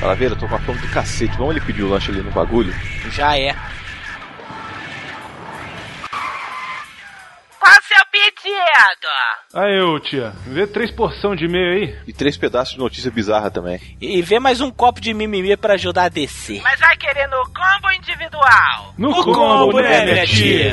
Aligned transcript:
Calaveira, 0.00 0.34
eu 0.34 0.38
tô 0.38 0.46
com 0.48 0.54
a 0.54 0.58
fome 0.60 0.78
do 0.78 0.88
cacete. 0.88 1.36
Vamos 1.36 1.56
ele 1.56 1.64
pedir 1.64 1.82
o 1.82 1.88
lanche 1.88 2.10
ali 2.10 2.20
no 2.22 2.30
bagulho? 2.30 2.72
Já 3.10 3.36
é. 3.38 3.54
Qual 7.58 7.72
o 7.72 7.82
seu 7.82 8.04
pedido? 8.12 9.08
Aí, 9.54 9.80
ô 9.80 9.98
tia, 9.98 10.32
vê 10.46 10.66
três 10.66 10.90
porção 10.90 11.34
de 11.34 11.48
meio 11.48 11.72
aí. 11.72 11.98
E 12.06 12.12
três 12.12 12.36
pedaços 12.36 12.74
de 12.74 12.78
notícia 12.78 13.10
bizarra 13.10 13.50
também. 13.50 13.80
E 14.00 14.20
vê 14.22 14.38
mais 14.38 14.60
um 14.60 14.70
copo 14.70 15.00
de 15.00 15.14
mimimi 15.14 15.56
pra 15.56 15.74
ajudar 15.74 16.04
a 16.04 16.08
descer. 16.08 16.60
Mas 16.62 16.78
vai 16.78 16.96
querer 16.96 17.26
no 17.28 17.42
combo 17.46 17.90
individual? 17.96 18.94
No, 18.98 19.10
No 19.10 19.24
combo, 19.24 19.80
né, 19.80 20.04
minha 20.04 20.26
tia? 20.26 20.72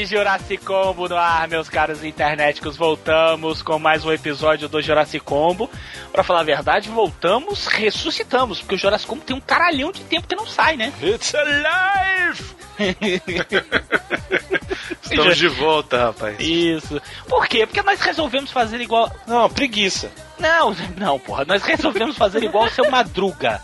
Internet! 0.00 0.06
Jurassic 0.06 0.64
Combo 0.64 1.08
no 1.08 1.16
ar, 1.16 1.48
meus 1.48 1.68
caros 1.68 2.04
internéticos. 2.04 2.76
Voltamos 2.76 3.62
com 3.62 3.78
mais 3.78 4.04
um 4.04 4.12
episódio 4.12 4.68
do 4.68 4.80
Jurassic 4.80 5.24
Combo. 5.24 5.68
Pra 6.12 6.22
falar 6.22 6.40
a 6.40 6.44
verdade, 6.44 6.88
voltamos, 6.88 7.66
ressuscitamos, 7.66 8.60
porque 8.60 8.74
o 8.74 8.78
Jurassic 8.78 9.08
Combo 9.08 9.24
tem 9.24 9.36
um 9.36 9.40
caralhão 9.40 9.92
de 9.92 10.02
tempo 10.02 10.26
que 10.26 10.36
não 10.36 10.46
sai, 10.46 10.76
né? 10.76 10.92
It's 11.02 11.34
alive! 11.34 12.60
Estamos 15.02 15.36
de 15.36 15.48
volta, 15.48 16.06
rapaz. 16.06 16.40
Isso. 16.40 17.00
Por 17.28 17.46
quê? 17.46 17.66
Porque 17.66 17.82
nós 17.82 18.00
resolvemos 18.00 18.50
fazer 18.50 18.80
igual. 18.80 19.14
Não, 19.26 19.50
preguiça. 19.50 20.10
Não, 20.38 20.74
não, 20.96 21.18
porra. 21.18 21.44
Nós 21.44 21.62
resolvemos 21.62 22.16
fazer 22.16 22.42
igual 22.42 22.64
o 22.64 22.70
seu 22.70 22.90
Madruga. 22.90 23.60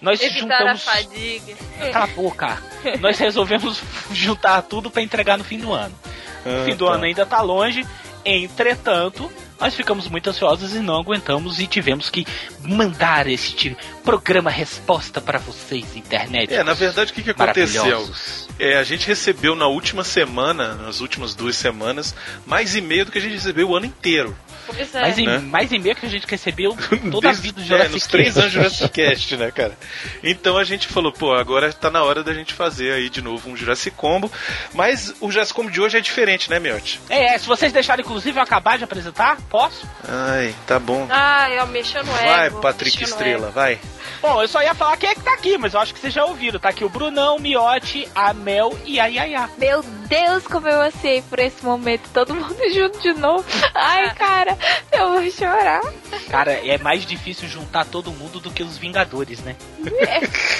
Nós 0.00 0.20
Evitar 0.20 0.36
a 0.54 0.58
juntamos. 0.76 0.82
fadiga. 0.84 1.54
Cala 1.92 2.04
a 2.04 2.08
boca. 2.08 2.62
Nós 3.00 3.18
resolvemos 3.18 3.80
juntar 4.12 4.62
tudo 4.62 4.90
pra 4.90 5.02
entregar 5.02 5.36
no 5.36 5.44
fim 5.44 5.58
do 5.58 5.72
ano. 5.72 5.94
O 6.46 6.48
Ah, 6.48 6.64
fim 6.64 6.76
do 6.76 6.86
tá. 6.86 6.92
ano 6.92 7.04
ainda 7.04 7.26
tá 7.26 7.40
longe. 7.42 7.84
Entretanto, 8.24 9.30
nós 9.58 9.74
ficamos 9.74 10.06
muito 10.08 10.28
ansiosos 10.30 10.74
e 10.74 10.78
não 10.80 10.96
aguentamos 10.96 11.58
e 11.60 11.66
tivemos 11.66 12.10
que 12.10 12.26
mandar 12.62 13.26
este 13.26 13.76
programa 14.04 14.50
resposta 14.50 15.20
para 15.20 15.38
vocês, 15.38 15.96
internet. 15.96 16.52
É, 16.54 16.62
na 16.62 16.74
verdade, 16.74 17.10
o 17.10 17.14
que, 17.14 17.22
que 17.22 17.30
aconteceu? 17.30 18.08
É, 18.58 18.76
a 18.76 18.84
gente 18.84 19.06
recebeu 19.06 19.54
na 19.56 19.66
última 19.66 20.04
semana, 20.04 20.74
nas 20.74 21.00
últimas 21.00 21.34
duas 21.34 21.56
semanas, 21.56 22.14
mais 22.46 22.76
e-mail 22.76 23.04
do 23.06 23.10
que 23.12 23.18
a 23.18 23.20
gente 23.20 23.34
recebeu 23.34 23.70
o 23.70 23.76
ano 23.76 23.86
inteiro. 23.86 24.36
Pois 24.74 24.94
é. 24.94 25.00
Mais, 25.00 25.18
em, 25.18 25.26
né? 25.26 25.38
mais 25.38 25.72
e-mail 25.72 25.96
que 25.96 26.06
a 26.06 26.08
gente 26.08 26.26
recebeu 26.26 26.76
toda 27.10 27.28
a 27.28 27.32
Desde- 27.32 27.42
vida 27.42 27.60
do 27.60 27.64
é, 27.64 27.66
Jurassic 27.66 27.92
nos 27.94 28.06
três 28.06 28.36
anos 28.36 28.50
de 28.50 28.54
Jurassic 28.58 28.88
Cast, 28.90 29.36
né, 29.36 29.50
cara? 29.50 29.76
Então 30.22 30.56
a 30.56 30.64
gente 30.64 30.86
falou, 30.88 31.12
pô, 31.12 31.32
agora 31.34 31.72
tá 31.72 31.90
na 31.90 32.02
hora 32.02 32.22
da 32.22 32.32
gente 32.34 32.52
fazer 32.54 32.92
aí 32.92 33.08
de 33.10 33.22
novo 33.22 33.50
um 33.50 33.56
Jurassic 33.56 33.96
Combo. 33.96 34.30
Mas 34.74 35.14
o 35.20 35.30
Jurassic 35.30 35.54
Combo 35.56 35.70
de 35.70 35.80
hoje 35.80 35.96
é 35.96 36.00
diferente, 36.00 36.50
né, 36.50 36.58
Miotti? 36.58 37.00
É, 37.08 37.34
é, 37.34 37.38
se 37.38 37.46
vocês 37.46 37.72
deixarem, 37.72 38.04
inclusive, 38.04 38.38
eu 38.38 38.42
acabar 38.42 38.78
de 38.78 38.84
apresentar, 38.84 39.38
posso? 39.48 39.86
Ai, 40.06 40.54
tá 40.66 40.78
bom. 40.78 41.06
Ah, 41.10 41.48
eu 41.50 41.66
mexendo 41.66 42.06
no 42.06 42.12
Vai, 42.12 42.46
ego. 42.46 42.60
Patrick 42.60 43.02
Estrela, 43.02 43.50
vai. 43.50 43.78
Bom, 44.20 44.42
eu 44.42 44.48
só 44.48 44.60
ia 44.62 44.74
falar 44.74 44.96
quem 44.96 45.10
é 45.10 45.14
que 45.14 45.20
tá 45.22 45.32
aqui, 45.34 45.56
mas 45.56 45.74
eu 45.74 45.80
acho 45.80 45.94
que 45.94 46.00
vocês 46.00 46.12
já 46.12 46.24
ouviram. 46.24 46.58
Tá 46.58 46.70
aqui 46.70 46.84
o 46.84 46.88
Brunão, 46.88 47.36
o 47.36 47.40
Miotti, 47.40 48.08
a 48.14 48.32
Mel 48.34 48.76
e 48.84 48.98
a 48.98 49.06
Yaya. 49.06 49.48
Meu 49.58 49.82
Deus, 49.82 50.44
como 50.46 50.66
eu 50.68 50.80
ansiei 50.82 51.22
por 51.22 51.38
esse 51.38 51.64
momento. 51.64 52.08
Todo 52.12 52.34
mundo 52.34 52.56
junto 52.74 52.98
de 53.00 53.12
novo. 53.12 53.44
Ai, 53.74 54.12
cara, 54.14 54.57
eu 54.92 55.12
vou 55.12 55.30
chorar. 55.30 55.80
Cara, 56.30 56.52
é 56.52 56.76
mais 56.78 57.04
difícil 57.06 57.48
juntar 57.48 57.84
todo 57.86 58.10
mundo 58.12 58.40
do 58.40 58.50
que 58.50 58.62
os 58.62 58.76
Vingadores, 58.78 59.40
né? 59.40 59.56
Porque 59.78 59.94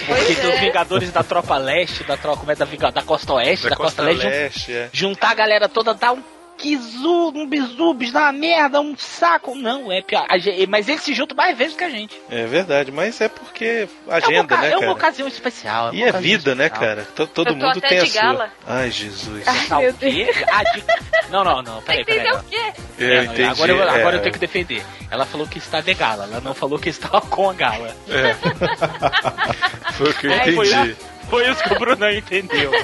Pois 0.07 0.27
tem 0.39 0.49
os 0.49 0.55
é. 0.55 0.61
Vingadores 0.61 1.11
da 1.13 1.23
Tropa 1.23 1.57
Leste, 1.59 2.05
da 2.05 2.17
Tropa 2.17 2.39
como 2.41 2.53
é, 2.53 2.55
da, 2.55 2.65
da 2.91 3.03
Costa 3.03 3.35
Oeste, 3.35 3.65
da, 3.65 3.71
Da 3.71 3.77
Costa, 3.77 4.03
Costa 4.03 4.03
Leste. 4.03 4.23
jun- 4.23 4.29
Leste, 4.31 4.73
é. 4.73 4.89
Juntar 4.93 5.31
a 5.31 5.35
galera 5.35 5.69
toda 5.69 5.93
dá 5.95 6.13
um 6.13 6.23
quizu, 6.59 7.33
um 7.35 7.47
bisubis, 7.47 8.13
dá 8.13 8.23
uma 8.25 8.33
merda, 8.33 8.81
um 8.81 8.97
saco. 8.97 9.55
Não, 9.55 9.91
é 9.93 10.03
pior. 10.03 10.27
A 10.29 10.37
gente- 10.39 10.67
mas 10.67 10.89
eles 10.89 11.03
se 11.03 11.15
juntam 11.15 11.37
mais 11.37 11.57
vezes 11.57 11.77
que 11.77 11.85
a 11.85 11.89
gente. 11.89 12.21
É 12.29 12.45
verdade, 12.47 12.91
mas 12.93 13.21
é 13.21 13.29
porque 13.29 13.65
é 14.09 14.15
agenda, 14.15 14.55
uma, 14.55 14.63
né, 14.63 14.69
é 14.71 14.77
uma 14.77 14.81
cara? 14.81 14.93
ocasião 14.93 15.29
especial. 15.29 15.87
é 15.89 15.91
uma 15.91 15.95
E 15.95 16.03
é 16.03 16.13
vida, 16.13 16.55
né, 16.55 16.67
especial. 16.67 16.89
cara? 16.97 17.05
To- 17.15 17.27
Todo 17.27 17.49
tô 17.49 17.55
mundo 17.55 17.81
tem 17.81 17.99
a 17.99 18.07
sua. 18.07 18.21
gala. 18.23 18.51
Ai, 18.67 18.91
Jesus. 18.91 19.45
Tá 19.69 19.79
Meu 19.79 19.91
o 19.91 19.95
quê? 19.95 20.27
Ah, 20.51 20.63
de- 20.65 20.85
Não, 21.31 21.45
não, 21.45 21.63
não, 21.63 21.83
peraí, 21.83 22.05
peraí. 22.05 22.21
Entendeu 22.21 22.35
não. 22.35 22.41
o 22.41 22.45
quê? 22.45 22.73
Eu 22.99 23.09
É, 23.13 23.25
entendi. 23.25 23.43
Agora, 23.45 23.73
eu, 23.73 23.83
agora 23.83 24.17
é, 24.17 24.19
eu 24.19 24.23
tenho 24.23 24.33
que 24.33 24.39
defender. 24.41 24.83
Ela 25.11 25.25
falou 25.25 25.47
que 25.47 25.59
está 25.59 25.81
de 25.81 25.95
gala, 25.95 26.25
ela 26.25 26.41
não 26.41 26.55
falou 26.55 26.79
que 26.79 26.89
estava 26.89 27.21
com 27.29 27.49
a 27.51 27.55
gala. 27.55 27.95
é. 28.09 28.35
Foi 29.95 30.11
o 30.11 30.15
que 30.15 30.27
eu 30.27 30.33
É, 30.33 30.53
foi, 30.53 30.69
entendi. 30.69 30.97
foi 31.29 31.51
isso 31.51 31.63
que 31.65 31.73
o 31.75 31.79
Bruno 31.79 32.11
entendeu. 32.11 32.71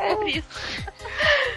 É 0.00 0.14
por 0.14 0.26
isso. 0.26 0.42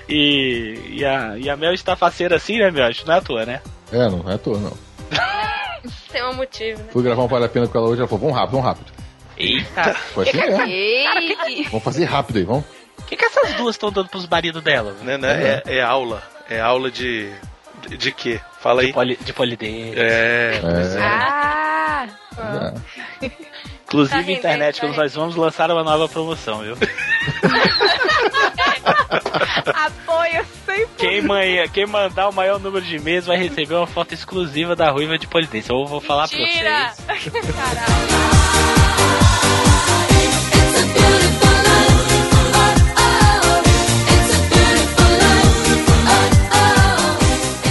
E, 0.10 0.98
e, 0.98 1.06
a, 1.06 1.38
e 1.38 1.50
a 1.50 1.56
Mel 1.56 1.74
está 1.74 1.96
faceira 1.96 2.36
assim, 2.36 2.58
né, 2.60 2.70
Mel? 2.72 2.88
Acho 2.88 3.02
que 3.02 3.08
não 3.08 3.16
é 3.16 3.18
à 3.18 3.22
toa, 3.22 3.46
né? 3.46 3.62
É, 3.92 4.10
não 4.10 4.30
é 4.30 4.36
à 4.36 4.38
toa, 4.38 4.58
não. 4.60 4.78
Tem 6.12 6.24
um 6.26 6.34
motivo, 6.34 6.80
né? 6.80 6.90
Fui 6.92 7.02
gravar 7.04 7.24
um 7.24 7.28
Vale 7.28 7.46
a 7.46 7.50
Pena 7.50 7.68
com 7.68 7.78
ela 7.78 7.88
hoje, 7.88 8.02
ela 8.02 8.08
falou, 8.08 8.22
vamos 8.22 8.36
rápido, 8.38 8.52
vamos 8.52 8.66
rápido. 8.66 8.92
Eita. 9.38 9.94
Foi 10.14 10.28
assim 10.28 10.38
mesmo. 10.38 10.62
Ei, 10.64 11.64
Vamos 11.66 11.84
fazer 11.84 12.06
rápido 12.06 12.38
aí, 12.38 12.44
vamos. 12.44 12.66
O 13.00 13.04
que, 13.04 13.16
que 13.16 13.26
essas 13.26 13.54
duas 13.54 13.76
estão 13.76 13.92
dando 13.92 14.10
pros 14.10 14.28
maridos 14.28 14.62
delas? 14.62 14.98
Né, 15.02 15.18
né? 15.18 15.62
É, 15.66 15.78
é 15.78 15.82
aula. 15.82 16.22
É 16.50 16.60
aula 16.60 16.92
de. 16.92 17.32
De, 17.88 17.98
de 17.98 18.12
quê? 18.12 18.40
Fala 18.60 18.82
aí. 18.82 18.94
Poli, 18.94 19.18
de 19.18 19.34
polidez. 19.34 19.98
É, 19.98 20.62
é. 20.64 21.02
Ah, 21.02 22.08
É. 23.22 23.32
Inclusive, 23.86 24.24
Tá 24.24 24.32
internet, 24.32 24.76
tá 24.80 24.88
quando 24.88 24.96
nós 24.96 25.14
vamos 25.16 25.36
lançar 25.36 25.70
uma 25.72 25.84
nova 25.84 26.08
promoção, 26.08 26.60
viu? 26.60 26.78
apoio 29.74 30.46
sempre. 30.66 30.88
Quem, 30.98 31.22
manha, 31.22 31.68
quem 31.68 31.86
mandar 31.86 32.30
o 32.30 32.34
maior 32.34 32.60
número 32.60 32.86
de 32.86 33.00
meses 33.00 33.28
vai 33.28 33.38
receber 33.38 33.76
uma 33.76 33.88
foto 33.88 34.14
exclusiva 34.14 34.76
da 34.76 34.90
Ruiva 34.90 35.18
de 35.18 35.28
Polidez. 35.28 35.68
Eu 35.68 35.86
vou 35.86 36.02
falar 36.02 36.28
pra 36.28 36.38
Tira! 36.38 36.94
vocês. 36.96 37.32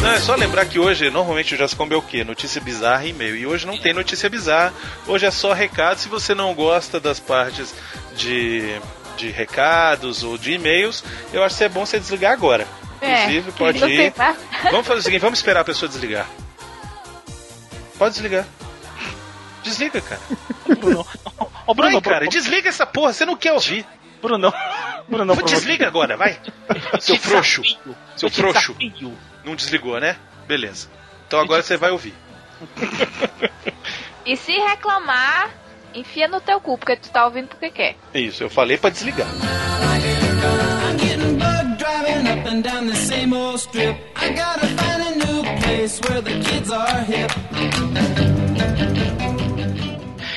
Não, 0.02 0.16
é 0.16 0.18
só 0.18 0.34
lembrar 0.34 0.64
que 0.64 0.78
hoje, 0.78 1.10
normalmente 1.10 1.54
o 1.54 1.58
Jascombe 1.58 1.94
é 1.94 1.96
o 1.96 2.02
quê? 2.02 2.24
Notícia 2.24 2.60
bizarra 2.60 3.04
e 3.04 3.10
e-mail. 3.10 3.36
E 3.36 3.46
hoje 3.46 3.66
não 3.66 3.78
tem 3.78 3.92
notícia 3.92 4.28
bizarra. 4.28 4.72
Hoje 5.06 5.26
é 5.26 5.30
só 5.30 5.52
recado. 5.52 5.98
Se 5.98 6.08
você 6.08 6.34
não 6.34 6.52
gosta 6.54 6.98
das 6.98 7.20
partes 7.20 7.74
de, 8.16 8.80
de 9.20 9.31
recados 9.31 10.22
ou 10.22 10.38
de 10.38 10.53
e-mails, 10.53 11.04
eu 11.32 11.44
acho 11.44 11.56
que 11.58 11.64
é 11.64 11.69
bom 11.69 11.84
você 11.84 11.98
desligar 11.98 12.32
agora. 12.32 12.66
Inclusive, 13.03 13.53
pode 13.53 13.84
ir. 13.84 14.12
tá? 14.12 14.34
Vamos 14.70 14.86
fazer 14.86 15.00
o 15.00 15.03
seguinte, 15.03 15.20
vamos 15.20 15.38
esperar 15.38 15.60
a 15.60 15.64
pessoa 15.64 15.88
desligar. 15.88 16.26
Pode 17.98 18.14
desligar. 18.14 18.47
Desliga, 19.62 20.00
cara. 20.00 20.21
Bruno. 20.78 21.06
Ô, 21.66 21.74
Bruno, 21.74 21.92
Vai, 21.92 22.00
cara, 22.00 22.16
Bruno, 22.16 22.30
desliga 22.30 22.68
essa 22.68 22.86
porra, 22.86 23.12
você 23.12 23.24
não 23.27 23.36
quer 23.36 23.53
ouvir. 23.53 23.84
Bruno, 24.22 24.53
Bruno, 25.09 25.34
Bruno, 25.34 25.42
Desliga 25.48 25.86
agora, 25.86 26.16
vai. 26.16 26.39
Seu 27.00 27.16
Te 27.16 27.21
frouxo. 27.21 27.62
Seu 28.16 28.28
Eu 28.28 28.30
te 28.30 28.41
frouxo. 28.41 28.77
Não 29.44 29.54
desligou, 29.54 29.98
né? 29.98 30.16
Beleza. 30.47 30.89
Então 31.27 31.41
agora 31.41 31.62
você 31.62 31.77
vai 31.77 31.91
ouvir. 31.91 32.15
E 34.27 34.36
se 34.36 34.53
reclamar, 34.53 35.50
enfia 35.95 36.28
no 36.28 36.41
teu 36.41 36.60
cu, 36.60 36.77
porque 36.78 36.97
tu 36.97 37.10
tá 37.10 37.25
ouvindo 37.25 37.48
porque 37.48 37.71
quer. 37.71 37.97
Isso, 38.15 38.42
eu 38.42 38.51
falei 38.51 38.77
pra 38.77 38.91
desligar. 38.91 39.27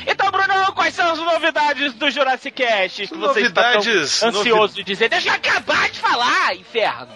Então, 0.06 0.30
Bruno, 0.32 0.74
quais 0.74 0.94
são 0.94 1.12
as 1.12 1.20
novidades 1.20 1.94
do 1.94 2.10
Jurassic 2.12 2.52
Cast 2.52 3.08
que 3.08 3.16
você 3.16 3.42
está 3.42 3.74
Novidades, 3.74 4.20
tão 4.20 4.30
ansioso 4.30 4.76
de 4.76 4.84
dizer? 4.84 5.10
Deixa 5.10 5.30
eu 5.30 5.34
acabar 5.34 5.90
de 5.90 6.00
falar, 6.00 6.56
inferno. 6.56 7.10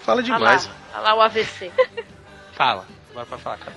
Fala 0.00 0.22
Olha 0.22 0.32
lá, 0.32 0.38
demais. 0.38 0.70
olha 0.94 1.02
lá 1.02 1.14
o 1.16 1.20
AVC. 1.22 1.72
Fala. 2.52 2.86
Agora 3.16 3.26
pra 3.26 3.38
falar, 3.38 3.58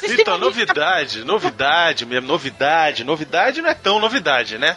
têm 0.00 0.12
Então, 0.20 0.36
novidade, 0.36 1.24
novidade 1.24 2.04
mesmo, 2.04 2.28
novidade, 2.28 3.04
novidade 3.04 3.62
não 3.62 3.70
é 3.70 3.74
tão 3.74 3.98
novidade, 3.98 4.58
né? 4.58 4.76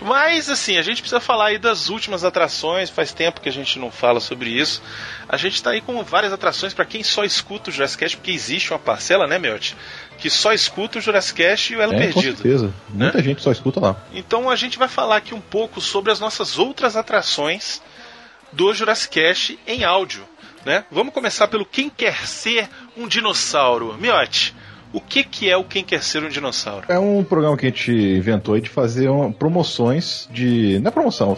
Mas, 0.00 0.48
assim, 0.48 0.76
a 0.78 0.82
gente 0.82 1.00
precisa 1.02 1.20
falar 1.20 1.46
aí 1.46 1.58
das 1.58 1.88
últimas 1.88 2.22
atrações, 2.24 2.90
faz 2.90 3.12
tempo 3.12 3.40
que 3.40 3.48
a 3.48 3.52
gente 3.52 3.78
não 3.78 3.90
fala 3.90 4.20
sobre 4.20 4.50
isso. 4.50 4.80
A 5.28 5.36
gente 5.36 5.60
tá 5.60 5.70
aí 5.70 5.80
com 5.80 6.00
várias 6.04 6.32
atrações 6.32 6.72
pra 6.72 6.84
quem 6.84 7.02
só 7.02 7.24
escuta 7.24 7.70
o 7.70 7.72
Jurassic 7.72 8.00
Cast, 8.04 8.16
porque 8.18 8.30
existe 8.30 8.70
uma 8.72 8.78
parcela, 8.78 9.26
né, 9.26 9.36
Melt? 9.38 9.72
Que 10.18 10.30
só 10.30 10.52
escuta 10.52 10.98
o 10.98 11.00
Jurassic 11.00 11.42
Cast 11.42 11.72
e 11.72 11.76
o 11.76 11.82
Elo 11.82 11.94
É, 11.94 11.96
com 11.96 12.02
Perdido. 12.12 12.36
certeza. 12.36 12.72
Muita 12.88 13.20
gente 13.20 13.42
só 13.42 13.50
escuta 13.50 13.80
lá. 13.80 13.96
Então 14.12 14.48
a 14.48 14.54
gente 14.54 14.78
vai 14.78 14.88
falar 14.88 15.16
aqui 15.16 15.34
um 15.34 15.40
pouco 15.40 15.80
sobre 15.80 16.12
as 16.12 16.20
nossas 16.20 16.56
outras 16.58 16.96
atrações 16.96 17.82
do 18.52 18.72
Jurassic 18.74 19.12
Cast 19.14 19.58
em 19.66 19.82
áudio, 19.84 20.24
né? 20.64 20.84
Vamos 20.90 21.12
começar 21.14 21.48
pelo 21.48 21.64
Quem 21.64 21.88
Quer 21.90 22.26
Ser 22.26 22.68
um 22.96 23.06
Dinossauro. 23.06 23.94
Miote, 24.00 24.54
o 24.92 25.00
que, 25.00 25.24
que 25.24 25.50
é 25.50 25.56
o 25.56 25.64
Quem 25.64 25.84
Quer 25.84 26.02
Ser 26.02 26.22
um 26.24 26.28
Dinossauro? 26.28 26.86
É 26.88 26.98
um 26.98 27.22
programa 27.24 27.56
que 27.56 27.66
a 27.66 27.68
gente 27.68 27.90
inventou 27.92 28.58
de 28.60 28.68
fazer 28.70 29.08
uma- 29.08 29.32
promoções 29.32 30.28
de. 30.32 30.78
Não 30.80 30.88
é 30.88 30.92
promoção. 30.92 31.36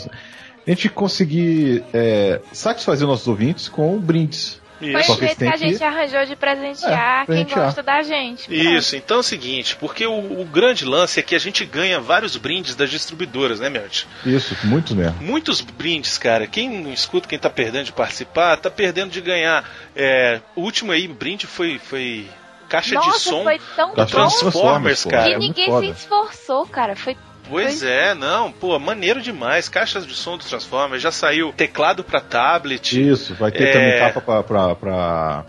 A 0.66 0.70
gente 0.70 0.88
conseguir 0.88 1.84
é, 1.92 2.40
satisfazer 2.52 3.06
nossos 3.06 3.28
ouvintes 3.28 3.68
com 3.68 3.98
brindes. 3.98 4.60
Foi 4.78 4.88
Isso. 4.90 5.04
Só 5.06 5.12
o 5.12 5.16
que 5.16 5.20
jeito 5.26 5.38
que 5.38 5.44
tem 5.44 5.48
a 5.52 5.56
gente 5.56 5.78
que- 5.78 5.84
arranjou 5.84 6.26
de 6.26 6.36
presentear 6.36 7.22
É, 7.22 7.26
quem 7.26 7.44
gosta 7.46 7.82
da 7.82 8.02
gente. 8.02 8.54
Isso, 8.54 8.94
então 8.96 9.16
é 9.18 9.20
o 9.20 9.22
seguinte, 9.22 9.74
porque 9.76 10.06
o, 10.06 10.40
o 10.40 10.44
grande 10.44 10.84
lance 10.84 11.18
é 11.18 11.22
que 11.22 11.34
a 11.34 11.38
gente 11.38 11.64
ganha 11.64 11.98
vários 11.98 12.36
brindes 12.36 12.74
das 12.74 12.90
distribuidoras, 12.90 13.58
né, 13.60 13.70
Miote? 13.70 14.06
Isso, 14.24 14.56
muitos 14.64 14.92
mesmo. 14.94 15.16
Muitos 15.22 15.60
brindes, 15.60 16.18
cara. 16.18 16.46
Quem 16.46 16.68
não 16.68 16.92
escuta, 16.92 17.26
quem 17.28 17.38
tá 17.38 17.48
perdendo 17.48 17.84
de 17.86 17.92
participar, 17.92 18.56
tá 18.58 18.70
perdendo 18.70 19.10
de 19.10 19.20
ganhar. 19.20 19.64
É, 19.94 20.40
o 20.54 20.60
último 20.62 20.92
aí, 20.92 21.08
brinde, 21.08 21.46
foi, 21.46 21.78
foi 21.78 22.28
caixa 22.68 22.94
Nossa, 22.96 23.10
de 23.12 23.20
som. 23.20 23.44
foi 23.44 23.60
tão 23.76 23.94
Da 23.94 24.04
bom 24.04 24.10
Transformers, 24.10 25.04
cara. 25.04 25.24
que 25.24 25.32
é 25.32 25.38
muito 25.38 25.56
ninguém 25.58 25.94
se 25.94 26.00
esforçou, 26.00 26.66
cara. 26.66 26.94
Foi 26.96 27.16
Pois 27.48 27.82
é, 27.82 28.14
não, 28.14 28.50
pô, 28.52 28.78
maneiro 28.78 29.20
demais. 29.22 29.68
Caixas 29.68 30.06
de 30.06 30.14
som 30.14 30.36
do 30.36 30.44
Transformers, 30.44 31.02
já 31.02 31.10
saiu 31.12 31.52
teclado 31.52 32.02
pra 32.04 32.20
tablet, 32.20 33.00
Isso, 33.00 33.34
vai 33.34 33.50
ter 33.52 33.68
É. 33.68 33.72
também 33.72 33.98
capa 33.98 34.20
pra, 34.20 34.42
pra, 34.42 34.74
pra 34.74 35.44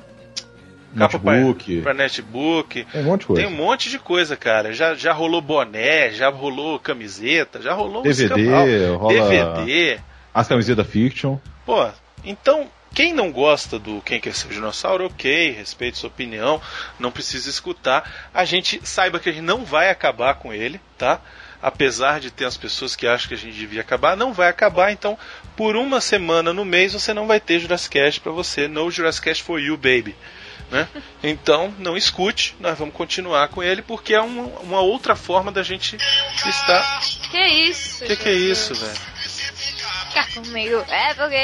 capa 0.98 1.20
pra, 1.20 1.34
notebook. 1.34 1.82
pra 1.82 1.94
netbook. 1.94 2.86
Tem 2.86 3.02
um 3.02 3.06
monte 3.06 3.20
de 3.22 3.26
coisa. 3.28 3.42
Tem 3.42 3.52
um 3.52 3.56
monte 3.56 3.90
de 3.90 4.00
coisa, 4.00 4.36
cara. 4.38 4.74
Já, 4.74 4.94
já 4.96 5.14
rolou 5.14 5.42
boné, 5.42 6.12
já 6.12 6.30
rolou 6.30 6.80
camiseta, 6.80 7.62
já 7.62 7.74
rolou 7.74 8.00
um 8.00 8.04
DVD, 8.04 8.24
escambau. 8.42 8.98
rola 8.98 9.14
DVD. 9.14 10.00
as 10.34 10.48
camisetas 10.48 10.86
da 10.86 10.92
Fiction. 10.92 11.38
Pô, 11.66 11.88
então, 12.24 12.68
quem 12.94 13.14
não 13.14 13.32
gosta 13.32 13.78
do 13.78 14.02
Quem 14.02 14.20
Quer 14.20 14.34
Ser 14.34 14.48
Dinossauro, 14.50 15.06
ok, 15.06 15.52
respeite 15.52 15.98
sua 15.98 16.10
opinião, 16.10 16.62
não 17.00 17.12
precisa 17.12 17.50
escutar. 17.50 18.30
A 18.34 18.46
gente 18.46 18.80
saiba 18.84 19.20
que 19.20 19.30
a 19.30 19.32
gente 19.32 19.44
não 19.44 19.66
vai 19.66 19.90
acabar 19.90 20.36
com 20.36 20.54
ele, 20.54 20.80
tá? 20.98 21.20
Apesar 21.62 22.20
de 22.20 22.30
ter 22.30 22.46
as 22.46 22.58
pessoas 22.58 22.96
que 22.96 23.08
acham 23.08 23.30
que 23.30 23.34
a 23.34 23.38
gente 23.38 23.58
devia 23.58 23.82
acabar, 23.82 24.16
não 24.16 24.34
vai 24.34 24.50
acabar. 24.50 24.92
Então, 24.92 25.18
por 25.56 25.76
uma 25.76 26.00
semana 26.00 26.54
no 26.54 26.64
mês, 26.64 26.94
você 26.94 27.14
não 27.14 27.28
vai 27.28 27.40
ter 27.40 27.60
Jurassic 27.60 28.00
Cast 28.00 28.20
pra 28.20 28.32
você. 28.32 28.68
No 28.68 28.90
Jurassic 28.92 29.26
Cast 29.26 29.44
for 29.44 29.60
you, 29.60 29.76
baby. 29.76 30.16
Né? 30.70 30.88
Então, 31.24 31.74
não 31.80 31.98
escute, 31.98 32.56
nós 32.60 32.78
vamos 32.78 32.94
continuar 32.94 33.48
com 33.48 33.64
ele, 33.64 33.82
porque 33.82 34.14
é 34.14 34.22
uma, 34.22 34.44
uma 34.60 34.82
outra 34.82 35.16
forma 35.16 35.52
da 35.52 35.64
gente 35.64 35.98
estar. 36.46 37.02
Que 37.32 37.44
isso? 37.44 38.06
Que, 38.06 38.16
que 38.16 38.30
é 38.30 38.34
isso, 38.34 38.76
velho? 38.76 38.98
ficar 40.18 40.34
comigo. 40.34 40.84
É 40.90 41.14
porque. 41.14 41.36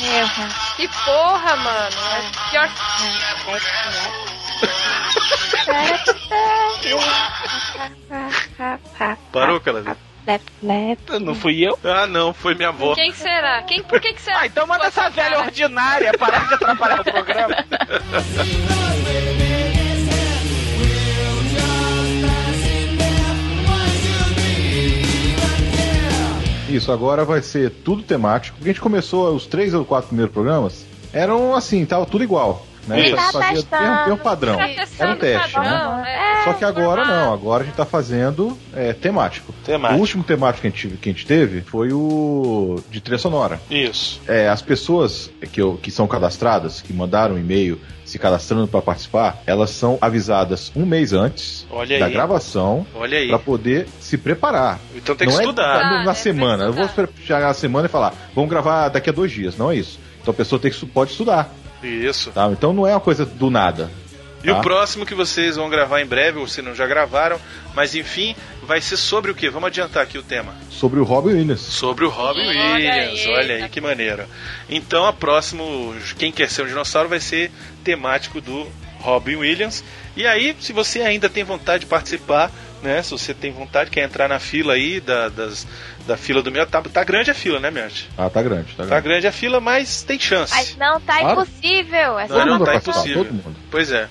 Eu, 0.00 0.28
Que 0.76 0.88
porra, 1.04 1.56
mano. 1.56 1.96
É 2.16 2.50
pior 2.50 2.68
Parou, 9.32 9.60
Calaveira? 9.60 9.98
Lep, 10.26 10.42
lep. 10.62 11.18
Não 11.20 11.34
fui 11.34 11.66
eu? 11.66 11.76
Ah, 11.82 12.06
não, 12.06 12.32
foi 12.32 12.54
minha 12.54 12.68
avó. 12.68 12.94
Quem 12.94 13.12
será? 13.12 13.62
Quem, 13.62 13.82
por 13.82 14.00
que, 14.00 14.12
que 14.12 14.22
será? 14.22 14.40
Ah, 14.40 14.46
então 14.46 14.66
manda 14.66 14.86
essa 14.86 15.08
velha 15.08 15.40
ordinária 15.40 16.12
parar 16.16 16.46
de 16.46 16.54
atrapalhar 16.54 17.00
o 17.00 17.04
programa. 17.04 17.56
Isso, 26.68 26.90
agora 26.90 27.24
vai 27.24 27.42
ser 27.42 27.70
tudo 27.70 28.02
temático. 28.02 28.56
Porque 28.56 28.70
a 28.70 28.72
gente 28.72 28.80
começou 28.80 29.34
os 29.34 29.46
três 29.46 29.74
ou 29.74 29.84
quatro 29.84 30.08
primeiros 30.08 30.32
programas, 30.32 30.86
eram 31.12 31.54
assim, 31.54 31.84
tava 31.84 32.06
tudo 32.06 32.24
igual. 32.24 32.64
Né? 32.86 32.98
Ele 33.00 33.14
tá 33.16 33.30
fazia 33.32 33.62
testando. 33.62 34.16
padrão. 34.18 34.56
Tá 34.56 34.68
Era 34.98 35.12
um 35.12 35.16
teste, 35.16 35.58
né? 35.58 35.64
padrão, 35.70 35.96
né? 36.02 36.40
Só 36.44 36.52
que 36.54 36.64
agora 36.64 37.04
não, 37.04 37.32
agora 37.32 37.62
a 37.62 37.66
gente 37.66 37.76
tá 37.76 37.84
fazendo 37.86 38.58
é, 38.74 38.92
temático. 38.92 39.54
Temático. 39.64 39.98
O 39.98 40.00
último 40.00 40.24
temático 40.24 40.62
que 40.62 40.66
a, 40.66 40.70
gente, 40.70 40.88
que 40.98 41.08
a 41.08 41.12
gente 41.12 41.24
teve 41.26 41.60
foi 41.60 41.92
o 41.92 42.82
de 42.90 43.00
trilha 43.00 43.18
sonora. 43.18 43.60
Isso. 43.70 44.20
É, 44.26 44.48
as 44.48 44.60
pessoas 44.60 45.30
que, 45.52 45.60
eu- 45.62 45.78
que 45.80 45.90
são 45.92 46.08
cadastradas, 46.08 46.80
que 46.80 46.92
mandaram 46.92 47.36
um 47.36 47.38
e-mail 47.38 47.80
se 48.04 48.18
cadastrando 48.18 48.66
para 48.66 48.82
participar, 48.82 49.40
elas 49.46 49.70
são 49.70 49.96
avisadas 50.00 50.72
um 50.74 50.84
mês 50.84 51.12
antes 51.12 51.64
Olha 51.70 51.98
da 52.00 52.06
aí. 52.06 52.12
gravação 52.12 52.84
para 53.28 53.38
poder 53.38 53.86
se 54.00 54.18
preparar. 54.18 54.80
Então 54.96 55.14
tem 55.14 55.28
que 55.28 55.32
não 55.34 55.40
estudar. 55.40 55.80
é 55.80 55.84
na, 55.84 56.04
na 56.04 56.10
Ah, 56.10 56.12
é 56.12 56.14
semana. 56.14 56.64
Eu 56.64 56.72
vou 56.72 56.88
chegar 57.24 57.40
na 57.40 57.54
semana 57.54 57.86
e 57.86 57.88
falar, 57.88 58.12
vamos 58.34 58.50
gravar 58.50 58.88
daqui 58.88 59.08
a 59.08 59.12
dois 59.12 59.30
dias. 59.30 59.56
Não 59.56 59.70
é 59.70 59.76
isso. 59.76 59.98
Então 60.20 60.32
a 60.32 60.36
pessoa 60.36 60.58
tem 60.60 60.70
que, 60.70 60.86
pode 60.86 61.12
estudar. 61.12 61.52
Isso. 61.82 62.30
Tá? 62.30 62.48
Então 62.50 62.72
não 62.72 62.86
é 62.86 62.92
uma 62.92 63.00
coisa 63.00 63.24
do 63.24 63.50
nada. 63.50 63.90
E 64.42 64.48
tá? 64.48 64.58
o 64.58 64.60
próximo 64.60 65.06
que 65.06 65.14
vocês 65.14 65.56
vão 65.56 65.70
gravar 65.70 66.00
em 66.00 66.06
breve, 66.06 66.38
ou 66.38 66.48
se 66.48 66.60
não 66.60 66.74
já 66.74 66.86
gravaram, 66.86 67.38
mas 67.74 67.94
enfim, 67.94 68.34
vai 68.62 68.80
ser 68.80 68.96
sobre 68.96 69.30
o 69.30 69.34
que? 69.34 69.48
Vamos 69.48 69.68
adiantar 69.68 70.02
aqui 70.02 70.18
o 70.18 70.22
tema. 70.22 70.52
Sobre 70.68 70.98
o 70.98 71.04
Robin 71.04 71.34
Williams. 71.34 71.60
Sobre 71.60 72.04
o 72.04 72.08
Robin 72.08 72.46
Olha 72.46 72.74
Williams. 72.74 73.20
aí, 73.20 73.28
Olha 73.28 73.54
aí 73.54 73.60
tá. 73.62 73.68
que 73.68 73.80
maneiro. 73.80 74.24
Então 74.68 75.06
a 75.06 75.12
próximo 75.12 75.94
Quem 76.18 76.32
Quer 76.32 76.50
Ser 76.50 76.62
um 76.62 76.66
Dinossauro 76.66 77.08
vai 77.08 77.20
ser 77.20 77.52
temático 77.84 78.40
do 78.40 78.66
Robin 78.98 79.36
Williams. 79.36 79.84
E 80.16 80.26
aí, 80.26 80.56
se 80.60 80.72
você 80.72 81.00
ainda 81.02 81.28
tem 81.28 81.44
vontade 81.44 81.80
de 81.80 81.86
participar, 81.86 82.50
né? 82.82 83.02
Se 83.02 83.10
você 83.12 83.32
tem 83.32 83.52
vontade, 83.52 83.90
quer 83.90 84.02
entrar 84.04 84.28
na 84.28 84.38
fila 84.38 84.74
aí 84.74 85.00
da, 85.00 85.28
das, 85.28 85.66
da 86.06 86.16
fila 86.16 86.42
do 86.42 86.50
meu. 86.50 86.66
Tá, 86.66 86.82
tá 86.82 87.04
grande 87.04 87.30
a 87.30 87.34
fila, 87.34 87.58
né, 87.60 87.70
Miotti? 87.70 88.08
Ah, 88.18 88.28
tá 88.28 88.42
grande, 88.42 88.74
tá 88.74 88.82
Tá 88.82 88.84
grande. 88.88 89.02
grande 89.08 89.26
a 89.26 89.32
fila, 89.32 89.60
mas 89.60 90.02
tem 90.02 90.18
chance. 90.18 90.52
Mas 90.54 90.76
não 90.76 91.00
tá 91.00 91.18
Claro. 91.20 91.40
impossível. 91.42 92.18
É 92.18 92.26
só 92.28 92.38
Não, 92.38 92.46
não, 92.46 92.52
mundo 92.54 92.64
tá 92.64 92.74
impossível. 92.76 93.24
todo 93.24 93.34
mundo. 93.34 93.56
Pois 93.70 93.90
é. 93.92 94.08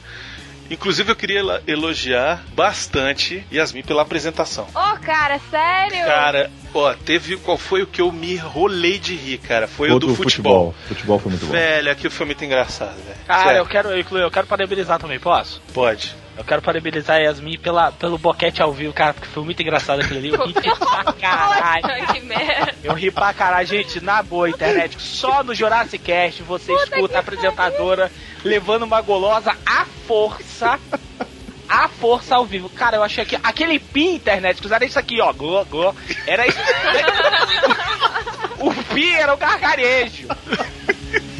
Inclusive 0.69 1.11
eu 1.11 1.15
queria 1.17 1.41
elogiar 1.67 2.41
bastante 2.55 3.45
Yasmin 3.51 3.83
pela 3.83 4.03
apresentação. 4.03 4.65
Ô, 4.73 4.97
cara, 4.99 5.37
sério? 5.49 6.05
Cara, 6.05 6.49
ó, 6.73 6.93
teve 6.93 7.37
qual 7.37 7.57
foi 7.57 7.81
o 7.83 7.87
que 7.87 8.01
eu 8.01 8.11
me 8.11 8.35
rolei 8.35 8.97
de 8.99 9.15
rir, 9.15 9.37
cara? 9.37 9.67
Foi 9.67 9.89
o 9.89 9.93
Ou 9.93 9.99
do 9.99 10.15
futebol. 10.15 10.73
Futebol 10.87 11.19
foi 11.19 11.31
muito 11.31 11.45
bom. 11.45 11.51
Velho, 11.51 11.91
aquilo 11.91 12.11
foi 12.11 12.25
muito 12.25 12.43
engraçado, 12.43 12.95
velho. 13.03 13.17
Cara, 13.27 13.43
Sério, 13.43 13.59
eu 13.59 13.65
quero, 13.65 13.89
eu, 13.89 14.17
eu 14.19 14.31
quero 14.31 14.47
parabenizar 14.47 14.99
também, 14.99 15.19
posso? 15.19 15.61
Pode. 15.73 16.15
Eu 16.37 16.45
quero 16.45 16.61
parabenizar 16.61 17.17
a 17.17 17.19
Yasmin 17.19 17.59
pela, 17.59 17.91
pelo 17.91 18.17
boquete 18.17 18.61
ao 18.61 18.71
vivo, 18.71 18.93
cara, 18.93 19.13
porque 19.13 19.27
foi 19.27 19.43
muito 19.43 19.61
engraçado 19.61 20.01
aquilo 20.01 20.19
ali. 20.19 20.29
Eu 20.29 20.45
ri 20.47 20.53
pra 20.53 21.13
caralho. 21.13 22.07
Que 22.13 22.19
merda. 22.21 22.75
Eu 22.83 22.93
ri 22.93 23.11
pra 23.11 23.33
caralho, 23.33 23.67
gente, 23.67 24.01
na 24.03 24.23
boa, 24.23 24.49
internet. 24.49 24.99
Só 24.99 25.43
no 25.43 25.53
Jurassic 25.53 26.03
Cast 26.03 26.41
você 26.43 26.73
escuta 26.73 27.17
a 27.17 27.19
apresentadora 27.19 28.11
levando 28.43 28.83
uma 28.83 29.01
golosa 29.01 29.55
à 29.65 29.85
força. 30.07 30.79
À 31.71 31.87
força 31.87 32.35
ao 32.35 32.45
vivo. 32.45 32.69
Cara, 32.69 32.97
eu 32.97 33.03
achei 33.03 33.23
que 33.23 33.39
aquele 33.41 33.79
pi 33.79 34.15
internet, 34.15 34.59
que 34.59 34.65
usaram 34.65 34.85
isso 34.85 34.99
aqui, 34.99 35.21
ó. 35.21 35.31
Go, 35.31 35.63
go, 35.65 35.95
era 36.27 36.45
isso. 36.45 36.57
o 38.59 38.73
pi 38.93 39.13
era 39.13 39.33
o 39.33 39.37
gargarejo. 39.37 40.27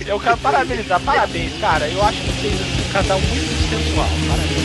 Eu 0.05 0.17
quero 0.21 0.38
parabenizar, 0.38 1.01
parabéns, 1.01 1.59
cara. 1.59 1.85
Eu 1.89 2.01
acho 2.01 2.17
vocês 2.23 2.53
assim, 2.53 2.88
um 2.88 2.93
casal 2.93 3.19
muito 3.19 3.69
sensual. 3.69 4.07
Parabéns. 4.29 4.61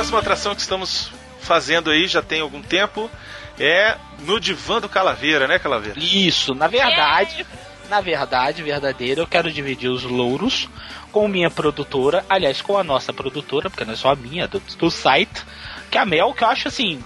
Próxima 0.00 0.18
atração 0.18 0.54
que 0.54 0.62
estamos 0.62 1.10
fazendo 1.42 1.90
aí 1.90 2.08
já 2.08 2.22
tem 2.22 2.40
algum 2.40 2.62
tempo 2.62 3.10
é 3.58 3.98
no 4.20 4.40
divã 4.40 4.80
do 4.80 4.88
Calaveira, 4.88 5.46
né, 5.46 5.58
Calaveira? 5.58 6.00
Isso, 6.00 6.54
na 6.54 6.68
verdade, 6.68 7.44
na 7.90 8.00
verdade, 8.00 8.62
verdadeira, 8.62 9.20
eu 9.20 9.26
quero 9.26 9.52
dividir 9.52 9.90
os 9.90 10.02
louros 10.02 10.70
com 11.12 11.28
minha 11.28 11.50
produtora, 11.50 12.24
aliás, 12.30 12.62
com 12.62 12.78
a 12.78 12.82
nossa 12.82 13.12
produtora, 13.12 13.68
porque 13.68 13.84
não 13.84 13.92
é 13.92 13.96
só 13.96 14.12
a 14.12 14.16
minha, 14.16 14.48
do, 14.48 14.58
do 14.78 14.90
site, 14.90 15.44
que 15.90 15.98
é 15.98 16.00
a 16.00 16.06
Mel, 16.06 16.32
que 16.32 16.44
eu 16.44 16.48
acho 16.48 16.68
assim, 16.68 17.04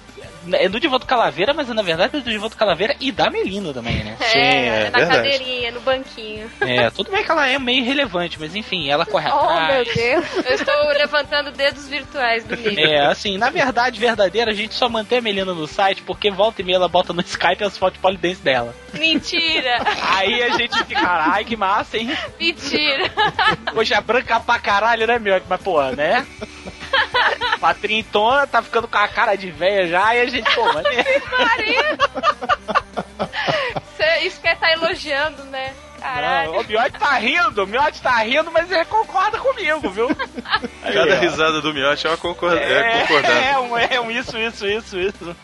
é 0.53 0.69
do 0.69 0.79
Divoto 0.81 1.07
Calaveira, 1.07 1.53
mas 1.55 1.69
na 1.69 1.83
verdade 1.83 2.17
é 2.17 2.21
do 2.21 2.31
Divoto 2.31 2.57
Calaveira 2.57 2.95
e 3.01 3.11
da 3.13 3.31
Melina 3.31 3.73
também, 3.73 4.03
né? 4.05 4.17
Sim, 4.21 4.39
é 4.39 4.91
na 4.91 4.99
verdade. 4.99 5.17
cadeirinha, 5.17 5.71
no 5.73 5.81
banquinho. 5.81 6.51
É, 6.61 6.91
tudo 6.91 7.11
bem 7.11 7.25
que 7.25 7.31
ela 7.31 7.49
é 7.49 7.59
meio 7.59 7.79
irrelevante, 7.81 8.39
mas 8.41 8.55
enfim, 8.55 8.89
ela 8.89 9.05
corre 9.07 9.29
Oh, 9.31 9.35
atrás. 9.35 9.75
meu 9.87 9.95
Deus. 9.95 10.25
Eu 10.47 10.55
estou 10.55 10.89
levantando 10.89 11.51
dedos 11.51 11.89
virtuais 11.89 12.45
do 12.45 12.57
Nick. 12.57 12.83
É, 12.83 13.07
assim, 13.07 13.39
na 13.39 13.51
verdade, 13.51 13.99
verdadeira, 13.99 14.51
a 14.51 14.55
gente 14.55 14.75
só 14.75 14.89
mantém 14.89 15.19
a 15.19 15.23
Melina 15.23 15.53
no 15.55 15.67
site 15.67 16.03
porque 16.03 16.31
volta 16.31 16.61
e 16.61 16.65
meia 16.65 16.77
ela 16.77 16.89
bota 16.89 17.13
no 17.13 17.21
Skype 17.21 17.63
as 17.65 17.77
fotos 17.79 17.95
de 17.95 18.01
polidense 18.03 18.43
dela. 18.43 18.75
Mentira! 18.93 19.79
Aí 20.17 20.43
a 20.43 20.51
gente 20.57 20.77
fica, 20.85 21.01
caralho, 21.01 21.45
que 21.45 21.57
massa, 21.57 21.99
hein? 21.99 22.17
Mentira! 22.39 23.11
Hoje 23.75 23.93
é 23.95 24.01
branca 24.01 24.39
pra 24.41 24.59
caralho, 24.59 25.07
né, 25.07 25.19
meu? 25.19 25.41
Mas, 25.49 25.61
pô, 25.61 25.83
né? 25.91 26.25
Patrintona 27.65 28.47
tá 28.47 28.61
ficando 28.61 28.87
com 28.87 28.99
a 28.99 29.09
cara 29.09 29.37
de 29.37 29.51
velha 29.51 29.89
já 29.89 30.15
e 30.15 30.21
a 30.21 30.27
gente, 30.27 30.55
pô, 30.55 30.67
mano. 30.71 30.87
Isso 34.23 34.39
quer 34.43 34.53
estar 34.53 34.73
elogiando, 34.73 35.45
né? 35.45 35.73
Caralho. 35.99 36.53
Não, 36.53 36.61
o 36.61 36.65
Miotti 36.65 36.99
tá 36.99 37.15
rindo, 37.15 37.65
o 37.65 37.67
Miotti 37.67 38.03
tá 38.03 38.19
rindo, 38.19 38.53
mas 38.53 38.71
ele 38.71 38.85
concorda 38.85 39.39
comigo, 39.39 39.89
viu? 39.89 40.09
Aí, 40.83 40.93
Cada 40.93 41.15
ó. 41.15 41.21
risada 41.21 41.63
do 41.63 41.73
Miotti 41.73 42.07
é 42.07 42.11
uma 42.11 42.19
concor 42.19 42.53
é, 42.53 43.01
concordância. 43.01 43.33
É, 43.33 43.59
um, 43.59 43.79
é 43.79 44.01
um 44.01 44.11
isso, 44.11 44.37
isso, 44.39 44.67
isso, 44.67 45.01
isso. 45.01 45.37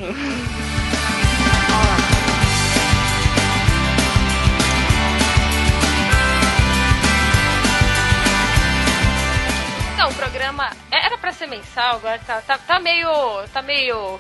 Pra 11.31 11.33
ser 11.33 11.47
mensal, 11.47 11.97
agora 11.97 12.19
tá, 12.27 12.41
tá, 12.43 12.59
tá 12.59 12.81
meio. 12.81 13.09
tá 13.53 13.63
meio. 13.63 14.19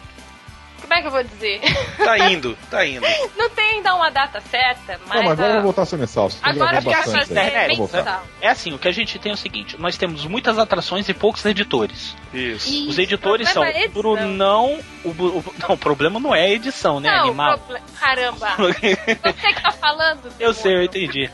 Como 0.81 0.95
é 0.95 1.02
que 1.02 1.07
eu 1.09 1.11
vou 1.11 1.23
dizer? 1.23 1.61
Tá 1.99 2.19
indo, 2.31 2.57
tá 2.71 2.87
indo. 2.87 3.05
Não 3.37 3.50
tem 3.50 3.73
ainda 3.76 3.95
uma 3.95 4.11
data 4.11 4.40
certa, 4.40 4.99
mas. 5.07 5.17
Não, 5.17 5.23
mas 5.29 5.33
agora 5.38 5.52
vou 5.55 5.62
voltar 5.64 5.83
a 5.83 5.87
ser 5.87 5.99
mensal. 5.99 6.31
Agora 6.43 6.81
gravado 6.81 6.90
já 6.90 7.19
bastante 7.19 7.67
Vou 7.76 7.76
voltar. 7.87 7.99
mensal. 7.99 8.26
É 8.40 8.49
assim, 8.49 8.73
o 8.73 8.79
que 8.79 8.88
a 8.88 8.93
gente 8.93 9.19
tem 9.19 9.31
é 9.31 9.35
o 9.35 9.38
seguinte: 9.38 9.76
nós 9.79 9.99
temos 9.99 10.25
muitas 10.25 10.59
atrações 10.59 11.07
e 11.09 11.12
poucos 11.14 11.45
editores. 11.45 12.17
Isso. 12.33 12.88
Os 12.88 12.99
editores 12.99 13.50
o 13.50 13.52
são 13.52 13.62
é 13.64 13.71
edição. 13.85 13.93
Brunão. 14.02 14.81
O, 15.05 15.09
o- 15.11 15.55
não, 15.61 15.75
o 15.75 15.79
problema 15.79 16.19
não 16.19 16.35
é 16.35 16.43
a 16.45 16.50
edição, 16.50 16.99
né? 16.99 17.11
Não, 17.11 17.25
Animal. 17.26 17.59
proble- 17.59 17.83
Caramba! 17.99 18.49
Você 18.57 19.52
que 19.52 19.62
tá 19.62 19.71
falando. 19.73 20.25
Eu 20.25 20.52
demônio. 20.52 20.55
sei, 20.55 20.75
eu 20.76 20.83
entendi. 20.83 21.31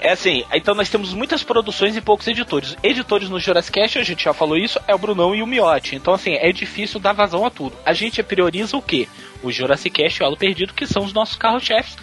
É 0.00 0.12
assim, 0.12 0.44
então 0.52 0.74
nós 0.74 0.88
temos 0.88 1.12
muitas 1.12 1.42
produções 1.42 1.96
e 1.96 2.00
poucos 2.00 2.26
editores. 2.28 2.76
Editores 2.82 3.28
no 3.28 3.40
Jurassic 3.40 3.80
a 3.80 4.02
gente 4.02 4.24
já 4.24 4.32
falou 4.32 4.56
isso, 4.56 4.80
é 4.86 4.94
o 4.94 4.98
Brunão 4.98 5.34
e 5.34 5.42
o 5.42 5.46
Miotti. 5.46 5.96
Então, 5.96 6.14
assim, 6.14 6.34
é 6.34 6.52
difícil 6.52 7.00
dar 7.00 7.12
vazão 7.12 7.44
a 7.44 7.50
tudo. 7.50 7.76
A 7.84 7.92
gente 7.92 8.22
prioriza 8.22 8.76
o 8.76 8.82
quê? 8.82 9.08
O 9.42 9.50
Jurassic 9.50 10.00
e 10.00 10.06
o 10.06 10.24
Elo 10.24 10.36
Perdido, 10.36 10.72
que 10.72 10.86
são 10.86 11.04
os 11.04 11.12
nossos 11.12 11.36
carros-chefes, 11.36 11.96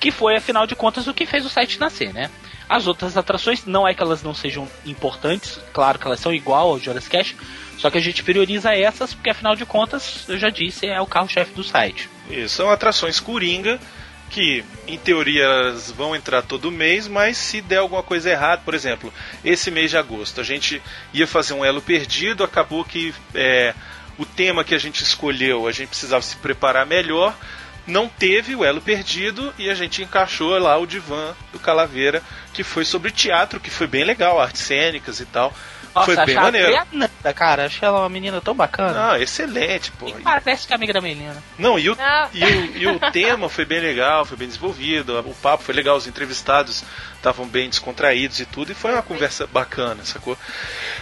que 0.00 0.10
foi, 0.10 0.36
afinal 0.36 0.66
de 0.66 0.74
contas, 0.74 1.06
o 1.06 1.14
que 1.14 1.26
fez 1.26 1.44
o 1.44 1.50
site 1.50 1.78
nascer, 1.78 2.12
né? 2.12 2.30
As 2.68 2.86
outras 2.86 3.16
atrações, 3.16 3.66
não 3.66 3.86
é 3.86 3.94
que 3.94 4.02
elas 4.02 4.22
não 4.22 4.34
sejam 4.34 4.66
importantes, 4.86 5.60
claro 5.72 5.98
que 5.98 6.06
elas 6.06 6.20
são 6.20 6.32
igual 6.32 6.70
ao 6.70 6.78
Jurassic 6.78 7.36
só 7.82 7.90
que 7.90 7.98
a 7.98 8.00
gente 8.00 8.22
prioriza 8.22 8.72
essas, 8.74 9.12
porque 9.12 9.30
afinal 9.30 9.56
de 9.56 9.66
contas, 9.66 10.24
eu 10.28 10.38
já 10.38 10.50
disse, 10.50 10.86
é 10.86 11.00
o 11.00 11.06
carro-chefe 11.06 11.52
do 11.52 11.64
site. 11.64 12.08
Isso, 12.30 12.54
são 12.54 12.70
atrações 12.70 13.18
coringa 13.18 13.80
que, 14.32 14.64
em 14.86 14.98
teoria, 14.98 15.44
elas 15.44 15.90
vão 15.90 16.16
entrar 16.16 16.40
todo 16.40 16.70
mês, 16.70 17.06
mas 17.06 17.36
se 17.36 17.60
der 17.60 17.76
alguma 17.76 18.02
coisa 18.02 18.30
errada, 18.30 18.62
por 18.64 18.74
exemplo, 18.74 19.12
esse 19.44 19.70
mês 19.70 19.90
de 19.90 19.98
agosto, 19.98 20.40
a 20.40 20.44
gente 20.44 20.82
ia 21.12 21.26
fazer 21.26 21.52
um 21.52 21.62
elo 21.62 21.82
perdido, 21.82 22.42
acabou 22.42 22.82
que 22.82 23.14
é, 23.34 23.74
o 24.16 24.24
tema 24.24 24.64
que 24.64 24.74
a 24.74 24.78
gente 24.78 25.02
escolheu, 25.02 25.68
a 25.68 25.72
gente 25.72 25.90
precisava 25.90 26.22
se 26.22 26.36
preparar 26.36 26.86
melhor, 26.86 27.36
não 27.86 28.08
teve 28.08 28.56
o 28.56 28.64
elo 28.64 28.80
perdido 28.80 29.52
e 29.58 29.68
a 29.68 29.74
gente 29.74 30.02
encaixou 30.02 30.56
lá 30.58 30.78
o 30.78 30.86
divã 30.86 31.34
do 31.52 31.58
Calaveira, 31.58 32.22
que 32.54 32.64
foi 32.64 32.86
sobre 32.86 33.10
teatro, 33.10 33.60
que 33.60 33.70
foi 33.70 33.86
bem 33.86 34.02
legal, 34.02 34.40
artes 34.40 34.62
cênicas 34.62 35.20
e 35.20 35.26
tal. 35.26 35.54
Nossa, 35.94 36.14
foi 36.14 36.26
bem 36.26 36.34
maneiro. 36.34 36.76
a 36.76 36.86
Fernanda, 36.86 37.34
cara, 37.34 37.66
achei 37.66 37.86
ela 37.86 38.00
uma 38.00 38.08
menina 38.08 38.40
tão 38.40 38.54
bacana. 38.54 39.12
Ah, 39.12 39.20
excelente, 39.20 39.90
pô. 39.92 40.08
E 40.08 40.12
parece 40.14 40.66
que 40.66 40.72
é 40.72 40.76
amiga 40.76 40.92
da 40.92 41.00
Melina. 41.00 41.42
Não, 41.58 41.78
e 41.78 41.90
o, 41.90 41.96
Não. 41.96 42.28
e, 42.32 42.44
o, 42.44 42.76
e 42.78 42.86
o 42.86 42.98
tema 43.12 43.48
foi 43.48 43.64
bem 43.64 43.80
legal, 43.80 44.24
foi 44.24 44.36
bem 44.36 44.48
desenvolvido, 44.48 45.18
o 45.18 45.34
papo 45.34 45.64
foi 45.64 45.74
legal, 45.74 45.96
os 45.96 46.06
entrevistados 46.06 46.84
estavam 47.14 47.46
bem 47.46 47.68
descontraídos 47.68 48.40
e 48.40 48.46
tudo, 48.46 48.72
e 48.72 48.74
foi 48.74 48.92
uma 48.92 49.02
conversa 49.02 49.46
bacana, 49.46 50.04
sacou? 50.04 50.36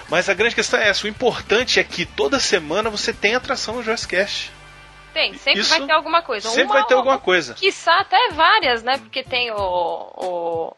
Mas 0.08 0.28
a 0.28 0.34
grande 0.34 0.54
questão 0.54 0.80
é 0.80 0.88
essa, 0.88 1.06
o 1.06 1.08
importante 1.08 1.78
é 1.78 1.84
que 1.84 2.04
toda 2.04 2.40
semana 2.40 2.90
você 2.90 3.12
tem 3.12 3.34
atração 3.34 3.76
no 3.76 3.82
Joyce 3.82 4.08
Cash. 4.08 4.50
Tem, 5.12 5.34
sempre 5.34 5.60
Isso 5.60 5.70
vai 5.70 5.86
ter 5.86 5.92
alguma 5.92 6.22
coisa. 6.22 6.48
Sempre 6.48 6.64
Uma 6.64 6.74
vai 6.74 6.84
ter 6.86 6.94
alguma 6.94 7.18
coisa. 7.18 7.54
Quiçá 7.54 7.98
até 8.00 8.30
várias, 8.30 8.82
né? 8.82 8.98
Porque 8.98 9.22
tem 9.24 9.50
o. 9.50 9.56
o... 9.56 10.76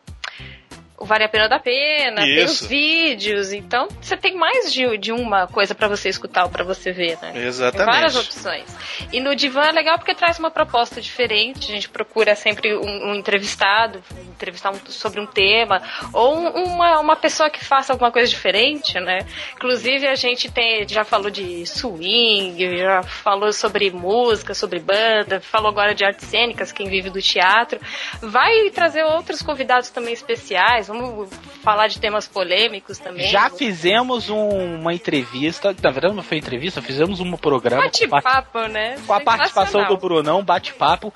O 0.99 1.05
Vale 1.05 1.25
a 1.25 1.29
Pena 1.29 1.49
da 1.49 1.59
Pena, 1.59 2.23
tem 2.23 2.45
os 2.45 2.53
Isso. 2.53 2.69
vídeos, 2.69 3.53
então 3.53 3.89
você 4.01 4.17
tem 4.17 4.37
mais 4.37 4.73
de, 4.73 4.97
de 4.99 5.11
uma 5.11 5.49
coisa 5.49 5.75
pra 5.75 5.89
você 5.89 6.09
escutar 6.09 6.45
ou 6.45 6.51
pra 6.51 6.63
você 6.63 6.93
ver, 6.93 7.19
né? 7.21 7.33
Tem 7.33 7.43
Exatamente. 7.43 7.87
várias 7.93 8.17
opções. 8.17 8.65
E 9.13 9.19
no 9.19 9.35
Divã 9.35 9.63
é 9.63 9.73
legal 9.73 9.99
porque 9.99 10.15
traz 10.15 10.39
uma 10.39 10.51
proposta 10.51 11.01
diferente. 11.01 11.73
A 11.73 11.75
gente 11.75 11.89
procura 11.89 12.37
sempre 12.37 12.77
um, 12.77 13.11
um 13.11 13.15
entrevistado, 13.17 14.01
entrevistar 14.31 14.71
um- 14.71 14.79
sobre 14.87 15.19
um 15.21 15.27
tema, 15.27 15.83
ou 16.13 16.37
um- 16.39 16.65
uma, 16.67 17.01
uma 17.01 17.17
pessoa 17.17 17.51
que 17.51 17.65
faça 17.65 17.93
alguma 17.93 18.13
coisa 18.13 18.29
diferente, 18.29 18.99
né? 19.01 19.27
Inclusive 19.57 20.07
a 20.07 20.15
gente 20.15 20.53
tem, 20.53 20.87
já 20.87 21.03
falou 21.03 21.31
de 21.31 21.67
swing, 21.67 22.79
já 22.79 23.03
falou 23.03 23.53
sobre 23.53 23.91
música, 23.91 24.55
sobre 24.55 24.79
banda, 24.79 25.41
falou 25.41 25.69
agora 25.71 25.95
de 25.97 26.05
artes 26.05 26.29
cênicas, 26.29 26.71
quem 26.71 26.89
vive 26.89 27.11
do 27.11 27.21
teatro. 27.21 27.81
Vai 28.21 28.71
trazer 28.71 29.03
outros 29.05 29.43
convidados 29.43 29.91
também 29.91 30.13
especiais, 30.15 30.82
vamos 30.87 31.29
falar 31.62 31.87
de 31.89 31.99
temas 31.99 32.27
polêmicos 32.29 32.99
também. 32.99 33.29
Já 33.29 33.49
fizemos 33.51 34.29
um- 34.31 34.77
uma 34.81 34.93
entrevista, 34.95 35.75
na 35.83 35.91
verdade 35.91 36.15
não 36.15 36.23
foi 36.23 36.39
entrevista, 36.39 36.81
fizemos 36.83 37.21
um 37.21 37.33
programa 37.37 37.83
com, 37.83 37.89
a- 37.89 38.09
Bate-papo, 38.21 38.59
né? 38.69 38.97
com 39.07 39.12
a 39.12 39.21
participação 39.21 39.85
do. 39.87 39.97
Brunão, 39.97 40.43
bate-papo. 40.45 41.12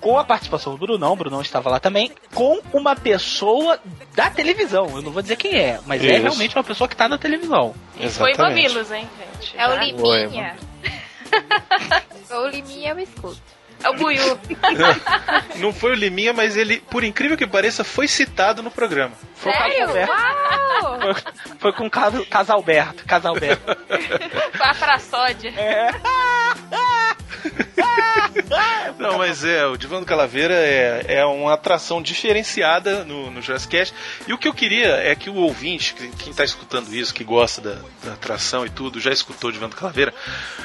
Com 0.00 0.16
a 0.16 0.22
participação 0.24 0.72
do 0.74 0.78
Brunão, 0.78 1.12
o 1.12 1.16
Brunão 1.16 1.40
estava 1.40 1.68
lá 1.68 1.80
também, 1.80 2.12
com 2.32 2.60
uma 2.72 2.94
pessoa 2.94 3.80
da 4.14 4.30
televisão. 4.30 4.86
Eu 4.94 5.02
não 5.02 5.10
vou 5.10 5.20
dizer 5.22 5.34
quem 5.34 5.56
é, 5.56 5.80
mas 5.86 6.04
é 6.04 6.12
Isso. 6.12 6.22
realmente 6.22 6.54
uma 6.56 6.62
pessoa 6.62 6.86
que 6.86 6.94
está 6.94 7.08
na 7.08 7.18
televisão. 7.18 7.74
Foi 8.10 8.32
Mamilos, 8.36 8.92
hein, 8.92 9.08
gente? 9.40 9.58
É 9.58 9.68
o. 9.68 9.74
Liminha. 9.76 10.56
o 12.30 12.46
Liminha 12.48 12.90
eu 12.92 12.98
escuto. 13.00 13.57
É 13.82 13.88
o 13.90 13.94
Buiu. 13.94 14.38
Não 15.56 15.72
foi 15.72 15.92
o 15.92 15.94
Liminha, 15.94 16.32
mas 16.32 16.56
ele, 16.56 16.78
por 16.90 17.04
incrível 17.04 17.36
que 17.36 17.46
pareça, 17.46 17.84
foi 17.84 18.08
citado 18.08 18.62
no 18.62 18.70
programa. 18.70 19.12
Foi 19.36 19.52
com 19.52 19.58
o 19.58 19.62
Sério? 19.62 19.88
Foi, 21.00 21.14
foi 21.58 21.72
com 21.72 21.86
o 21.86 21.90
Cas- 21.90 22.26
Casalberto. 22.28 23.04
Casalberto. 23.04 23.76
Foi 24.58 24.66
a 24.66 24.74
Praçódia. 24.74 25.50
É. 25.56 25.90
Não, 28.98 29.18
mas 29.18 29.44
é, 29.44 29.64
o 29.66 29.76
Divã 29.76 30.00
do 30.00 30.06
Calaveira 30.06 30.54
é, 30.54 31.04
é 31.08 31.24
uma 31.24 31.54
atração 31.54 32.02
diferenciada 32.02 33.04
no, 33.04 33.30
no 33.30 33.40
Jurassic 33.40 33.70
Cast. 33.76 33.94
E 34.26 34.32
o 34.32 34.38
que 34.38 34.48
eu 34.48 34.54
queria 34.54 34.88
é 34.96 35.14
que 35.14 35.30
o 35.30 35.34
ouvinte, 35.36 35.94
que- 35.94 36.08
quem 36.16 36.30
está 36.30 36.44
escutando 36.44 36.92
isso, 36.94 37.14
que 37.14 37.22
gosta 37.22 37.60
da, 37.60 37.76
da 38.02 38.12
atração 38.14 38.66
e 38.66 38.70
tudo, 38.70 38.98
já 39.00 39.12
escutou 39.12 39.50
o 39.50 39.52
Divã 39.52 39.68
do 39.68 39.76
Calaveira, 39.76 40.12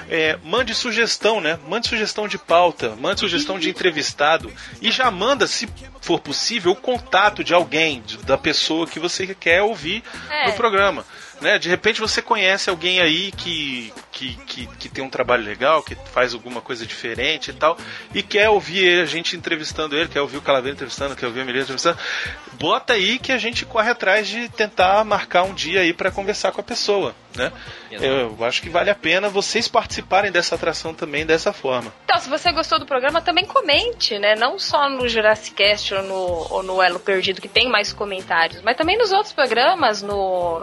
é, 0.10 0.38
mande 0.43 0.74
sugestão, 0.74 1.39
né? 1.39 1.60
Mande 1.67 1.88
sugestão 1.88 2.27
de 2.27 2.38
pauta, 2.38 2.96
mande 3.03 3.19
sugestão 3.19 3.60
de 3.60 3.69
entrevistado 3.69 4.50
e 4.81 4.89
já 4.89 5.12
manda, 5.12 5.45
se 5.45 5.67
for 6.00 6.19
possível, 6.22 6.72
o 6.72 6.75
contato 6.75 7.43
de 7.43 7.53
alguém, 7.53 8.01
da 8.24 8.38
pessoa 8.38 8.88
que 8.88 8.98
você 8.98 9.36
quer 9.36 9.62
ouvir 9.62 10.01
É. 10.29 10.48
no 10.48 10.53
programa. 10.53 11.05
Né? 11.43 11.59
De 11.59 11.67
repente 11.67 12.00
você 12.00 12.21
conhece 12.21 12.69
alguém 12.69 13.01
aí 13.01 13.31
que, 13.33 13.93
que, 14.13 14.33
que, 14.45 14.65
que 14.77 14.88
tem 14.89 15.03
um 15.03 15.09
trabalho 15.09 15.43
legal, 15.43 15.83
que 15.83 15.93
faz 16.13 16.33
alguma 16.33 16.62
coisa 16.62 16.85
diferente 16.85 17.51
e 17.51 17.53
tal, 17.53 17.77
e 18.13 18.23
quer 18.23 18.50
ouvir 18.50 19.01
a 19.01 19.05
gente 19.05 19.35
entrevistando 19.35 19.93
ele, 19.97 20.07
quer 20.07 20.21
ouvir 20.21 20.38
o 20.38 20.41
Calaveira 20.41 20.73
entrevistando, 20.73 21.15
quer 21.17 21.25
ouvir 21.27 21.41
a 21.41 21.45
Melina 21.45 21.63
entrevistando. 21.65 22.00
Bota 22.53 22.93
aí 22.93 23.19
que 23.19 23.33
a 23.33 23.38
gente 23.38 23.65
corre 23.65 23.91
atrás 23.91 24.25
de 24.25 24.47
tentar 24.47 25.03
marcar 25.03 25.43
um 25.43 25.53
dia 25.53 25.81
aí 25.81 25.93
para 25.93 26.09
conversar 26.09 26.53
com 26.53 26.62
a 26.62 26.63
pessoa. 26.63 27.13
Né? 27.35 27.51
Eu 27.91 28.38
acho 28.45 28.62
que 28.62 28.69
vale 28.69 28.89
a 28.91 28.95
pena 28.95 29.27
vocês 29.27 29.67
participarem 29.67 30.31
dessa 30.31 30.53
atração 30.55 30.93
também 30.93 31.25
dessa 31.25 31.51
forma. 31.51 31.91
Então, 32.05 32.19
se 32.19 32.29
você 32.29 32.51
gostou 32.51 32.79
do 32.79 32.85
programa, 32.85 33.21
também 33.21 33.43
comente, 33.45 34.17
né? 34.19 34.35
Não 34.35 34.59
só 34.59 34.88
no 34.88 35.07
Jurassic 35.09 35.55
Cast 35.55 35.93
ou 35.95 36.03
no, 36.03 36.53
ou 36.53 36.63
no 36.63 36.81
Elo 36.81 37.00
Perdido, 37.00 37.41
que 37.41 37.47
tem 37.47 37.67
mais 37.69 37.91
comentários, 37.91 38.62
mas 38.62 38.77
também 38.77 38.97
nos 38.97 39.12
outros 39.12 39.33
programas, 39.33 40.01
no, 40.03 40.59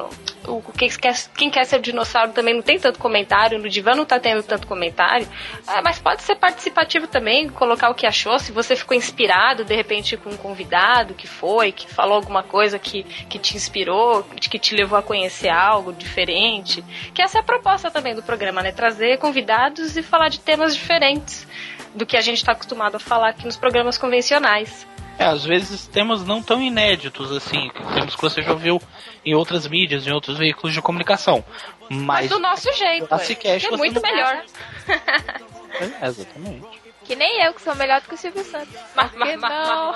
no- 0.46 0.62
o, 0.70 0.72
que 0.72 0.88
quer, 0.98 1.14
quem 1.36 1.50
quer 1.50 1.64
ser 1.64 1.80
dinossauro 1.80 2.32
também 2.32 2.54
não 2.54 2.62
tem 2.62 2.78
tanto 2.78 2.98
comentário, 2.98 3.58
no 3.58 3.68
divã 3.68 3.94
não 3.94 4.04
tá 4.04 4.18
tendo 4.18 4.42
tanto 4.42 4.66
comentário, 4.66 5.28
Ah, 5.66 5.82
mas 5.82 5.98
pode 5.98 6.22
ser 6.22 6.36
participativo 6.36 7.06
também, 7.06 7.48
colocar 7.48 7.90
o 7.90 7.94
que 7.94 8.06
achou, 8.06 8.38
se 8.38 8.52
você 8.52 8.76
ficou 8.76 8.96
inspirado 8.96 9.64
de 9.64 9.74
repente 9.74 10.16
com 10.16 10.30
um 10.30 10.36
convidado 10.36 11.14
que 11.14 11.26
foi, 11.26 11.72
que 11.72 11.92
falou 11.92 12.14
alguma 12.14 12.42
coisa 12.42 12.78
que, 12.78 13.02
que 13.02 13.38
te 13.38 13.56
inspirou, 13.56 14.22
que 14.22 14.58
te 14.58 14.74
levou 14.74 14.98
a 14.98 15.02
conhecer 15.02 15.48
algo 15.48 15.92
diferente, 15.92 16.82
que 17.12 17.22
essa 17.22 17.38
é 17.38 17.40
a 17.40 17.44
proposta 17.44 17.90
também 17.90 18.14
do 18.14 18.22
programa, 18.22 18.62
né? 18.62 18.72
Trazer 18.72 19.18
convidados 19.18 19.96
e 19.96 20.02
falar 20.02 20.28
de 20.28 20.40
temas 20.40 20.74
diferentes 20.74 21.46
do 21.94 22.06
que 22.06 22.16
a 22.16 22.20
gente 22.20 22.38
está 22.38 22.52
acostumado 22.52 22.96
a 22.96 23.00
falar 23.00 23.30
aqui 23.30 23.44
nos 23.44 23.56
programas 23.56 23.98
convencionais. 23.98 24.86
É, 25.20 25.24
às 25.26 25.44
vezes 25.44 25.86
temas 25.86 26.24
não 26.24 26.42
tão 26.42 26.62
inéditos 26.62 27.30
assim, 27.30 27.70
temos 27.92 28.16
que 28.16 28.22
você 28.22 28.40
já 28.42 28.52
ouviu 28.52 28.80
em 29.22 29.34
outras 29.34 29.66
mídias, 29.66 30.06
em 30.06 30.12
outros 30.12 30.38
veículos 30.38 30.72
de 30.72 30.80
comunicação. 30.80 31.44
Mas, 31.90 32.00
Mas, 32.00 32.30
do 32.30 32.38
nosso 32.38 32.72
jeito. 32.72 33.04
Jurassic 33.04 33.46
é, 33.46 33.58
é 33.62 33.70
muito 33.76 34.00
não- 34.00 34.10
melhor. 34.10 34.42
É, 34.88 36.06
exatamente. 36.06 36.80
Que 37.04 37.14
nem 37.14 37.44
eu, 37.44 37.52
que 37.52 37.60
sou 37.60 37.74
melhor 37.74 38.00
do 38.00 38.08
que 38.08 38.14
o 38.14 38.16
Silvio 38.16 38.42
Santos. 38.44 38.74
Mas, 38.94 39.12
mas, 39.14 39.38
não? 39.38 39.92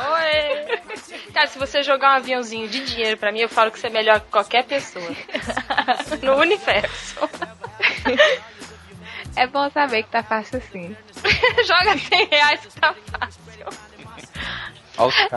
Cara, 1.33 1.47
se 1.47 1.59
você 1.59 1.83
jogar 1.83 2.13
um 2.13 2.17
aviãozinho 2.17 2.69
de 2.69 2.85
dinheiro 2.85 3.17
pra 3.17 3.33
mim, 3.33 3.41
eu 3.41 3.49
falo 3.49 3.71
que 3.71 3.79
você 3.79 3.87
é 3.87 3.91
melhor 3.91 4.21
que 4.21 4.27
qualquer 4.31 4.65
pessoa. 4.65 5.09
no 6.23 6.37
universo. 6.37 7.17
É 9.37 9.47
bom 9.47 9.71
saber 9.71 10.03
que 10.03 10.11
tá 10.11 10.23
fácil 10.23 10.59
assim. 10.59 10.95
Joga 11.65 11.97
100 11.97 12.27
reais 12.27 12.61
que 12.61 12.79
tá 12.81 12.95
fácil. 13.11 13.41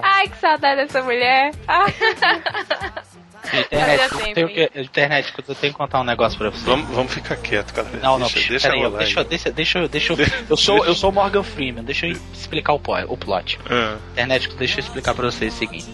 Ai, 0.04 0.28
que 0.28 0.38
saudade 0.38 0.82
dessa 0.82 1.02
mulher. 1.04 1.52
Internet, 3.54 4.12
eu 4.14 4.34
tenho 4.34 4.50
que, 4.50 4.72
internet, 4.82 5.34
eu 5.48 5.56
tenho 5.56 5.72
que 5.72 5.78
contar 5.78 6.02
um 6.02 6.04
negócio 6.04 6.38
pra 6.38 6.50
você. 6.50 6.66
Vamos, 6.66 6.90
vamos 6.90 7.14
ficar 7.14 7.38
quieto, 7.38 7.74
cara. 7.74 7.88
Não, 8.04 8.20
não, 8.20 8.28
deixa, 8.28 8.50
deixa 8.50 8.68
peraí, 8.68 8.84
rolar 8.84 8.98
deixa, 8.98 9.20
aí. 9.22 9.26
deixa, 9.26 9.52
deixa, 9.52 9.80
eu- 9.80 9.88
deixa, 9.88 10.14
eu- 10.14 10.18
eu 10.50 10.58
sou, 10.58 10.86
eu 10.86 10.94
sou 10.94 11.14
Morgan 11.14 11.44
Freeman, 11.44 11.84
deixa 11.86 12.08
eu 12.08 12.18
explicar 12.34 12.74
o, 12.74 12.82
o 13.08 13.18
plot. 13.18 13.58
Ah, 13.70 13.96
Internet, 14.12 14.54
deixa 14.56 14.80
eu 14.80 14.84
explicar 14.84 15.14
pra 15.14 15.26
vocês 15.32 15.54
o 15.54 15.58
seguinte. 15.58 15.88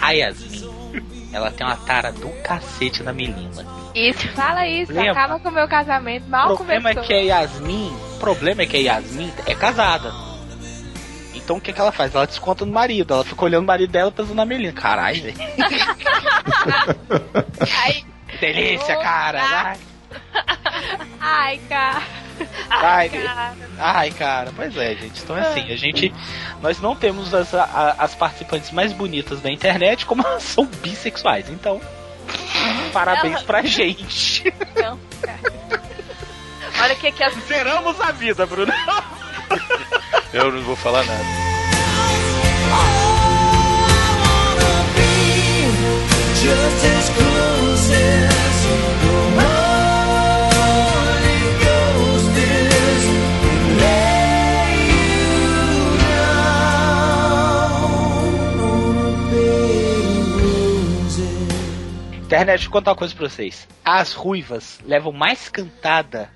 A 0.00 0.10
Yasmin, 0.12 0.68
ela 1.32 1.52
tem 1.52 1.64
uma 1.64 1.76
tara 1.76 2.10
do 2.10 2.28
cacete 2.42 3.04
na 3.04 3.12
menina. 3.12 3.64
Isso, 3.94 4.26
fala 4.30 4.66
isso. 4.66 4.92
Lembra? 4.92 5.12
Acaba 5.12 5.38
com 5.38 5.48
o 5.48 5.52
meu 5.52 5.68
casamento. 5.68 6.26
O 6.26 6.30
Mal 6.30 6.56
problema 6.56 6.90
é 6.90 6.94
começou. 6.94 7.02
que 7.04 7.14
a 7.14 7.20
Yasmin, 7.40 7.96
o 8.14 8.18
problema 8.18 8.62
é 8.62 8.66
que 8.66 8.76
a 8.76 8.80
Yasmin 8.80 9.32
é 9.46 9.54
casada. 9.54 10.12
Então 11.50 11.58
o 11.58 11.60
que, 11.60 11.72
que 11.72 11.80
ela 11.80 11.90
faz? 11.90 12.14
Ela 12.14 12.28
desconta 12.28 12.64
no 12.64 12.70
marido. 12.70 13.12
Ela 13.12 13.24
fica 13.24 13.44
olhando 13.44 13.64
o 13.64 13.66
marido 13.66 13.90
dela 13.90 14.12
pensando 14.12 14.36
na 14.36 14.44
menina. 14.44 14.72
Caralho, 14.72 15.20
velho. 15.20 15.36
Delícia, 18.40 18.96
cara. 18.98 19.42
Ai, 19.42 19.76
ai, 21.20 21.60
cara. 21.68 22.02
ai, 22.70 23.10
ai, 23.80 24.10
cara. 24.12 24.52
Pois 24.54 24.76
é, 24.76 24.94
gente. 24.94 25.24
Então 25.24 25.36
é 25.36 25.40
assim, 25.40 25.72
a 25.72 25.76
gente. 25.76 26.14
Nós 26.62 26.80
não 26.80 26.94
temos 26.94 27.34
as, 27.34 27.52
a- 27.52 27.96
as 27.98 28.14
participantes 28.14 28.70
mais 28.70 28.92
bonitas 28.92 29.40
da 29.40 29.50
internet 29.50 30.06
como 30.06 30.24
elas 30.24 30.44
são 30.44 30.64
bissexuais. 30.64 31.50
Então. 31.50 31.80
Parabéns 32.92 33.42
pra 33.42 33.60
gente. 33.62 34.44
Não, 34.76 34.96
cara. 35.20 35.40
Olha 36.80 36.94
o 36.94 36.96
que 36.96 37.10
que 37.10 37.24
as 37.24 37.34
Zeramos 37.48 38.00
a 38.00 38.12
vida, 38.12 38.46
Bruno. 38.46 38.72
eu 40.32 40.52
não 40.52 40.62
vou 40.62 40.76
falar 40.76 41.04
nada. 41.04 41.50
Internet, 62.30 62.58
deixa 62.58 62.68
eu 62.68 62.70
contar 62.70 62.92
uma 62.92 62.96
coisa 62.96 63.12
pra 63.12 63.28
vocês. 63.28 63.66
As 63.84 64.12
ruivas 64.12 64.78
levam 64.86 65.10
mais 65.10 65.48
cantada 65.48 66.30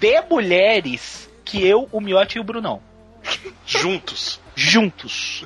de 0.00 0.22
mulheres 0.30 1.28
que 1.44 1.62
eu, 1.62 1.86
o 1.92 2.00
Miotti 2.00 2.38
e 2.38 2.40
o 2.40 2.44
Brunão. 2.44 2.80
Juntos. 3.66 4.40
Juntos. 4.54 5.44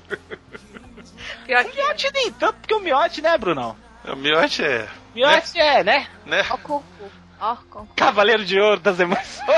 pior 1.46 1.64
O 1.64 1.74
Miotti 1.74 2.10
nem 2.12 2.32
tanto, 2.32 2.54
porque 2.60 2.74
o 2.74 2.80
Miotti, 2.80 3.22
né, 3.22 3.36
Brunão? 3.38 3.76
O 4.04 4.16
miote 4.16 4.64
é. 4.64 4.88
Miotti 5.14 5.58
é, 5.60 5.84
né? 5.84 6.08
Né? 6.24 6.42
Ó. 6.50 6.80
Ó. 7.40 7.56
Cavaleiro 7.96 8.44
de 8.44 8.60
ouro 8.60 8.80
das 8.80 9.00
emoções. 9.00 9.40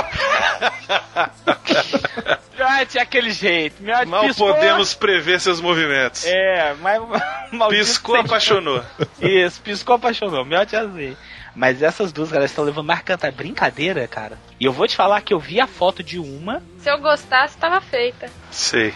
Miotti 2.57 2.99
é 2.99 3.03
aquele 3.03 3.31
jeito. 3.31 3.83
Miotti 3.83 4.07
Mal 4.07 4.25
piscou, 4.25 4.55
podemos 4.55 4.95
prever 4.95 5.41
seus 5.41 5.61
movimentos. 5.61 6.25
É, 6.27 6.75
mas 6.81 7.03
maldito 7.53 7.85
Piscou, 7.85 8.17
apaixonou. 8.17 8.85
Isso, 9.21 9.61
piscou, 9.61 9.97
apaixonou. 9.97 10.45
Miotti 10.45 10.77
é 10.77 10.81
assim. 10.81 11.17
Mas 11.55 11.83
essas 11.83 12.13
duas, 12.13 12.33
elas 12.33 12.51
estão 12.51 12.65
levando 12.65 12.87
mais 12.87 13.03
cantar. 13.03 13.33
Brincadeira, 13.33 14.07
cara. 14.07 14.39
E 14.59 14.65
eu 14.65 14.73
vou 14.73 14.87
te 14.87 14.97
falar 14.97 15.21
que 15.21 15.35
eu 15.35 15.39
vi 15.39 15.61
a 15.61 15.67
foto 15.67 16.03
de 16.03 16.19
uma 16.19 16.63
Se 16.79 16.91
eu 16.91 16.99
gostasse, 16.99 17.57
tava 17.59 17.81
feita. 17.81 18.31
Sei, 18.51 18.95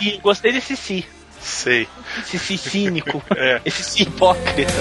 e 0.00 0.18
gostei 0.18 0.52
desse 0.52 0.76
si. 0.76 1.06
sei. 1.40 1.88
Esse 2.18 2.38
si 2.38 2.56
cínico. 2.58 3.22
É. 3.36 3.60
Esse 3.64 3.82
si 3.82 4.02
hipócrita. 4.02 4.72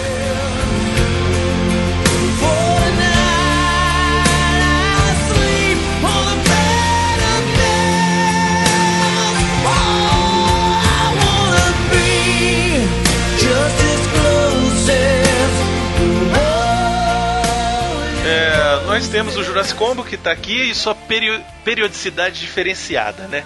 Nós 18.96 19.10
temos 19.10 19.36
o 19.36 19.44
Jurassic 19.44 19.78
Combo 19.78 20.06
que 20.06 20.16
tá 20.16 20.32
aqui 20.32 20.70
e 20.70 20.74
sua 20.74 20.96
perio- 20.96 21.44
periodicidade 21.66 22.40
diferenciada, 22.40 23.28
né? 23.28 23.44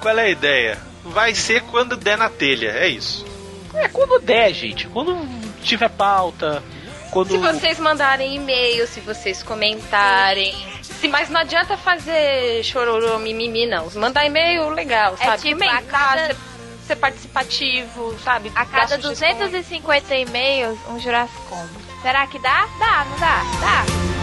Qual 0.00 0.18
é 0.18 0.22
a 0.22 0.28
ideia? 0.30 0.78
Vai 1.04 1.34
ser 1.34 1.60
quando 1.64 1.98
der 1.98 2.16
na 2.16 2.30
telha, 2.30 2.70
é 2.70 2.88
isso. 2.88 3.22
É 3.74 3.88
quando 3.88 4.18
der, 4.20 4.54
gente. 4.54 4.86
Quando 4.88 5.14
tiver 5.62 5.90
pauta. 5.90 6.62
Quando. 7.10 7.28
Se 7.28 7.36
vocês 7.36 7.78
mandarem 7.78 8.36
e-mail, 8.36 8.86
se 8.86 9.00
vocês 9.00 9.42
comentarem. 9.42 10.54
Se, 10.80 11.06
mas 11.08 11.28
não 11.28 11.42
adianta 11.42 11.76
fazer 11.76 12.64
chororô, 12.64 13.18
mimimi, 13.18 13.66
não. 13.66 13.90
Mandar 13.96 14.24
e-mail, 14.24 14.70
legal, 14.70 15.14
sabe? 15.18 15.42
tipo, 15.42 15.60
Comentar, 15.60 15.76
a 15.76 15.82
cada- 15.82 16.26
ser, 16.28 16.36
ser 16.86 16.96
participativo, 16.96 18.16
sabe? 18.24 18.50
A 18.54 18.64
cada 18.64 18.96
Dar 18.96 19.02
sugestões. 19.02 19.36
250 19.36 20.14
e-mails, 20.14 20.78
um 20.88 20.98
Jurassic 20.98 21.38
Combo. 21.50 21.68
Será 22.00 22.26
que 22.26 22.38
dá? 22.38 22.66
Dá, 22.78 23.04
não 23.10 23.18
dá? 23.18 23.42
Dá. 23.60 24.15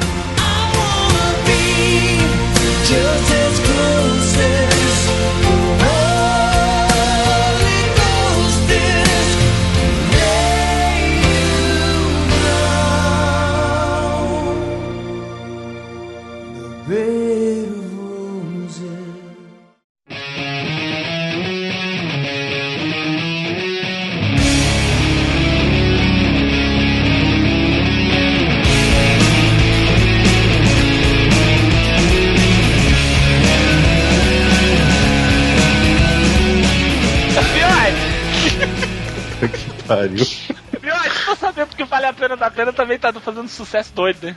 Just 2.93 3.33
as 3.33 3.59
close 3.59 4.37
as 4.37 4.72
que 39.83 39.87
pariu. 39.87 40.25
Miotti, 40.81 41.25
tô 41.25 41.35
sabendo 41.35 41.75
que 41.75 41.83
vale 41.83 42.05
a 42.05 42.13
pena 42.13 42.35
da 42.35 42.49
pena 42.49 42.73
também 42.73 42.97
tá 42.97 43.13
fazendo 43.13 43.47
sucesso 43.47 43.93
doido, 43.93 44.27
né? 44.27 44.35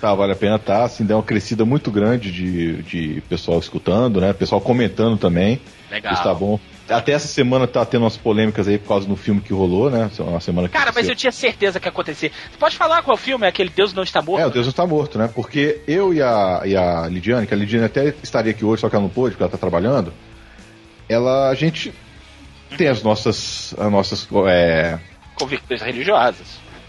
Tá, 0.00 0.14
vale 0.14 0.32
a 0.32 0.36
pena 0.36 0.58
tá, 0.58 0.84
assim, 0.84 1.04
deu 1.04 1.16
uma 1.16 1.22
crescida 1.24 1.64
muito 1.64 1.90
grande 1.90 2.30
de, 2.30 2.82
de 2.82 3.20
pessoal 3.22 3.58
escutando, 3.58 4.20
né? 4.20 4.32
Pessoal 4.32 4.60
comentando 4.60 5.16
também. 5.16 5.60
Legal. 5.90 6.12
Isso 6.12 6.22
tá 6.22 6.32
bom. 6.32 6.60
Até 6.88 7.12
essa 7.12 7.26
semana 7.26 7.66
tá 7.66 7.84
tendo 7.84 8.04
umas 8.04 8.16
polêmicas 8.16 8.68
aí 8.68 8.78
por 8.78 8.88
causa 8.88 9.08
do 9.08 9.16
filme 9.16 9.40
que 9.40 9.52
rolou, 9.52 9.90
né? 9.90 10.08
Uma 10.20 10.40
semana 10.40 10.68
que 10.68 10.74
Cara, 10.74 10.92
mas 10.94 11.08
eu 11.08 11.16
tinha 11.16 11.32
certeza 11.32 11.80
que 11.80 11.86
ia 11.86 11.90
acontecer. 11.90 12.30
Você 12.50 12.58
pode 12.58 12.76
falar 12.76 13.02
qual 13.02 13.16
é 13.16 13.18
o 13.18 13.22
filme? 13.22 13.46
Aquele 13.46 13.70
Deus 13.70 13.92
não 13.92 14.04
está 14.04 14.22
morto? 14.22 14.40
É, 14.40 14.46
o 14.46 14.50
Deus 14.50 14.66
não 14.66 14.70
está 14.70 14.86
morto, 14.86 15.18
né? 15.18 15.28
Porque 15.34 15.80
eu 15.86 16.14
e 16.14 16.22
a, 16.22 16.62
e 16.64 16.76
a 16.76 17.08
Lidiane, 17.08 17.46
que 17.46 17.52
a 17.52 17.56
Lidiane 17.56 17.86
até 17.86 18.14
estaria 18.22 18.52
aqui 18.52 18.64
hoje, 18.64 18.80
só 18.80 18.88
que 18.88 18.94
ela 18.94 19.02
não 19.02 19.10
pôde, 19.10 19.32
porque 19.32 19.42
ela 19.42 19.50
tá 19.50 19.58
trabalhando, 19.58 20.12
ela, 21.08 21.48
a 21.48 21.54
gente 21.54 21.92
tem 22.76 22.88
as 22.88 23.02
nossas, 23.02 23.74
as 23.78 23.90
nossas, 23.90 24.28
é, 24.48 24.98
Convicções 25.34 25.80
religiosas. 25.82 26.46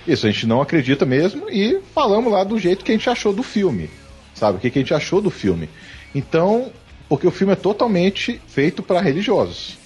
Isso, 0.07 0.25
a 0.25 0.31
gente 0.31 0.47
não 0.47 0.61
acredita 0.61 1.05
mesmo 1.05 1.49
e 1.49 1.79
falamos 1.93 2.31
lá 2.31 2.43
do 2.43 2.57
jeito 2.57 2.83
que 2.83 2.91
a 2.91 2.95
gente 2.95 3.09
achou 3.09 3.31
do 3.31 3.43
filme. 3.43 3.89
Sabe? 4.33 4.57
O 4.57 4.59
que, 4.61 4.69
que 4.71 4.79
a 4.79 4.81
gente 4.81 4.93
achou 4.93 5.21
do 5.21 5.29
filme. 5.29 5.69
Então, 6.15 6.71
porque 7.07 7.27
o 7.27 7.31
filme 7.31 7.53
é 7.53 7.55
totalmente 7.55 8.41
feito 8.47 8.81
para 8.81 9.01
religiosos. 9.01 9.77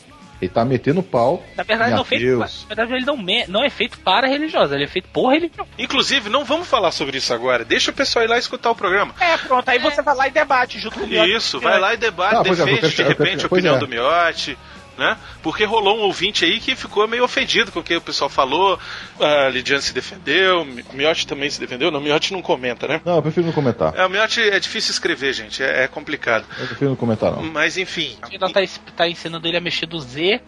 Ele 0.41 0.49
tá 0.51 0.63
metendo 0.65 1.01
pau. 1.01 1.41
Na 1.55 1.63
verdade, 1.63 1.91
em 1.93 1.95
não, 1.95 2.03
feito, 2.03 2.23
ateus. 2.25 2.65
na 2.69 2.75
verdade 2.75 2.93
ele 2.99 3.05
não, 3.05 3.17
me- 3.17 3.45
não 3.47 3.63
é 3.63 3.69
feito 3.69 3.97
para 3.99 4.27
religiosa, 4.27 4.75
ele 4.75 4.83
é 4.83 4.87
feito 4.87 5.07
por 5.09 5.29
religião. 5.31 5.65
Inclusive, 5.79 6.29
não 6.29 6.43
vamos 6.43 6.67
falar 6.67 6.91
sobre 6.91 7.17
isso 7.17 7.33
agora. 7.33 7.63
Deixa 7.63 7.91
o 7.91 7.93
pessoal 7.93 8.25
ir 8.25 8.27
lá 8.27 8.37
escutar 8.37 8.69
o 8.71 8.75
programa. 8.75 9.15
É, 9.21 9.37
pronto, 9.37 9.67
aí 9.69 9.79
você 9.79 10.01
vai 10.01 10.15
lá 10.15 10.27
e 10.27 10.31
debate 10.31 10.79
junto 10.79 10.99
com 10.99 11.05
o 11.05 11.07
Miotti. 11.07 11.31
Isso, 11.33 11.59
vai 11.61 11.79
lá 11.79 11.93
e 11.93 11.97
debate, 11.97 12.35
Ah, 12.35 12.39
é, 12.41 12.43
defende 12.55 12.79
quero- 12.79 12.89
de 12.91 13.03
repente 13.03 13.43
a 13.43 13.47
opinião 13.47 13.75
é. 13.75 13.79
do 13.79 13.87
Miotti. 13.87 14.57
Né? 14.95 15.17
Porque 15.41 15.65
rolou 15.65 15.97
um 15.97 16.01
ouvinte 16.01 16.45
aí 16.45 16.59
que 16.59 16.75
ficou 16.75 17.07
meio 17.07 17.23
ofendido 17.23 17.71
com 17.71 17.79
o 17.79 17.83
que 17.83 17.95
o 17.95 18.01
pessoal 18.01 18.29
falou. 18.29 18.77
A 19.19 19.49
Lidiane 19.49 19.81
se 19.81 19.91
defendeu, 19.91 20.61
o 20.61 20.95
Miotti 20.95 21.25
também 21.25 21.49
se 21.49 21.59
defendeu. 21.59 21.89
Não, 21.89 21.99
o 21.99 22.03
Miotti 22.03 22.31
não 22.31 22.43
comenta, 22.43 22.87
né? 22.87 23.01
Não, 23.03 23.15
eu 23.15 23.21
prefiro 23.23 23.45
não 23.47 23.53
comentar. 23.53 23.93
É, 23.97 24.05
o 24.05 24.09
Miotti 24.09 24.39
é 24.39 24.59
difícil 24.59 24.91
escrever, 24.91 25.33
gente. 25.33 25.63
É, 25.63 25.85
é 25.85 25.87
complicado. 25.87 26.45
Eu 26.59 26.67
prefiro 26.67 26.91
não 26.91 26.95
comentar, 26.95 27.31
não. 27.31 27.41
Mas 27.41 27.75
enfim. 27.75 28.15
Ainda 28.21 28.47
tá, 28.51 28.59
tá 28.95 29.07
ensinando 29.07 29.47
ele 29.47 29.57
a 29.57 29.61
mexer 29.61 29.87
do 29.87 29.99
Z 29.99 30.39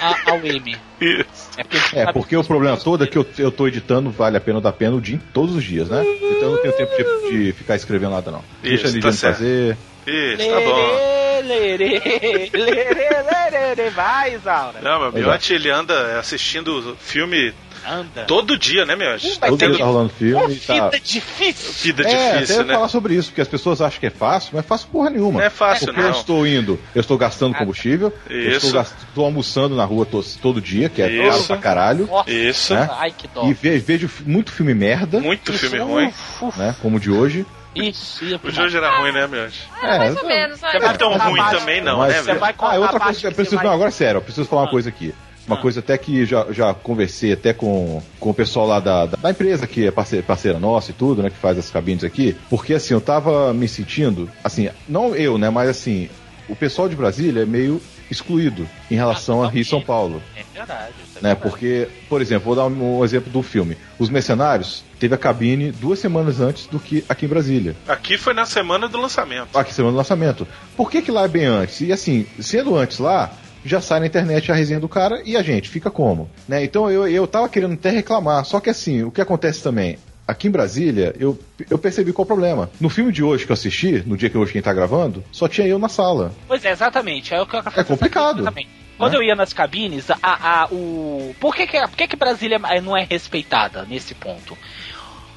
a- 0.00 0.30
ao 0.30 0.38
M. 0.46 0.76
Isso. 1.02 1.50
É 1.56 1.64
porque, 1.64 1.98
É, 1.98 2.12
porque 2.12 2.36
o 2.36 2.44
problema 2.44 2.76
todo 2.76 3.02
é 3.02 3.06
que 3.08 3.18
eu, 3.18 3.26
eu 3.36 3.50
tô 3.50 3.66
editando 3.66 4.12
Vale 4.12 4.36
a 4.36 4.40
Pena 4.40 4.58
ou 4.58 4.62
da 4.62 4.72
Pena 4.72 4.94
o 4.94 5.00
dia, 5.00 5.20
todos 5.34 5.56
os 5.56 5.64
dias, 5.64 5.88
né? 5.88 6.04
Então 6.04 6.42
eu 6.42 6.52
não 6.52 6.62
tenho 6.62 6.72
tempo 6.76 6.90
de, 7.30 7.46
de 7.46 7.52
ficar 7.52 7.74
escrevendo 7.74 8.12
nada, 8.12 8.30
não. 8.30 8.44
Deixa 8.62 8.84
a 8.84 8.90
Isso, 8.90 8.92
tá 8.92 8.94
Lidiane 8.94 9.16
certo. 9.16 9.34
fazer. 9.38 9.76
Isso, 10.06 10.48
tá 10.50 10.60
bom. 10.60 11.42
Lerê, 11.44 12.00
lerê, 12.04 12.50
lerê, 12.52 13.50
lerê, 13.50 13.90
vai, 13.90 14.34
Isaura. 14.34 14.80
Não, 14.80 15.00
mas 15.00 15.08
o 15.08 15.12
Pois 15.12 15.24
é. 15.24 15.26
Miotti 15.28 15.54
ele 15.54 15.70
anda 15.70 16.18
assistindo 16.18 16.96
filme 17.00 17.52
Anda. 17.88 18.24
todo 18.24 18.56
dia, 18.56 18.84
né, 18.86 18.94
Miotti? 18.94 19.38
Vai 19.40 19.50
Todo 19.50 19.58
dia 19.58 19.78
tá 19.78 19.84
rolando 19.84 20.10
filme 20.10 20.54
e 20.54 20.60
tá. 20.60 20.74
vida 20.88 21.00
difícil. 21.00 21.72
Vida 21.94 22.08
É, 22.08 22.32
difícil, 22.34 22.54
até 22.60 22.64
né? 22.68 22.74
falar 22.74 22.88
sobre 22.88 23.14
isso, 23.14 23.28
porque 23.30 23.40
as 23.40 23.48
pessoas 23.48 23.80
acham 23.80 23.98
que 23.98 24.06
é 24.06 24.10
fácil, 24.10 24.50
mas 24.52 24.64
é 24.64 24.68
fácil 24.68 24.88
porra 24.92 25.10
nenhuma. 25.10 25.40
Não 25.40 25.46
é 25.46 25.50
fácil, 25.50 25.86
porque 25.86 26.00
não. 26.00 26.08
eu 26.08 26.12
estou 26.14 26.46
indo, 26.46 26.78
eu 26.94 27.00
estou 27.00 27.18
gastando 27.18 27.54
combustível, 27.56 28.12
eu 28.30 28.38
Isso. 28.40 28.66
estou, 28.66 28.72
gast- 28.72 28.94
estou 29.08 29.24
almoçando 29.24 29.74
na 29.74 29.84
rua 29.84 30.06
to- 30.06 30.24
todo 30.40 30.60
dia, 30.60 30.88
que 30.88 31.02
é 31.02 31.10
Isso. 31.10 31.28
caro 31.30 31.44
pra 31.44 31.56
caralho, 31.56 32.06
Nossa, 32.06 32.30
Isso. 32.30 32.72
né? 32.74 32.88
Ai, 32.92 33.12
que 33.16 33.26
dó. 33.26 33.48
E 33.48 33.52
ve- 33.52 33.78
vejo 33.78 34.06
fi- 34.08 34.22
muito 34.24 34.52
filme 34.52 34.74
merda, 34.74 35.18
Muito 35.18 35.52
filme 35.52 35.76
Isso, 35.76 35.84
ruim. 35.86 36.06
uf, 36.06 36.44
uf, 36.44 36.58
né? 36.58 36.76
Como 36.80 36.98
o 36.98 37.00
de 37.00 37.10
hoje. 37.10 37.44
Isso, 37.74 38.24
ia 38.24 38.36
O 38.36 38.38
pro 38.38 38.48
hoje 38.62 38.76
era 38.76 38.98
ruim, 39.00 39.12
né, 39.12 39.26
Miotti? 39.26 39.68
É, 39.82 39.98
Mais 39.98 40.16
ou 40.16 40.26
menos. 40.28 40.60
Não 40.60 40.68
é 40.68 40.92
tão 40.96 41.16
ruim 41.16 41.36
baixo. 41.40 41.58
também, 41.58 41.80
não, 41.80 41.98
Mas- 41.98 42.12
né, 42.12 42.18
Você 42.20 42.26
velho? 42.26 42.40
vai 42.40 42.54
Ah, 42.58 42.78
outra 42.78 43.00
coisa, 43.00 43.20
que 43.20 43.26
eu 43.26 43.32
preciso, 43.32 43.56
vai- 43.56 43.64
não, 43.64 43.72
agora 43.72 43.88
é 43.88 43.92
sério, 43.92 44.18
eu 44.18 44.22
preciso 44.22 44.46
falar 44.48 44.62
uma 44.62 44.68
Ah. 44.68 44.70
coisa 44.70 44.88
aqui. 44.90 45.14
Uma 45.46 45.56
Ah. 45.56 45.60
coisa 45.60 45.80
até 45.80 45.98
que 45.98 46.24
já, 46.24 46.46
já 46.50 46.72
conversei 46.74 47.32
até 47.32 47.52
com, 47.52 48.00
com 48.20 48.30
o 48.30 48.34
pessoal 48.34 48.66
lá 48.66 48.78
da, 48.78 49.06
da, 49.06 49.16
da 49.16 49.30
empresa 49.30 49.66
que 49.66 49.86
é 49.86 49.90
parceira, 49.90 50.24
parceira 50.24 50.58
nossa 50.60 50.90
e 50.92 50.94
tudo, 50.94 51.22
né, 51.22 51.30
que 51.30 51.36
faz 51.36 51.58
as 51.58 51.68
cabines 51.68 52.04
aqui, 52.04 52.36
porque 52.48 52.74
assim, 52.74 52.94
eu 52.94 53.00
tava 53.00 53.52
me 53.52 53.66
sentindo, 53.66 54.30
assim, 54.44 54.68
não 54.88 55.16
eu, 55.16 55.36
né, 55.38 55.50
mas 55.50 55.68
assim, 55.68 56.08
o 56.48 56.54
pessoal 56.54 56.88
de 56.88 56.94
Brasília 56.94 57.42
é 57.42 57.46
meio 57.46 57.82
excluído 58.10 58.68
em 58.90 58.94
relação 58.94 59.42
a 59.42 59.48
Rio 59.48 59.62
e 59.62 59.64
São 59.64 59.80
Paulo. 59.80 60.22
É 60.36 60.42
verdade. 60.54 60.92
é 61.16 61.22
Né, 61.22 61.34
verdade. 61.34 61.40
porque, 61.40 61.88
por 62.08 62.20
exemplo, 62.20 62.44
vou 62.46 62.56
dar 62.56 62.66
um, 62.66 62.98
um 62.98 63.04
exemplo 63.04 63.30
do 63.30 63.42
filme. 63.42 63.76
Os 63.98 64.08
Mercenários 64.10 64.84
teve 64.98 65.14
a 65.14 65.18
cabine 65.18 65.72
duas 65.72 65.98
semanas 65.98 66.40
antes 66.40 66.66
do 66.66 66.78
que 66.78 67.04
aqui 67.08 67.26
em 67.26 67.28
Brasília. 67.28 67.76
Aqui 67.88 68.16
foi 68.18 68.34
na 68.34 68.46
semana 68.46 68.88
do 68.88 68.98
lançamento. 69.00 69.56
Aqui 69.56 69.72
semana 69.74 69.92
do 69.92 69.98
lançamento. 69.98 70.46
Por 70.76 70.90
que, 70.90 71.02
que 71.02 71.10
lá 71.10 71.24
é 71.24 71.28
bem 71.28 71.44
antes? 71.46 71.80
E 71.80 71.92
assim, 71.92 72.26
sendo 72.40 72.76
antes 72.76 72.98
lá, 72.98 73.32
já 73.64 73.80
sai 73.80 74.00
na 74.00 74.06
internet 74.06 74.50
a 74.50 74.54
resenha 74.54 74.80
do 74.80 74.88
cara 74.88 75.22
e 75.24 75.36
a 75.36 75.42
gente 75.42 75.68
fica 75.68 75.90
como? 75.90 76.28
Né? 76.48 76.64
Então 76.64 76.90
eu, 76.90 77.06
eu 77.06 77.26
tava 77.26 77.48
querendo 77.48 77.74
até 77.74 77.90
reclamar, 77.90 78.44
só 78.44 78.60
que 78.60 78.68
assim, 78.70 79.02
o 79.04 79.10
que 79.10 79.20
acontece 79.20 79.62
também? 79.62 79.98
Aqui 80.32 80.48
em 80.48 80.50
Brasília, 80.50 81.14
eu, 81.18 81.38
eu 81.70 81.78
percebi 81.78 82.12
qual 82.12 82.22
é 82.22 82.26
o 82.26 82.26
problema. 82.26 82.70
No 82.80 82.88
filme 82.88 83.12
de 83.12 83.22
hoje 83.22 83.44
que 83.44 83.52
eu 83.52 83.54
assisti, 83.54 84.02
no 84.06 84.16
dia 84.16 84.30
que 84.30 84.36
hoje 84.38 84.52
quem 84.52 84.62
tá 84.62 84.72
gravando, 84.72 85.22
só 85.30 85.46
tinha 85.46 85.66
eu 85.66 85.78
na 85.78 85.88
sala. 85.88 86.32
Pois 86.48 86.64
é, 86.64 86.70
exatamente. 86.70 87.34
É, 87.34 87.40
o 87.40 87.46
que 87.46 87.54
eu 87.56 87.62
fazer 87.62 87.84
complicado. 87.84 88.40
exatamente. 88.40 88.68
Quando 88.96 89.12
Né? 89.12 89.18
eu 89.18 89.22
ia 89.22 89.34
nas 89.34 89.52
cabines, 89.52 90.10
a, 90.10 90.16
a- 90.22 90.66
o... 90.72 91.34
por, 91.40 91.54
que, 91.54 91.66
que, 91.66 91.78
por 91.80 91.96
que, 91.96 92.06
que 92.08 92.16
Brasília 92.16 92.58
não 92.82 92.96
é 92.96 93.04
respeitada 93.04 93.84
nesse 93.88 94.14
ponto? 94.14 94.56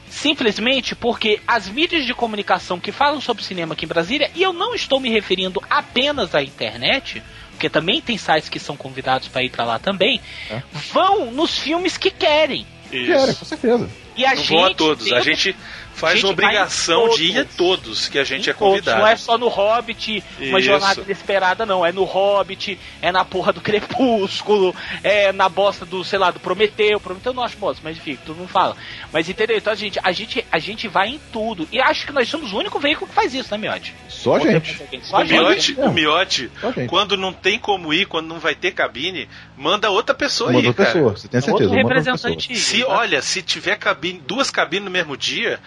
Simplesmente 0.10 0.96
porque 0.96 1.42
as 1.48 1.68
mídias 1.68 2.06
de 2.06 2.14
comunicação 2.14 2.80
que 2.80 2.92
falam 2.92 3.20
sobre 3.20 3.44
cinema 3.44 3.74
aqui 3.74 3.86
em 3.86 3.88
Brasília, 3.88 4.30
e 4.36 4.42
eu 4.44 4.54
não 4.54 4.74
estou 4.76 5.00
me 5.00 5.10
referindo 5.10 5.62
apenas 5.70 6.34
à 6.34 6.42
internet, 6.42 7.22
porque 7.52 7.70
também 7.70 8.02
tem 8.02 8.18
sites 8.18 8.48
que 8.48 8.60
são 8.60 8.78
convidados 8.78 9.28
para 9.28 9.44
ir 9.44 9.50
para 9.50 9.66
lá 9.66 9.80
também, 9.80 10.22
É. 10.50 10.62
vão 10.94 11.32
nos 11.32 11.58
filmes 11.60 11.98
que 11.98 12.12
querem. 12.12 12.66
Isso. 12.92 13.40
com 13.40 13.46
certeza. 13.46 13.90
E 14.16 14.26
a 14.26 14.30
Não 14.30 14.38
gente 14.38 14.50
vão 14.50 14.66
a 14.66 14.74
todos. 14.74 15.12
A 15.12 15.20
gente 15.22 15.56
faz 15.96 16.20
gente 16.20 16.30
obrigação 16.32 17.10
de 17.10 17.26
ir 17.32 17.40
a 17.40 17.46
todos. 17.46 18.08
que 18.08 18.20
a 18.20 18.24
gente 18.24 18.50
é 18.50 18.54
Em 18.54 18.56
todos, 18.56 18.70
convidado. 18.80 19.00
Não 19.00 19.08
é 19.08 19.16
só 19.16 19.38
no 19.38 19.48
Hobbit, 19.48 20.24
uma 20.40 20.60
Isso. 20.60 20.68
jornada 20.68 21.02
inesperada, 21.02 21.66
não. 21.66 21.86
É 21.86 21.92
no 21.92 22.04
Hobbit, 22.04 22.78
é 23.02 23.12
na 23.12 23.24
porra 23.26 23.52
do 23.54 23.62
Crepúsculo, 24.06 24.76
é 25.04 25.32
na 25.32 25.50
bosta 25.50 25.86
do, 25.86 26.04
sei 26.04 26.20
lá, 26.20 26.32
do 26.32 26.40
Prometeu. 26.40 27.00
Prometeu 27.00 27.32
eu 27.32 27.36
não 27.36 27.44
acho 27.44 27.58
bosta, 27.58 27.82
mas 27.84 27.98
enfim, 27.98 28.18
todo 28.26 28.36
mundo 28.38 28.48
fala. 28.50 28.76
Mas 29.12 29.28
entendeu? 29.30 29.58
Então 29.58 29.74
a 29.74 29.76
gente, 29.76 30.00
a 30.04 30.12
gente, 30.12 30.46
a 30.52 30.60
gente 30.60 30.88
vai 30.88 31.10
em 31.10 31.20
tudo. 31.32 31.68
E 31.72 31.80
acho 31.80 32.06
que 32.06 32.12
nós 32.12 32.28
somos 32.30 32.54
o 32.54 32.58
único 32.58 32.80
veículo 32.80 33.08
que 33.08 33.14
faz 33.16 33.34
isso, 33.34 33.50
né, 33.52 33.58
Miotti? 33.58 33.94
Só 34.10 34.36
a 34.36 34.40
gente. 34.40 34.82
Só 35.04 35.18
a 35.18 35.20
O 35.22 35.26
gente. 35.26 35.34
miote, 35.40 35.74
Não. 35.76 35.88
o 35.90 35.94
miote 35.94 36.52
quando 36.88 37.16
não 37.18 37.32
tem 37.34 37.58
como 37.58 37.94
ir, 37.94 38.06
quando 38.06 38.28
não 38.28 38.40
vai 38.40 38.54
ter 38.56 38.72
cabine, 38.72 39.28
manda 39.58 39.90
outra 39.90 40.14
pessoa 40.14 40.50
Uma 40.50 40.60
aí, 40.60 40.68
outra 40.68 40.86
cara. 40.86 40.96
pessoa, 40.96 41.12
você 41.18 41.28
tem 41.28 41.42
certeza. 41.42 41.64
Outro 41.64 41.78
uma 41.78 41.84
outra 41.84 41.96
pessoa. 42.04 42.30
representante. 42.30 42.60
Se, 42.60 42.84
olha, 42.84 43.22
se 43.22 43.42
tiver 43.42 43.78
cabine, 43.78 44.22
duas 44.26 44.50
cabines 44.52 44.86
no 44.86 44.92
mesmo 44.92 45.16
dia, 45.16 45.60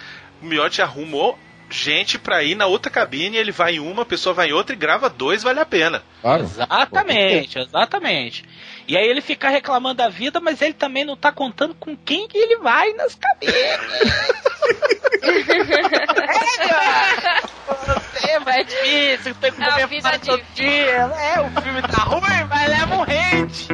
o 0.43 0.47
miote 0.47 0.83
arrumou 0.83 1.39
gente 1.71 2.19
pra 2.19 2.43
ir 2.43 2.55
na 2.55 2.65
outra 2.67 2.91
cabine, 2.91 3.37
ele 3.37 3.53
vai 3.53 3.75
em 3.75 3.79
uma, 3.79 4.03
a 4.03 4.07
pessoa 4.07 4.35
vai 4.35 4.49
em 4.49 4.53
outra 4.53 4.75
e 4.75 4.79
grava 4.79 5.11
dois, 5.11 5.43
vale 5.43 5.61
a 5.61 5.67
pena. 5.67 6.03
Claro. 6.23 6.43
Exatamente, 6.43 7.59
exatamente. 7.59 8.43
E 8.87 8.97
aí 8.97 9.07
ele 9.07 9.21
fica 9.21 9.51
reclamando 9.51 9.97
da 9.97 10.09
vida, 10.09 10.41
mas 10.41 10.63
ele 10.63 10.73
também 10.73 11.05
não 11.05 11.15
tá 11.15 11.31
contando 11.31 11.75
com 11.75 11.95
quem 11.95 12.27
que 12.27 12.39
ele 12.39 12.57
vai 12.57 12.91
nas 12.95 13.15
cabines. 13.15 13.55
é, 18.27 18.39
mas 18.39 18.57
é 18.57 18.65
difícil, 18.65 19.35
tem 19.35 19.53
que 19.53 19.63
É 19.63 19.67
a 19.67 19.73
comer 19.73 19.87
vida 19.89 20.09
fora 20.09 20.19
todo 20.19 20.39
difícil. 20.41 20.55
dia. 20.65 20.91
É, 20.91 21.39
o 21.41 21.51
filme 21.61 21.83
tá 21.83 22.03
ruim, 22.05 22.45
mas 22.49 22.67
leva 22.69 22.97
um 22.97 23.03
hate. 23.03 23.69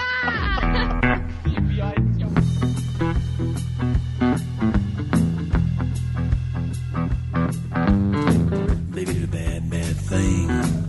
thing. 10.10 10.79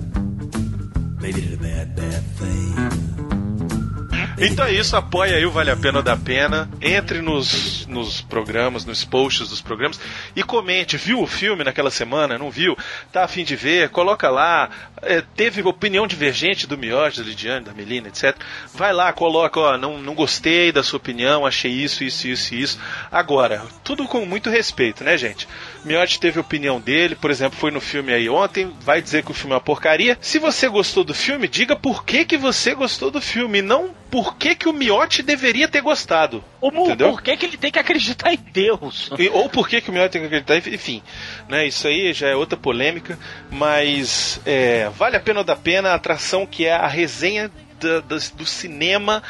Então 4.43 4.65
é 4.65 4.73
isso, 4.73 4.95
apoia 4.95 5.35
aí 5.35 5.45
o 5.45 5.51
Vale 5.51 5.69
a 5.69 5.77
Pena 5.77 6.01
da 6.01 6.17
Pena. 6.17 6.67
Entre 6.81 7.21
nos, 7.21 7.85
nos 7.85 8.21
programas, 8.21 8.83
nos 8.83 9.05
posts 9.05 9.49
dos 9.49 9.61
programas 9.61 9.99
e 10.35 10.41
comente. 10.41 10.97
Viu 10.97 11.21
o 11.21 11.27
filme 11.27 11.63
naquela 11.63 11.91
semana? 11.91 12.39
Não 12.39 12.49
viu? 12.49 12.75
Tá 13.11 13.23
a 13.23 13.27
fim 13.27 13.43
de 13.43 13.55
ver? 13.55 13.89
Coloca 13.89 14.31
lá. 14.31 14.67
É, 15.03 15.21
teve 15.21 15.61
opinião 15.61 16.07
divergente 16.07 16.65
do 16.65 16.75
Miotti, 16.75 17.19
da 17.19 17.27
Lidiane, 17.27 17.65
da 17.65 17.73
Melina, 17.73 18.07
etc. 18.07 18.35
Vai 18.73 18.91
lá, 18.91 19.13
coloca, 19.13 19.59
ó, 19.59 19.77
não, 19.77 19.99
não 19.99 20.15
gostei 20.15 20.71
da 20.71 20.81
sua 20.81 20.97
opinião, 20.97 21.45
achei 21.45 21.71
isso, 21.71 22.03
isso, 22.03 22.27
isso 22.27 22.55
isso. 22.55 22.79
Agora, 23.11 23.61
tudo 23.83 24.07
com 24.07 24.25
muito 24.25 24.49
respeito, 24.49 25.03
né, 25.03 25.19
gente? 25.19 25.47
Miotti 25.85 26.19
teve 26.19 26.39
opinião 26.39 26.81
dele, 26.81 27.13
por 27.13 27.29
exemplo, 27.29 27.59
foi 27.59 27.69
no 27.69 27.81
filme 27.81 28.11
aí 28.11 28.27
ontem, 28.27 28.73
vai 28.81 29.03
dizer 29.03 29.23
que 29.23 29.29
o 29.29 29.35
filme 29.35 29.53
é 29.53 29.55
uma 29.57 29.61
porcaria. 29.61 30.17
Se 30.19 30.39
você 30.39 30.67
gostou 30.67 31.03
do 31.03 31.13
filme, 31.13 31.47
diga 31.47 31.75
por 31.75 32.03
que, 32.03 32.25
que 32.25 32.37
você 32.37 32.73
gostou 32.73 33.11
do 33.11 33.21
filme, 33.21 33.61
não 33.61 34.00
por 34.11 34.35
que, 34.35 34.53
que 34.55 34.67
o 34.67 34.73
Miotti 34.73 35.23
deveria 35.23 35.67
ter 35.69 35.81
gostado. 35.81 36.43
Como, 36.59 36.83
Entendeu? 36.85 37.09
por 37.11 37.21
que, 37.21 37.35
que 37.37 37.45
ele 37.45 37.57
tem 37.57 37.71
que 37.71 37.79
acreditar 37.79 38.33
em 38.33 38.37
Deus? 38.51 39.09
E- 39.17 39.29
Ou 39.29 39.49
por 39.49 39.67
que, 39.69 39.79
que 39.81 39.89
o 39.89 39.93
Miotti 39.93 40.11
tem 40.11 40.21
que 40.21 40.27
acreditar, 40.27 40.57
enfim, 40.69 41.01
né, 41.47 41.65
isso 41.65 41.87
aí 41.87 42.11
já 42.13 42.27
é 42.27 42.35
outra 42.35 42.57
polêmica, 42.57 43.17
mas 43.49 44.39
é, 44.45 44.89
vale 44.89 45.15
a 45.15 45.19
pena 45.19 45.39
ou 45.39 45.45
da 45.45 45.55
pena 45.55 45.89
a 45.91 45.95
atração 45.95 46.45
que 46.45 46.65
é 46.65 46.73
a 46.73 46.87
resenha 46.87 47.49
da- 47.79 47.99
das- 48.01 48.29
do 48.29 48.45
cinema 48.45 49.23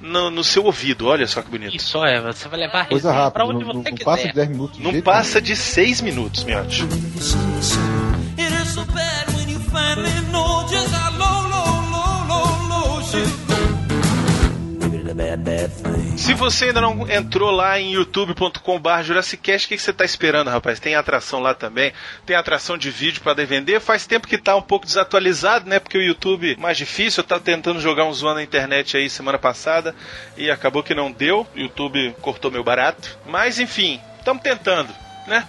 no, 0.00 0.30
no 0.30 0.42
seu 0.44 0.64
ouvido, 0.64 1.06
olha 1.08 1.26
só 1.26 1.42
que 1.42 1.50
bonito. 1.50 1.76
Isso 1.76 2.02
é, 2.04 2.20
você 2.22 2.48
vai 2.48 2.60
levar 2.60 2.82
a 2.82 2.84
Coisa 2.86 3.10
resenha 3.10 3.30
pra 3.30 3.42
rápida, 3.44 3.56
onde 3.58 3.64
não, 3.66 3.82
você 3.82 3.90
não 3.90 3.96
quiser. 3.96 4.04
passa 4.04 4.28
de 4.28 4.32
10 4.34 4.48
minutos. 4.48 4.78
Não 4.80 5.00
passa 5.02 5.42
de 5.42 5.56
seis 5.56 6.00
minutos, 6.00 6.44
Miotti. 6.44 6.82
It 8.38 8.54
is 8.54 8.76
Se 16.18 16.34
você 16.34 16.66
ainda 16.66 16.80
não 16.80 17.08
entrou 17.08 17.48
lá 17.52 17.78
em 17.78 17.92
youtube.com.br 17.92 19.02
Jurassicast, 19.04 19.66
o 19.66 19.68
que, 19.68 19.78
você 19.78 19.92
tá 19.92 20.04
esperando, 20.04 20.50
rapaz? 20.50 20.80
Tem 20.80 20.96
atração 20.96 21.38
lá 21.38 21.54
também, 21.54 21.92
tem 22.26 22.34
atração 22.34 22.76
de 22.76 22.90
vídeo 22.90 23.22
para 23.22 23.46
vender. 23.46 23.80
Faz 23.80 24.04
tempo 24.04 24.26
que 24.26 24.36
tá 24.36 24.56
um 24.56 24.60
pouco 24.60 24.84
desatualizado, 24.84 25.70
né? 25.70 25.78
Porque 25.78 25.96
o 25.96 26.02
YouTube 26.02 26.56
mais 26.58 26.76
difícil. 26.76 27.22
Eu 27.22 27.26
tava 27.26 27.40
tentando 27.40 27.80
jogar 27.80 28.04
um 28.04 28.12
zoando 28.12 28.34
na 28.34 28.42
internet 28.42 28.96
aí 28.96 29.08
semana 29.08 29.38
passada 29.38 29.94
e 30.36 30.50
acabou 30.50 30.82
que 30.82 30.92
não 30.92 31.10
deu. 31.12 31.46
O 31.54 31.58
YouTube 31.58 32.14
cortou 32.20 32.50
meu 32.50 32.64
barato. 32.64 33.16
Mas 33.24 33.60
enfim, 33.60 34.00
estamos 34.18 34.42
tentando, 34.42 34.92
né? 35.28 35.46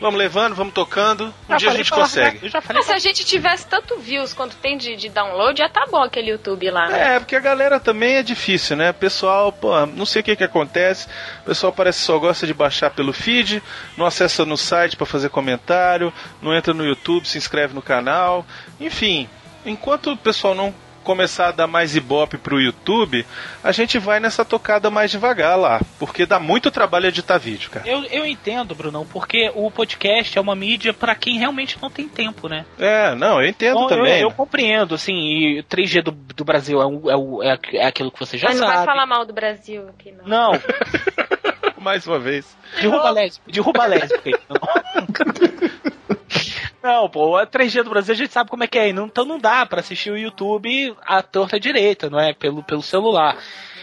Vamos 0.00 0.18
levando, 0.18 0.54
vamos 0.54 0.72
tocando. 0.72 1.26
Um 1.46 1.52
Já 1.52 1.56
dia 1.58 1.70
a 1.70 1.74
gente 1.74 1.88
pra- 1.90 1.98
consegue. 1.98 2.38
Eu 2.42 2.48
já 2.48 2.60
falei 2.62 2.78
Mas 2.78 2.86
se 2.86 2.92
a 2.92 2.98
gente 2.98 3.22
tivesse 3.24 3.66
tanto 3.66 3.98
views 3.98 4.32
quanto 4.32 4.56
tem 4.56 4.78
de, 4.78 4.96
de 4.96 5.08
download, 5.10 5.58
já 5.58 5.68
tá 5.68 5.86
bom 5.90 6.02
aquele 6.02 6.30
YouTube 6.30 6.70
lá. 6.70 6.90
É, 6.90 7.18
porque 7.18 7.36
a 7.36 7.40
galera 7.40 7.78
também 7.78 8.14
é 8.14 8.22
difícil, 8.22 8.76
né? 8.76 8.92
Pessoal, 8.92 9.52
pô, 9.52 9.84
não 9.86 10.06
sei 10.06 10.20
o 10.20 10.24
que 10.24 10.36
que 10.36 10.44
acontece. 10.44 11.06
O 11.42 11.44
pessoal 11.46 11.70
parece 11.72 11.98
que 12.00 12.06
só 12.06 12.18
gosta 12.18 12.46
de 12.46 12.54
baixar 12.54 12.90
pelo 12.90 13.12
feed, 13.12 13.62
não 13.96 14.06
acessa 14.06 14.46
no 14.46 14.56
site 14.56 14.96
pra 14.96 15.04
fazer 15.04 15.28
comentário, 15.28 16.12
não 16.40 16.54
entra 16.54 16.72
no 16.72 16.84
YouTube, 16.84 17.28
se 17.28 17.36
inscreve 17.36 17.74
no 17.74 17.82
canal. 17.82 18.46
Enfim, 18.80 19.28
enquanto 19.66 20.12
o 20.12 20.16
pessoal 20.16 20.54
não 20.54 20.74
começar 21.04 21.48
a 21.48 21.52
dar 21.52 21.66
mais 21.66 21.96
ibope 21.96 22.36
pro 22.38 22.60
YouTube, 22.60 23.26
a 23.64 23.72
gente 23.72 23.98
vai 23.98 24.20
nessa 24.20 24.44
tocada 24.44 24.90
mais 24.90 25.10
devagar 25.10 25.58
lá, 25.58 25.80
porque 25.98 26.26
dá 26.26 26.38
muito 26.38 26.70
trabalho 26.70 27.06
editar 27.06 27.38
vídeo, 27.38 27.70
cara. 27.70 27.88
Eu, 27.88 28.04
eu 28.04 28.26
entendo, 28.26 28.74
Brunão, 28.74 29.06
porque 29.06 29.50
o 29.54 29.70
podcast 29.70 30.36
é 30.36 30.40
uma 30.40 30.54
mídia 30.54 30.92
pra 30.92 31.14
quem 31.14 31.38
realmente 31.38 31.78
não 31.80 31.90
tem 31.90 32.08
tempo, 32.08 32.48
né? 32.48 32.64
É, 32.78 33.14
não, 33.14 33.40
eu 33.42 33.48
entendo 33.48 33.74
Bom, 33.74 33.82
eu, 33.84 33.88
também. 33.88 34.20
eu 34.20 34.30
compreendo, 34.30 34.94
assim, 34.94 35.14
e 35.14 35.62
3G 35.64 36.02
do, 36.02 36.10
do 36.12 36.44
Brasil 36.44 36.80
é, 36.80 36.86
um- 36.86 37.10
é, 37.10 37.16
o- 37.16 37.42
é, 37.42 37.58
é 37.74 37.86
aquilo 37.86 38.10
que 38.10 38.18
você 38.20 38.36
já 38.38 38.48
Mas 38.48 38.58
não 38.60 38.66
sabe. 38.66 38.76
vai 38.78 38.86
falar 38.86 39.06
mal 39.06 39.24
do 39.24 39.32
Brasil 39.32 39.88
aqui, 39.88 40.12
não. 40.12 40.26
Não, 40.52 40.60
Mais 41.80 42.06
uma 42.06 42.18
vez. 42.18 42.44
derruba 42.80 43.08
a 43.08 43.10
lésbica, 43.10 43.50
derruba 43.50 43.82
a 43.84 43.86
lésbica. 43.86 44.38
Não, 46.82 47.08
pô, 47.10 47.36
a 47.36 47.46
3G 47.46 47.82
do 47.82 47.90
Brasil 47.90 48.14
a 48.14 48.16
gente 48.16 48.32
sabe 48.32 48.48
como 48.48 48.64
é 48.64 48.66
que 48.66 48.78
é, 48.78 48.88
então 48.88 49.24
não 49.24 49.38
dá 49.38 49.66
pra 49.66 49.80
assistir 49.80 50.10
o 50.10 50.16
YouTube 50.16 50.94
à 51.02 51.22
torta 51.22 51.60
direita, 51.60 52.08
não 52.08 52.18
é? 52.18 52.32
Pelo, 52.32 52.62
pelo 52.62 52.82
celular. 52.82 53.36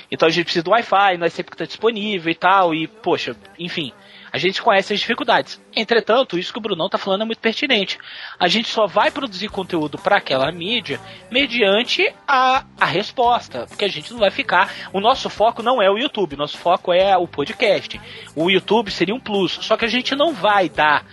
Então 0.10 0.28
a 0.28 0.32
gente 0.32 0.46
precisa 0.46 0.64
do 0.64 0.72
Wi-Fi, 0.72 1.18
não 1.18 1.26
é 1.26 1.30
sempre 1.30 1.52
que 1.52 1.58
tá 1.58 1.66
disponível 1.66 2.32
e 2.32 2.36
tal, 2.36 2.74
e, 2.74 2.88
poxa, 2.88 3.36
enfim, 3.60 3.92
a 4.32 4.38
gente 4.38 4.62
conhece 4.62 4.94
as 4.94 5.00
dificuldades. 5.00 5.62
Entretanto, 5.76 6.38
isso 6.40 6.52
que 6.52 6.60
o 6.60 6.62
Brunão 6.62 6.90
tá 6.90 6.98
falando 6.98 7.22
é 7.22 7.26
muito 7.26 7.40
pertinente. 7.40 7.98
A 8.40 8.48
gente 8.48 8.70
só 8.70 8.88
vai 8.88 9.12
produzir 9.12 9.50
conteúdo 9.50 9.98
para 9.98 10.18
aquela 10.18 10.52
mídia 10.52 11.00
mediante 11.30 12.14
a, 12.28 12.64
a 12.80 12.86
resposta, 12.86 13.66
porque 13.68 13.86
a 13.86 13.90
gente 13.90 14.12
não 14.12 14.20
vai 14.20 14.32
ficar. 14.32 14.74
O 14.94 15.00
nosso 15.00 15.30
foco 15.30 15.62
não 15.62 15.82
é 15.82 15.90
o 15.90 15.98
YouTube, 15.98 16.36
nosso 16.36 16.58
foco 16.58 16.94
é 16.94 17.16
o 17.18 17.28
podcast. 17.28 18.00
O 18.36 18.50
YouTube 18.50 18.92
seria 18.92 19.16
um 19.16 19.20
plus, 19.20 19.60
só 19.62 19.78
que 19.78 19.86
a 19.86 19.90
gente 19.90 20.16
não 20.16 20.34
vai 20.34 20.70
dar, 20.70 21.06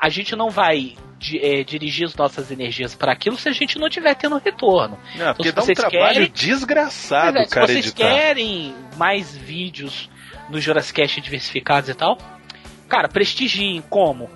a 0.00 0.08
gente 0.08 0.34
não 0.36 0.50
vai 0.50 0.96
di- 1.22 1.38
eh, 1.38 1.62
dirigir 1.64 2.04
as 2.06 2.14
nossas 2.16 2.50
energias 2.50 2.94
para 2.94 3.12
aquilo 3.12 3.36
se 3.38 3.48
a 3.48 3.52
gente 3.52 3.78
não 3.78 3.88
tiver 3.88 4.14
tendo 4.14 4.36
retorno. 4.38 4.98
Não, 5.16 5.32
porque 5.34 5.48
se 5.50 5.52
dá 5.54 5.62
um 5.62 5.66
trabalho 5.66 6.14
querem- 6.14 6.30
desgraçado, 6.32 7.38
é, 7.38 7.46
cara, 7.46 7.66
se 7.66 7.72
vocês 7.74 7.86
editar. 7.86 8.08
querem 8.08 8.74
mais 8.96 9.34
vídeos 9.36 10.10
no 10.50 10.60
Jurassic 10.60 11.20
diversificados 11.20 11.88
e 11.88 11.94
tal, 11.94 12.18
cara, 12.88 13.08
prestigiem 13.08 13.82
como? 13.88 14.28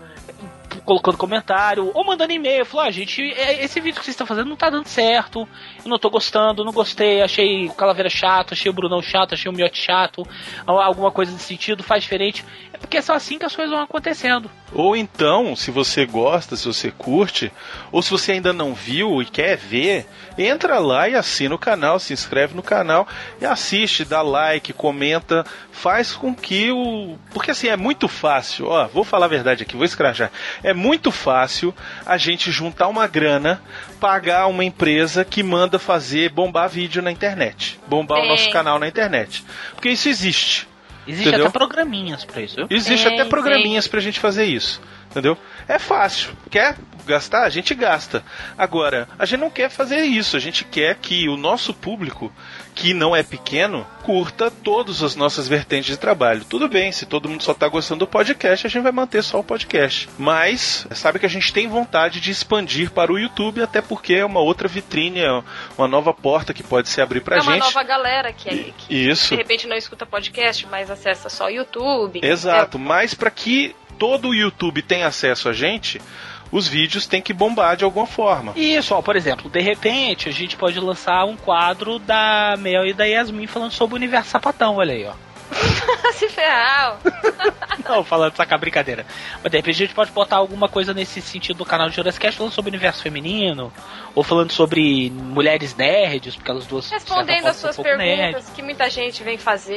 Colocando 0.85 1.16
comentário 1.16 1.90
ou 1.94 2.05
mandando 2.05 2.33
e-mail, 2.33 2.64
falou, 2.66 2.87
ah, 2.87 2.90
gente, 2.90 3.22
é- 3.33 3.64
esse 3.64 3.81
vídeo 3.81 3.99
que 3.99 4.05
vocês 4.05 4.12
estão 4.14 4.27
fazendo 4.27 4.49
não 4.49 4.57
tá 4.57 4.68
dando 4.68 4.87
certo, 4.87 5.49
eu 5.83 5.88
não 5.88 5.99
tô 5.99 6.11
gostando, 6.11 6.64
não 6.64 6.72
gostei, 6.72 7.22
achei 7.22 7.66
o 7.66 7.72
Calaveira 7.72 8.11
chato, 8.11 8.53
achei 8.53 8.70
o 8.70 8.75
Brunão 8.75 9.01
chato, 9.01 9.33
achei 9.35 9.51
o 9.51 9.55
Miotti 9.55 9.81
chato, 9.83 10.22
alguma 10.66 11.11
coisa 11.11 11.33
nesse 11.33 11.44
sentido, 11.44 11.83
faz 11.83 12.03
diferente. 12.03 12.44
É 12.77 12.79
porque 12.79 12.99
é 12.99 13.03
só 13.03 13.15
assim 13.15 13.39
que 13.39 13.47
as 13.47 13.57
coisas 13.57 13.73
vão 13.73 13.83
acontecendo. 13.83 14.51
Ou 14.71 14.95
então, 14.95 15.57
se 15.57 15.71
você 15.71 16.05
gosta, 16.05 16.57
se 16.57 16.67
você 16.67 16.91
curte, 16.91 17.51
ou 17.91 18.03
se 18.03 18.11
você 18.11 18.33
ainda 18.33 18.53
não 18.53 18.75
viu 18.75 19.23
e 19.23 19.25
quer 19.25 19.57
ver, 19.57 20.07
entra 20.37 20.79
lá 20.79 21.09
e 21.09 21.15
assina 21.15 21.55
o 21.55 21.59
canal, 21.59 21.99
se 21.99 22.12
inscreve 22.12 22.55
no 22.55 22.62
canal 22.62 23.09
e 23.41 23.47
assiste, 23.47 24.05
dá 24.05 24.21
like, 24.21 24.75
comenta, 24.75 25.47
faz 25.73 26.12
com 26.12 26.35
que 26.35 26.71
o. 26.71 27.17
Porque 27.33 27.51
assim, 27.51 27.69
é 27.69 27.79
muito 27.79 28.09
fácil, 28.09 28.67
ó, 28.67 28.87
vou 28.89 29.05
falar 29.05 29.25
a 29.25 29.31
verdade 29.31 29.62
aqui, 29.62 29.75
vou 29.75 29.87
escrajar. 29.87 30.31
É 30.62 30.75
muito 30.75 31.11
fácil 31.11 31.75
a 32.05 32.19
gente 32.19 32.51
juntar 32.51 32.89
uma 32.89 33.07
grana, 33.07 33.62
pagar 33.99 34.49
uma 34.49 34.65
empresa 34.65 35.25
que 35.25 35.43
manda 35.43 35.79
fazer 35.79 36.29
bombar 36.29 36.69
vídeo 36.69 37.01
na 37.01 37.11
internet, 37.11 37.81
bombar 37.87 38.19
o 38.19 38.29
nosso 38.29 38.51
canal 38.51 38.79
na 38.79 38.87
internet. 38.87 39.43
Porque 39.75 39.89
isso 39.89 40.11
existe. 40.11 40.69
Existe 41.07 41.29
Entendeu? 41.29 41.47
até 41.47 41.59
programinhas 41.59 42.25
pra 42.25 42.42
isso, 42.42 42.57
viu? 42.57 42.66
Existe 42.71 43.05
Tem, 43.07 43.14
até 43.21 43.29
programinhas 43.29 43.87
pra 43.87 44.01
gente 44.01 44.19
fazer 44.19 44.45
isso. 44.45 44.81
Entendeu? 45.11 45.38
É 45.69 45.79
fácil. 45.79 46.31
Quer 46.51 46.77
gastar? 47.07 47.45
A 47.45 47.49
gente 47.49 47.75
gasta. 47.75 48.23
Agora, 48.59 49.09
a 49.19 49.25
gente 49.25 49.40
não 49.40 49.51
quer 49.51 49.71
fazer 49.71 50.01
isso. 50.03 50.37
A 50.37 50.40
gente 50.40 50.64
quer 50.64 50.97
que 50.97 51.29
o 51.29 51.37
nosso 51.37 51.73
público, 51.73 52.33
que 52.77 52.93
não 52.93 53.17
é 53.17 53.23
pequeno, 53.23 53.87
curta 54.03 54.51
todas 54.51 55.03
as 55.03 55.17
nossas 55.17 55.49
vertentes 55.49 55.87
de 55.87 55.97
trabalho. 55.97 56.45
Tudo 56.45 56.69
bem, 56.69 56.93
se 56.93 57.07
todo 57.07 57.27
mundo 57.27 57.43
só 57.43 57.55
tá 57.55 57.67
gostando 57.67 58.01
do 58.01 58.07
podcast, 58.07 58.67
a 58.67 58.71
gente 58.71 58.83
vai 58.83 58.93
manter 58.93 59.23
só 59.25 59.41
o 59.41 59.43
podcast. 59.45 60.11
Mas, 60.19 60.87
sabe 60.93 61.19
que 61.19 61.25
a 61.25 61.29
gente 61.29 61.51
tem 61.55 61.67
vontade 61.67 62.21
de 62.21 62.31
expandir 62.31 62.91
para 62.91 63.11
o 63.11 63.19
YouTube, 63.19 63.62
até 63.62 63.81
porque 63.81 64.12
é 64.12 64.25
uma 64.27 64.41
outra 64.41 64.69
vitrine, 64.69 65.21
é 65.21 65.43
uma 65.79 65.89
nova 65.89 66.12
porta 66.12 66.53
que 66.53 66.62
pode 66.62 66.91
se 66.91 67.01
abrir 67.01 67.23
pra 67.23 67.39
é 67.39 67.41
uma 67.41 67.53
gente. 67.55 67.62
nova 67.62 67.83
galera 67.83 68.31
que, 68.31 68.49
é- 68.51 68.73
que 68.77 68.95
Isso. 68.95 69.31
de 69.31 69.37
repente 69.37 69.67
não 69.67 69.77
escuta 69.77 70.05
podcast, 70.05 70.67
mas 70.71 70.91
acessa 70.91 71.31
só 71.31 71.47
o 71.47 71.51
YouTube. 71.51 72.21
Exato, 72.23 72.79
mas 72.79 73.15
para 73.15 73.31
que 73.31 73.75
todo 73.99 74.29
o 74.29 74.35
YouTube 74.35 74.83
tenha 74.83 75.07
acesso 75.07 75.49
a 75.49 75.55
gente, 75.55 75.99
os 76.51 76.69
vídeos 76.69 77.07
têm 77.07 77.23
que 77.23 77.33
bombar 77.33 77.77
de 77.77 77.85
alguma 77.85 78.07
forma. 78.07 78.53
Isso, 78.57 78.95
ó, 78.95 79.03
por 79.03 79.17
exemplo, 79.17 79.51
de 79.51 79.61
repente 79.61 80.29
a 80.29 80.33
gente 80.33 80.57
pode 80.57 80.79
lançar 80.81 81.25
um 81.25 81.37
quadro 81.37 81.99
da 81.99 82.57
Mel 82.59 82.87
e 82.87 82.93
da 82.93 83.05
Yasmin 83.05 83.47
falando 83.47 83.73
sobre 83.73 83.95
o 83.95 83.97
universo 83.97 84.31
sapatão, 84.31 84.77
olha 84.77 84.95
aí, 84.95 85.05
ó. 85.05 85.13
Se 86.15 86.29
ferrar. 86.29 86.99
Não, 87.87 88.03
falando 88.03 88.35
sacar 88.37 88.59
brincadeira. 88.59 89.05
Mas 89.43 89.51
de 89.53 89.59
repente 89.59 89.75
a 89.83 89.87
gente 89.87 89.95
pode 89.95 90.11
botar 90.11 90.37
alguma 90.37 90.69
coisa 90.69 90.93
nesse 90.95 91.21
sentido 91.21 91.59
do 91.59 91.65
canal 91.65 91.89
de 91.89 91.97
Jurassic 91.97 92.33
falando 92.33 92.53
sobre 92.53 92.71
o 92.71 92.73
universo 92.75 93.03
feminino, 93.03 93.73
ou 94.15 94.23
falando 94.25 94.51
sobre 94.53 95.11
mulheres 95.11 95.75
nerds, 95.77 96.35
porque 96.37 96.51
elas 96.51 96.67
duas 96.67 96.91
Respondendo 96.91 97.47
as 97.47 97.57
suas 97.57 97.79
um 97.79 97.83
perguntas 97.83 98.07
nerds. 98.07 98.51
que 98.51 98.63
muita 98.63 98.89
gente 98.89 99.23
vem 99.23 99.37
fazer. 99.39 99.75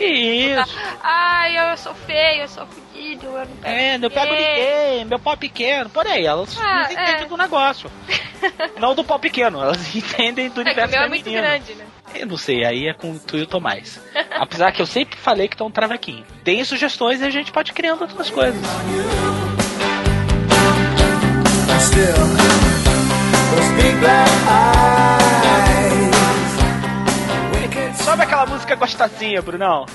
Isso. 0.00 0.74
Ai, 1.02 1.58
eu 1.72 1.76
sou 1.76 1.94
feio, 1.94 2.42
eu 2.42 2.48
sou 2.48 2.66
fodido, 2.66 3.26
eu 3.26 3.32
não 3.46 3.56
pego 3.56 3.66
É, 3.76 3.96
eu 3.96 4.10
pego 4.10 4.34
ninguém, 4.34 5.04
meu 5.04 5.18
pau 5.18 5.36
pequeno, 5.36 5.90
por 5.90 6.06
aí, 6.06 6.24
elas 6.24 6.56
Ah, 6.60 6.76
elas 6.88 6.92
entendem 6.92 7.22
é. 7.22 7.26
do 7.26 7.36
negócio. 7.36 7.90
Não 8.78 8.94
do 8.94 9.02
pau 9.02 9.18
pequeno, 9.18 9.60
elas 9.62 9.94
entendem 9.94 10.50
do 10.50 10.60
É 10.60 10.64
universo 10.64 10.92
meu 10.94 11.02
é 11.02 11.08
muito 11.08 11.24
feminino. 11.24 11.46
grande, 11.46 11.74
né? 11.74 11.86
Eu 12.14 12.26
não 12.26 12.36
sei, 12.36 12.64
aí 12.64 12.86
é 12.86 12.94
com 12.94 13.18
tu 13.18 13.36
e 13.36 13.42
o 13.42 13.46
Tomás. 13.46 14.00
Apesar 14.30 14.72
que 14.72 14.80
eu 14.80 14.86
sempre 14.86 15.18
falei 15.18 15.48
que 15.48 15.56
tá 15.56 15.64
um 15.64 15.70
travequinho. 15.70 16.24
Deem 16.42 16.64
sugestões 16.64 17.20
e 17.20 17.24
a 17.24 17.30
gente 17.30 17.52
pode 17.52 17.70
ir 17.70 17.74
criando 17.74 18.02
outras 18.02 18.30
coisas. 18.30 18.60
Sobe 28.04 28.22
aquela 28.22 28.46
música 28.46 28.74
gostosinha, 28.76 29.42
Brunão. 29.42 29.86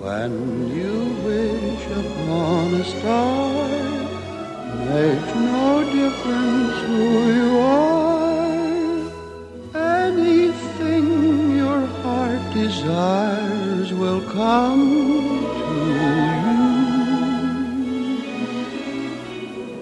When 0.00 0.68
you 0.76 1.16
wish 1.24 1.86
upon 1.86 2.74
a 2.74 2.84
star, 2.84 3.63
makes 4.92 5.34
no 5.34 5.82
difference 5.92 6.76
who 6.86 7.02
you 7.38 7.58
are. 7.58 9.10
Anything 10.04 11.56
your 11.56 11.86
heart 12.02 12.42
desires 12.52 13.92
will 13.94 14.22
come 14.30 14.84
to 15.68 15.74
you. 16.44 16.64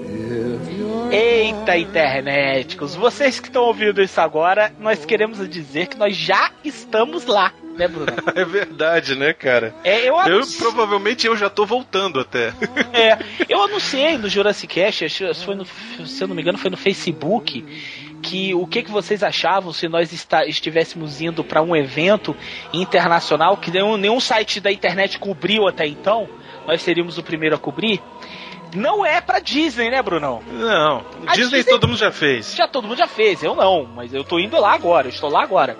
If 0.05 0.63
you're 0.79 1.13
Eita, 1.63 1.77
internéticos, 1.77 2.97
vocês 2.97 3.39
que 3.39 3.47
estão 3.47 3.63
ouvindo 3.63 4.03
isso 4.03 4.21
agora, 4.21 4.73
nós 4.81 5.05
queremos 5.05 5.49
dizer 5.49 5.87
que 5.87 5.97
nós 5.97 6.17
já 6.17 6.51
estamos 6.65 7.25
lá, 7.25 7.53
né, 7.77 7.87
Bruno? 7.87 8.13
É 8.35 8.45
verdade, 8.45 9.15
né, 9.15 9.33
cara? 9.33 9.73
É, 9.85 10.09
eu, 10.09 10.17
Eu 10.23 10.41
provavelmente 10.59 11.25
eu 11.25 11.37
já 11.37 11.49
tô 11.49 11.65
voltando 11.65 12.19
até. 12.19 12.53
é, 12.93 13.17
eu 13.49 13.63
anunciei 13.63 14.19
no 14.19 14.29
Jurassic 14.29 14.75
Cast, 14.75 15.09
foi 15.45 15.55
no, 15.55 15.65
se 15.65 16.21
eu 16.21 16.27
não 16.27 16.35
me 16.35 16.43
engano, 16.43 16.59
foi 16.59 16.69
no 16.69 16.77
Facebook, 16.77 17.65
que 18.21 18.53
o 18.55 18.67
que, 18.67 18.83
que 18.83 18.91
vocês 18.91 19.23
achavam 19.23 19.73
se 19.73 19.87
nós 19.87 20.13
está, 20.13 20.45
estivéssemos 20.45 21.21
indo 21.21 21.45
para 21.45 21.63
um 21.63 21.77
evento 21.77 22.35
internacional 22.73 23.57
que 23.57 23.71
nenhum, 23.71 23.97
nenhum 23.97 24.19
site 24.19 24.59
da 24.59 24.73
internet 24.73 25.17
cobriu 25.17 25.69
até 25.69 25.87
então. 25.87 26.29
Nós 26.67 26.83
seríamos 26.83 27.19
o 27.19 27.23
primeiro 27.23 27.55
a 27.55 27.59
cobrir. 27.59 28.03
Não 28.75 29.05
é 29.05 29.21
pra 29.21 29.39
Disney, 29.39 29.91
né, 29.91 30.01
Brunão? 30.03 30.43
Não, 30.51 31.05
Disney, 31.35 31.59
Disney- 31.59 31.65
todo 31.65 31.87
mundo 31.89 31.99
já 31.99 32.11
fez. 32.11 32.55
Já 32.55 32.67
todo 32.67 32.87
mundo 32.89 32.99
já 32.99 33.07
fez, 33.09 33.43
eu 33.43 33.55
não, 33.55 33.85
mas 33.85 34.13
eu 34.15 34.25
tô 34.25 34.39
indo 34.39 34.59
lá 34.61 34.73
agora, 34.75 35.07
eu 35.07 35.11
estou 35.11 35.31
lá 35.31 35.43
agora. 35.43 35.77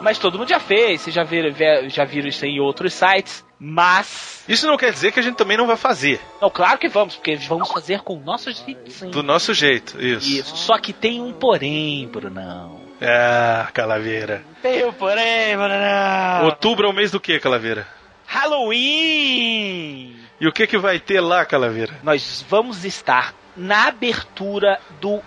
Mas 0.00 0.18
todo 0.18 0.36
mundo 0.38 0.48
já 0.48 0.58
fez, 0.58 1.00
vocês 1.02 1.14
já 1.14 1.22
viram, 1.22 1.54
já 1.88 2.04
viram 2.04 2.26
isso 2.28 2.44
em 2.44 2.58
outros 2.58 2.92
sites, 2.92 3.44
mas. 3.56 4.42
Isso 4.48 4.66
não 4.66 4.76
quer 4.76 4.90
dizer 4.92 5.12
que 5.12 5.20
a 5.20 5.22
gente 5.22 5.36
também 5.36 5.56
não 5.56 5.66
vai 5.66 5.76
fazer. 5.76 6.20
Não, 6.40 6.50
claro 6.50 6.76
que 6.78 6.88
vamos, 6.88 7.14
porque 7.14 7.36
vamos 7.36 7.70
fazer 7.70 8.00
com 8.00 8.14
o 8.16 8.20
nosso 8.20 8.50
jeitinho. 8.50 9.10
Do 9.12 9.22
nosso 9.22 9.54
jeito, 9.54 10.02
isso. 10.04 10.28
Isso. 10.28 10.56
Só 10.56 10.76
que 10.78 10.92
tem 10.92 11.20
um 11.20 11.32
porém, 11.32 12.08
Brunão. 12.08 12.80
Ah, 13.00 13.68
Calaveira. 13.72 14.42
Tem 14.60 14.84
um 14.84 14.92
porém, 14.92 15.56
Brunão. 15.56 16.46
Outubro 16.46 16.86
é 16.88 16.90
o 16.90 16.92
mês 16.92 17.12
do 17.12 17.20
que, 17.20 17.38
Calaveira? 17.38 17.86
Halloween! 18.26 20.16
E 20.42 20.46
o 20.48 20.50
que 20.52 20.66
que 20.66 20.76
vai 20.76 20.98
ter 20.98 21.20
lá, 21.20 21.46
Calaveira? 21.46 22.00
Nós 22.02 22.44
vamos 22.48 22.84
estar 22.84 23.32
na 23.56 23.86
abertura 23.86 24.80
do. 25.00 25.22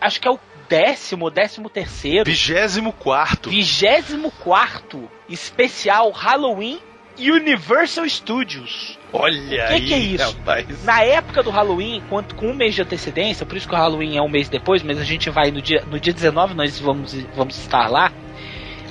Acho 0.00 0.20
que 0.20 0.28
é 0.28 0.30
o 0.30 0.38
décimo, 0.68 1.28
décimo 1.28 1.68
terceiro. 1.68 2.24
Vigésimo 2.24 2.92
quarto. 2.92 3.50
Vigésimo 3.50 4.30
quarto 4.30 5.10
especial 5.28 6.12
Halloween 6.12 6.78
Universal 7.18 8.08
Studios. 8.08 8.96
Olha 9.12 9.40
O 9.40 9.48
que 9.48 9.60
aí, 9.60 9.86
que 9.88 9.92
é 9.94 9.98
isso? 9.98 10.36
rapaz. 10.38 10.84
Na 10.84 11.02
época 11.02 11.42
do 11.42 11.50
Halloween, 11.50 12.00
quanto 12.08 12.36
com 12.36 12.46
um 12.46 12.54
mês 12.54 12.72
de 12.72 12.82
antecedência, 12.82 13.44
por 13.44 13.56
isso 13.56 13.66
que 13.66 13.74
o 13.74 13.76
Halloween 13.76 14.18
é 14.18 14.22
um 14.22 14.28
mês 14.28 14.48
depois, 14.48 14.84
mas 14.84 14.98
a 15.00 15.04
gente 15.04 15.28
vai 15.30 15.50
no 15.50 15.60
dia, 15.60 15.84
no 15.90 15.98
dia 15.98 16.12
19, 16.12 16.54
nós 16.54 16.78
vamos, 16.78 17.12
vamos 17.34 17.58
estar 17.58 17.88
lá. 17.88 18.12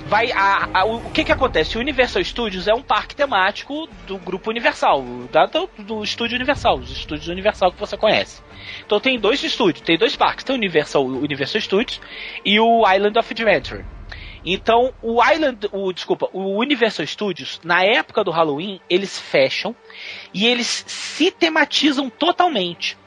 Vai 0.10 0.32
a, 0.32 0.68
a- 0.74 0.86
o, 0.86 1.00
que 1.12 1.24
que 1.24 1.32
acontece? 1.32 1.78
O 1.78 1.82
Universal 1.82 2.24
Studios 2.24 2.68
é 2.68 2.74
um 2.74 2.82
parque 2.82 3.16
temático 3.16 3.88
do 4.08 4.18
grupo 4.18 4.50
Universal, 4.50 5.04
da- 5.32 5.46
do, 5.46 5.70
do 5.78 6.04
estúdio 6.04 6.36
Universal, 6.36 6.78
os 6.80 6.90
estúdios 6.90 7.28
Universal 7.28 7.72
que 7.72 7.80
você 7.80 7.96
conhece. 7.96 8.42
Então 8.84 9.00
tem 9.00 9.20
dois 9.20 9.44
estúdios, 9.44 9.82
tem 9.86 10.00
dois 10.00 10.16
parques, 10.16 10.44
tem 10.44 10.56
o 10.56 10.58
Universal, 10.58 11.06
o 11.06 11.20
Universal 11.20 11.62
Studios 11.62 12.02
e 12.44 12.60
o 12.60 12.82
Island 12.92 13.20
of 13.20 13.32
Adventure. 13.32 13.86
Então, 14.44 14.92
o 15.02 15.24
Island, 15.24 15.68
o 15.72 15.92
desculpa, 15.94 16.28
o 16.34 16.58
Universal 16.58 17.06
Studios, 17.06 17.60
na 17.64 17.84
época 17.84 18.24
do 18.24 18.32
Halloween, 18.32 18.80
eles 18.90 19.20
fecham 19.20 19.76
e 20.34 20.48
eles 20.48 20.84
se 20.88 21.30
tematizam 21.30 22.10
totalmente. 22.10 22.98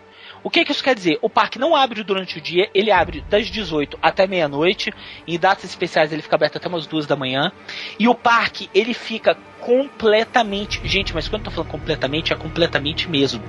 O 0.44 0.50
que, 0.50 0.64
que 0.64 0.72
isso 0.72 0.83
quer 0.83 0.94
dizer? 0.94 1.18
O 1.22 1.31
parque 1.31 1.59
não 1.59 1.76
abre 1.76 2.02
durante 2.02 2.38
o 2.38 2.40
dia, 2.40 2.68
ele 2.74 2.90
abre 2.90 3.24
das 3.31 3.46
18 3.46 3.98
até 4.02 4.26
meia-noite. 4.26 4.92
Em 5.26 5.38
datas 5.38 5.64
especiais 5.64 6.12
ele 6.12 6.22
fica 6.22 6.35
aberto 6.35 6.57
até 6.57 6.68
umas 6.68 6.87
duas 6.87 7.07
da 7.07 7.14
manhã. 7.14 7.52
E 7.98 8.09
o 8.09 8.14
parque, 8.14 8.68
ele 8.74 8.92
fica 8.92 9.37
completamente. 9.61 10.81
Gente, 10.85 11.14
mas 11.14 11.28
quando 11.28 11.42
eu 11.42 11.44
tô 11.46 11.50
falando 11.52 11.70
completamente, 11.70 12.33
é 12.33 12.37
completamente 12.37 13.09
mesmo. 13.09 13.42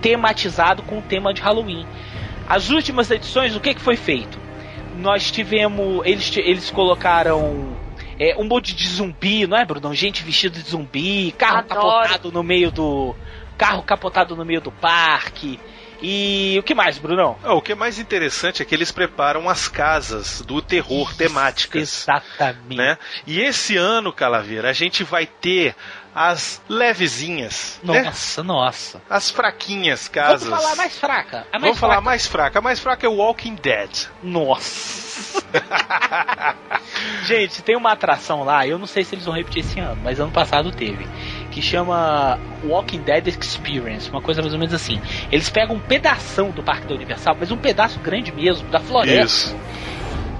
Tematizado 0.00 0.82
com 0.82 0.98
o 0.98 1.02
tema 1.02 1.34
de 1.34 1.42
Halloween. 1.42 1.86
As 2.48 2.70
últimas 2.70 3.10
edições, 3.10 3.54
o 3.54 3.60
que, 3.60 3.74
que 3.74 3.80
foi 3.80 3.96
feito? 3.96 4.38
Nós 4.96 5.30
tivemos. 5.30 6.04
Eles, 6.06 6.34
eles 6.38 6.70
colocaram. 6.70 7.76
é, 8.18 8.34
um 8.38 8.44
monte 8.44 8.74
de 8.74 8.88
zumbi, 8.88 9.46
não 9.46 9.58
é, 9.58 9.66
Brunão? 9.66 9.94
Gente 9.94 10.24
vestida 10.24 10.58
de 10.58 10.70
zumbi, 10.70 11.32
carro 11.32 11.58
Adoro. 11.58 11.80
capotado 11.80 12.32
no 12.32 12.42
meio 12.42 12.70
do. 12.70 13.14
Carro 13.58 13.82
capotado 13.82 14.34
no 14.34 14.44
meio 14.44 14.62
do 14.62 14.72
parque. 14.72 15.60
E 16.00 16.56
o 16.58 16.62
que 16.62 16.74
mais, 16.74 16.98
Brunão? 16.98 17.36
Ah, 17.42 17.54
o 17.54 17.62
que 17.62 17.72
é 17.72 17.74
mais 17.74 17.98
interessante 17.98 18.62
é 18.62 18.64
que 18.64 18.74
eles 18.74 18.92
preparam 18.92 19.48
as 19.48 19.66
casas 19.66 20.42
do 20.42 20.62
terror 20.62 21.14
temáticas. 21.14 22.02
Exatamente. 22.02 22.76
Né? 22.76 22.98
E 23.26 23.40
esse 23.40 23.76
ano, 23.76 24.12
Calaveira, 24.12 24.70
a 24.70 24.72
gente 24.72 25.02
vai 25.02 25.26
ter 25.26 25.74
as 26.14 26.60
levezinhas, 26.68 27.78
né? 27.82 28.02
Nossa, 28.02 28.42
nossa. 28.42 29.02
As 29.08 29.30
fraquinhas 29.30 30.08
casas. 30.08 30.48
Vamos 30.48 30.64
falar 30.64 30.76
mais 30.76 30.98
fraca. 30.98 31.46
Mais 31.52 31.62
Vamos 31.62 31.78
falar 31.78 31.92
fraca. 31.94 32.04
mais 32.04 32.26
fraca. 32.26 32.58
A 32.58 32.62
mais 32.62 32.80
fraca 32.80 33.06
é 33.06 33.08
o 33.08 33.14
Walking 33.14 33.54
Dead. 33.56 34.06
Nossa. 34.22 35.44
Gente, 37.24 37.62
tem 37.62 37.76
uma 37.76 37.92
atração 37.92 38.42
lá, 38.42 38.66
eu 38.66 38.78
não 38.78 38.86
sei 38.86 39.04
se 39.04 39.14
eles 39.14 39.24
vão 39.24 39.34
repetir 39.34 39.60
esse 39.60 39.78
ano, 39.78 40.00
mas 40.02 40.18
ano 40.18 40.32
passado 40.32 40.72
teve, 40.72 41.06
que 41.58 41.62
chama 41.62 42.38
Walking 42.62 43.00
Dead 43.00 43.26
Experience, 43.26 44.08
uma 44.08 44.22
coisa 44.22 44.40
mais 44.40 44.54
ou 44.54 44.60
menos 44.60 44.72
assim. 44.72 45.00
Eles 45.32 45.50
pegam 45.50 45.74
um 45.74 45.80
pedação 45.80 46.50
do 46.50 46.62
Parque 46.62 46.86
da 46.86 46.94
Universal, 46.94 47.36
mas 47.38 47.50
um 47.50 47.56
pedaço 47.56 47.98
grande 47.98 48.30
mesmo, 48.30 48.68
da 48.68 48.78
floresta. 48.78 49.56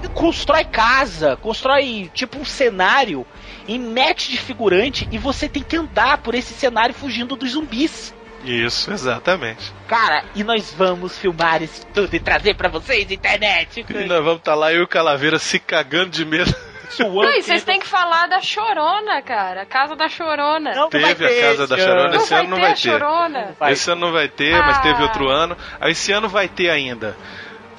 E 0.01 0.07
Constrói 0.07 0.63
casa, 0.63 1.35
constrói 1.35 2.09
tipo 2.13 2.39
um 2.39 2.45
cenário 2.45 3.25
e 3.67 3.77
mete 3.77 4.31
de 4.31 4.37
figurante 4.37 5.09
e 5.11 5.17
você 5.17 5.49
tem 5.49 5.61
que 5.61 5.75
andar 5.75 6.19
por 6.19 6.33
esse 6.35 6.53
cenário 6.53 6.95
fugindo 6.95 7.35
dos 7.35 7.51
zumbis. 7.51 8.13
Isso, 8.45 8.89
exatamente. 8.89 9.73
Cara, 9.89 10.23
e 10.33 10.43
nós 10.43 10.73
vamos 10.77 11.17
filmar 11.17 11.61
isso 11.61 11.85
tudo 11.93 12.13
e 12.15 12.19
trazer 12.19 12.55
pra 12.55 12.69
vocês, 12.69 13.11
internet. 13.11 13.85
E 13.89 14.05
nós 14.05 14.23
vamos 14.23 14.39
estar 14.39 14.55
lá 14.55 14.71
eu 14.71 14.79
e 14.79 14.83
o 14.83 14.87
Calaveira 14.87 15.37
se 15.37 15.59
cagando 15.59 16.11
de 16.11 16.23
medo. 16.23 16.55
Não, 16.99 17.41
vocês 17.41 17.63
têm 17.63 17.79
que 17.79 17.87
falar 17.87 18.27
da 18.27 18.41
Chorona, 18.41 19.21
cara. 19.21 19.61
A 19.61 19.65
casa 19.65 19.95
da 19.95 20.09
Chorona. 20.09 20.73
Não, 20.73 20.89
Teve 20.89 21.25
a 21.25 21.41
casa 21.41 21.67
da 21.67 21.77
Chorona, 21.77 22.09
Não 22.09 22.15
esse 22.17 22.29
vai 22.29 22.39
ano 22.39 22.49
não 22.49 22.57
ter 22.57 22.61
vai 22.63 22.73
ter. 22.73 22.77
Chorona. 22.79 23.55
Esse 23.69 23.91
ano 23.91 24.01
não 24.01 24.11
vai 24.11 24.27
ter, 24.27 24.57
mas 24.59 24.77
Ah. 24.77 24.81
teve 24.81 25.03
outro 25.03 25.29
ano. 25.29 25.55
Aí 25.79 25.91
esse 25.91 26.11
ano 26.11 26.27
vai 26.27 26.47
ter 26.47 26.69
ainda. 26.69 27.15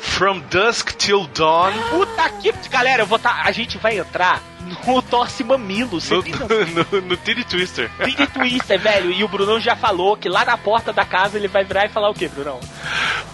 From 0.01 0.41
Dusk 0.51 0.93
Till 0.97 1.27
Dawn. 1.29 1.73
Puta 1.91 2.29
que. 2.31 2.53
Galera, 2.69 3.03
eu 3.03 3.07
vou 3.07 3.19
tá, 3.19 3.43
a 3.45 3.53
gente 3.53 3.79
vai 3.79 3.99
entrar 3.99 4.43
no 4.87 5.03
Torce 5.03 5.45
Mamilo. 5.45 6.01
Você 6.01 6.15
No, 6.15 6.23
no, 7.01 7.01
no 7.03 7.17
Titty 7.17 7.45
Twister. 7.45 7.91
Twitter, 7.99 8.31
Twister, 8.31 8.81
velho. 8.81 9.11
E 9.11 9.23
o 9.23 9.29
Brunão 9.29 9.61
já 9.61 9.77
falou 9.77 10.17
que 10.17 10.29
lá 10.29 10.45
na 10.45 10.57
porta 10.57 10.93
da 10.93 11.05
casa 11.05 11.37
ele 11.37 11.49
vai 11.49 11.65
virar 11.65 11.87
e 11.87 11.89
falar 11.89 12.11
o 12.11 12.15
quê, 12.15 12.29
Brunão? 12.29 12.61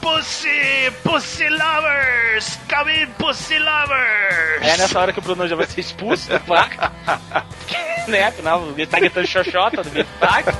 Pussy! 0.00 0.92
Pussy 1.02 1.48
lovers! 1.48 2.59
Come 2.68 3.02
in, 3.02 3.07
pussy 3.18 3.59
lovers! 3.59 4.62
É 4.62 4.76
nessa 4.76 4.98
hora 4.98 5.12
que 5.12 5.18
o 5.18 5.22
Brunão 5.22 5.46
já 5.48 5.57
vai 5.57 5.66
ser 5.66 5.81
expulso 5.81 6.29
do 6.29 6.40
parque. 6.40 6.76
né? 8.09 8.24
Afinal, 8.24 8.68
ele 8.76 8.87
tá 8.87 8.98
gritando 8.98 9.26
xoxota 9.26 9.83
no 9.83 9.90
meio 9.90 10.05
do 10.05 10.18
parque. 10.18 10.50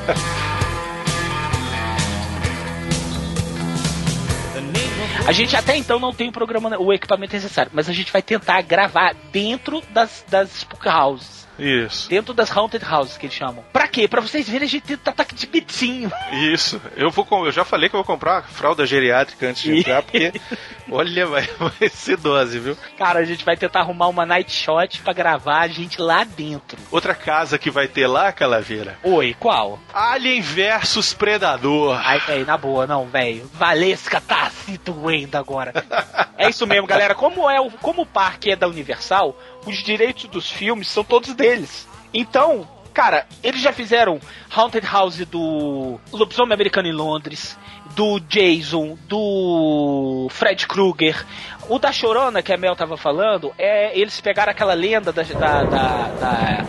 A 5.27 5.33
gente 5.33 5.57
até 5.57 5.77
então 5.77 5.99
não 5.99 6.13
tem 6.13 6.29
o 6.29 6.33
programa, 6.33 6.79
o 6.79 6.93
equipamento 6.93 7.35
necessário, 7.35 7.73
mas 7.75 7.89
a 7.89 7.93
gente 7.93 8.13
vai 8.13 8.23
tentar 8.23 8.61
gravar 8.63 9.15
dentro 9.33 9.83
das, 9.91 10.25
das 10.29 10.55
Spook 10.57 10.89
Houses. 10.89 11.46
Isso. 11.59 12.09
Dentro 12.09 12.35
das 12.35 12.55
Haunted 12.55 12.85
Houses 12.85 13.17
que 13.17 13.27
eles 13.27 13.37
chamam. 13.37 13.65
Pra 13.73 13.89
quê? 13.89 14.07
Pra 14.07 14.21
vocês 14.21 14.49
verem 14.49 14.67
a 14.67 14.69
gente 14.69 14.83
tendo 14.87 15.01
ataque 15.05 15.35
de 15.35 15.47
bitinho. 15.47 16.11
Isso. 16.33 16.81
Eu 16.97 17.11
vou 17.11 17.27
eu 17.45 17.53
já 17.53 17.65
falei 17.65 17.89
que 17.89 17.97
eu 17.97 17.99
vou 17.99 18.05
comprar 18.05 18.43
fralda 18.45 18.87
geriátrica 18.87 19.49
antes 19.49 19.63
de 19.63 19.79
entrar, 19.79 20.03
porque 20.03 20.33
olha, 20.91 21.27
vai, 21.27 21.49
vai 21.59 21.89
ser 21.89 22.17
dose, 22.17 22.59
viu? 22.59 22.77
Cara, 22.97 23.21
a 23.21 23.25
gente 23.25 23.45
vai 23.45 23.57
tentar 23.57 23.81
arrumar 23.81 24.09
uma 24.09 24.25
night 24.25 24.51
shot 24.51 25.01
pra 25.03 25.13
gravar 25.13 25.61
a 25.61 25.69
gente 25.69 26.01
lá 26.01 26.25
dentro. 26.25 26.79
Outra 26.91 27.15
casa 27.15 27.59
que 27.59 27.71
vai 27.71 27.89
ter 27.89 28.07
lá, 28.07 28.33
Calaveira. 28.33 28.99
Oi, 29.03 29.35
qual? 29.39 29.79
Alien 29.93 30.41
versus 30.41 31.13
Predador. 31.13 31.99
Ai, 32.03 32.21
velho, 32.21 32.47
na 32.47 32.57
boa, 32.57 32.87
não, 32.87 33.07
velho. 33.07 33.51
Valesca 33.55 34.21
tá 34.21 34.51
se 34.51 34.79
doendo 34.79 35.37
agora. 35.37 35.73
é 36.39 36.49
isso 36.49 36.67
mesmo, 36.67 36.87
galera. 36.87 37.15
Como, 37.15 37.49
é 37.51 37.61
o, 37.61 37.71
como 37.71 38.03
o 38.03 38.07
parque 38.07 38.51
é 38.51 38.57
da 38.57 38.69
Universal, 38.69 39.37
os 39.67 39.83
direitos 39.83 40.25
dos 40.29 40.51
filmes 40.51 40.89
são 40.89 41.05
todos 41.05 41.35
deles. 41.35 41.87
Então, 42.15 42.67
cara, 42.95 43.27
eles 43.43 43.61
já 43.61 43.73
fizeram 43.73 44.19
Haunted 44.55 44.87
House 44.87 45.19
do 45.27 46.01
Lobisomem 46.13 46.55
Americano 46.55 46.89
em 46.89 46.93
Londres, 46.93 47.59
do 47.95 48.21
Jason, 48.21 48.97
do 49.07 50.29
Fred 50.31 50.67
Krueger. 50.67 51.27
O 51.69 51.79
da 51.79 51.93
Chorona, 51.93 52.43
que 52.43 52.53
a 52.53 52.57
Mel 52.57 52.77
tava 52.77 52.97
falando, 52.97 53.53
é 53.59 53.99
eles 53.99 54.21
pegaram 54.21 54.53
aquela 54.53 54.75
lenda 54.75 55.13
da, 55.13 55.23
da, 55.23 55.65
da, 55.65 56.09
da 56.09 56.67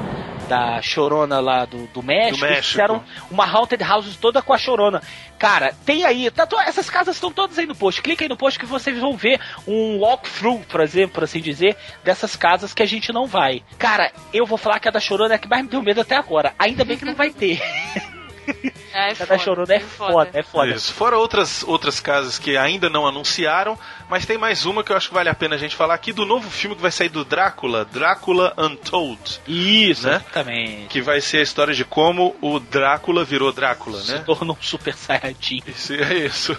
da 0.48 0.82
Chorona 0.82 1.40
lá 1.40 1.66
do, 1.66 1.88
do 1.88 2.02
México, 2.02 2.40
Do 2.40 2.46
e 2.46 2.50
México. 2.50 2.70
fizeram 2.70 3.04
uma 3.30 3.46
Haunted 3.46 3.84
House 3.84 4.16
toda 4.16 4.42
com 4.42 4.54
a 4.54 4.58
Chorona. 4.58 5.02
Cara, 5.38 5.74
tem 5.86 6.04
aí, 6.04 6.32
tá 6.32 6.48
essas 6.66 6.90
casas 6.90 7.16
estão 7.16 7.32
todas 7.32 7.58
aí 7.60 7.66
no 7.66 7.76
post. 7.76 8.02
Clica 8.02 8.24
aí 8.24 8.30
no 8.30 8.38
post 8.38 8.58
que 8.58 8.66
vocês 8.66 8.98
vão 9.00 9.16
ver 9.16 9.40
um 9.68 10.00
walkthrough, 10.00 10.64
por 10.68 10.82
exemplo, 10.82 11.16
por 11.16 11.24
assim 11.24 11.40
dizer, 11.40 11.76
dessas 12.04 12.36
casas 12.36 12.74
que 12.74 12.82
a 12.82 12.88
gente 12.88 13.14
não 13.14 13.28
vai. 13.28 13.62
Cara, 13.78 14.12
eu 14.34 14.46
vou 14.46 14.58
falar 14.58 14.80
que 14.80 14.88
a 14.88 14.92
da 14.92 15.00
Chorona 15.00 15.34
é 15.34 15.36
a 15.36 15.40
que 15.40 15.48
mais 15.48 15.64
me 15.64 15.70
deu 15.70 15.82
medo 15.82 16.02
até 16.02 16.16
agora. 16.16 16.54
Ainda 16.58 16.84
bem 16.84 16.98
que 16.98 17.06
não 17.06 17.14
vai 17.14 17.30
ter. 17.30 17.62
É, 18.98 19.12
é 19.12 19.16
Cada 19.16 19.26
foda, 19.34 19.38
chorona 19.40 19.74
é 19.76 19.80
foda, 19.80 20.30
é 20.34 20.44
foda. 20.44 20.72
Isso. 20.72 20.94
Fora 20.94 21.18
outras, 21.18 21.64
outras 21.64 22.00
casas 22.00 22.40
que 22.40 22.58
ainda 22.58 22.90
não 22.90 23.06
anunciaram, 23.06 23.78
mas 24.10 24.26
tem 24.26 24.38
mais 24.38 24.66
uma 24.66 24.84
que 24.84 24.92
eu 24.92 24.98
acho 24.98 25.10
que 25.10 25.14
vale 25.14 25.30
a 25.30 25.36
pena 25.36 25.56
a 25.56 25.58
gente 25.58 25.76
falar 25.76 25.94
aqui 25.94 26.12
do 26.12 26.26
novo 26.26 26.50
filme 26.50 26.76
que 26.76 26.82
vai 26.82 26.92
sair 26.92 27.10
do 27.10 27.24
Drácula, 27.24 27.86
Drácula 27.86 28.54
Untold. 28.58 29.40
Isso, 29.48 30.08
Né? 30.08 30.16
exatamente. 30.16 30.88
Que 30.88 31.02
vai 31.02 31.22
ser 31.22 31.38
a 31.38 31.42
história 31.44 31.74
de 31.74 31.86
como 31.86 32.36
o 32.42 32.60
Drácula 32.60 33.24
virou 33.24 33.52
Drácula, 33.52 34.00
Se 34.02 34.14
né? 34.14 34.24
tornou 34.26 34.58
um 34.60 34.64
super 34.64 34.96
saiyajin 34.96 35.62
Isso, 35.68 35.94
é 35.94 36.14
isso. 36.16 36.58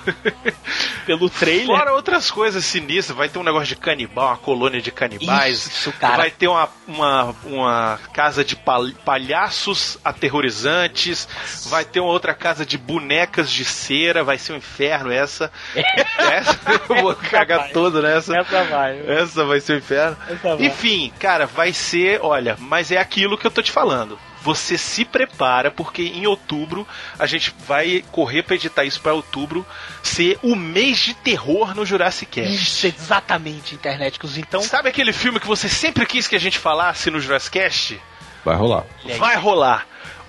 pelo 1.07 1.29
trailer. 1.31 1.67
Fora 1.67 1.93
outras 1.95 2.31
coisas 2.31 2.65
sinistras, 2.65 3.17
vai 3.17 3.29
ter 3.29 3.39
um 3.39 3.43
negócio 3.43 3.69
de 3.69 3.77
canibal, 3.77 4.29
uma 4.29 4.37
colônia 4.37 4.81
de 4.81 4.91
canibais. 4.93 5.67
Isso, 5.67 5.93
cara. 5.93 6.17
Vai 6.19 6.31
ter 6.31 6.49
uma, 6.49 6.69
uma, 6.87 7.37
uma 7.45 8.01
casa 8.13 8.45
de 8.45 8.55
pal- 8.57 8.91
palhaços 9.05 9.99
aterrorizantes. 10.05 11.29
Vai 11.67 11.85
ter 11.85 12.01
uma 12.01 12.11
outra 12.11 12.28
casa 12.35 12.65
de 12.65 12.79
bonecas 12.79 13.51
de 13.51 13.65
cera. 13.65 14.25
Vai 14.25 14.39
ser 14.39 14.53
um 14.53 14.57
inferno 14.57 15.11
essa. 15.11 15.51
essa 15.75 16.59
eu 16.89 17.03
vou 17.03 17.15
cagar 17.15 17.59
vai. 17.61 17.71
todo 17.71 18.03
nessa. 18.03 18.39
Essa 18.39 18.65
vai. 18.65 19.01
Essa 19.07 19.45
vai 19.45 19.61
ser 19.61 19.75
um 19.75 19.79
inferno. 19.79 20.17
Essa 20.29 20.57
vai. 20.57 20.67
Enfim, 20.67 21.13
cara, 21.19 21.47
vai 21.47 21.73
ser. 21.73 22.21
Olha, 22.23 22.57
mas 22.59 22.91
é 22.91 22.99
aquilo 22.99 23.37
que 23.37 23.47
eu 23.47 23.51
tô 23.51 23.63
te 23.63 23.71
falando. 23.73 24.19
Você 24.43 24.79
se 24.79 25.05
prepara, 25.05 25.71
porque 25.71 26.03
em 26.03 26.27
outubro 26.27 26.87
a 27.19 27.27
gente 27.27 27.53
vai 27.67 28.05
correr 28.13 28.45
pra 28.45 28.55
editar 28.55 28.85
isso 28.85 29.01
pra 29.01 29.13
outubro 29.13 29.67
ser 30.03 30.39
o 30.43 30.55
mês 30.55 30.99
de 30.99 31.13
terror 31.13 31.75
no 31.75 31.85
Jurassic 31.85 32.41
Cast. 32.41 32.55
Isso, 32.55 32.87
exatamente, 32.87 33.75
internéticos. 33.75 34.39
Então, 34.39 34.63
Sabe 34.63 34.89
aquele 34.89 35.13
filme 35.13 35.41
que 35.41 35.47
você 35.47 35.69
sempre 35.69 36.07
quis 36.07 36.29
que 36.29 36.37
a 36.37 36.41
gente 36.41 36.59
falasse 36.59 37.11
no 37.11 37.21
Jurassic 37.21 37.59
Cast? 37.59 38.01
Vai 38.45 38.57
rolar. 38.57 38.85
Vai 39.19 39.37
rolar. 39.37 39.87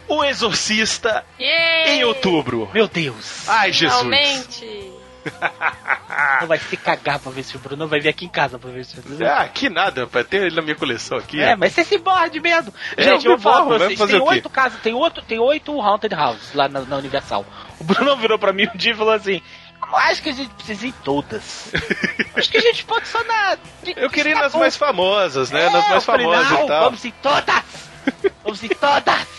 O 0.10 0.24
Exorcista 0.24 1.24
Yay! 1.40 2.00
em 2.00 2.04
outubro. 2.04 2.70
meu 2.74 2.88
Deus. 2.88 3.48
Ai, 3.48 3.72
Jesus. 3.72 3.98
Finalmente. 4.02 4.90
Não 6.42 6.48
vai 6.48 6.58
se 6.58 6.76
cagar 6.78 7.20
pra 7.20 7.32
ver 7.32 7.42
esse 7.42 7.52
filme. 7.58 7.76
Não 7.78 7.88
vai 7.88 8.00
vir 8.00 8.10
aqui 8.10 8.26
em 8.26 8.30
casa 8.30 8.58
pra 8.58 8.72
ver 8.72 8.82
esse 8.82 9.00
filme. 9.00 9.24
Ah, 9.26 9.48
que 9.48 9.70
nada, 9.70 10.02
rapaz. 10.02 10.26
Tem 10.28 10.40
ele 10.42 10.56
na 10.56 10.62
minha 10.62 10.76
coleção 10.76 11.18
aqui. 11.18 11.42
É, 11.42 11.56
mas 11.56 11.74
você 11.74 11.84
se 11.84 11.98
borra 11.98 12.28
de 12.30 12.40
medo. 12.40 12.74
É, 12.98 13.04
Gente, 13.04 13.26
eu 13.26 13.34
eu 13.34 13.38
vou 13.38 13.52
falar 13.54 13.66
pra 13.68 13.78
vai 13.78 13.88
vocês. 13.90 14.00
fazer 14.00 14.14
Tem 14.14 14.22
o 14.22 14.26
oito 14.26 14.50
casas, 14.50 14.80
tem 14.82 14.94
oito, 14.94 15.22
tem 15.22 15.40
oito 15.40 15.80
Haunted 15.82 16.16
Houses 16.16 16.54
lá 16.54 16.68
na, 16.68 16.82
na 16.82 16.98
Universal. 16.98 17.46
O 17.80 17.84
Bruno 17.84 18.16
virou 18.18 18.40
pra 18.40 18.52
mim 18.54 18.68
um 18.74 18.78
dia 18.78 18.94
e 18.94 18.96
falou 18.96 19.14
assim: 19.14 19.42
Eu 19.88 19.96
acho 19.98 20.24
que 20.24 20.30
a 20.30 20.34
gente 20.34 20.50
precisa 20.56 20.86
ir 20.88 20.90
em 20.90 20.94
todas. 21.04 21.72
acho 22.36 22.50
que 22.50 22.58
a 22.58 22.62
gente 22.62 22.84
pode 22.86 23.08
só 23.08 23.24
na. 23.24 23.58
Eu 23.96 24.10
queria 24.10 24.32
ir 24.32 24.36
nas 24.36 24.56
mais 24.56 24.76
famosas, 24.76 25.52
né? 25.52 25.66
É, 25.66 25.70
nas 25.70 25.84
mais 25.84 25.94
eu 25.96 26.02
falei, 26.02 26.26
famosas 26.26 26.50
não, 26.52 26.64
e 26.64 26.68
tal. 26.68 26.84
Vamos 26.86 27.06
em 27.06 27.12
todas! 27.22 27.64
Vamos 28.44 28.64
em 28.64 28.70
todas! 28.70 29.39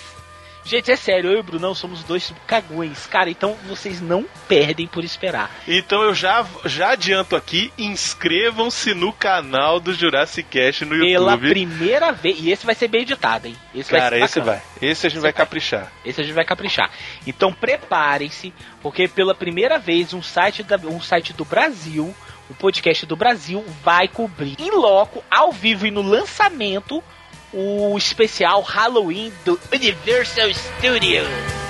Gente, 0.71 0.93
é 0.93 0.95
sério, 0.95 1.33
eu 1.33 1.39
e 1.39 1.41
o 1.41 1.43
Brunão 1.43 1.75
somos 1.75 2.05
dois 2.05 2.33
cagões, 2.47 3.05
cara, 3.05 3.29
então 3.29 3.57
vocês 3.67 4.01
não 4.01 4.25
perdem 4.47 4.87
por 4.87 5.03
esperar. 5.03 5.51
Então 5.67 6.01
eu 6.05 6.15
já, 6.15 6.47
já 6.65 6.93
adianto 6.93 7.35
aqui, 7.35 7.73
inscrevam-se 7.77 8.95
no 8.95 9.13
canal 9.13 9.81
do 9.81 9.93
Jurassic 9.93 10.49
Cast 10.49 10.85
no 10.85 11.01
Pela 11.01 11.33
YouTube. 11.33 11.49
primeira 11.49 12.13
vez, 12.13 12.39
e 12.39 12.53
esse 12.53 12.65
vai 12.65 12.77
ser 12.77 12.87
bem 12.87 13.03
editado, 13.03 13.49
hein? 13.49 13.57
Esse 13.75 13.91
vai 13.91 14.01
Cara, 14.01 14.17
ser 14.17 14.25
esse 14.25 14.41
vai. 14.41 14.63
Esse 14.81 15.07
a 15.09 15.11
gente 15.11 15.23
vai 15.23 15.33
caprichar. 15.33 15.93
Esse 16.05 16.21
a 16.21 16.25
gente 16.25 16.35
vai 16.35 16.45
caprichar. 16.45 16.89
Então 17.27 17.53
preparem-se, 17.53 18.55
porque 18.81 19.09
pela 19.09 19.35
primeira 19.35 19.77
vez 19.77 20.15
um 20.15 20.23
site, 20.23 20.63
da, 20.63 20.77
um 20.77 21.01
site 21.01 21.33
do 21.33 21.45
Brasil, 21.45 22.15
um 22.49 22.55
podcast 22.55 23.05
do 23.07 23.17
Brasil, 23.17 23.65
vai 23.83 24.07
cobrir 24.07 24.55
em 24.57 24.71
loco, 24.71 25.25
ao 25.29 25.51
vivo 25.51 25.85
e 25.85 25.91
no 25.91 26.01
lançamento, 26.01 27.03
o 27.53 27.97
especial 27.97 28.63
Halloween 28.63 29.33
do 29.45 29.59
Universal 29.73 30.53
Studios. 30.55 31.70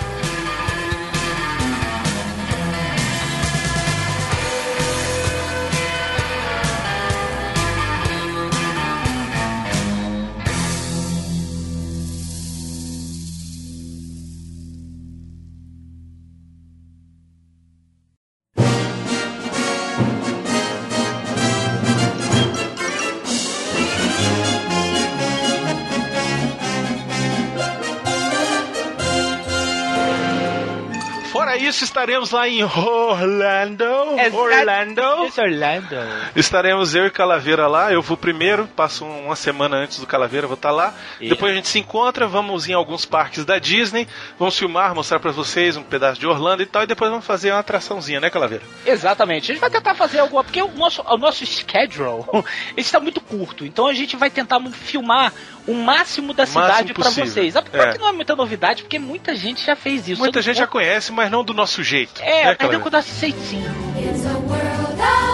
Estaremos 32.11 32.30
lá 32.32 32.48
em 32.48 32.64
Orlando. 32.64 33.84
Orlando. 33.84 35.00
Orlando. 35.38 36.00
Estaremos 36.34 36.94
eu 36.94 37.06
e 37.06 37.11
Calaveira 37.11 37.68
lá. 37.68 37.92
Eu 37.92 38.02
vou 38.02 38.16
primeiro, 38.16 38.66
passo 38.66 39.04
uma 39.04 39.36
semana 39.36 39.76
antes 39.76 40.00
do 40.00 40.06
Calaveira, 40.06 40.46
vou 40.48 40.54
estar 40.56 40.72
lá. 40.72 40.92
E- 41.20 41.28
Depois 41.28 41.52
a 41.52 41.54
gente 41.54 41.68
se 41.68 41.78
encontra, 41.78 42.26
vamos 42.26 42.68
em 42.68 42.72
alguns 42.72 43.04
parques 43.04 43.44
da 43.44 43.58
Disney, 43.61 44.08
vamos 44.38 44.58
filmar, 44.58 44.92
mostrar 44.94 45.20
pra 45.20 45.30
vocês 45.30 45.76
um 45.76 45.82
pedaço 45.84 46.18
de 46.18 46.26
Orlando 46.26 46.62
e 46.62 46.66
tal, 46.66 46.82
e 46.82 46.86
depois 46.86 47.11
vamos 47.11 47.24
fazer 47.26 47.52
uma 47.52 47.61
atraçãozinha, 47.61 48.18
né, 48.20 48.28
Calaveira? 48.28 48.64
Exatamente. 48.84 49.44
A 49.44 49.54
gente 49.54 49.61
vai 49.61 49.70
tentar 49.70 49.94
fazer 49.94 50.18
alguma. 50.18 50.42
Porque 50.42 50.61
o 50.61 50.70
nosso, 50.72 51.02
o 51.06 51.16
nosso 51.16 51.46
schedule 51.46 52.24
está 52.76 52.98
muito 52.98 53.20
curto. 53.20 53.64
Então 53.64 53.86
a 53.86 53.94
gente 53.94 54.16
vai 54.16 54.30
tentar 54.30 54.61
filmar 54.72 55.32
o 55.66 55.74
máximo 55.74 56.32
da 56.32 56.44
máximo 56.44 56.62
cidade 56.62 56.94
para 56.94 57.11
vocês. 57.11 57.56
Apesar 57.56 57.88
É. 57.88 57.92
que 57.92 57.98
não 57.98 58.08
é 58.08 58.12
muita 58.12 58.34
novidade, 58.36 58.82
porque 58.82 58.98
muita 58.98 59.34
gente 59.34 59.64
já 59.64 59.76
fez 59.76 60.08
isso. 60.08 60.20
Muita 60.20 60.42
gente 60.42 60.58
já 60.58 60.66
conhece, 60.66 61.12
mas 61.12 61.30
não 61.30 61.44
do 61.44 61.52
nosso 61.54 61.82
jeito. 61.82 62.20
É, 62.22 62.46
né, 62.46 62.54
perdeu 62.54 62.80
o 62.80 62.90
nosso 62.90 63.14
jeitinho. 63.20 63.70
It's 63.96 64.26
a 64.26 64.38
world 64.38 65.00
of 65.00 65.29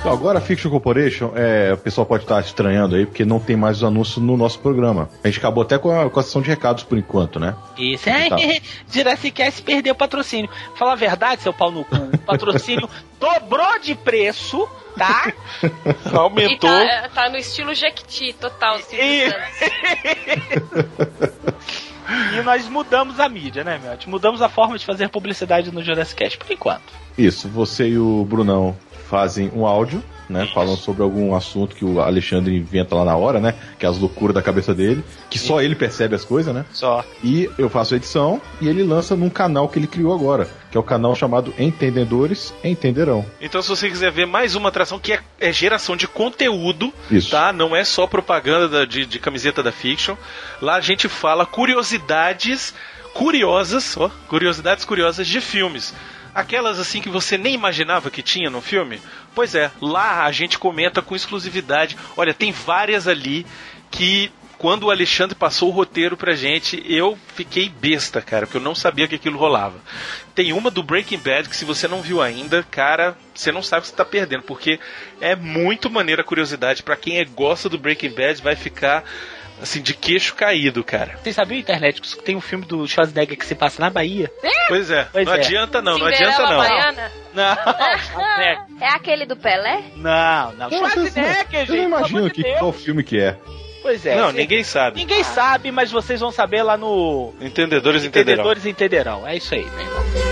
Então, 0.00 0.12
agora 0.12 0.38
a 0.38 0.40
Fiction 0.40 0.70
Corporation, 0.70 1.32
é, 1.36 1.74
o 1.74 1.76
pessoal 1.76 2.06
pode 2.06 2.24
estar 2.24 2.40
estranhando 2.40 2.96
aí, 2.96 3.04
porque 3.04 3.22
não 3.22 3.38
tem 3.38 3.54
mais 3.54 3.76
os 3.78 3.84
anúncios 3.84 4.16
no 4.24 4.34
nosso 4.34 4.58
programa. 4.60 5.10
A 5.22 5.28
gente 5.28 5.38
acabou 5.38 5.62
até 5.62 5.76
com 5.76 5.90
a, 5.90 6.08
com 6.08 6.18
a 6.18 6.22
sessão 6.22 6.40
de 6.40 6.48
recados 6.48 6.82
por 6.82 6.96
enquanto, 6.96 7.38
né? 7.38 7.54
Isso. 7.76 8.04
Tá. 8.06 8.40
É, 8.40 8.62
Jurassic 8.90 9.30
Cast 9.32 9.62
perdeu 9.62 9.92
o 9.92 9.96
patrocínio. 9.96 10.50
Falar 10.74 10.92
a 10.92 10.96
verdade, 10.96 11.42
seu 11.42 11.52
pau 11.52 11.70
no 11.70 11.84
cu. 11.84 11.96
O 11.96 12.18
patrocínio 12.18 12.88
dobrou 13.20 13.78
de 13.78 13.94
preço, 13.94 14.66
tá? 14.96 15.34
E 16.10 16.16
Aumentou. 16.16 16.70
tá, 16.70 17.10
tá 17.14 17.28
no 17.28 17.36
estilo 17.36 17.74
Jequiti, 17.74 18.32
total. 18.32 18.78
E- 18.78 19.30
Santos. 19.30 19.40
E 22.36 22.42
nós 22.42 22.66
mudamos 22.68 23.20
a 23.20 23.28
mídia, 23.28 23.62
né, 23.62 23.78
meu? 23.82 23.92
Mudamos 24.06 24.40
a 24.40 24.48
forma 24.48 24.78
de 24.78 24.84
fazer 24.86 25.08
publicidade 25.10 25.70
no 25.70 25.82
Jurassic 25.84 26.16
Cast 26.24 26.38
por 26.38 26.50
enquanto. 26.50 26.82
Isso, 27.18 27.48
você 27.48 27.88
e 27.88 27.98
o 27.98 28.24
Brunão 28.24 28.74
fazem 29.10 29.50
um 29.54 29.66
áudio, 29.66 30.02
né? 30.28 30.48
Falando 30.54 30.76
sobre 30.76 31.02
algum 31.02 31.34
assunto 31.34 31.74
que 31.74 31.84
o 31.84 32.00
Alexandre 32.00 32.56
inventa 32.56 32.94
lá 32.94 33.04
na 33.04 33.16
hora, 33.16 33.40
né? 33.40 33.56
Que 33.78 33.84
é 33.84 33.88
as 33.88 33.98
loucuras 33.98 34.32
da 34.32 34.40
cabeça 34.40 34.72
dele, 34.72 35.04
que 35.28 35.36
só 35.38 35.60
ele 35.60 35.74
percebe 35.74 36.14
as 36.14 36.24
coisas, 36.24 36.54
né? 36.54 36.64
Só. 36.72 37.04
E 37.24 37.50
eu 37.58 37.68
faço 37.68 37.94
a 37.94 37.96
edição 37.96 38.40
e 38.60 38.68
ele 38.68 38.84
lança 38.84 39.16
num 39.16 39.28
canal 39.28 39.68
que 39.68 39.78
ele 39.80 39.88
criou 39.88 40.14
agora, 40.14 40.48
que 40.70 40.76
é 40.76 40.80
o 40.80 40.84
canal 40.84 41.16
chamado 41.16 41.52
Entendedores 41.58 42.54
Entenderão. 42.62 43.26
Então, 43.40 43.60
se 43.60 43.68
você 43.68 43.88
quiser 43.90 44.12
ver 44.12 44.26
mais 44.26 44.54
uma 44.54 44.68
atração 44.68 45.00
que 45.00 45.12
é, 45.12 45.18
é 45.40 45.52
geração 45.52 45.96
de 45.96 46.06
conteúdo, 46.06 46.92
Isso. 47.10 47.32
tá? 47.32 47.52
Não 47.52 47.74
é 47.74 47.82
só 47.82 48.06
propaganda 48.06 48.68
da- 48.68 48.84
de, 48.84 49.04
de 49.04 49.18
camiseta 49.18 49.64
da 49.64 49.72
Fiction. 49.72 50.14
Lá 50.62 50.76
a 50.76 50.80
gente 50.80 51.08
fala 51.08 51.44
curiosidades 51.44 52.72
curiosas, 53.12 53.96
ó, 53.96 54.08
curiosidades 54.28 54.84
curiosas 54.84 55.26
de 55.26 55.40
filmes. 55.40 55.92
Aquelas 56.34 56.78
assim 56.78 57.00
que 57.00 57.08
você 57.08 57.36
nem 57.36 57.54
imaginava 57.54 58.10
que 58.10 58.22
tinha 58.22 58.48
no 58.50 58.60
filme. 58.60 59.00
Pois 59.34 59.54
é, 59.54 59.70
lá 59.80 60.24
a 60.24 60.32
gente 60.32 60.58
comenta 60.58 61.02
com 61.02 61.16
exclusividade. 61.16 61.96
Olha, 62.16 62.32
tem 62.34 62.52
várias 62.52 63.08
ali 63.08 63.46
que 63.90 64.30
quando 64.60 64.84
o 64.84 64.90
Alexandre 64.90 65.34
passou 65.34 65.70
o 65.70 65.72
roteiro 65.72 66.18
pra 66.18 66.34
gente, 66.34 66.84
eu 66.86 67.18
fiquei 67.34 67.70
besta, 67.70 68.20
cara, 68.20 68.46
porque 68.46 68.58
eu 68.58 68.62
não 68.62 68.74
sabia 68.74 69.08
que 69.08 69.14
aquilo 69.14 69.38
rolava. 69.38 69.80
Tem 70.34 70.52
uma 70.52 70.70
do 70.70 70.82
Breaking 70.82 71.16
Bad 71.16 71.48
que 71.48 71.56
se 71.56 71.64
você 71.64 71.88
não 71.88 72.02
viu 72.02 72.20
ainda, 72.20 72.62
cara, 72.70 73.16
você 73.34 73.50
não 73.50 73.62
sabe 73.62 73.80
o 73.80 73.82
que 73.84 73.88
você 73.88 73.96
tá 73.96 74.04
perdendo, 74.04 74.42
porque 74.42 74.78
é 75.18 75.34
muito 75.34 75.88
maneira 75.88 76.20
a 76.20 76.24
curiosidade. 76.24 76.82
Pra 76.82 76.94
quem 76.94 77.18
é- 77.18 77.24
gosta 77.24 77.70
do 77.70 77.78
Breaking 77.78 78.10
Bad, 78.10 78.42
vai 78.42 78.54
ficar 78.54 79.02
assim 79.62 79.80
de 79.82 79.94
queixo 79.94 80.34
caído, 80.34 80.82
cara. 80.84 81.18
Vocês 81.22 81.34
sabiam, 81.36 81.58
internet, 81.58 82.00
que 82.00 82.22
tem 82.22 82.36
um 82.36 82.40
filme 82.40 82.64
do 82.64 82.86
Schwarzenegger 82.86 83.36
que 83.36 83.46
se 83.46 83.54
passa 83.54 83.80
na 83.80 83.90
Bahia? 83.90 84.30
Pois 84.68 84.90
é, 84.90 85.08
Pois 85.10 85.26
não 85.26 85.34
é. 85.34 85.36
adianta 85.36 85.82
não, 85.82 85.98
não 85.98 86.06
Cinderela 86.06 86.32
adianta 86.32 86.52
não. 86.52 86.58
Baiana. 86.58 87.12
Não. 87.34 88.80
É 88.80 88.88
aquele 88.94 89.26
do 89.26 89.36
Pelé? 89.36 89.82
Não, 89.96 90.52
não. 90.52 90.70
Não, 90.70 90.80
não, 90.80 90.88
Schwarzenegger, 90.90 91.60
eu 91.60 91.66
gente. 91.66 91.68
não 91.68 91.74
pelo 91.76 91.82
imagino 91.84 92.30
que, 92.30 92.42
qual 92.58 92.72
filme 92.72 93.02
que 93.02 93.20
é. 93.20 93.36
Pois 93.82 94.04
é. 94.04 94.14
Não, 94.14 94.30
ninguém 94.32 94.62
sabe. 94.62 94.98
Ninguém 94.98 95.24
sabe, 95.24 95.70
mas 95.72 95.90
vocês 95.90 96.20
vão 96.20 96.30
saber 96.30 96.62
lá 96.62 96.76
no 96.76 97.32
Entendedores 97.40 98.04
entenderão. 98.04 98.42
Entendedores 98.44 98.66
Entenderão. 98.66 99.26
É 99.26 99.36
isso 99.36 99.54
aí, 99.54 99.64
meu 99.64 99.80
irmão. 99.80 100.29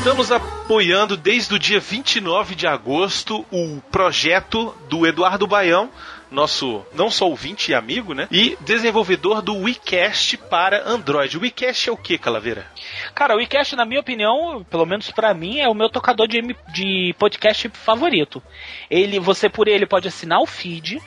Estamos 0.00 0.32
apoiando 0.32 1.14
desde 1.14 1.54
o 1.54 1.58
dia 1.58 1.78
29 1.78 2.54
de 2.54 2.66
agosto 2.66 3.44
o 3.52 3.82
projeto 3.92 4.74
do 4.88 5.06
Eduardo 5.06 5.46
Baião, 5.46 5.90
nosso 6.30 6.82
não 6.94 7.10
só 7.10 7.28
ouvinte 7.28 7.70
e 7.70 7.74
amigo, 7.74 8.14
né? 8.14 8.26
E 8.32 8.56
desenvolvedor 8.62 9.42
do 9.42 9.54
WeCast 9.54 10.38
para 10.38 10.88
Android. 10.88 11.36
O 11.36 11.42
WeCast 11.42 11.90
é 11.90 11.92
o 11.92 11.98
que, 11.98 12.16
Calaveira? 12.16 12.66
Cara, 13.14 13.34
o 13.34 13.36
WeCast, 13.36 13.76
na 13.76 13.84
minha 13.84 14.00
opinião, 14.00 14.64
pelo 14.70 14.86
menos 14.86 15.10
pra 15.10 15.34
mim, 15.34 15.58
é 15.58 15.68
o 15.68 15.74
meu 15.74 15.90
tocador 15.90 16.26
de, 16.26 16.40
de 16.72 17.14
podcast 17.18 17.68
favorito. 17.68 18.42
Ele, 18.90 19.20
você 19.20 19.50
por 19.50 19.68
ele 19.68 19.84
pode 19.84 20.08
assinar 20.08 20.40
o 20.40 20.46
feed. 20.46 20.98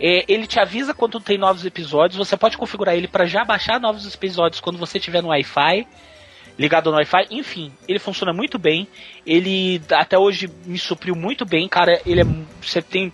é, 0.00 0.24
ele 0.26 0.46
te 0.46 0.58
avisa 0.58 0.94
quando 0.94 1.20
tem 1.20 1.36
novos 1.36 1.66
episódios. 1.66 2.16
Você 2.16 2.34
pode 2.34 2.56
configurar 2.56 2.96
ele 2.96 3.08
pra 3.08 3.26
já 3.26 3.44
baixar 3.44 3.78
novos 3.78 4.14
episódios 4.14 4.58
quando 4.58 4.78
você 4.78 4.96
estiver 4.96 5.22
no 5.22 5.28
Wi-Fi. 5.28 5.86
Ligado 6.58 6.90
no 6.90 6.96
Wi-Fi, 6.96 7.28
enfim, 7.30 7.72
ele 7.86 8.00
funciona 8.00 8.32
muito 8.32 8.58
bem. 8.58 8.88
Ele 9.24 9.80
até 9.92 10.18
hoje 10.18 10.50
me 10.66 10.78
supriu 10.78 11.14
muito 11.14 11.46
bem, 11.46 11.68
cara. 11.68 12.00
Ele 12.04 12.22
é, 12.22 12.24
você 12.60 12.82
tem 12.82 13.12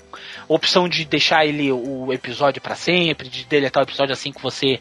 opção 0.48 0.88
de 0.88 1.04
deixar 1.04 1.44
ele 1.44 1.70
o 1.70 2.10
episódio 2.10 2.62
pra 2.62 2.74
sempre, 2.74 3.28
de 3.28 3.44
deletar 3.44 3.82
o 3.82 3.86
episódio 3.86 4.14
assim 4.14 4.32
que 4.32 4.42
você 4.42 4.80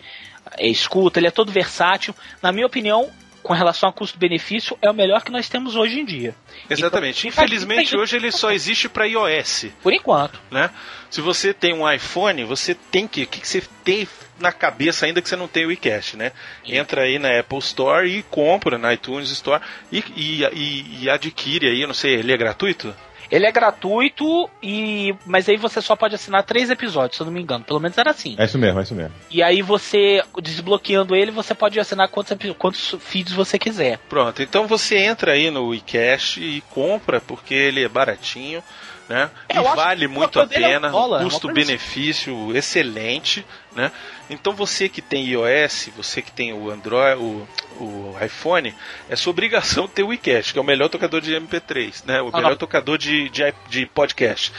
é, 0.57 0.67
escuta. 0.67 1.19
Ele 1.19 1.27
é 1.27 1.31
todo 1.31 1.51
versátil. 1.51 2.15
Na 2.41 2.53
minha 2.53 2.65
opinião, 2.65 3.09
com 3.43 3.53
relação 3.53 3.89
a 3.89 3.93
custo-benefício, 3.93 4.77
é 4.81 4.89
o 4.89 4.93
melhor 4.93 5.21
que 5.23 5.31
nós 5.31 5.47
temos 5.49 5.75
hoje 5.75 5.99
em 5.99 6.05
dia. 6.05 6.33
Exatamente. 6.69 7.27
Então, 7.27 7.43
Infelizmente 7.43 7.89
fica- 7.89 8.01
hoje 8.01 8.15
ele 8.15 8.31
só 8.31 8.51
existe 8.51 8.87
para 8.89 9.05
iOS. 9.05 9.67
Por 9.83 9.93
enquanto. 9.93 10.39
Né? 10.49 10.69
Se 11.09 11.21
você 11.21 11.53
tem 11.53 11.73
um 11.73 11.89
iPhone, 11.91 12.43
você 12.45 12.73
tem 12.73 13.07
que. 13.07 13.23
O 13.23 13.27
que, 13.27 13.39
que 13.41 13.47
você 13.47 13.61
tem 13.83 14.07
na 14.39 14.51
cabeça 14.51 15.05
ainda 15.05 15.21
que 15.21 15.29
você 15.29 15.35
não 15.35 15.47
tem 15.47 15.65
o 15.65 15.71
iCast, 15.71 16.17
né? 16.17 16.31
Entra 16.65 17.03
aí 17.03 17.19
na 17.19 17.39
Apple 17.39 17.59
Store 17.59 18.09
e 18.09 18.23
compra 18.23 18.77
na 18.79 18.93
iTunes 18.93 19.29
Store 19.29 19.61
e, 19.91 20.03
e, 20.15 20.43
e- 20.53 21.03
e 21.03 21.09
adquire 21.09 21.67
aí, 21.67 21.81
eu 21.81 21.87
não 21.87 21.93
sei, 21.93 22.15
ele 22.15 22.31
é 22.33 22.37
gratuito? 22.37 22.93
Ele 23.33 23.47
é 23.47 23.51
gratuito 23.51 24.47
e 24.61 25.15
mas 25.25 25.49
aí 25.49 25.57
você 25.57 25.81
só 25.81 25.95
pode 25.95 26.13
assinar 26.13 26.43
três 26.43 26.69
episódios, 26.69 27.17
se 27.17 27.23
eu 27.23 27.25
não 27.25 27.33
me 27.33 27.41
engano. 27.41 27.63
Pelo 27.63 27.79
menos 27.79 27.97
era 27.97 28.11
assim. 28.11 28.35
É 28.37 28.45
isso 28.45 28.59
mesmo, 28.59 28.79
é 28.79 28.83
isso 28.83 28.93
mesmo. 28.93 29.11
E 29.31 29.41
aí 29.41 29.63
você 29.63 30.21
desbloqueando 30.39 31.15
ele, 31.15 31.31
você 31.31 31.55
pode 31.55 31.79
assinar 31.79 32.09
quantos, 32.09 32.37
quantos 32.59 32.95
feeds 32.99 33.33
você 33.33 33.57
quiser. 33.57 33.97
Pronto, 34.07 34.43
então 34.43 34.67
você 34.67 34.99
entra 34.99 35.31
aí 35.31 35.49
no 35.49 35.73
iCast 35.73 36.39
e 36.39 36.61
compra 36.69 37.19
porque 37.19 37.55
ele 37.55 37.83
é 37.83 37.89
baratinho. 37.89 38.61
Né? 39.09 39.29
É, 39.49 39.57
e 39.59 39.61
vale 39.61 40.07
muito 40.07 40.39
a 40.39 40.43
é 40.43 40.47
pena, 40.47 40.89
uma 40.95 41.19
custo-benefício 41.23 42.55
excelente, 42.55 43.45
né? 43.75 43.91
Então 44.29 44.53
você 44.53 44.87
que 44.87 45.01
tem 45.01 45.25
iOS, 45.25 45.89
você 45.95 46.21
que 46.21 46.31
tem 46.31 46.53
o 46.53 46.71
Android, 46.71 47.21
o, 47.21 47.47
o 47.83 48.15
iPhone, 48.23 48.73
é 49.09 49.15
sua 49.15 49.31
obrigação 49.31 49.87
ter 49.89 50.03
o 50.03 50.13
iCast, 50.13 50.53
que 50.53 50.59
é 50.59 50.61
o 50.61 50.65
melhor 50.65 50.87
tocador 50.87 51.19
de 51.19 51.33
MP3, 51.33 52.05
né? 52.05 52.21
O 52.21 52.29
Ah, 52.29 52.37
melhor 52.37 52.51
não. 52.51 52.57
tocador 52.57 52.97
de, 52.97 53.29
de, 53.29 53.53
de 53.67 53.85
podcast. 53.87 54.53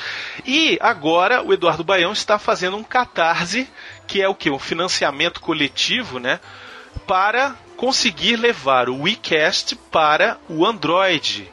E 0.45 0.79
agora 0.81 1.43
o 1.43 1.53
Eduardo 1.53 1.83
Baião 1.83 2.13
está 2.13 2.39
fazendo 2.39 2.77
um 2.77 2.85
catarse, 2.85 3.67
que 4.07 4.21
é 4.21 4.29
o 4.29 4.35
que? 4.35 4.51
Um 4.51 4.59
financiamento 4.59 5.41
coletivo, 5.41 6.19
né? 6.19 6.39
Para 7.07 7.57
conseguir 7.77 8.37
levar 8.37 8.89
o 8.91 9.03
WeCast 9.03 9.75
para 9.91 10.39
o 10.49 10.67
Android. 10.67 11.51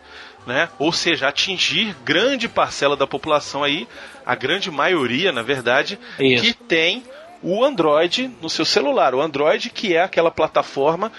Né? 0.52 0.68
Ou 0.78 0.92
seja, 0.92 1.30
atingir 1.30 1.96
grande 2.04 2.50
parcela 2.50 2.98
da 2.98 3.08
população 3.08 3.64
aí, 3.64 3.88
a 4.26 4.36
grande 4.36 4.70
maioria, 4.70 5.32
na 5.32 5.42
verdade, 5.42 5.98
Isso. 6.20 6.44
que 6.44 6.54
tem 6.54 7.06
o 7.42 7.64
Android 7.64 8.30
no 8.42 8.50
seu 8.50 8.66
celular. 8.66 9.16
O 9.16 9.22
Android 9.22 9.70
que 9.70 9.96
é 9.96 10.04
aquela 10.04 10.30
plataforma 10.30 11.10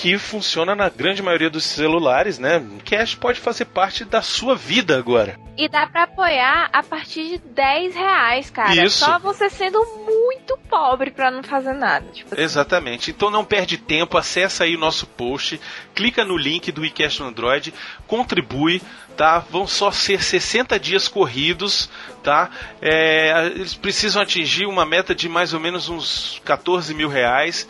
que 0.00 0.16
funciona 0.16 0.74
na 0.74 0.88
grande 0.88 1.22
maioria 1.22 1.50
dos 1.50 1.62
celulares, 1.62 2.38
né? 2.38 2.64
Cash 2.86 3.14
pode 3.14 3.38
fazer 3.38 3.66
parte 3.66 4.02
da 4.02 4.22
sua 4.22 4.56
vida 4.56 4.96
agora. 4.96 5.38
E 5.58 5.68
dá 5.68 5.86
pra 5.86 6.04
apoiar 6.04 6.70
a 6.72 6.82
partir 6.82 7.28
de 7.28 7.38
10 7.38 7.94
reais, 7.94 8.48
cara. 8.48 8.82
Isso. 8.82 9.04
Só 9.04 9.18
você 9.18 9.50
sendo 9.50 9.78
muito 10.06 10.56
pobre 10.70 11.10
pra 11.10 11.30
não 11.30 11.42
fazer 11.42 11.74
nada. 11.74 12.06
Tipo 12.12 12.32
assim. 12.32 12.42
Exatamente. 12.42 13.10
Então 13.10 13.30
não 13.30 13.44
perde 13.44 13.76
tempo, 13.76 14.16
acessa 14.16 14.64
aí 14.64 14.74
o 14.74 14.78
nosso 14.78 15.06
post, 15.06 15.60
clica 15.94 16.24
no 16.24 16.38
link 16.38 16.72
do 16.72 16.82
iCast 16.82 17.20
no 17.20 17.28
Android, 17.28 17.74
contribui, 18.06 18.80
tá? 19.18 19.40
Vão 19.50 19.66
só 19.66 19.90
ser 19.90 20.22
60 20.22 20.80
dias 20.80 21.08
corridos, 21.08 21.90
tá? 22.22 22.48
É, 22.80 23.48
eles 23.54 23.74
precisam 23.74 24.22
atingir 24.22 24.64
uma 24.64 24.86
meta 24.86 25.14
de 25.14 25.28
mais 25.28 25.52
ou 25.52 25.60
menos 25.60 25.90
uns 25.90 26.40
14 26.42 26.94
mil 26.94 27.10
reais. 27.10 27.68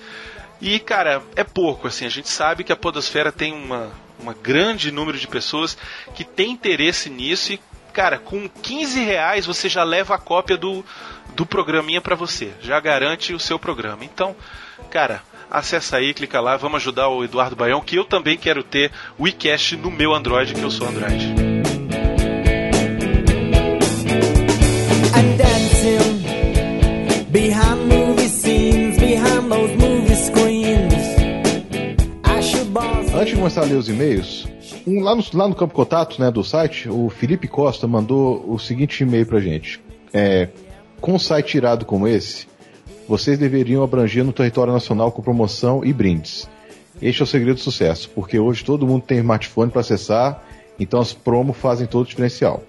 E, 0.61 0.79
cara, 0.79 1.23
é 1.35 1.43
pouco, 1.43 1.89
assim, 1.89 2.05
a 2.05 2.11
gente 2.11 2.29
sabe 2.29 2.65
que 2.65 2.73
a 2.73 2.77
Podosfera 2.77 3.33
tem 3.33 3.53
uma, 3.53 3.91
uma 4.19 4.35
grande 4.35 4.91
número 4.91 5.19
de 5.19 5.27
pessoas 5.27 5.77
que 6.15 6.23
tem 6.23 6.51
interesse 6.51 7.09
nisso 7.09 7.53
e, 7.53 7.61
cara, 7.93 8.19
com 8.19 8.49
15 8.49 9.01
reais 9.03 9.47
você 9.47 9.69
já 9.69 9.83
leva 9.83 10.15
a 10.15 10.19
cópia 10.19 10.57
do, 10.57 10.85
do 11.35 11.47
programinha 11.47 12.01
para 12.01 12.15
você, 12.15 12.53
já 12.61 12.79
garante 12.79 13.33
o 13.33 13.41
seu 13.41 13.59
programa. 13.59 14.05
Então, 14.05 14.37
cara, 14.91 15.23
acessa 15.51 15.97
aí, 15.97 16.13
clica 16.13 16.41
lá, 16.41 16.57
vamos 16.57 16.77
ajudar 16.83 17.09
o 17.09 17.25
Eduardo 17.25 17.57
Baião, 17.57 17.81
que 17.81 17.97
eu 17.97 18.05
também 18.05 18.37
quero 18.37 18.63
ter 18.63 18.93
o 19.19 19.27
iCast 19.27 19.77
no 19.77 19.91
meu 19.91 20.15
Android, 20.15 20.55
que 20.55 20.63
eu 20.63 20.71
sou 20.71 20.87
Android. 20.87 21.50
Começar 33.51 33.63
a 33.63 33.69
ler 33.69 33.79
os 33.79 33.89
e-mails, 33.89 34.47
um, 34.87 35.01
lá, 35.01 35.13
no, 35.13 35.25
lá 35.35 35.49
no 35.49 35.57
campo 35.57 35.75
contato 35.75 36.21
né, 36.21 36.31
do 36.31 36.45
site, 36.45 36.89
o 36.89 37.11
Felipe 37.11 37.49
Costa 37.49 37.85
mandou 37.89 38.45
o 38.49 38.61
seguinte 38.61 39.03
e-mail 39.03 39.27
pra 39.27 39.41
gente. 39.41 39.81
É, 40.13 40.51
com 41.01 41.15
um 41.15 41.19
site 41.19 41.57
irado 41.57 41.85
como 41.85 42.07
esse, 42.07 42.47
vocês 43.09 43.41
deveriam 43.41 43.83
abranger 43.83 44.23
no 44.23 44.33
território 44.33 44.73
nacional 44.73 45.11
com 45.11 45.21
promoção 45.21 45.85
e 45.85 45.93
brindes. 45.93 46.49
Este 47.03 47.23
é 47.23 47.25
o 47.25 47.27
segredo 47.27 47.57
do 47.57 47.61
sucesso, 47.61 48.09
porque 48.15 48.39
hoje 48.39 48.65
todo 48.65 48.87
mundo 48.87 49.03
tem 49.03 49.19
smartphone 49.19 49.69
para 49.69 49.81
acessar, 49.81 50.45
então 50.79 51.01
as 51.01 51.13
promos 51.13 51.57
fazem 51.57 51.89
todo 51.89 52.05
o 52.05 52.09
diferencial. 52.09 52.63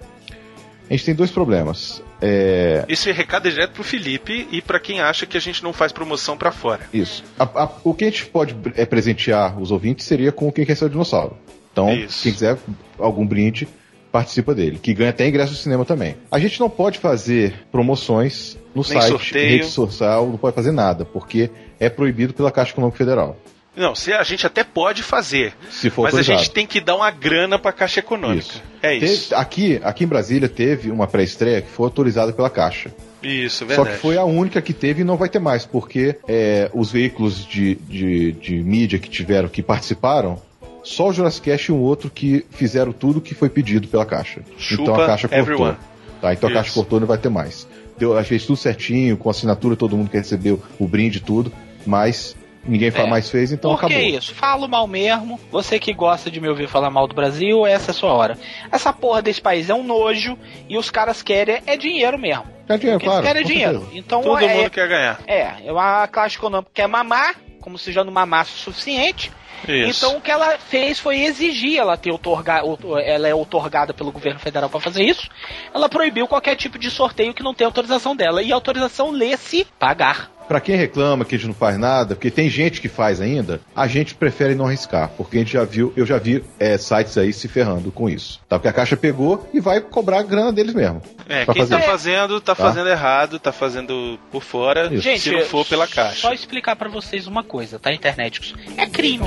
A 0.90 0.92
gente 0.92 1.04
tem 1.04 1.14
dois 1.14 1.30
problemas. 1.30 2.02
É, 2.22 2.84
Esse 2.88 3.10
recado 3.10 3.48
é 3.48 3.50
direto 3.50 3.72
pro 3.72 3.82
Felipe 3.82 4.46
e 4.52 4.62
para 4.62 4.78
quem 4.78 5.00
acha 5.00 5.26
que 5.26 5.36
a 5.36 5.40
gente 5.40 5.62
não 5.62 5.72
faz 5.72 5.90
promoção 5.92 6.36
para 6.36 6.52
fora. 6.52 6.82
Isso. 6.94 7.24
A- 7.38 7.42
a- 7.64 7.70
o 7.82 7.92
que 7.92 8.04
a 8.04 8.08
gente 8.08 8.26
pode 8.26 8.54
é, 8.76 8.86
presentear 8.86 9.60
os 9.60 9.70
ouvintes 9.72 10.06
seria 10.06 10.30
com 10.30 10.50
quem 10.52 10.64
quer 10.64 10.76
ser 10.76 10.84
o 10.84 10.90
dinossauro. 10.90 11.36
Então, 11.72 11.92
Isso. 11.92 12.22
quem 12.22 12.32
quiser 12.32 12.56
algum 12.98 13.26
brinde, 13.26 13.66
participa 14.12 14.54
dele. 14.54 14.78
Que 14.80 14.92
ganha 14.94 15.10
até 15.10 15.26
ingresso 15.26 15.52
do 15.52 15.58
cinema 15.58 15.84
também. 15.84 16.16
A 16.30 16.38
gente 16.38 16.60
não 16.60 16.68
pode 16.70 16.98
fazer 16.98 17.54
promoções 17.72 18.56
no 18.74 18.82
Nem 18.82 19.00
site, 19.00 19.08
sorteio. 19.10 19.48
rede 19.48 19.66
social, 19.66 20.26
não 20.28 20.36
pode 20.36 20.54
fazer 20.54 20.70
nada, 20.70 21.04
porque 21.04 21.50
é 21.80 21.88
proibido 21.88 22.32
pela 22.34 22.50
Caixa 22.52 22.72
Econômica 22.72 22.98
Federal. 22.98 23.36
Não, 23.74 23.94
se 23.94 24.12
a 24.12 24.22
gente 24.22 24.46
até 24.46 24.62
pode 24.62 25.02
fazer, 25.02 25.54
Se 25.70 25.88
for 25.88 26.02
mas 26.02 26.12
a 26.14 26.18
autorizado. 26.18 26.38
gente 26.44 26.50
tem 26.52 26.66
que 26.66 26.78
dar 26.80 26.94
uma 26.96 27.10
grana 27.10 27.58
pra 27.58 27.72
Caixa 27.72 28.00
Econômica. 28.00 28.56
É 28.82 28.94
isso. 28.94 29.30
Teve- 29.30 29.40
aqui, 29.40 29.80
aqui 29.82 30.04
em 30.04 30.06
Brasília 30.06 30.48
teve 30.48 30.90
uma 30.90 31.06
pré-estreia 31.06 31.62
que 31.62 31.70
foi 31.70 31.84
autorizada 31.86 32.32
pela 32.34 32.50
Caixa. 32.50 32.90
Isso, 33.22 33.58
Só 33.60 33.64
verdade. 33.66 33.90
que 33.90 33.96
foi 34.02 34.18
a 34.18 34.24
única 34.24 34.60
que 34.60 34.72
teve 34.74 35.00
e 35.00 35.04
não 35.04 35.16
vai 35.16 35.28
ter 35.28 35.38
mais, 35.38 35.64
porque 35.64 36.16
é, 36.28 36.70
os 36.74 36.90
veículos 36.92 37.46
de, 37.46 37.76
de, 37.76 38.32
de 38.32 38.54
mídia 38.56 38.98
que 38.98 39.08
tiveram, 39.08 39.48
que 39.48 39.62
participaram, 39.62 40.42
só 40.84 41.08
o 41.08 41.12
Jurassic 41.12 41.48
Cast 41.48 41.70
e 41.70 41.74
um 41.74 41.78
outro 41.80 42.10
que 42.10 42.44
fizeram 42.50 42.92
tudo 42.92 43.20
que 43.20 43.34
foi 43.34 43.48
pedido 43.48 43.88
pela 43.88 44.04
Caixa. 44.04 44.42
Chupa 44.58 44.82
então 44.82 44.94
a 44.96 45.06
Caixa 45.06 45.28
cortou. 45.28 45.38
everyone. 45.54 45.76
Tá, 46.20 46.32
então 46.34 46.50
a 46.50 46.52
Caixa 46.52 46.68
Isso. 46.68 46.74
cortou 46.78 46.98
e 46.98 47.00
não 47.00 47.06
vai 47.06 47.16
ter 47.18 47.28
mais. 47.30 47.66
Deu, 47.96 48.18
a 48.18 48.22
fez 48.24 48.44
tudo 48.44 48.56
certinho, 48.56 49.16
com 49.16 49.30
assinatura, 49.30 49.76
todo 49.76 49.96
mundo 49.96 50.10
que 50.10 50.16
recebeu 50.18 50.60
o 50.78 50.86
brinde 50.86 51.18
e 51.18 51.20
tudo, 51.20 51.50
mas 51.86 52.34
ninguém 52.64 52.92
É. 52.94 53.06
mais 53.06 53.28
fez, 53.30 53.52
então 53.52 53.72
Por 53.72 53.80
que 53.80 53.86
acabou. 53.94 54.02
isso? 54.18 54.34
Falo 54.34 54.68
mal 54.68 54.86
mesmo. 54.86 55.38
Você 55.50 55.78
que 55.78 55.92
gosta 55.92 56.30
de 56.30 56.40
me 56.40 56.48
ouvir 56.48 56.68
falar 56.68 56.90
mal 56.90 57.06
do 57.06 57.14
Brasil, 57.14 57.66
essa 57.66 57.90
é 57.90 57.92
a 57.92 57.94
sua 57.94 58.12
hora. 58.12 58.38
Essa 58.70 58.92
porra 58.92 59.20
desse 59.22 59.40
país 59.40 59.68
é 59.70 59.74
um 59.74 59.82
nojo 59.82 60.38
e 60.68 60.76
os 60.78 60.90
caras 60.90 61.22
querem 61.22 61.62
é 61.66 61.76
dinheiro 61.76 62.18
mesmo. 62.18 62.44
Quer 62.66 62.78
dinheiro, 62.78 62.96
O 62.96 63.00
que 63.00 63.06
eles 63.06 63.12
claro. 63.14 63.26
querem 63.26 63.42
é 63.42 63.44
dinheiro. 63.44 63.78
certeza. 63.80 63.98
Então 63.98 64.22
Todo 64.22 64.44
é, 64.44 64.54
mundo 64.54 64.70
quer 64.70 64.88
ganhar. 64.88 65.20
é, 65.26 65.54
a 65.76 66.08
Caixa 66.10 66.38
Econômica 66.38 66.70
quer 66.72 66.86
mamar, 66.86 67.34
como 67.60 67.76
se 67.78 67.92
já 67.92 68.02
não 68.04 68.12
mamasse 68.12 68.52
o 68.54 68.58
suficiente. 68.58 69.30
Isso. 69.68 70.04
Então 70.04 70.18
o 70.18 70.20
que 70.20 70.28
ela 70.30 70.58
fez 70.58 70.98
foi 70.98 71.20
exigir 71.20 71.78
ela 71.78 71.96
ter 71.96 72.10
outorga, 72.10 72.64
outor- 72.64 72.98
ela 73.00 73.28
é 73.28 73.34
outorgada 73.34 73.94
pelo 73.94 74.10
governo 74.10 74.40
federal 74.40 74.68
para 74.68 74.80
fazer 74.80 75.04
isso. 75.04 75.28
Ela 75.72 75.88
proibiu 75.88 76.26
qualquer 76.26 76.56
tipo 76.56 76.76
de 76.80 76.90
sorteio 76.90 77.32
que 77.32 77.44
não 77.44 77.54
tenha 77.54 77.68
autorização 77.68 78.16
dela. 78.16 78.42
E 78.42 78.50
a 78.50 78.56
autorização 78.56 79.12
lê-se 79.12 79.64
pagar 79.78 80.31
para 80.52 80.60
quem 80.60 80.76
reclama 80.76 81.24
que 81.24 81.34
a 81.34 81.38
gente 81.38 81.46
não 81.46 81.54
faz 81.54 81.78
nada, 81.78 82.14
porque 82.14 82.30
tem 82.30 82.50
gente 82.50 82.78
que 82.78 82.86
faz 82.86 83.22
ainda, 83.22 83.58
a 83.74 83.86
gente 83.86 84.14
prefere 84.14 84.54
não 84.54 84.66
arriscar, 84.66 85.10
porque 85.16 85.38
a 85.38 85.40
gente 85.40 85.54
já 85.54 85.64
viu, 85.64 85.94
eu 85.96 86.04
já 86.04 86.18
vi 86.18 86.44
é, 86.60 86.76
sites 86.76 87.16
aí 87.16 87.32
se 87.32 87.48
ferrando 87.48 87.90
com 87.90 88.06
isso. 88.06 88.38
Tá? 88.46 88.58
Porque 88.58 88.68
a 88.68 88.72
caixa 88.74 88.94
pegou 88.94 89.48
e 89.54 89.60
vai 89.60 89.80
cobrar 89.80 90.18
a 90.18 90.22
grana 90.22 90.52
deles 90.52 90.74
mesmo. 90.74 91.00
É, 91.26 91.46
quem 91.46 91.48
tá 91.54 91.54
fazer. 91.54 91.74
tá 91.74 91.80
fazendo, 91.80 92.38
tá, 92.38 92.54
tá, 92.54 92.64
fazendo 92.64 92.90
errado, 92.90 93.38
tá 93.38 93.50
fazendo 93.50 94.18
por 94.30 94.42
fora, 94.42 94.92
isso. 94.92 95.02
gente, 95.02 95.20
se 95.20 95.30
não 95.30 95.40
for 95.40 95.64
pela 95.64 95.88
caixa. 95.88 96.20
Só 96.20 96.34
explicar 96.34 96.76
para 96.76 96.90
vocês 96.90 97.26
uma 97.26 97.42
coisa, 97.42 97.78
tá, 97.78 97.90
internet? 97.90 98.54
É 98.76 98.86
crime. 98.86 99.24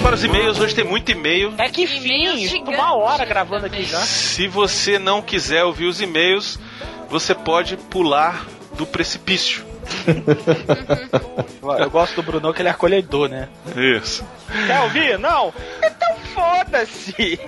Vamos 0.00 0.02
para 0.02 0.14
os 0.14 0.24
e-mails, 0.24 0.58
hoje 0.58 0.74
tem 0.74 0.84
muito 0.84 1.12
e-mail. 1.12 1.52
É 1.58 1.68
que 1.68 1.86
fim, 1.86 2.62
uma 2.66 2.94
hora 2.94 3.22
gravando 3.26 3.66
aqui 3.66 3.84
já. 3.84 3.98
Se 4.00 4.48
você 4.48 4.98
não 4.98 5.20
quiser 5.20 5.62
ouvir 5.64 5.84
os 5.84 6.00
e-mails, 6.00 6.58
você 7.10 7.34
pode 7.34 7.76
pular 7.76 8.46
do 8.78 8.86
precipício. 8.86 9.62
Eu 11.78 11.90
gosto 11.90 12.16
do 12.16 12.22
Bruno 12.22 12.54
que 12.54 12.62
ele 12.62 12.68
é 12.68 12.72
acolhedor, 12.72 13.28
né? 13.28 13.50
Isso. 13.76 14.24
Quer 14.66 14.80
ouvir? 14.80 15.18
Não? 15.18 15.52
Então 15.84 16.16
foda-se! 16.34 17.38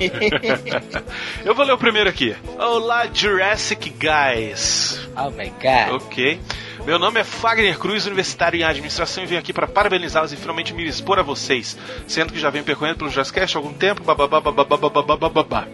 Eu 1.44 1.54
vou 1.54 1.64
ler 1.64 1.72
o 1.72 1.78
primeiro 1.78 2.10
aqui. 2.10 2.36
Olá, 2.58 3.06
Jurassic 3.12 3.88
Guys. 3.90 5.00
Oh 5.16 5.30
my 5.30 5.50
god. 5.58 6.02
Ok. 6.02 6.38
Meu 6.84 6.98
nome 6.98 7.20
é 7.20 7.24
Fagner 7.24 7.78
Cruz, 7.78 8.06
universitário 8.06 8.58
em 8.58 8.64
administração, 8.64 9.22
e 9.22 9.26
venho 9.26 9.38
aqui 9.40 9.52
para 9.52 9.68
parabenizá-los 9.68 10.32
e 10.32 10.36
finalmente 10.36 10.74
me 10.74 10.84
expor 10.84 11.16
a 11.16 11.22
vocês, 11.22 11.78
sendo 12.08 12.32
que 12.32 12.40
já 12.40 12.50
venho 12.50 12.64
percorrendo 12.64 12.98
pelo 12.98 13.10
Jazzcast 13.10 13.56
há 13.56 13.60
algum 13.60 13.72
tempo. 13.72 14.02
bababá. 14.02 15.68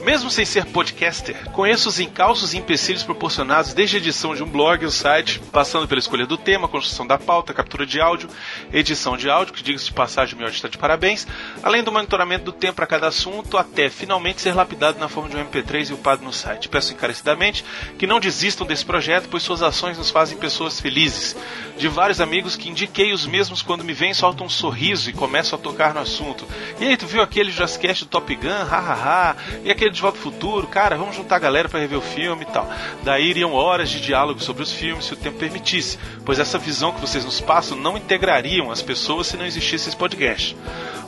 Mesmo 0.00 0.30
sem 0.30 0.44
ser 0.44 0.64
podcaster, 0.66 1.50
conheço 1.50 1.88
os 1.88 1.98
encalços 1.98 2.54
e 2.54 2.58
empecilhos 2.58 3.02
proporcionados 3.02 3.74
desde 3.74 3.96
a 3.96 3.98
edição 3.98 4.34
de 4.34 4.42
um 4.42 4.48
blog 4.48 4.84
ou 4.84 4.90
site, 4.90 5.40
passando 5.52 5.88
pela 5.88 5.98
escolha 5.98 6.26
do 6.26 6.36
tema, 6.36 6.68
construção 6.68 7.06
da 7.06 7.18
pauta, 7.18 7.52
captura 7.52 7.84
de 7.84 8.00
áudio, 8.00 8.28
edição 8.72 9.16
de 9.16 9.28
áudio, 9.28 9.52
que 9.52 9.62
diga-se 9.62 9.86
de 9.86 9.92
passagem, 9.92 10.34
o 10.34 10.38
meu 10.38 10.48
está 10.48 10.68
de 10.68 10.78
parabéns, 10.78 11.26
além 11.62 11.82
do 11.82 11.92
monitoramento 11.92 12.44
do 12.44 12.52
tempo 12.52 12.74
para 12.74 12.86
cada 12.86 13.08
assunto, 13.08 13.58
até 13.58 13.90
finalmente 13.90 14.40
ser 14.40 14.54
lapidado 14.54 14.98
na 14.98 15.08
forma 15.08 15.28
de 15.28 15.36
um 15.36 15.44
MP3 15.44 15.90
e 15.90 15.92
upado 15.92 16.22
no 16.22 16.32
site. 16.32 16.68
Peço 16.68 16.92
encarecidamente 16.92 17.64
que 17.98 18.06
não 18.06 18.20
desistam 18.20 18.66
desse 18.66 18.84
projeto, 18.84 19.28
pois 19.28 19.42
suas 19.42 19.62
ações 19.62 19.98
nos 19.98 20.10
fazem 20.10 20.38
pessoas 20.38 20.80
felizes. 20.80 21.36
De 21.76 21.88
vários 21.88 22.20
amigos 22.20 22.56
que 22.56 22.68
indiquei 22.68 23.12
os 23.12 23.26
mesmos 23.26 23.62
quando 23.62 23.84
me 23.84 23.92
veem, 23.92 24.14
soltam 24.14 24.46
um 24.46 24.50
sorriso 24.50 25.10
e 25.10 25.12
começam 25.12 25.58
a 25.58 25.62
tocar 25.62 25.94
no 25.94 26.00
assunto. 26.00 26.44
E 26.80 26.84
aí, 26.84 26.96
tu 26.96 27.06
viu 27.06 27.22
aquele 27.22 27.52
Jazzcast 27.52 28.04
do 28.04 28.10
Top 28.10 28.34
Gun? 28.34 28.48
Hahaha. 28.48 29.36
E 29.64 29.70
aquele 29.70 29.87
de 29.94 30.02
Volta 30.02 30.18
ao 30.18 30.22
Futuro? 30.22 30.66
Cara, 30.66 30.96
vamos 30.96 31.16
juntar 31.16 31.36
a 31.36 31.40
galera 31.40 31.68
para 31.68 31.80
rever 31.80 31.98
o 31.98 32.02
filme 32.02 32.42
e 32.42 32.52
tal. 32.52 32.68
Daí 33.02 33.26
iriam 33.26 33.52
horas 33.52 33.88
de 33.90 34.00
diálogo 34.00 34.40
sobre 34.40 34.62
os 34.62 34.72
filmes 34.72 35.04
se 35.04 35.14
o 35.14 35.16
tempo 35.16 35.38
permitisse, 35.38 35.98
pois 36.24 36.38
essa 36.38 36.58
visão 36.58 36.92
que 36.92 37.00
vocês 37.00 37.24
nos 37.24 37.40
passam 37.40 37.76
não 37.76 37.96
integrariam 37.96 38.70
as 38.70 38.82
pessoas 38.82 39.26
se 39.26 39.36
não 39.36 39.46
existisse 39.46 39.88
esse 39.88 39.96
podcast. 39.96 40.56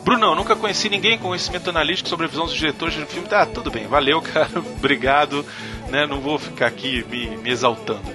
Brunão, 0.05 0.35
nunca 0.35 0.57
conheci 0.57 0.89
ninguém 0.89 1.19
com 1.19 1.29
conhecimento 1.29 1.71
analítico 1.71 2.09
sobre 2.09 2.27
a 2.27 2.29
visão 2.29 2.47
dos 2.47 2.55
diretores 2.55 2.95
de 2.95 3.05
filme. 3.07 3.29
Tá, 3.29 3.45
tudo 3.45 3.71
bem, 3.71 3.87
valeu, 3.87 4.21
cara, 4.23 4.59
obrigado. 4.59 5.45
Né, 5.89 6.07
não 6.07 6.21
vou 6.21 6.39
ficar 6.39 6.67
aqui 6.67 7.05
me, 7.11 7.37
me 7.37 7.51
exaltando. 7.51 8.11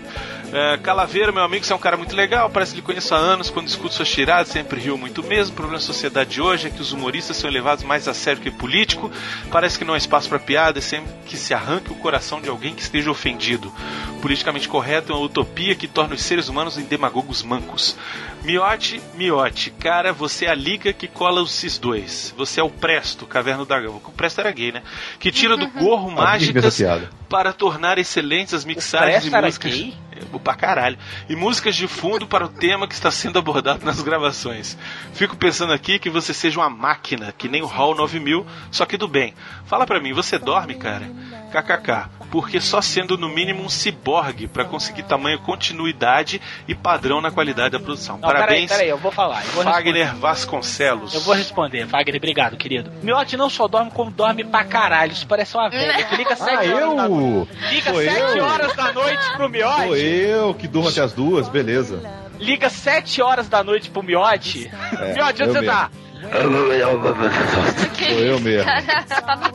É, 0.58 0.78
Calaveira, 0.78 1.34
meu 1.34 1.44
amigo, 1.44 1.66
você 1.66 1.74
é 1.74 1.76
um 1.76 1.80
cara 1.80 1.98
muito 1.98 2.16
legal, 2.16 2.50
parece 2.50 2.72
que 2.72 2.78
lhe 2.78 2.82
conheço 2.82 3.14
há 3.14 3.18
anos, 3.18 3.50
quando 3.50 3.68
escuto 3.68 3.94
suas 3.94 4.08
tiradas, 4.08 4.48
sempre 4.48 4.80
rio 4.80 4.98
muito 4.98 5.22
mesmo. 5.22 5.52
O 5.52 5.56
problema 5.58 5.78
da 5.78 5.84
sociedade 5.84 6.30
de 6.30 6.42
hoje 6.42 6.68
é 6.68 6.70
que 6.70 6.82
os 6.82 6.94
humoristas 6.94 7.36
são 7.36 7.50
levados 7.50 7.84
mais 7.84 8.08
a 8.08 8.14
sério 8.14 8.42
que 8.42 8.50
político, 8.50 9.12
parece 9.52 9.78
que 9.78 9.84
não 9.84 9.94
há 9.94 9.98
espaço 9.98 10.30
para 10.30 10.40
piada, 10.40 10.80
é 10.80 10.82
sempre 10.82 11.12
que 11.26 11.36
se 11.36 11.54
arranque 11.54 11.92
o 11.92 11.96
coração 11.96 12.40
de 12.40 12.48
alguém 12.48 12.74
que 12.74 12.82
esteja 12.82 13.12
ofendido. 13.12 13.70
Politicamente 14.22 14.70
correto 14.70 15.12
é 15.12 15.16
uma 15.16 15.26
utopia 15.26 15.76
que 15.76 15.90
torna 15.90 16.16
os 16.16 16.22
seres 16.22 16.48
humanos 16.48 16.78
em 16.78 16.84
demagogos 16.84 17.44
mancos. 17.44 17.98
Miote, 18.42 19.02
Miote, 19.16 19.72
cara, 19.72 20.14
você 20.14 20.46
é 20.46 20.52
a 20.52 20.56
liga 20.56 20.94
que 20.94 21.08
cola 21.08 21.42
os 21.42 21.52
cis 21.52 21.78
dois. 21.78 22.34
Você 22.38 22.62
é 22.62 22.64
o 22.64 22.70
Presto, 22.70 23.26
Caverna 23.26 23.60
do 23.60 23.68
Dragão. 23.68 24.02
O 24.06 24.12
Presto 24.12 24.40
era 24.40 24.52
gay, 24.52 24.72
né? 24.72 24.84
Que 25.20 25.34
tira 25.34 25.58
do 25.58 25.68
gorro 25.78 26.10
mágicas 26.10 26.80
para 27.28 27.52
tornar 27.52 27.98
excelentes 27.98 28.54
as 28.54 28.64
mixagens 28.64 29.26
e 29.26 29.36
era 29.36 29.48
músicas. 29.48 29.74
gay? 29.74 29.94
É, 30.16 30.40
Pra 30.46 30.54
caralho. 30.54 30.98
E 31.28 31.36
músicas 31.36 31.76
de 31.76 31.88
fundo 31.88 32.28
para 32.28 32.46
o 32.46 32.50
tema 32.50 32.88
que 32.88 32.94
está 32.94 33.10
sendo 33.10 33.40
abordado 33.40 33.84
nas 33.84 34.02
gravações. 34.02 34.78
Fico 35.14 35.36
pensando 35.36 35.74
aqui 35.74 35.98
que 35.98 36.10
você 36.10 36.34
seja 36.34 36.60
uma 36.60 36.70
máquina, 36.70 37.34
que 37.36 37.50
nem 37.50 37.64
o 37.64 37.66
Hall 37.66 37.96
9000, 37.96 38.46
só 38.70 38.86
que 38.86 38.96
do 38.96 39.08
bem. 39.08 39.34
Fala 39.66 39.86
pra 39.86 40.00
mim, 40.00 40.14
você 40.14 40.38
dorme, 40.38 40.76
cara? 40.76 41.10
KKK. 41.62 42.10
Porque 42.32 42.60
só 42.60 42.82
sendo 42.82 43.18
no 43.18 43.30
mínimo 43.30 43.64
um 43.64 43.70
ciborgue 43.70 44.48
para 44.48 44.66
conseguir 44.66 45.04
tamanho 45.04 45.40
continuidade 45.40 46.42
e 46.68 46.76
padrão 46.76 47.22
na 47.22 47.32
qualidade 47.32 47.72
da 47.72 47.80
produção. 47.80 48.16
Não, 48.18 48.28
Parabéns, 48.28 48.68
Peraí, 48.68 48.68
peraí, 48.68 48.90
eu 48.90 48.98
vou 48.98 49.12
falar. 49.12 49.46
Eu 49.46 49.52
vou 49.52 49.64
Wagner 49.64 50.04
responder. 50.06 50.20
Vasconcelos. 50.22 51.14
Eu 51.14 51.22
vou 51.22 51.34
responder, 51.36 51.86
Wagner, 51.86 52.16
obrigado, 52.18 52.58
querido. 52.58 52.92
Miote 53.02 53.38
não 53.38 53.50
só 53.50 53.68
dorme, 53.68 53.92
como 53.92 54.12
dorme 54.12 54.44
pra 54.44 54.64
caralho. 54.66 55.12
Isso 55.14 55.26
parece 55.28 55.56
uma 55.56 55.70
velha. 55.70 56.04
Que 56.04 56.16
liga 56.18 56.36
7 56.36 56.50
Ah, 56.52 56.76
horas 56.76 56.96
da 56.96 57.08
noite. 57.10 57.50
eu? 57.62 57.70
Liga 57.70 57.92
Sou 57.92 58.02
7 58.02 58.38
eu? 58.38 58.46
horas 58.46 58.76
da 58.76 58.92
noite 58.94 59.32
pro 59.38 59.50
Miote. 59.50 59.82
Sou 59.84 59.96
eu 59.98 60.54
que 60.54 60.68
durmo 60.68 60.90
até 60.90 61.02
as 61.02 61.14
duas, 61.14 61.48
beleza. 61.48 62.02
Liga 62.40 62.70
7 62.70 63.22
horas 63.22 63.48
da 63.48 63.64
noite 63.64 63.90
pro 63.90 64.04
Miote. 64.04 64.70
É, 65.00 65.14
Miote, 65.14 65.42
onde 65.44 65.56
eu 65.56 65.62
você 65.62 65.66
tá? 65.66 65.90
Sou 66.32 68.20
eu 68.20 68.40
mesmo. 68.40 68.70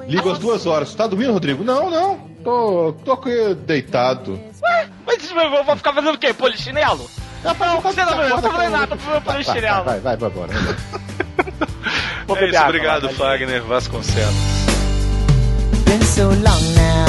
Ligo 0.06 0.30
às 0.30 0.38
duas 0.38 0.66
horas. 0.66 0.94
Tá 0.94 1.06
dormindo, 1.06 1.32
Rodrigo? 1.32 1.64
Não, 1.64 1.90
não. 1.90 2.18
Tô, 2.42 2.94
tô 3.04 3.12
aqui 3.12 3.54
deitado. 3.66 4.32
Ué, 4.62 4.88
mas 5.06 5.30
eu 5.30 5.64
vou 5.64 5.76
ficar 5.76 5.92
fazendo 5.92 6.14
o 6.14 6.18
quê? 6.18 6.32
Polichinelo? 6.32 7.08
Não, 7.44 7.54
você 7.54 7.64
não, 7.64 7.74
não 8.28 8.42
tá 8.42 8.50
fazendo 8.50 8.70
nada, 8.72 8.86
tô 8.96 8.96
Vai, 8.96 9.20
polichinelo. 9.20 9.84
vai, 9.84 10.00
vai, 10.00 10.16
vai 10.16 10.28
embora. 10.28 10.52
Vou 12.26 12.36
É 12.36 12.48
isso, 12.48 12.62
obrigado. 12.62 13.08
Wagner 13.10 13.62
Vasconcelos. 13.62 14.34
Been 15.84 16.02
so 16.02 16.28
long 16.28 16.62
now 16.76 17.06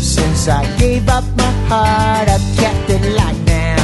since 0.00 0.48
I 0.50 0.64
gave 0.78 1.08
up 1.08 1.24
my 1.36 1.50
heart. 1.68 2.28
I've 2.28 2.56
kept 2.56 2.90
it 2.90 3.14
locked 3.14 3.44
down. 3.46 3.79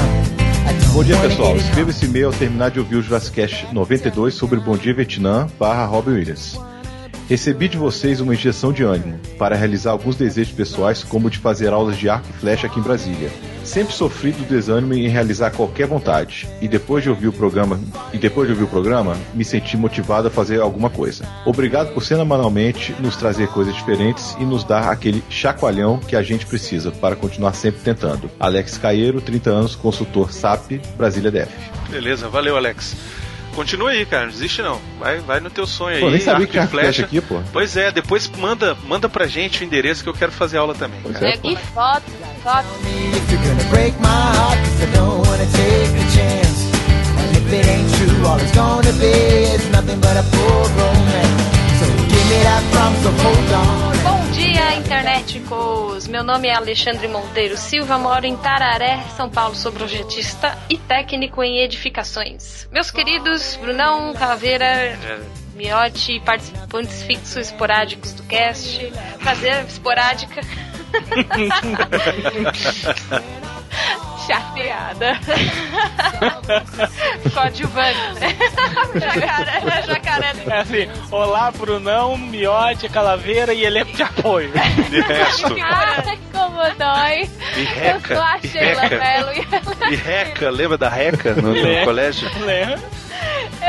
Bom 0.92 1.04
dia, 1.04 1.18
pessoal. 1.20 1.56
Escreva 1.56 1.90
esse 1.90 2.06
e-mail 2.06 2.26
ao 2.26 2.32
terminar 2.32 2.70
de 2.70 2.78
ouvir 2.78 2.96
o 2.96 3.02
Jurassic 3.02 3.66
92 3.72 4.34
sobre 4.34 4.58
Bom 4.60 4.76
Dia 4.76 4.94
Vietnã 4.94 5.46
barra 5.58 5.84
Robin 5.84 6.12
Williams. 6.12 6.58
Recebi 7.28 7.68
de 7.68 7.76
vocês 7.76 8.20
uma 8.20 8.34
injeção 8.34 8.72
de 8.72 8.82
ânimo 8.82 9.18
para 9.38 9.56
realizar 9.56 9.90
alguns 9.90 10.16
desejos 10.16 10.52
pessoais, 10.52 11.02
como 11.02 11.26
o 11.26 11.30
de 11.30 11.38
fazer 11.38 11.72
aulas 11.72 11.96
de 11.96 12.08
arco 12.08 12.28
e 12.30 12.40
flecha 12.40 12.66
aqui 12.66 12.78
em 12.78 12.82
Brasília. 12.82 13.30
Sempre 13.66 13.92
sofri 13.92 14.30
do 14.30 14.44
desânimo 14.44 14.94
em 14.94 15.08
realizar 15.08 15.50
qualquer 15.50 15.88
vontade, 15.88 16.48
e 16.62 16.68
depois 16.68 17.02
de 17.02 17.10
ouvir 17.10 17.26
o 17.26 17.32
programa, 17.32 17.80
e 18.12 18.16
depois 18.16 18.46
de 18.46 18.52
ouvir 18.52 18.64
o 18.64 18.68
programa, 18.68 19.16
me 19.34 19.44
senti 19.44 19.76
motivado 19.76 20.28
a 20.28 20.30
fazer 20.30 20.60
alguma 20.60 20.88
coisa. 20.88 21.28
Obrigado 21.44 21.92
por 21.92 22.04
semanalmente 22.04 22.94
nos 23.00 23.16
trazer 23.16 23.48
coisas 23.48 23.74
diferentes 23.74 24.36
e 24.38 24.44
nos 24.44 24.62
dar 24.62 24.88
aquele 24.88 25.22
chacoalhão 25.28 25.98
que 25.98 26.14
a 26.14 26.22
gente 26.22 26.46
precisa 26.46 26.92
para 26.92 27.16
continuar 27.16 27.54
sempre 27.54 27.80
tentando. 27.80 28.30
Alex 28.38 28.78
Caeiro, 28.78 29.20
30 29.20 29.50
anos, 29.50 29.74
consultor 29.74 30.32
SAP, 30.32 30.80
Brasília 30.96 31.32
DF. 31.32 31.52
Beleza, 31.90 32.28
valeu, 32.28 32.56
Alex. 32.56 33.25
Continua 33.56 33.90
aí, 33.90 34.04
cara, 34.04 34.24
não 34.26 34.30
desiste 34.32 34.60
não. 34.60 34.78
Vai, 35.00 35.18
vai 35.18 35.40
no 35.40 35.48
teu 35.48 35.66
sonho 35.66 35.96
aí. 35.96 36.00
Pô, 36.02 36.10
nem 36.10 36.20
sabia 36.20 36.34
arco 36.34 36.46
que 36.46 36.52
tinha 36.52 36.64
e 36.64 36.68
flecha. 36.68 36.92
flecha 36.92 37.02
aqui, 37.06 37.20
pô. 37.22 37.40
Pois 37.52 37.74
é, 37.76 37.90
depois 37.90 38.30
manda, 38.38 38.76
manda 38.86 39.08
pra 39.08 39.26
gente 39.26 39.62
o 39.62 39.64
endereço 39.64 40.02
que 40.02 40.08
eu 40.08 40.14
quero 40.14 40.30
fazer 40.30 40.58
aula 40.58 40.74
também. 40.74 41.00
Pois 41.02 41.14
cara. 41.18 41.30
é. 41.32 41.38
E 41.42 41.56
foto, 41.74 42.02
foto. 42.44 42.66
If 42.84 43.32
you're 43.32 43.42
gonna 43.48 43.64
break 43.70 43.96
my 43.98 44.06
heart, 44.06 44.60
'cause 44.60 44.82
I 44.82 44.86
don't 44.94 45.26
wanna 45.26 45.46
take 45.46 45.96
a 45.96 46.06
chance. 46.14 46.66
And 47.18 47.32
if 47.36 47.52
it 47.52 47.66
ain't 47.68 47.90
true, 47.96 48.26
all 48.28 48.38
it's 48.38 48.52
gonna 48.52 48.92
be 48.92 49.54
is 49.56 49.64
nothing 49.70 49.98
but 50.00 50.16
a 50.16 50.22
poor 50.22 50.68
romance. 50.76 51.42
So 51.80 51.86
give 52.08 52.26
me 52.28 52.42
that 52.44 52.62
promise, 52.72 53.02
so 53.02 53.10
hold 53.22 53.52
on. 53.52 53.96
Bom 54.04 54.10
dia, 54.12 54.15
interneticos! 54.76 56.06
Meu 56.06 56.22
nome 56.22 56.48
é 56.48 56.54
Alexandre 56.54 57.08
Monteiro 57.08 57.56
Silva, 57.56 57.98
moro 57.98 58.26
em 58.26 58.36
Tararé, 58.36 59.02
São 59.16 59.30
Paulo, 59.30 59.54
sou 59.54 59.72
projetista 59.72 60.56
e 60.68 60.76
técnico 60.76 61.42
em 61.42 61.60
edificações. 61.60 62.68
Meus 62.70 62.90
queridos 62.90 63.56
Brunão, 63.56 64.12
Caveira, 64.12 64.98
Miotti, 65.54 66.20
participantes 66.20 67.02
fixos 67.02 67.36
esporádicos 67.36 68.12
do 68.12 68.22
cast, 68.24 68.92
prazer, 69.22 69.64
esporádica. 69.64 70.42
Chateada. 74.26 75.18
Coadjuvante. 77.32 77.96
jacaré, 78.98 79.82
jacaré. 79.86 80.32
É 80.46 80.58
assim, 80.58 80.88
olá, 81.10 81.50
Brunão, 81.52 82.16
Miote, 82.16 82.88
Calaveira 82.88 83.52
e 83.54 83.64
elenco 83.64 83.92
de 83.92 84.02
apoio. 84.02 84.50
De 84.90 85.00
resto. 85.06 85.54
Ai, 85.62 86.18
como 86.32 86.56
dói. 86.76 87.30
E 87.56 87.60
Eu 87.60 87.66
reca, 87.98 88.14
sou 88.14 88.24
a 88.24 88.38
e 88.42 88.48
Sheila 88.48 88.80
reca. 88.82 88.98
Mello 88.98 89.32
e 89.32 89.46
ela... 89.54 89.92
E 89.92 89.96
reca, 89.96 90.50
lembra 90.50 90.78
da 90.78 90.88
reca 90.88 91.34
no, 91.34 91.42
no 91.42 91.52
Lembro. 91.52 91.84
colégio? 91.84 92.28
Lembra? 92.44 92.78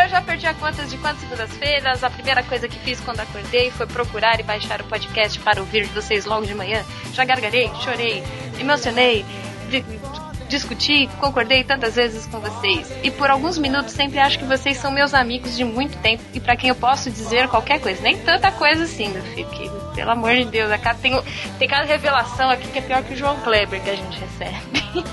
Eu 0.03 0.09
já 0.09 0.21
perdi 0.21 0.45
a 0.47 0.53
conta 0.53 0.83
de 0.85 0.97
quantas 0.97 1.21
segundas-feiras. 1.21 2.03
A 2.03 2.09
primeira 2.09 2.43
coisa 2.43 2.67
que 2.67 2.77
fiz 2.79 2.99
quando 2.99 3.19
acordei 3.19 3.71
foi 3.71 3.85
procurar 3.87 4.39
e 4.39 4.43
baixar 4.43 4.81
o 4.81 4.83
podcast 4.85 5.39
para 5.39 5.59
ouvir 5.59 5.85
vocês 5.87 6.25
logo 6.25 6.45
de 6.45 6.53
manhã. 6.53 6.83
Já 7.13 7.25
gargarei, 7.25 7.71
chorei, 7.83 8.23
emocionei, 8.59 9.25
di- 9.68 9.86
discuti, 10.49 11.09
concordei 11.20 11.63
tantas 11.63 11.95
vezes 11.95 12.26
com 12.28 12.39
vocês. 12.39 12.91
E 13.03 13.11
por 13.11 13.30
alguns 13.30 13.57
minutos 13.57 13.93
sempre 13.93 14.18
acho 14.20 14.39
que 14.39 14.45
vocês 14.45 14.78
são 14.78 14.91
meus 14.91 15.13
amigos 15.13 15.55
de 15.57 15.63
muito 15.63 15.97
tempo 15.97 16.24
e 16.34 16.39
para 16.39 16.55
quem 16.55 16.70
eu 16.70 16.76
posso 16.76 17.09
dizer 17.11 17.47
qualquer 17.49 17.80
coisa. 17.82 18.01
Nem 18.01 18.18
tanta 18.18 18.51
coisa 18.51 18.84
assim, 18.86 19.09
meu 19.09 19.22
filho. 19.24 19.47
Que, 19.49 19.70
pelo 19.95 20.11
amor 20.11 20.34
de 20.36 20.45
Deus, 20.45 20.72
a 20.72 20.78
cada- 20.78 20.99
tem, 20.99 21.20
tem 21.59 21.68
cada 21.68 21.84
revelação 21.86 22.49
aqui 22.49 22.68
que 22.70 22.80
é 22.80 22.82
pior 22.82 23.03
que 23.03 23.13
o 23.13 23.18
João 23.18 23.38
Kleber 23.41 23.82
que 23.82 23.89
a 23.89 23.95
gente 23.95 24.20
recebe. 24.20 24.57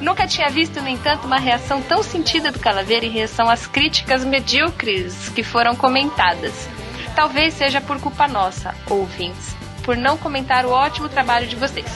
Nunca 0.00 0.26
tinha 0.26 0.48
visto, 0.48 0.80
no 0.80 0.88
entanto, 0.88 1.26
uma 1.26 1.38
reação 1.38 1.82
tão 1.82 2.02
sentida 2.02 2.50
do 2.50 2.58
Calaveira 2.58 3.04
em 3.04 3.10
relação 3.10 3.50
às 3.50 3.66
críticas 3.66 4.24
medíocres 4.24 5.28
que 5.30 5.42
foram 5.42 5.74
comentadas. 5.76 6.68
Talvez 7.14 7.54
seja 7.54 7.80
por 7.80 8.00
culpa 8.00 8.28
nossa, 8.28 8.74
ouvintes, 8.88 9.54
por 9.82 9.96
não 9.96 10.16
comentar 10.16 10.64
o 10.64 10.70
ótimo 10.70 11.08
trabalho 11.08 11.46
de 11.46 11.56
vocês, 11.56 11.86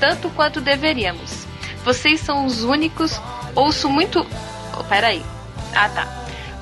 tanto 0.00 0.28
quanto 0.30 0.60
deveríamos. 0.60 1.43
Vocês 1.84 2.20
são 2.20 2.46
os 2.46 2.64
únicos. 2.64 3.20
Ouço 3.54 3.90
muito. 3.90 4.26
Oh, 4.78 4.84
peraí. 4.84 5.22
Ah, 5.76 5.88
tá. 5.90 6.06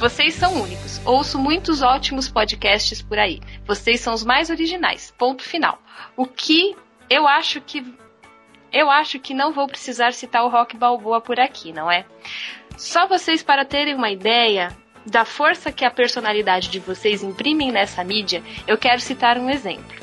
Vocês 0.01 0.35
são 0.35 0.61
únicos. 0.61 1.01
Ouço 1.05 1.39
muitos 1.39 1.81
ótimos 1.81 2.29
podcasts 2.29 3.01
por 3.01 3.19
aí. 3.19 3.41
Vocês 3.65 4.01
são 4.01 4.15
os 4.15 4.25
mais 4.25 4.51
originais. 4.51 5.15
Ponto 5.17 5.45
final. 5.45 5.81
O 6.17 6.27
que 6.27 6.77
eu 7.09 7.29
acho 7.29 7.61
que. 7.61 7.85
Eu 8.73 8.91
acho 8.91 9.21
que 9.21 9.33
não 9.33 9.53
vou 9.53 9.69
precisar 9.69 10.13
citar 10.13 10.45
o 10.45 10.49
Rock 10.49 10.77
Balboa 10.77 11.21
por 11.21 11.39
aqui, 11.39 11.73
não 11.73 11.89
é? 11.89 12.05
Só 12.77 13.07
vocês 13.07 13.45
para 13.45 13.65
terem 13.65 13.95
uma 13.95 14.11
ideia 14.11 14.77
da 15.07 15.25
força 15.25 15.71
que 15.71 15.85
a 15.85 15.91
personalidade 15.91 16.69
de 16.69 16.81
vocês 16.81 17.23
imprimem 17.23 17.71
nessa 17.71 18.03
mídia, 18.03 18.43
eu 18.67 18.79
quero 18.79 19.01
citar 19.01 19.39
um 19.39 19.51
exemplo. 19.51 20.02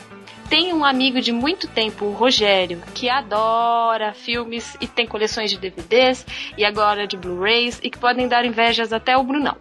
Tem 0.50 0.74
um 0.74 0.84
amigo 0.84 1.22
de 1.22 1.32
muito 1.32 1.68
tempo, 1.68 2.06
o 2.06 2.12
Rogério, 2.12 2.82
que 2.95 3.08
adora 3.08 4.14
filmes 4.14 4.76
e 4.82 4.88
tem 4.88 5.06
coleções 5.06 5.52
de 5.52 5.60
DVDs 5.60 6.26
e 6.58 6.66
agora 6.66 7.06
de 7.06 7.16
Blu-rays 7.16 7.80
e 7.84 7.89
que 7.91 8.00
podem 8.00 8.28
dar 8.28 8.43
invejas 8.43 8.91
até 8.91 9.16
o 9.16 9.24
Brunão. 9.24 9.56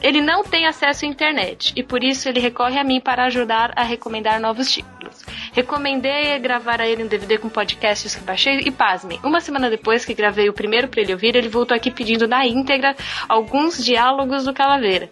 Ele 0.00 0.22
não 0.22 0.42
tem 0.42 0.66
acesso 0.66 1.04
à 1.04 1.08
internet 1.08 1.74
e 1.76 1.82
por 1.82 2.02
isso 2.02 2.30
ele 2.30 2.40
recorre 2.40 2.78
a 2.78 2.84
mim 2.84 2.98
para 2.98 3.24
ajudar 3.26 3.72
a 3.76 3.82
recomendar 3.82 4.40
novos 4.40 4.72
títulos. 4.72 5.22
Recomendei 5.52 6.38
gravar 6.38 6.80
a 6.80 6.88
ele 6.88 7.04
um 7.04 7.08
DVD 7.08 7.36
com 7.36 7.50
podcasts 7.50 8.14
que 8.14 8.24
baixei 8.24 8.60
e 8.60 8.70
pasmem. 8.70 9.20
Uma 9.22 9.42
semana 9.42 9.68
depois 9.68 10.02
que 10.02 10.14
gravei 10.14 10.48
o 10.48 10.54
primeiro 10.54 10.88
para 10.88 11.02
ele 11.02 11.12
ouvir, 11.12 11.36
ele 11.36 11.50
voltou 11.50 11.76
aqui 11.76 11.90
pedindo 11.90 12.26
na 12.26 12.46
íntegra 12.46 12.96
alguns 13.28 13.84
diálogos 13.84 14.44
do 14.44 14.54
Calaveira. 14.54 15.10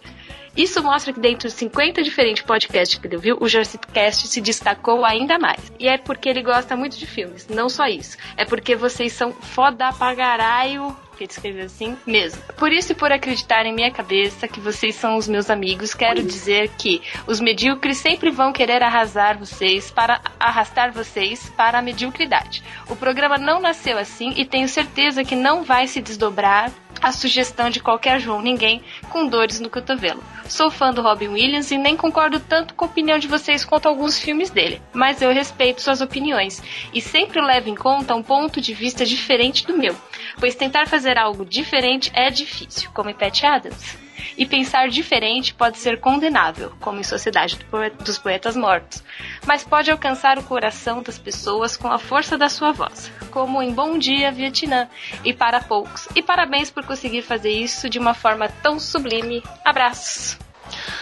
Isso 0.55 0.83
mostra 0.83 1.13
que 1.13 1.19
dentro 1.19 1.47
de 1.47 1.53
50 1.53 2.03
diferentes 2.03 2.43
podcasts 2.43 2.97
que 2.97 3.07
ele 3.07 3.15
ouviu, 3.15 3.37
o 3.39 3.47
Jurassicast 3.47 4.27
se 4.27 4.41
destacou 4.41 5.05
ainda 5.05 5.39
mais. 5.39 5.71
E 5.79 5.87
é 5.87 5.97
porque 5.97 6.27
ele 6.27 6.41
gosta 6.41 6.75
muito 6.75 6.97
de 6.97 7.05
filmes, 7.05 7.47
não 7.47 7.69
só 7.69 7.87
isso. 7.87 8.17
É 8.35 8.43
porque 8.43 8.75
vocês 8.75 9.13
são 9.13 9.31
foda 9.31 9.93
pra 9.93 10.15
caralho 10.15 10.95
que 11.15 11.23
ele 11.23 11.31
escreveu 11.31 11.65
assim 11.65 11.97
mesmo. 12.05 12.41
Por 12.57 12.71
isso 12.71 12.91
e 12.91 12.95
por 12.95 13.11
acreditar 13.11 13.65
em 13.65 13.73
minha 13.73 13.91
cabeça 13.91 14.47
que 14.47 14.59
vocês 14.59 14.95
são 14.95 15.17
os 15.17 15.27
meus 15.27 15.49
amigos, 15.49 15.93
quero 15.93 16.23
dizer 16.23 16.69
que 16.77 17.01
os 17.27 17.39
medíocres 17.39 17.97
sempre 17.97 18.31
vão 18.31 18.51
querer 18.53 18.81
arrasar 18.81 19.37
vocês 19.37 19.91
para 19.91 20.21
arrastar 20.39 20.91
vocês 20.91 21.51
para 21.55 21.79
a 21.79 21.81
mediocridade. 21.81 22.63
O 22.89 22.95
programa 22.95 23.37
não 23.37 23.59
nasceu 23.59 23.97
assim 23.97 24.33
e 24.35 24.45
tenho 24.45 24.67
certeza 24.67 25.23
que 25.23 25.35
não 25.35 25.63
vai 25.63 25.87
se 25.87 26.01
desdobrar 26.01 26.71
a 27.01 27.11
sugestão 27.11 27.69
de 27.69 27.79
qualquer 27.79 28.19
João 28.19 28.41
Ninguém 28.41 28.83
com 29.09 29.25
dores 29.25 29.59
no 29.59 29.69
cotovelo. 29.69 30.23
Sou 30.47 30.69
fã 30.69 30.93
do 30.93 31.01
Robin 31.01 31.29
Williams 31.29 31.71
e 31.71 31.77
nem 31.77 31.97
concordo 31.97 32.39
tanto 32.39 32.73
com 32.75 32.85
a 32.85 32.87
opinião 32.87 33.17
de 33.17 33.27
vocês 33.27 33.65
quanto 33.65 33.87
alguns 33.87 34.19
filmes 34.19 34.49
dele, 34.49 34.81
mas 34.93 35.21
eu 35.21 35.33
respeito 35.33 35.81
suas 35.81 36.01
opiniões 36.01 36.61
e 36.93 37.01
sempre 37.01 37.41
levo 37.41 37.69
em 37.69 37.75
conta 37.75 38.15
um 38.15 38.21
ponto 38.21 38.61
de 38.61 38.73
vista 38.73 39.05
diferente 39.05 39.65
do 39.65 39.77
meu, 39.77 39.95
pois 40.39 40.55
tentar 40.55 40.87
fazer 40.87 41.10
algo 41.17 41.45
diferente 41.45 42.11
é 42.13 42.29
difícil, 42.29 42.89
como 42.93 43.09
em 43.09 43.13
Pat 43.13 43.43
Adams. 43.43 43.97
E 44.37 44.45
pensar 44.45 44.87
diferente 44.87 45.53
pode 45.53 45.77
ser 45.77 45.99
condenável, 45.99 46.71
como 46.79 46.99
em 46.99 47.03
Sociedade 47.03 47.59
dos 48.03 48.17
Poetas 48.17 48.55
Mortos, 48.55 49.03
mas 49.45 49.63
pode 49.63 49.91
alcançar 49.91 50.37
o 50.37 50.43
coração 50.43 51.01
das 51.01 51.17
pessoas 51.17 51.75
com 51.75 51.91
a 51.91 51.97
força 51.97 52.37
da 52.37 52.47
sua 52.47 52.71
voz, 52.71 53.11
como 53.29 53.61
em 53.61 53.73
Bom 53.73 53.97
Dia 53.97 54.31
Vietnã 54.31 54.87
e 55.23 55.33
para 55.33 55.59
poucos. 55.59 56.07
E 56.15 56.21
parabéns 56.21 56.69
por 56.69 56.85
conseguir 56.85 57.23
fazer 57.23 57.51
isso 57.51 57.89
de 57.89 57.99
uma 57.99 58.13
forma 58.13 58.47
tão 58.61 58.79
sublime. 58.79 59.43
Abraços! 59.65 60.37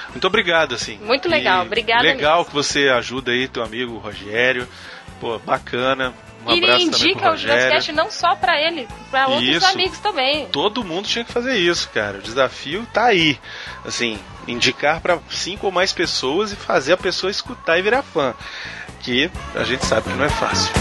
Muito 0.09 0.25
obrigado, 0.25 0.73
assim. 0.73 0.97
Muito 0.97 1.29
legal, 1.29 1.63
E 1.63 1.67
obrigada 1.67 2.03
Legal 2.03 2.43
que 2.43 2.53
você 2.53 2.89
ajuda 2.89 3.31
aí 3.31 3.47
teu 3.47 3.63
amigo 3.63 3.97
Rogério. 3.97 4.67
Pô, 5.19 5.37
bacana. 5.39 6.13
Um 6.45 6.53
e 6.53 6.63
abraço 6.63 6.83
indica 6.83 7.31
o. 7.31 7.37
Jurassic 7.37 7.91
não 7.91 8.09
só 8.09 8.35
pra 8.35 8.59
ele, 8.59 8.87
pra 9.11 9.27
outros 9.27 9.47
Isso. 9.47 9.65
amigos 9.67 9.99
também. 9.99 10.47
Todo 10.47 10.83
mundo 10.83 11.07
tinha 11.07 11.25
que 11.25 11.31
fazer 11.31 11.57
isso, 11.57 11.89
cara. 11.89 12.17
O 12.17 12.21
desafio 12.21 12.87
tá 12.93 13.05
aí. 13.05 13.39
Assim, 13.85 14.19
indicar 14.47 15.01
pra 15.01 15.19
cinco 15.29 15.67
ou 15.67 15.71
mais 15.71 15.91
pessoas 15.91 16.51
e 16.51 16.55
fazer 16.55 16.93
a 16.93 16.97
pessoa 16.97 17.29
escutar 17.29 17.77
e 17.77 17.81
virar 17.81 18.01
fã. 18.01 18.33
Que 19.01 19.29
a 19.55 19.63
gente 19.63 19.85
sabe 19.85 20.09
que 20.09 20.15
não 20.15 20.25
é 20.25 20.29
fácil. 20.29 20.73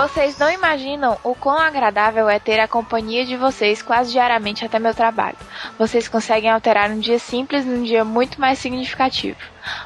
Vocês 0.00 0.38
não 0.38 0.50
imaginam 0.50 1.18
o 1.22 1.34
quão 1.34 1.58
agradável 1.58 2.26
é 2.26 2.38
ter 2.38 2.58
a 2.58 2.66
companhia 2.66 3.26
de 3.26 3.36
vocês 3.36 3.82
quase 3.82 4.10
diariamente 4.12 4.64
até 4.64 4.78
meu 4.78 4.94
trabalho. 4.94 5.36
Vocês 5.78 6.08
conseguem 6.08 6.50
alterar 6.50 6.90
um 6.90 6.98
dia 6.98 7.18
simples 7.18 7.66
num 7.66 7.82
dia 7.82 8.02
muito 8.02 8.40
mais 8.40 8.58
significativo. 8.58 9.36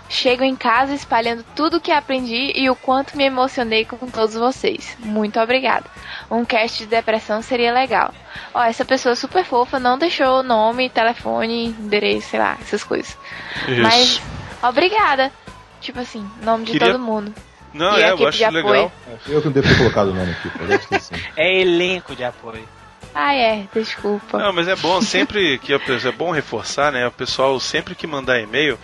Chego 0.09 0.45
em 0.45 0.55
casa 0.55 0.95
espalhando 0.95 1.45
tudo 1.57 1.79
o 1.79 1.81
que 1.81 1.91
aprendi 1.91 2.53
e 2.55 2.71
o 2.71 2.77
quanto 2.77 3.17
me 3.17 3.25
emocionei 3.25 3.85
com 3.85 4.07
todos 4.07 4.37
vocês. 4.37 4.97
Muito 5.01 5.41
obrigada. 5.41 5.87
Um 6.31 6.45
cast 6.45 6.79
de 6.79 6.87
depressão 6.87 7.43
seria 7.43 7.73
legal. 7.73 8.15
Ó, 8.55 8.63
essa 8.63 8.85
pessoa 8.85 9.17
super 9.17 9.45
fofa 9.45 9.81
não 9.81 9.99
deixou 9.99 10.45
nome, 10.45 10.89
telefone, 10.91 11.67
endereço, 11.67 12.29
sei 12.31 12.39
lá, 12.39 12.57
essas 12.61 12.85
coisas. 12.85 13.19
Isso. 13.67 13.83
Mas 13.83 14.23
obrigada. 14.63 15.33
Tipo 15.81 15.99
assim, 15.99 16.25
nome 16.41 16.65
de 16.67 16.73
Queria- 16.73 16.93
todo 16.93 17.03
mundo. 17.03 17.35
Não, 17.75 17.99
E 17.99 18.03
a 18.05 18.07
é, 18.09 18.13
eu 18.13 18.27
acho 18.29 18.39
de 18.39 18.45
apoio. 18.45 18.65
legal. 18.65 18.93
Eu 19.27 19.41
que 19.41 19.47
não 19.47 19.53
devo 19.53 19.69
ter 19.69 19.77
colocado 19.79 20.09
o 20.09 20.15
nome 20.15 20.31
aqui. 20.33 20.51
É 21.37 21.61
elenco 21.61 22.15
de 22.17 22.25
apoio. 22.25 22.67
Ah, 23.15 23.35
é, 23.35 23.67
desculpa. 23.73 24.39
Não, 24.39 24.53
mas 24.53 24.67
é 24.67 24.75
bom 24.75 25.01
sempre 25.03 25.59
que 25.59 25.73
é 26.05 26.13
bom 26.13 26.31
reforçar, 26.31 26.91
né? 26.91 27.07
O 27.07 27.13
pessoal 27.13 27.59
sempre 27.61 27.95
que 27.95 28.07
mandar 28.07 28.41
e-mail 28.41 28.79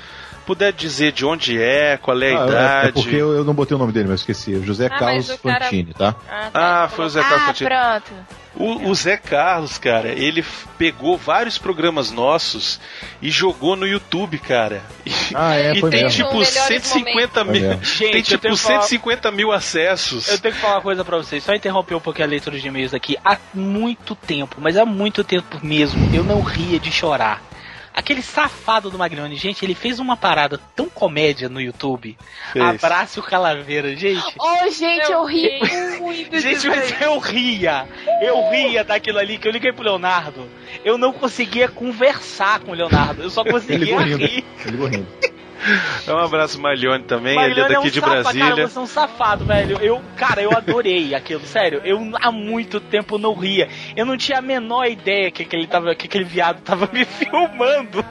puder 0.46 0.72
dizer 0.72 1.12
de 1.12 1.24
onde 1.24 1.60
é, 1.60 1.96
qual 1.96 2.20
é 2.22 2.32
a 2.34 2.38
Ah, 2.38 2.42
é- 2.42 2.48
idade. 2.48 2.88
É 2.88 2.92
porque 2.92 3.16
eu, 3.16 3.32
eu 3.34 3.44
não 3.44 3.54
botei 3.54 3.74
o 3.74 3.78
nome 3.78 3.92
dele, 3.92 4.08
mas 4.08 4.20
esqueci. 4.20 4.52
O 4.54 4.64
José 4.64 4.86
Ah, 4.86 4.98
Carlos 4.98 5.30
cara- 5.42 5.64
Fantini, 5.66 5.94
tá? 5.94 6.14
Ah, 6.52 6.88
foi 6.94 7.04
o 7.04 7.08
Zé 7.08 7.20
Carlos 7.22 7.42
Ah, 7.42 7.46
Fantini. 7.46 7.70
pronto. 7.70 8.12
O, 8.56 8.90
o 8.90 8.94
Zé 8.96 9.16
Carlos, 9.16 9.78
cara, 9.78 10.08
ele 10.08 10.44
pegou 10.76 11.16
vários 11.16 11.56
programas 11.56 12.10
nossos 12.10 12.80
e 13.22 13.30
jogou 13.30 13.76
no 13.76 13.86
YouTube, 13.86 14.38
cara. 14.38 14.82
E, 15.06 15.12
Ah, 15.34 15.54
é, 15.54 15.70
e 15.72 15.80
tem 15.80 15.90
mesmo. 15.90 16.10
tipo 16.10 16.30
Melhores 16.30 16.48
150 16.48 17.44
Foi 17.44 17.52
mil. 17.52 17.70
Gente, 17.80 18.10
Tem 18.12 18.22
tipo 18.22 18.42
tenho 18.42 18.54
que 18.56 18.60
falar- 18.60 18.80
150 18.82 19.30
mil 19.30 19.52
acessos. 19.52 20.28
Eu 20.28 20.38
tenho 20.40 20.52
que 20.54 20.60
falar 20.60 20.74
uma 20.76 20.82
coisa 20.82 21.04
pra 21.04 21.16
vocês, 21.16 21.44
só 21.44 21.54
interromper 21.54 21.94
um 21.94 22.00
pouquinho 22.00 22.26
a 22.26 22.30
leitura 22.30 22.58
de 22.58 22.66
e-mails 22.66 22.92
aqui. 22.92 23.16
Há 23.24 23.38
muito 23.54 24.16
tempo, 24.16 24.56
mas 24.58 24.76
há 24.76 24.84
muito 24.84 25.22
tempo 25.22 25.58
mesmo, 25.62 26.10
eu 26.12 26.24
não 26.24 26.40
ria 26.42 26.80
de 26.80 26.90
chorar. 26.90 27.40
Aquele 27.92 28.22
safado 28.22 28.90
do 28.90 28.96
Magnoni, 28.96 29.36
gente, 29.36 29.64
ele 29.64 29.74
fez 29.74 29.98
uma 29.98 30.16
parada 30.16 30.58
tão 30.76 30.88
comédia 30.88 31.48
no 31.48 31.60
YouTube. 31.60 32.16
Fez. 32.52 32.64
Abraço 32.64 33.20
o 33.20 33.22
Calaveira, 33.22 33.94
gente. 33.96 34.34
Ô, 34.38 34.70
gente, 34.70 35.10
eu 35.10 35.24
ri 35.24 35.60
Eu 35.60 36.00
muito 36.00 36.38
Gente, 36.38 36.68
mas 36.68 37.00
eu 37.00 37.18
ria. 37.18 37.88
Eu 38.22 38.50
ria 38.50 38.84
daquilo 38.84 39.18
ali 39.18 39.38
que 39.38 39.48
eu 39.48 39.52
liguei 39.52 39.72
pro 39.72 39.84
Leonardo. 39.84 40.48
Eu 40.84 40.96
não 40.96 41.12
conseguia 41.12 41.68
conversar 41.68 42.60
com 42.60 42.70
o 42.70 42.74
Leonardo. 42.74 43.22
Eu 43.22 43.30
só 43.30 43.42
Ele 43.42 43.52
conseguia 43.52 44.00
rindo. 44.00 44.16
rir. 44.18 44.44
Ele 44.64 44.88
rindo. 44.88 45.39
Um 46.08 46.18
abraço, 46.18 46.60
Malhone 46.60 47.04
também, 47.04 47.32
ele 47.32 47.60
é 47.60 47.62
Maglione 47.62 47.74
daqui 47.74 47.86
um 47.86 47.90
de 47.90 48.00
safa- 48.00 48.14
Brasília. 48.22 48.48
Cara, 48.48 48.68
você 48.68 48.78
é 48.78 48.82
um 48.82 48.86
safado, 48.86 49.44
velho. 49.44 49.78
Eu, 49.80 50.02
cara, 50.16 50.42
eu 50.42 50.50
adorei 50.56 51.14
aquilo, 51.14 51.44
sério. 51.46 51.80
Eu 51.84 52.00
há 52.20 52.32
muito 52.32 52.80
tempo 52.80 53.18
não 53.18 53.34
ria. 53.34 53.68
Eu 53.96 54.04
não 54.06 54.16
tinha 54.16 54.38
a 54.38 54.42
menor 54.42 54.86
ideia 54.86 55.30
que 55.30 55.42
aquele, 55.42 55.66
tava, 55.66 55.94
que 55.94 56.06
aquele 56.06 56.24
viado 56.24 56.60
tava 56.62 56.88
me 56.92 57.04
filmando. 57.04 58.04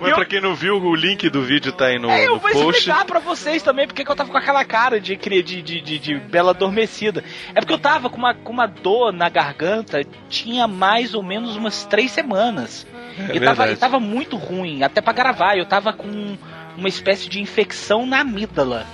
Mas 0.00 0.14
pra 0.14 0.24
quem 0.24 0.40
não 0.40 0.54
viu, 0.54 0.76
o 0.76 0.94
link 0.94 1.28
do 1.28 1.42
vídeo 1.42 1.72
tá 1.72 1.86
aí 1.86 1.98
no, 1.98 2.08
É, 2.08 2.26
eu 2.26 2.34
no 2.34 2.38
vou 2.38 2.50
post. 2.50 2.78
explicar 2.78 3.04
pra 3.04 3.18
vocês 3.18 3.62
também 3.62 3.86
porque 3.86 4.04
que 4.04 4.10
eu 4.10 4.14
tava 4.16 4.30
com 4.30 4.38
aquela 4.38 4.64
cara 4.64 5.00
de, 5.00 5.16
de, 5.16 5.42
de, 5.42 5.80
de, 5.80 5.98
de 5.98 6.14
bela 6.20 6.50
adormecida. 6.52 7.24
É 7.54 7.60
porque 7.60 7.72
eu 7.72 7.78
tava 7.78 8.08
com 8.08 8.16
uma, 8.16 8.32
com 8.34 8.52
uma 8.52 8.66
dor 8.66 9.12
na 9.12 9.28
garganta, 9.28 10.00
tinha 10.28 10.68
mais 10.68 11.14
ou 11.14 11.22
menos 11.22 11.56
umas 11.56 11.84
três 11.84 12.12
semanas. 12.12 12.86
É 13.28 13.36
e, 13.36 13.40
tava, 13.40 13.70
e 13.72 13.76
tava 13.76 13.98
muito 13.98 14.36
ruim, 14.36 14.82
até 14.84 15.00
pra 15.00 15.12
gravar. 15.12 15.56
Eu 15.56 15.66
tava 15.66 15.92
com 15.92 16.36
uma 16.76 16.88
espécie 16.88 17.28
de 17.28 17.40
infecção 17.40 18.06
na 18.06 18.20
amígdala. 18.20 18.86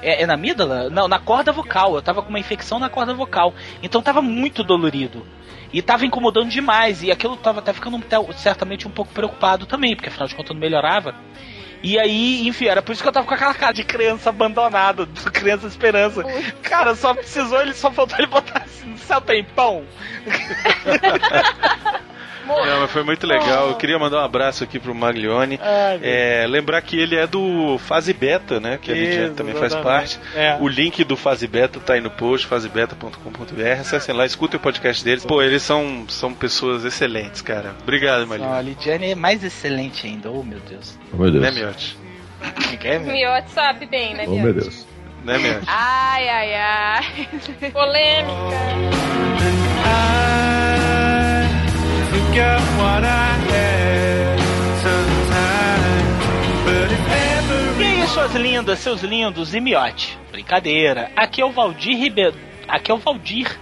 É, 0.00 0.22
é 0.22 0.26
na 0.26 0.34
amígdala? 0.34 0.88
Não, 0.90 1.08
na 1.08 1.18
corda 1.18 1.50
vocal. 1.50 1.96
Eu 1.96 2.02
tava 2.02 2.22
com 2.22 2.28
uma 2.28 2.38
infecção 2.38 2.78
na 2.78 2.88
corda 2.88 3.12
vocal. 3.12 3.52
Então 3.82 4.00
tava 4.00 4.22
muito 4.22 4.62
dolorido. 4.62 5.26
E 5.76 5.82
tava 5.82 6.06
incomodando 6.06 6.48
demais. 6.48 7.02
E 7.02 7.12
aquilo 7.12 7.36
tava 7.36 7.58
até 7.58 7.70
ficando 7.70 8.02
certamente 8.32 8.88
um 8.88 8.90
pouco 8.90 9.12
preocupado 9.12 9.66
também, 9.66 9.94
porque 9.94 10.08
afinal 10.08 10.26
de 10.26 10.34
contas 10.34 10.54
não 10.54 10.60
melhorava. 10.60 11.14
E 11.82 11.98
aí, 11.98 12.48
enfim, 12.48 12.64
era 12.64 12.80
por 12.80 12.92
isso 12.92 13.02
que 13.02 13.08
eu 13.08 13.12
tava 13.12 13.26
com 13.26 13.34
aquela 13.34 13.52
cara 13.52 13.74
de 13.74 13.84
criança 13.84 14.30
abandonada, 14.30 15.04
de 15.12 15.24
criança 15.24 15.66
esperança. 15.66 16.24
Cara, 16.62 16.94
só 16.94 17.12
precisou, 17.12 17.60
ele 17.60 17.74
só 17.74 17.90
faltou 17.90 18.16
ele 18.16 18.26
botar 18.26 18.62
assim, 18.62 18.86
no 18.86 18.96
céu 18.96 19.20
tem 19.20 19.44
pão. 19.44 19.84
Não, 22.46 22.80
mas 22.80 22.90
foi 22.90 23.02
muito 23.02 23.26
legal. 23.26 23.68
Eu 23.68 23.74
queria 23.74 23.98
mandar 23.98 24.18
um 24.22 24.24
abraço 24.24 24.62
aqui 24.64 24.78
pro 24.78 24.94
Maglione. 24.94 25.58
Ai, 25.62 25.98
meu 25.98 26.08
É, 26.08 26.46
lembrar 26.46 26.80
que 26.82 26.98
ele 26.98 27.16
é 27.16 27.26
do 27.26 27.78
Fase 27.78 28.12
Beta, 28.12 28.60
né? 28.60 28.78
Que 28.80 28.92
a 28.92 28.96
Isso, 28.96 29.12
gente 29.12 29.34
também 29.34 29.54
faz 29.54 29.74
parte. 29.74 30.18
É. 30.34 30.56
O 30.60 30.68
link 30.68 31.02
do 31.04 31.16
Fase 31.16 31.46
Beta 31.46 31.80
tá 31.80 31.94
aí 31.94 32.00
no 32.00 32.10
post, 32.10 32.46
fasebeta.com.br. 32.46 33.80
Acessem 33.80 34.14
lá, 34.14 34.24
escutem 34.26 34.58
o 34.58 34.62
podcast 34.62 35.04
deles. 35.04 35.24
Pô, 35.24 35.42
eles 35.42 35.62
são, 35.62 36.04
são 36.08 36.32
pessoas 36.32 36.84
excelentes, 36.84 37.40
cara. 37.42 37.74
Obrigado, 37.82 38.20
Não, 38.20 38.26
Maglione. 38.28 38.52
a 38.52 38.62
Lidiane 38.62 39.10
é 39.10 39.14
mais 39.14 39.42
excelente 39.44 40.06
ainda. 40.06 40.30
Oh, 40.30 40.42
meu 40.42 40.60
Deus. 40.60 40.98
Oh, 41.12 41.16
meu 41.16 41.30
Deus. 41.30 41.42
Né, 41.42 41.50
Miotti? 41.50 41.96
Miotti 43.04 43.50
sabe 43.50 43.86
bem, 43.86 44.14
né, 44.14 44.24
Oh, 44.26 44.30
meu 44.34 44.44
Miotti? 44.44 44.60
Deus. 44.60 44.86
Né, 45.24 45.38
Miotti? 45.38 45.64
Ai, 45.66 46.28
ai, 46.28 46.54
ai. 46.54 47.28
Polêmica. 47.72 48.36
Forget 52.36 52.60
what 52.76 53.02
I 53.02 53.32
had 53.48 54.38
sometimes, 54.82 56.20
but 56.66 56.92
if 56.92 57.00
ever 57.08 57.80
E 57.80 57.84
aí, 58.02 58.06
suas 58.08 58.34
lindas, 58.34 58.78
seus 58.80 59.02
lindos 59.02 59.54
e 59.54 59.60
miote? 59.60 60.18
Brincadeira. 60.30 61.10
Aqui 61.16 61.40
é 61.40 61.46
o 61.46 61.50
Valdir 61.50 61.96
Ribeiro. 61.98 62.34
Aqui 62.68 62.90
é 62.90 62.94
o 62.94 62.98
Valdir 62.98 63.58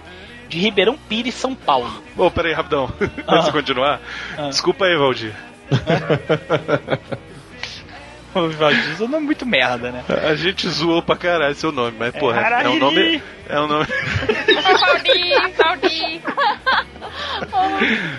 de 0.49 0.59
Ribeirão 0.59 0.97
Pires, 0.97 1.35
São 1.35 1.55
Paulo. 1.55 1.89
Ô, 2.17 2.29
peraí, 2.29 2.51
rapidão. 2.51 2.91
Ah. 3.25 3.35
Antes 3.35 3.45
de 3.45 3.51
continuar, 3.53 4.01
Ah. 4.37 4.49
desculpa 4.49 4.83
aí, 4.83 4.97
Valdir. 4.97 5.31
O 8.35 8.49
Valdir 8.49 8.97
é 8.99 9.03
um 9.03 9.07
nome 9.07 9.25
muito 9.27 9.45
merda, 9.45 9.91
né? 9.91 10.03
A 10.29 10.35
gente 10.35 10.67
zoou 10.67 11.01
pra 11.01 11.15
caralho 11.15 11.55
seu 11.55 11.71
nome, 11.71 11.95
mas, 11.97 12.13
porra, 12.13 12.41
é, 12.41 12.43
Harari. 12.43 12.67
um 12.67 12.79
nome. 12.79 13.23
É 13.47 13.59
um 13.61 13.67
nome. 13.67 13.85
Valdir, 14.79 15.53
Valdir. 15.57 16.21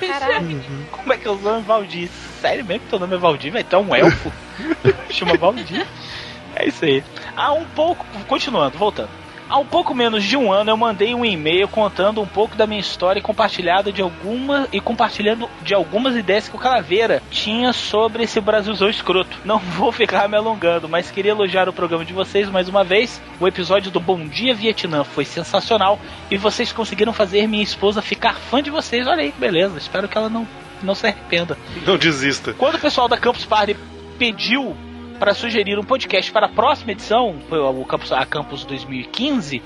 Caralho. 0.08 0.64
Como 0.90 1.12
é 1.12 1.16
que 1.18 1.28
é 1.28 1.30
o 1.30 1.36
nome 1.36 1.62
Valdir? 1.62 2.08
Sério 2.40 2.64
mesmo 2.64 2.80
que 2.84 2.90
teu 2.90 2.98
nome 2.98 3.14
é 3.14 3.18
Valdir, 3.18 3.52
velho? 3.52 3.64
Tu 3.68 3.76
é 3.76 3.78
um 3.78 3.94
elfo? 3.94 4.32
Chama 5.10 5.36
Valdir. 5.36 5.86
É 6.54 6.66
isso 6.66 6.84
aí. 6.84 7.04
Há 7.36 7.52
um 7.52 7.64
pouco. 7.66 8.06
Continuando, 8.26 8.78
voltando. 8.78 9.10
Há 9.49 9.59
um 9.59 9.64
pouco 9.64 9.94
menos 9.94 10.24
de 10.24 10.36
um 10.36 10.53
ano 10.53 10.70
eu 10.70 10.76
mandei 10.76 11.14
um 11.14 11.24
e-mail 11.24 11.68
contando 11.68 12.20
um 12.20 12.26
pouco 12.26 12.57
da 12.57 12.66
minha 12.66 12.80
história 12.80 13.20
e 13.20 13.22
compartilhada 13.22 13.92
de 13.92 14.03
alguma 14.03 14.66
e 14.72 14.80
compartilhando 14.80 15.49
de 15.62 15.72
algumas 15.72 16.16
ideias 16.16 16.49
que 16.49 16.57
o 16.57 16.59
Calaveira 16.59 17.22
tinha 17.30 17.72
sobre 17.72 18.24
esse 18.24 18.40
Brasilzão 18.40 18.88
escroto. 18.90 19.38
Não 19.44 19.59
vou 19.78 19.92
ficar 19.92 20.28
me 20.28 20.36
alongando, 20.36 20.88
mas 20.88 21.12
queria 21.12 21.30
elogiar 21.30 21.68
o 21.68 21.72
programa 21.72 22.05
de 22.05 22.12
vocês 22.12 22.49
mais 22.51 22.68
uma 22.68 22.82
vez. 22.82 23.22
O 23.38 23.47
episódio 23.47 23.90
do 23.90 24.01
Bom 24.01 24.26
Dia 24.26 24.53
Vietnã 24.53 25.05
foi 25.05 25.24
sensacional 25.24 26.01
e 26.28 26.36
vocês 26.36 26.72
conseguiram 26.72 27.12
fazer 27.12 27.47
minha 27.47 27.62
esposa 27.62 28.03
ficar 28.03 28.34
fã 28.34 28.61
de 28.61 28.70
vocês. 28.70 29.07
Olha 29.07 29.22
aí, 29.22 29.32
beleza. 29.38 29.78
Espero 29.78 30.09
que 30.09 30.18
ela 30.18 30.28
não, 30.28 30.47
não 30.82 30.94
se 30.94 31.07
arrependa. 31.07 31.57
Não 31.86 31.97
desista. 31.97 32.53
Quando 32.53 32.74
o 32.74 32.80
pessoal 32.80 33.07
da 33.07 33.16
Campus 33.16 33.44
Party 33.44 33.76
pediu 34.18 34.76
para 35.16 35.34
sugerir 35.34 35.78
um 35.78 35.84
podcast 35.84 36.30
para 36.30 36.46
a 36.46 36.48
próxima 36.48 36.92
edição, 36.92 37.36
o 37.50 37.84
Campus, 37.84 38.12
a 38.12 38.24
Campus 38.24 38.64
2015, 38.64 39.62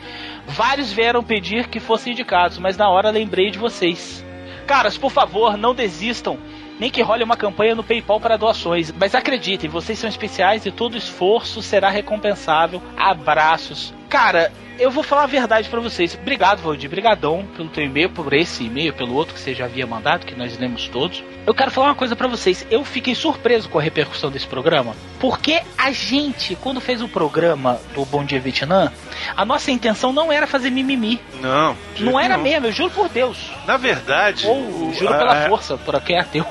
vários 0.47 0.93
vieram 0.93 1.23
pedir 1.23 1.69
que 1.69 1.81
fossem 1.81 2.13
indicados, 2.13 2.59
mas 2.59 2.77
na 2.77 2.89
hora 2.89 3.11
lembrei 3.11 3.51
de 3.51 3.59
vocês. 3.59 4.25
Caras, 4.67 4.97
por 4.97 5.11
favor, 5.11 5.57
não 5.57 5.75
desistam. 5.75 6.39
Nem 6.79 6.91
que 6.91 7.03
role 7.03 7.25
uma 7.25 7.37
campanha 7.37 7.75
no 7.75 7.85
PayPal 7.85 8.19
para 8.19 8.39
doações. 8.39 8.91
Mas 8.93 9.15
acreditem, 9.15 9.69
vocês 9.69 9.99
são 9.99 10.09
especiais 10.09 10.65
e 10.65 10.71
todo 10.71 10.97
esforço 10.97 11.61
será 11.61 11.91
recompensável. 11.91 12.81
Abraços. 12.97 13.93
Cara, 14.11 14.53
eu 14.79 14.91
vou 14.91 15.03
falar 15.05 15.23
a 15.23 15.27
verdade 15.27 15.69
para 15.69 15.79
vocês. 15.81 16.19
Obrigado, 16.21 16.61
Valdir. 16.63 16.91
Brigadão 16.91 17.47
pelo 17.57 17.69
teu 17.69 17.85
e-mail, 17.85 18.11
por 18.11 18.33
esse 18.33 18.65
e-mail, 18.65 18.93
pelo 18.93 19.15
outro 19.15 19.35
que 19.35 19.41
você 19.41 19.55
já 19.55 19.67
havia 19.67 19.87
mandado, 19.87 20.27
que 20.27 20.35
nós 20.35 20.59
lemos 20.59 20.89
todos. 20.89 21.23
Eu 21.47 21.55
quero 21.55 21.71
falar 21.71 21.89
uma 21.89 21.95
coisa 21.95 22.15
para 22.17 22.29
vocês. 22.29 22.67
Eu 22.71 22.85
fiquei 22.85 23.15
surpreso 23.15 23.69
com 23.69 23.79
a 23.79 23.83
repercussão 23.83 24.31
desse 24.31 24.47
programa, 24.47 24.95
porque 25.19 25.61
a 25.77 25.91
gente, 25.93 26.55
quando 26.57 26.81
fez 26.81 27.01
o 27.03 27.09
programa 27.09 27.79
do 27.95 28.05
Bom 28.05 28.25
Dia 28.25 28.41
Vietnã, 28.41 28.93
a 29.37 29.45
nossa 29.45 29.71
intenção 29.71 30.13
não 30.13 30.31
era 30.33 30.47
fazer 30.47 30.71
mimimi. 30.71 31.21
Não. 31.41 31.77
Não 31.99 32.19
era 32.21 32.37
nenhum. 32.37 32.43
mesmo, 32.51 32.67
eu 32.67 32.73
juro 32.73 32.91
por 32.91 33.09
Deus. 33.09 33.51
Na 33.67 33.77
verdade. 33.77 34.47
Ou 34.47 34.57
o- 34.89 34.95
juro 34.95 35.13
a- 35.15 35.19
pela 35.19 35.45
a- 35.45 35.49
força, 35.49 35.77
por 35.79 36.01
quem 36.03 36.17
é 36.17 36.21
ateu. 36.21 36.45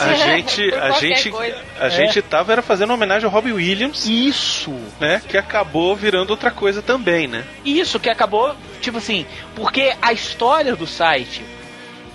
A 0.00 0.14
gente, 0.14 0.74
a 0.74 0.90
gente, 0.92 1.30
coisa. 1.30 1.56
a 1.80 1.86
É. 1.86 1.90
gente 1.90 2.22
tava 2.22 2.52
era 2.52 2.62
fazendo 2.62 2.92
homenagem 2.92 3.24
ao 3.26 3.30
Robbie 3.32 3.52
Williams, 3.52 4.06
Isso. 4.06 4.74
né? 5.00 5.20
Que 5.28 5.36
acabou 5.36 5.94
virando 5.94 6.30
outra 6.30 6.50
coisa 6.50 6.65
também, 6.82 7.26
né? 7.26 7.44
Isso 7.64 7.98
que 8.00 8.08
acabou, 8.08 8.54
tipo 8.80 8.98
assim, 8.98 9.26
porque 9.54 9.94
a 10.00 10.12
história 10.12 10.74
do 10.76 10.86
site 10.86 11.42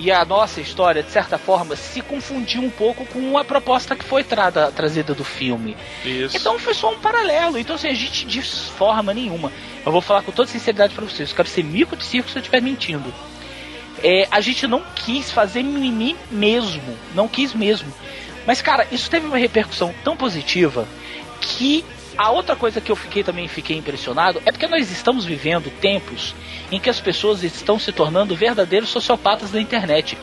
e 0.02 0.12
a 0.12 0.26
nossa 0.26 0.60
história, 0.60 1.04
de 1.04 1.12
certa 1.12 1.38
forma, 1.38 1.76
se 1.76 2.02
confundiu 2.02 2.62
um 2.62 2.72
pouco 2.72 3.06
com 3.06 3.38
a 3.38 3.44
proposta 3.44 3.96
que 3.96 4.04
foi 4.04 4.24
trada, 4.24 4.72
trazida 4.72 5.14
do 5.14 5.24
filme. 5.24 5.78
Isso. 6.04 6.36
Então 6.36 6.58
foi 6.58 6.74
só 6.74 6.92
um 6.92 6.98
paralelo. 6.98 7.58
Então, 7.60 7.76
assim, 7.76 7.88
a 7.88 7.94
gente 7.94 8.26
de 8.26 8.42
forma 8.42 9.14
nenhuma. 9.14 9.52
Eu 9.86 9.92
vou 9.92 10.02
falar 10.02 10.24
com 10.24 10.32
toda 10.32 10.50
sinceridade 10.50 10.96
pra 10.96 11.06
vocês. 11.06 11.30
Eu 11.30 11.36
quero 11.36 11.48
ser 11.48 11.64
mico 11.64 11.96
de 11.96 12.04
circo 12.04 12.32
se 12.32 12.36
eu 12.36 12.40
estiver 12.40 12.62
mentindo. 12.64 13.14
É, 14.04 14.28
a 14.32 14.42
gente 14.42 14.66
não 14.66 14.82
quis 14.96 15.30
fazer 15.30 15.62
mimimi 15.62 16.16
mesmo. 16.32 16.98
Não 17.14 17.28
quis 17.28 17.54
mesmo. 17.54 17.94
Mas, 18.48 18.60
cara, 18.60 18.88
isso 18.92 19.08
teve 19.08 19.28
uma 19.28 19.38
repercussão 19.38 19.94
tão 20.04 20.18
positiva 20.18 20.88
que 21.40 21.86
a 22.18 22.30
outra 22.32 22.56
coisa 22.56 22.82
que 22.82 22.92
eu 22.92 22.96
fiquei 22.96 23.24
também 23.24 23.48
fiquei 23.48 23.78
impressionado 23.78 24.42
é 24.46 24.52
porque 24.52 24.68
nós 24.68 24.92
estamos 24.92 25.26
vivendo 25.26 25.72
tempos 25.80 26.36
em 26.72 26.80
que 26.80 26.90
as 26.90 27.00
pessoas 27.00 27.44
estão 27.44 27.80
se 27.80 27.92
tornando 27.92 28.36
verdadeiros 28.36 28.90
sociopatas 28.90 29.52
da 29.52 29.60
internet. 29.60 30.18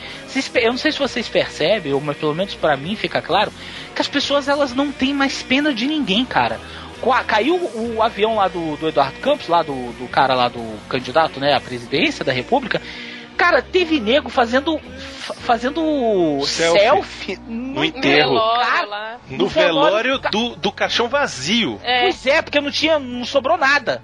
Eu 0.54 0.72
não 0.72 0.78
sei 0.78 0.92
se 0.92 0.98
vocês 0.98 1.28
percebem, 1.28 1.92
ou 1.92 2.00
pelo 2.14 2.34
menos 2.34 2.54
pra 2.54 2.76
mim 2.76 2.96
fica 2.96 3.20
claro, 3.20 3.52
que 3.94 4.00
as 4.00 4.08
pessoas 4.08 4.48
elas 4.48 4.74
não 4.74 4.92
têm 4.92 5.12
mais 5.12 5.42
pena 5.42 5.72
de 5.72 5.86
ninguém, 5.86 6.24
cara. 6.24 6.60
Caiu 7.26 7.56
o 7.56 8.02
avião 8.02 8.36
lá 8.36 8.48
do, 8.48 8.76
do 8.76 8.88
Eduardo 8.88 9.20
Campos, 9.20 9.46
lá 9.46 9.62
do, 9.62 9.92
do 9.92 10.08
cara 10.08 10.34
lá 10.34 10.48
do 10.48 10.78
candidato, 10.88 11.38
né, 11.38 11.54
à 11.54 11.60
presidência 11.60 12.24
da 12.24 12.32
República. 12.32 12.82
Cara, 13.38 13.62
teve 13.62 14.00
nego 14.00 14.28
fazendo 14.28 14.78
fa- 14.78 15.34
fazendo 15.34 15.80
Selfie. 16.44 16.80
selfie, 16.80 17.38
No 17.46 17.84
enterro. 17.84 18.32
Velório 18.34 18.66
Cara. 18.66 19.20
No 19.30 19.38
No 19.38 19.46
velório, 19.48 20.18
velório 20.18 20.30
do, 20.30 20.56
do 20.56 20.72
caixão 20.72 21.08
vazio. 21.08 21.80
É. 21.84 22.02
Pois 22.02 22.26
é, 22.26 22.42
porque 22.42 22.60
não 22.60 22.70
tinha, 22.70 22.98
não 22.98 23.24
sobrou 23.24 23.56
nada. 23.56 24.02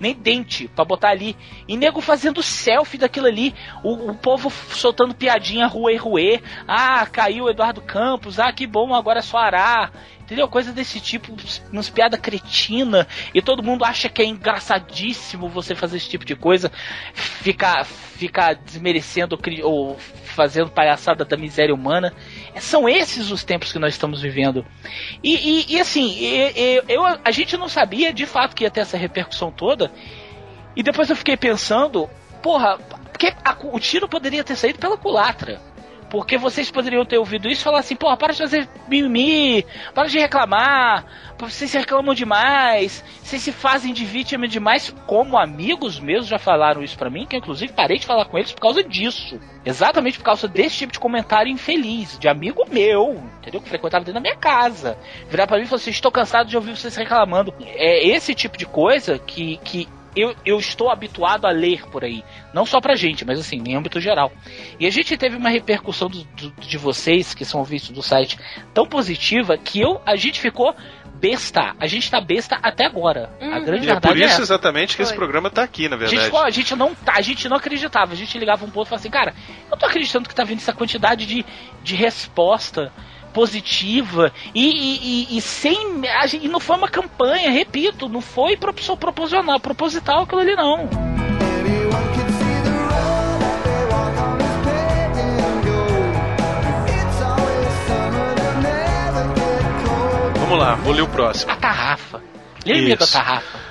Nem 0.00 0.14
dente 0.14 0.66
pra 0.68 0.84
botar 0.84 1.10
ali. 1.10 1.36
E 1.68 1.76
nego 1.76 2.00
fazendo 2.00 2.42
selfie 2.42 2.98
daquilo 2.98 3.26
ali. 3.26 3.54
O, 3.84 4.10
o 4.10 4.14
povo 4.14 4.50
soltando 4.50 5.14
piadinha 5.14 5.66
ruê 5.66 5.96
ruê. 5.96 6.40
Ah, 6.66 7.06
caiu 7.06 7.44
o 7.44 7.50
Eduardo 7.50 7.82
Campos. 7.82 8.40
Ah, 8.40 8.52
que 8.52 8.66
bom, 8.66 8.94
agora 8.94 9.18
é 9.18 9.22
só 9.22 9.38
arar. 9.38 9.92
Entendeu? 10.22 10.48
Coisa 10.48 10.72
desse 10.72 11.00
tipo, 11.00 11.36
umas 11.72 11.90
piada 11.90 12.16
cretina. 12.16 13.06
E 13.34 13.42
todo 13.42 13.62
mundo 13.62 13.84
acha 13.84 14.08
que 14.08 14.22
é 14.22 14.24
engraçadíssimo 14.24 15.48
você 15.48 15.74
fazer 15.74 15.96
esse 15.96 16.08
tipo 16.08 16.24
de 16.24 16.34
coisa. 16.34 16.72
Ficar, 17.12 17.84
ficar 17.84 18.54
desmerecendo 18.54 19.38
ou 19.64 19.98
fazendo 20.32 20.70
palhaçada 20.70 21.24
da 21.24 21.36
miséria 21.36 21.74
humana. 21.74 22.12
São 22.58 22.88
esses 22.88 23.30
os 23.30 23.44
tempos 23.44 23.72
que 23.72 23.78
nós 23.78 23.94
estamos 23.94 24.20
vivendo. 24.20 24.64
E, 25.22 25.34
e- 25.34 25.74
e, 25.74 25.80
assim, 25.80 26.16
eu, 26.88 27.04
a 27.04 27.30
gente 27.30 27.56
não 27.56 27.68
sabia 27.68 28.12
de 28.12 28.26
fato 28.26 28.54
que 28.54 28.64
ia 28.64 28.70
ter 28.70 28.80
essa 28.80 28.96
repercussão 28.96 29.50
toda. 29.50 29.90
E 30.76 30.82
depois 30.82 31.10
eu 31.10 31.16
fiquei 31.16 31.36
pensando, 31.36 32.08
porra, 32.42 32.78
porque 32.78 33.34
a- 33.44 33.56
o 33.64 33.78
tiro 33.78 34.08
poderia 34.08 34.42
ter 34.44 34.56
saído 34.56 34.78
pela 34.78 34.96
culatra. 34.96 35.60
Porque 36.10 36.36
vocês 36.36 36.70
poderiam 36.70 37.04
ter 37.04 37.18
ouvido 37.18 37.48
isso 37.48 37.62
e 37.62 37.64
falar 37.64 37.78
assim, 37.78 37.94
porra, 37.94 38.16
para 38.16 38.32
de 38.32 38.38
fazer 38.40 38.68
mimimi, 38.88 39.64
para 39.94 40.08
de 40.08 40.18
reclamar, 40.18 41.04
vocês 41.38 41.72
reclamam 41.72 42.12
demais, 42.12 43.04
vocês 43.22 43.40
se 43.40 43.52
fazem 43.52 43.94
de 43.94 44.04
vítima 44.04 44.48
demais, 44.48 44.94
como 45.06 45.38
amigos 45.38 46.00
meus 46.00 46.26
já 46.26 46.38
falaram 46.38 46.82
isso 46.82 46.98
pra 46.98 47.08
mim, 47.08 47.26
que 47.26 47.36
eu 47.36 47.38
inclusive 47.38 47.72
parei 47.72 47.98
de 47.98 48.06
falar 48.06 48.24
com 48.24 48.36
eles 48.36 48.52
por 48.52 48.60
causa 48.60 48.82
disso. 48.82 49.40
Exatamente 49.64 50.18
por 50.18 50.24
causa 50.24 50.48
desse 50.48 50.78
tipo 50.78 50.92
de 50.92 50.98
comentário 50.98 51.52
infeliz, 51.52 52.18
de 52.18 52.28
amigo 52.28 52.64
meu, 52.70 53.22
entendeu? 53.38 53.60
Que 53.60 53.68
frequentava 53.68 54.04
dentro 54.04 54.14
da 54.14 54.20
minha 54.20 54.36
casa. 54.36 54.98
Virar 55.28 55.46
pra 55.46 55.58
mim 55.58 55.64
e 55.64 55.66
falar 55.66 55.80
assim, 55.80 55.90
estou 55.90 56.10
cansado 56.10 56.48
de 56.48 56.56
ouvir 56.56 56.76
vocês 56.76 56.96
reclamando. 56.96 57.54
É 57.60 58.06
esse 58.08 58.34
tipo 58.34 58.58
de 58.58 58.66
coisa 58.66 59.18
que, 59.18 59.58
que 59.58 59.86
eu, 60.16 60.34
eu 60.44 60.58
estou 60.58 60.90
habituado 60.90 61.46
a 61.46 61.50
ler 61.50 61.86
por 61.88 62.04
aí. 62.04 62.22
Não 62.52 62.66
só 62.66 62.80
pra 62.80 62.94
gente, 62.96 63.24
mas 63.24 63.38
assim, 63.38 63.62
em 63.66 63.76
âmbito 63.76 64.00
geral. 64.00 64.32
E 64.78 64.86
a 64.86 64.90
gente 64.90 65.16
teve 65.16 65.36
uma 65.36 65.48
repercussão 65.50 66.08
do- 66.08 66.24
do- 66.24 66.50
de 66.60 66.76
vocês, 66.78 67.32
que 67.34 67.44
são 67.44 67.60
ouvintes 67.60 67.90
do 67.90 68.02
site, 68.02 68.38
tão 68.74 68.86
positiva 68.86 69.56
que 69.56 69.80
eu, 69.80 70.00
a 70.04 70.16
gente 70.16 70.40
ficou 70.40 70.74
besta. 71.20 71.74
A 71.78 71.86
gente 71.86 72.10
tá 72.10 72.20
besta 72.20 72.58
até 72.62 72.86
agora. 72.86 73.30
A 73.40 73.44
Uhum. 73.58 73.64
grande 73.64 73.86
E 73.86 73.90
é 73.90 73.92
verdade 73.92 74.08
por 74.08 74.16
isso 74.16 74.32
essa. 74.34 74.42
exatamente 74.42 74.96
que 74.96 75.02
esse 75.02 75.10
Foi. 75.12 75.18
programa 75.18 75.50
tá 75.50 75.62
aqui, 75.62 75.88
na 75.88 75.96
A 75.96 75.98
gente, 76.06 76.18
verdade. 76.18 76.46
a 76.46 76.50
gente 76.50 76.74
não 76.74 76.96
a 77.06 77.20
gente 77.20 77.48
não 77.48 77.56
acreditava. 77.58 78.12
A 78.12 78.16
gente 78.16 78.38
ligava 78.38 78.64
um 78.64 78.70
ponto 78.70 78.86
e 78.86 78.88
falava 78.88 79.00
assim, 79.00 79.10
cara, 79.10 79.34
eu 79.70 79.76
tô 79.76 79.84
acreditando 79.86 80.28
que 80.28 80.34
tá 80.34 80.44
vindo 80.44 80.58
essa 80.58 80.72
quantidade 80.72 81.26
de, 81.26 81.44
de 81.82 81.94
resposta 81.94 82.90
positiva 83.32 84.32
e, 84.54 84.66
e, 84.66 85.34
e, 85.34 85.38
e 85.38 85.40
sem. 85.40 86.06
A 86.20 86.26
gente, 86.26 86.46
e 86.46 86.48
não 86.48 86.60
foi 86.60 86.76
uma 86.76 86.88
campanha, 86.88 87.50
repito, 87.50 88.08
não 88.08 88.20
foi 88.20 88.56
proposicional, 88.56 89.60
proposital 89.60 90.22
aquilo 90.22 90.40
ali 90.40 90.56
não. 90.56 90.88
Vamos 100.34 100.58
lá, 100.58 100.74
vou 100.74 100.92
ler 100.92 101.02
o 101.02 101.08
próximo. 101.08 101.52
A 101.52 101.56
tarrafa. 101.56 102.22
Lembra 102.66 102.96
da 102.96 103.06
tarrafa? 103.06 103.69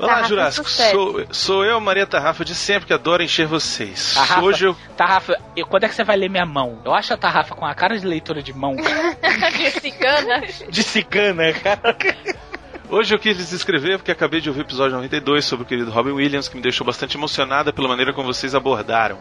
Olá, 0.00 0.08
Tarrafa 0.14 0.28
Jurássico. 0.28 0.66
é 0.66 0.70
sucesso. 0.70 0.90
Sou, 0.92 1.26
sou 1.30 1.64
eu, 1.64 1.80
Maria 1.80 2.06
Tarrafa, 2.06 2.44
de 2.44 2.54
sempre, 2.54 2.86
que 2.86 2.92
adoro 2.92 3.22
encher 3.22 3.46
vocês. 3.46 4.14
Tarrafa, 4.14 4.40
Hoje 4.42 4.64
eu. 4.66 4.76
Tarrafa, 4.96 5.36
eu- 5.56 5.66
quando 5.66 5.84
é 5.84 5.88
que 5.88 5.94
você 5.94 6.04
vai 6.04 6.16
ler 6.16 6.28
minha 6.30 6.46
mão? 6.46 6.80
Eu 6.84 6.94
acho 6.94 7.12
a 7.12 7.16
tarrafa 7.16 7.54
com 7.54 7.64
a 7.66 7.74
cara 7.74 7.98
de 7.98 8.06
leitora 8.06 8.42
de 8.42 8.52
mão. 8.52 8.74
de 9.56 9.70
cigana. 9.80 10.42
de 10.68 10.82
cigana, 10.82 11.52
cara. 11.52 11.96
Hoje 12.88 13.14
eu 13.14 13.18
quis 13.20 13.36
lhes 13.36 13.52
escrever 13.52 13.98
porque 13.98 14.10
acabei 14.10 14.40
de 14.40 14.48
ouvir 14.48 14.62
o 14.62 14.64
episódio 14.64 14.96
92 14.96 15.44
sobre 15.44 15.64
o 15.64 15.66
querido 15.66 15.90
Robin 15.92 16.10
Williams, 16.10 16.48
que 16.48 16.56
me 16.56 16.62
deixou 16.62 16.84
bastante 16.84 17.16
emocionada 17.16 17.72
pela 17.72 17.86
maneira 17.86 18.12
como 18.12 18.26
vocês 18.26 18.52
abordaram. 18.52 19.16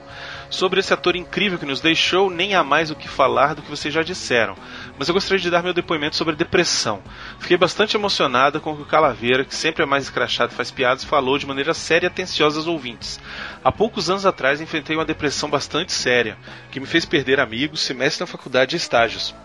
Sobre 0.50 0.80
esse 0.80 0.92
ator 0.92 1.16
incrível 1.16 1.60
que 1.60 1.66
nos 1.66 1.80
deixou, 1.80 2.30
nem 2.30 2.56
há 2.56 2.64
mais 2.64 2.90
o 2.90 2.96
que 2.96 3.08
falar 3.08 3.54
do 3.54 3.62
que 3.62 3.70
vocês 3.70 3.94
já 3.94 4.02
disseram. 4.02 4.56
Mas 4.98 5.08
eu 5.08 5.14
gostaria 5.14 5.42
de 5.42 5.50
dar 5.50 5.62
meu 5.62 5.74
depoimento 5.74 6.16
sobre 6.16 6.36
depressão. 6.36 7.04
Fiquei 7.40 7.56
bastante 7.56 7.96
emocionada 7.96 8.60
com 8.60 8.72
o 8.72 8.76
que 8.76 8.82
o 8.82 8.86
Calaveira, 8.86 9.46
que 9.46 9.54
sempre 9.54 9.84
é 9.84 9.86
mais 9.86 10.06
escrachado 10.06 10.52
e 10.52 10.56
faz 10.56 10.72
piadas, 10.72 11.04
falou 11.04 11.38
de 11.38 11.46
maneira 11.46 11.74
séria 11.76 12.08
e 12.08 12.10
atenciosa 12.10 12.58
aos 12.58 12.68
ouvintes. 12.68 13.20
Há 13.64 13.72
poucos 13.72 14.10
anos 14.10 14.26
atrás 14.26 14.60
enfrentei 14.60 14.96
uma 14.96 15.06
depressão 15.06 15.50
bastante 15.50 15.92
séria, 15.92 16.36
que 16.72 16.80
me 16.80 16.88
fez 16.88 17.06
perder 17.06 17.40
amigos, 17.40 17.82
semestre 17.82 18.22
na 18.22 18.28
faculdade 18.28 18.76
e 18.76 18.78
estágios 18.78 19.36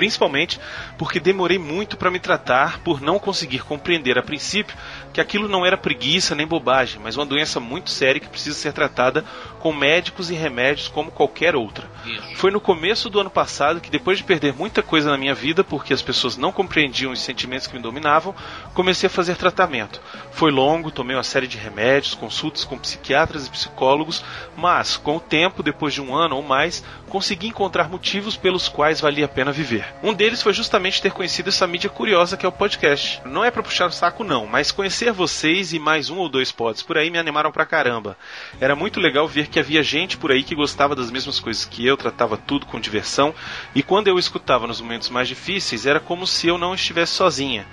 principalmente 0.00 0.58
porque 0.96 1.20
demorei 1.20 1.58
muito 1.58 1.96
para 1.96 2.10
me 2.10 2.18
tratar 2.18 2.80
por 2.80 3.00
não 3.00 3.18
conseguir 3.18 3.62
compreender 3.64 4.18
a 4.18 4.22
princípio 4.22 4.74
que 5.12 5.20
aquilo 5.20 5.48
não 5.48 5.66
era 5.66 5.76
preguiça 5.76 6.34
nem 6.34 6.46
bobagem, 6.46 7.00
mas 7.02 7.16
uma 7.16 7.26
doença 7.26 7.58
muito 7.58 7.90
séria 7.90 8.20
que 8.20 8.28
precisa 8.28 8.56
ser 8.56 8.72
tratada 8.72 9.24
com 9.58 9.72
médicos 9.72 10.30
e 10.30 10.34
remédios 10.34 10.88
como 10.88 11.10
qualquer 11.10 11.54
outra. 11.54 11.88
Foi 12.36 12.50
no 12.50 12.60
começo 12.60 13.10
do 13.10 13.20
ano 13.20 13.30
passado 13.30 13.80
que, 13.80 13.90
depois 13.90 14.18
de 14.18 14.24
perder 14.24 14.54
muita 14.54 14.82
coisa 14.82 15.10
na 15.10 15.18
minha 15.18 15.34
vida 15.34 15.62
porque 15.62 15.92
as 15.92 16.00
pessoas 16.00 16.36
não 16.36 16.52
compreendiam 16.52 17.12
os 17.12 17.20
sentimentos 17.20 17.66
que 17.66 17.74
me 17.74 17.82
dominavam, 17.82 18.34
comecei 18.74 19.06
a 19.06 19.10
fazer 19.10 19.36
tratamento. 19.36 20.00
Foi 20.30 20.50
longo, 20.50 20.90
tomei 20.90 21.16
uma 21.16 21.22
série 21.22 21.46
de 21.46 21.58
remédios, 21.58 22.14
consultas 22.14 22.64
com 22.64 22.78
psiquiatras 22.78 23.46
e 23.46 23.50
psicólogos, 23.50 24.24
mas 24.56 24.96
com 24.96 25.16
o 25.16 25.20
tempo, 25.20 25.62
depois 25.62 25.92
de 25.92 26.00
um 26.00 26.14
ano 26.14 26.36
ou 26.36 26.42
mais, 26.42 26.82
consegui 27.08 27.48
encontrar 27.48 27.90
motivos 27.90 28.36
pelos 28.36 28.68
quais 28.68 29.00
valia 29.00 29.26
a 29.26 29.28
pena 29.28 29.52
viver. 29.52 29.84
Um 30.02 30.14
deles 30.14 30.42
foi 30.42 30.52
justamente 30.52 31.02
ter 31.02 31.12
conhecido 31.12 31.48
essa 31.48 31.66
mídia 31.66 31.90
curiosa 31.90 32.36
que 32.36 32.46
é 32.46 32.48
o 32.48 32.52
podcast. 32.52 33.20
Não 33.24 33.44
é 33.44 33.50
pra 33.50 33.62
puxar 33.62 33.86
o 33.86 33.92
saco 33.92 34.24
não, 34.24 34.46
mas 34.46 34.72
conhecer 34.72 34.99
vocês 35.08 35.72
e 35.72 35.78
mais 35.78 36.10
um 36.10 36.18
ou 36.18 36.28
dois 36.28 36.52
pods 36.52 36.82
por 36.82 36.98
aí 36.98 37.10
me 37.10 37.16
animaram 37.16 37.50
pra 37.50 37.64
caramba. 37.64 38.18
Era 38.60 38.76
muito 38.76 39.00
legal 39.00 39.26
ver 39.26 39.46
que 39.46 39.58
havia 39.58 39.82
gente 39.82 40.18
por 40.18 40.30
aí 40.30 40.42
que 40.42 40.54
gostava 40.54 40.94
das 40.94 41.10
mesmas 41.10 41.40
coisas 41.40 41.64
que 41.64 41.86
eu, 41.86 41.96
tratava 41.96 42.36
tudo 42.36 42.66
com 42.66 42.78
diversão, 42.78 43.34
e 43.74 43.82
quando 43.82 44.08
eu 44.08 44.18
escutava 44.18 44.66
nos 44.66 44.82
momentos 44.82 45.08
mais 45.08 45.26
difíceis, 45.26 45.86
era 45.86 45.98
como 45.98 46.26
se 46.26 46.48
eu 46.48 46.58
não 46.58 46.74
estivesse 46.74 47.14
sozinha. 47.14 47.66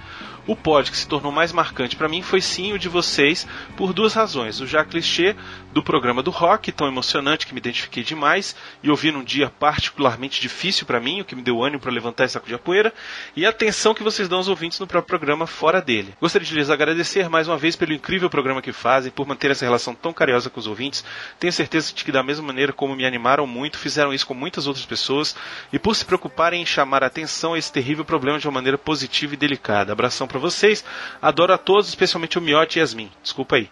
O 0.47 0.55
pod 0.55 0.89
que 0.89 0.97
se 0.97 1.05
tornou 1.05 1.29
mais 1.29 1.51
marcante 1.51 1.97
para 1.97 2.07
mim 2.07 2.21
foi 2.21 2.39
sim 2.39 2.71
o 2.71 2.79
de 2.79 2.87
vocês, 2.87 3.45
por 3.75 3.91
duas 3.91 4.13
razões. 4.13 4.61
O 4.61 4.65
já 4.65 4.85
clichê 4.85 5.35
do 5.77 5.83
programa 5.83 6.23
do 6.23 6.31
rock, 6.31 6.71
tão 6.71 6.87
emocionante 6.87 7.45
que 7.45 7.53
me 7.53 7.59
identifiquei 7.59 8.03
demais 8.03 8.55
e 8.81 8.89
ouvi 8.89 9.11
num 9.11 9.23
dia 9.23 9.47
particularmente 9.47 10.41
difícil 10.41 10.87
para 10.87 10.99
mim, 10.99 11.21
o 11.21 11.25
que 11.25 11.35
me 11.35 11.43
deu 11.43 11.63
ânimo 11.63 11.79
para 11.79 11.91
levantar 11.91 12.25
e 12.25 12.29
sacudir 12.29 12.55
a 12.55 12.59
poeira, 12.59 12.91
e 13.35 13.45
a 13.45 13.49
atenção 13.49 13.93
que 13.93 14.01
vocês 14.01 14.27
dão 14.27 14.39
aos 14.39 14.47
ouvintes 14.47 14.79
no 14.79 14.87
próprio 14.87 15.07
programa 15.07 15.45
fora 15.45 15.79
dele. 15.79 16.15
Gostaria 16.19 16.47
de 16.47 16.55
lhes 16.55 16.71
agradecer 16.71 17.29
mais 17.29 17.47
uma 17.47 17.59
vez 17.59 17.75
pelo 17.75 17.93
incrível 17.93 18.27
programa 18.27 18.59
que 18.59 18.71
fazem, 18.71 19.11
por 19.11 19.27
manter 19.27 19.51
essa 19.51 19.65
relação 19.65 19.93
tão 19.93 20.11
carinhosa 20.11 20.49
com 20.49 20.59
os 20.59 20.65
ouvintes. 20.65 21.05
Tenho 21.39 21.53
certeza 21.53 21.93
de 21.93 22.03
que 22.03 22.11
da 22.11 22.23
mesma 22.23 22.47
maneira 22.47 22.73
como 22.73 22.95
me 22.95 23.05
animaram 23.05 23.45
muito, 23.45 23.77
fizeram 23.77 24.11
isso 24.11 24.25
com 24.25 24.33
muitas 24.33 24.65
outras 24.65 24.85
pessoas 24.85 25.35
e 25.71 25.77
por 25.77 25.95
se 25.95 26.05
preocuparem 26.05 26.59
em 26.59 26.65
chamar 26.65 27.03
a 27.03 27.07
atenção 27.07 27.53
a 27.53 27.59
esse 27.59 27.71
terrível 27.71 28.03
problema 28.03 28.39
de 28.39 28.47
uma 28.47 28.53
maneira 28.53 28.79
positiva 28.79 29.35
e 29.35 29.37
delicada. 29.37 29.91
Abração 29.91 30.27
para 30.27 30.39
vocês. 30.39 30.83
Adoro 31.21 31.53
a 31.53 31.57
todos, 31.57 31.87
especialmente 31.87 32.39
o 32.39 32.41
Miotti 32.41 32.79
e 32.79 32.81
Yasmin. 32.81 33.11
Desculpa 33.21 33.57
aí. 33.57 33.69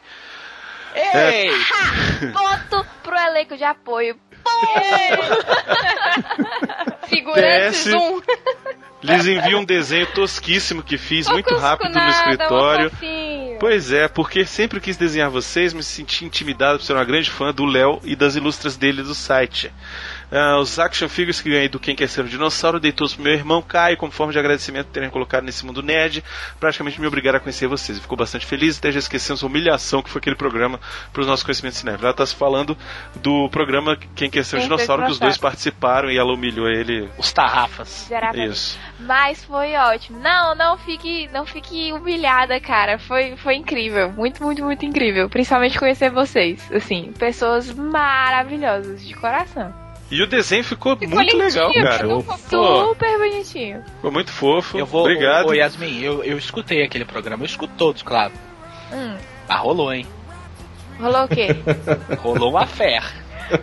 Ei! 0.95 1.51
Ponto 2.31 2.85
pro 3.03 3.17
elenco 3.17 3.57
de 3.57 3.63
apoio. 3.63 4.17
Figurantes 7.07 7.83
PS. 7.85 7.93
um. 7.93 8.21
Lhes 9.03 9.27
envio 9.27 9.59
um 9.59 9.65
desenho 9.65 10.07
tosquíssimo 10.07 10.81
que 10.81 10.97
fiz 10.97 11.27
muito 11.27 11.55
rápido 11.55 11.93
no 11.93 12.09
escritório. 12.09 12.91
Pois 13.59 13.91
é, 13.91 14.07
porque 14.07 14.45
sempre 14.45 14.79
quis 14.79 14.97
desenhar 14.97 15.29
vocês, 15.29 15.73
me 15.73 15.83
senti 15.83 16.25
intimidado 16.25 16.79
por 16.79 16.85
ser 16.85 16.93
uma 16.93 17.05
grande 17.05 17.29
fã 17.29 17.53
do 17.53 17.65
Léo 17.65 17.99
e 18.03 18.15
das 18.15 18.35
ilustras 18.35 18.75
dele 18.75 19.03
do 19.03 19.13
site. 19.13 19.71
Ah, 20.35 20.59
os 20.59 20.77
action 20.77 21.07
figures 21.07 21.39
que 21.39 21.49
ganhei 21.49 21.69
do 21.69 21.79
Quem 21.79 21.95
Quer 21.95 22.09
Ser 22.09 22.25
um 22.25 22.27
Dinossauro 22.27 22.77
dei 22.77 22.91
todos 22.91 23.13
pro 23.13 23.23
meu 23.23 23.31
irmão 23.31 23.61
Caio, 23.61 23.95
como 23.95 24.11
forma 24.11 24.33
de 24.33 24.37
agradecimento 24.37 24.87
por 24.87 24.91
terem 24.91 25.09
colocado 25.09 25.45
nesse 25.45 25.65
mundo 25.65 25.81
nerd. 25.81 26.21
Praticamente 26.59 26.99
me 26.99 27.07
obrigaram 27.07 27.37
a 27.37 27.39
conhecer 27.39 27.67
vocês. 27.67 27.97
Ficou 27.99 28.17
bastante 28.17 28.45
feliz, 28.45 28.77
até 28.77 28.91
já 28.91 28.99
esquecemos 28.99 29.41
a 29.41 29.47
humilhação 29.47 30.01
que 30.01 30.09
foi 30.09 30.19
aquele 30.19 30.35
programa 30.35 30.77
para 31.13 31.21
os 31.21 31.27
nossos 31.27 31.41
conhecimentos 31.41 31.79
cinéfilos. 31.79 32.03
Ela 32.03 32.11
está 32.11 32.25
se 32.25 32.35
falando 32.35 32.77
do 33.15 33.47
programa 33.49 33.97
Quem 34.13 34.29
Quer 34.29 34.43
Ser 34.43 34.57
um 34.57 34.59
Ser 34.59 34.65
Dinossauro, 34.65 35.05
que 35.05 35.11
os 35.11 35.19
dois 35.19 35.37
participaram 35.37 36.11
e 36.11 36.17
ela 36.17 36.33
humilhou 36.33 36.67
ele. 36.67 37.09
Os 37.17 37.31
tarrafas. 37.31 38.07
Geralmente. 38.09 38.51
Isso. 38.51 38.77
Mas 38.99 39.41
foi 39.45 39.73
ótimo. 39.75 40.19
Não, 40.19 40.53
não 40.53 40.77
fique, 40.77 41.29
não 41.31 41.45
fique 41.45 41.93
humilhada, 41.93 42.59
cara. 42.59 42.99
Foi, 42.99 43.37
foi 43.37 43.55
incrível. 43.55 44.11
Muito, 44.11 44.43
muito, 44.43 44.61
muito 44.65 44.85
incrível. 44.85 45.29
Principalmente 45.29 45.79
conhecer 45.79 46.09
vocês. 46.09 46.69
Assim, 46.73 47.13
pessoas 47.17 47.71
maravilhosas, 47.71 49.01
de 49.01 49.13
coração. 49.13 49.84
E 50.11 50.21
o 50.21 50.27
desenho 50.27 50.63
ficou, 50.63 50.95
muito 51.01 51.35
legal, 51.37 51.73
cara. 51.73 52.07
Pô, 52.07 52.23
Super 52.89 53.17
bonitinho. 53.17 53.83
ficou 53.95 54.11
muito 54.11 54.31
fofo. 54.31 54.77
Eu 54.77 54.85
vou. 54.85 55.01
Obrigado. 55.01 55.47
Ô, 55.49 55.53
Yasmin, 55.53 55.99
eu, 56.01 56.23
eu 56.23 56.37
escutei 56.37 56.83
aquele 56.83 57.05
programa. 57.05 57.41
Eu 57.43 57.47
escuto 57.47 57.73
todos, 57.75 58.03
claro. 58.03 58.31
Hum, 58.93 59.15
Ah, 59.49 59.57
rolou, 59.57 59.91
hein? 59.91 60.05
rolou 60.99 61.23
o 61.23 61.27
quê? 61.27 61.47
Rolou 62.21 62.51
uma 62.51 62.65
fé. 62.67 63.01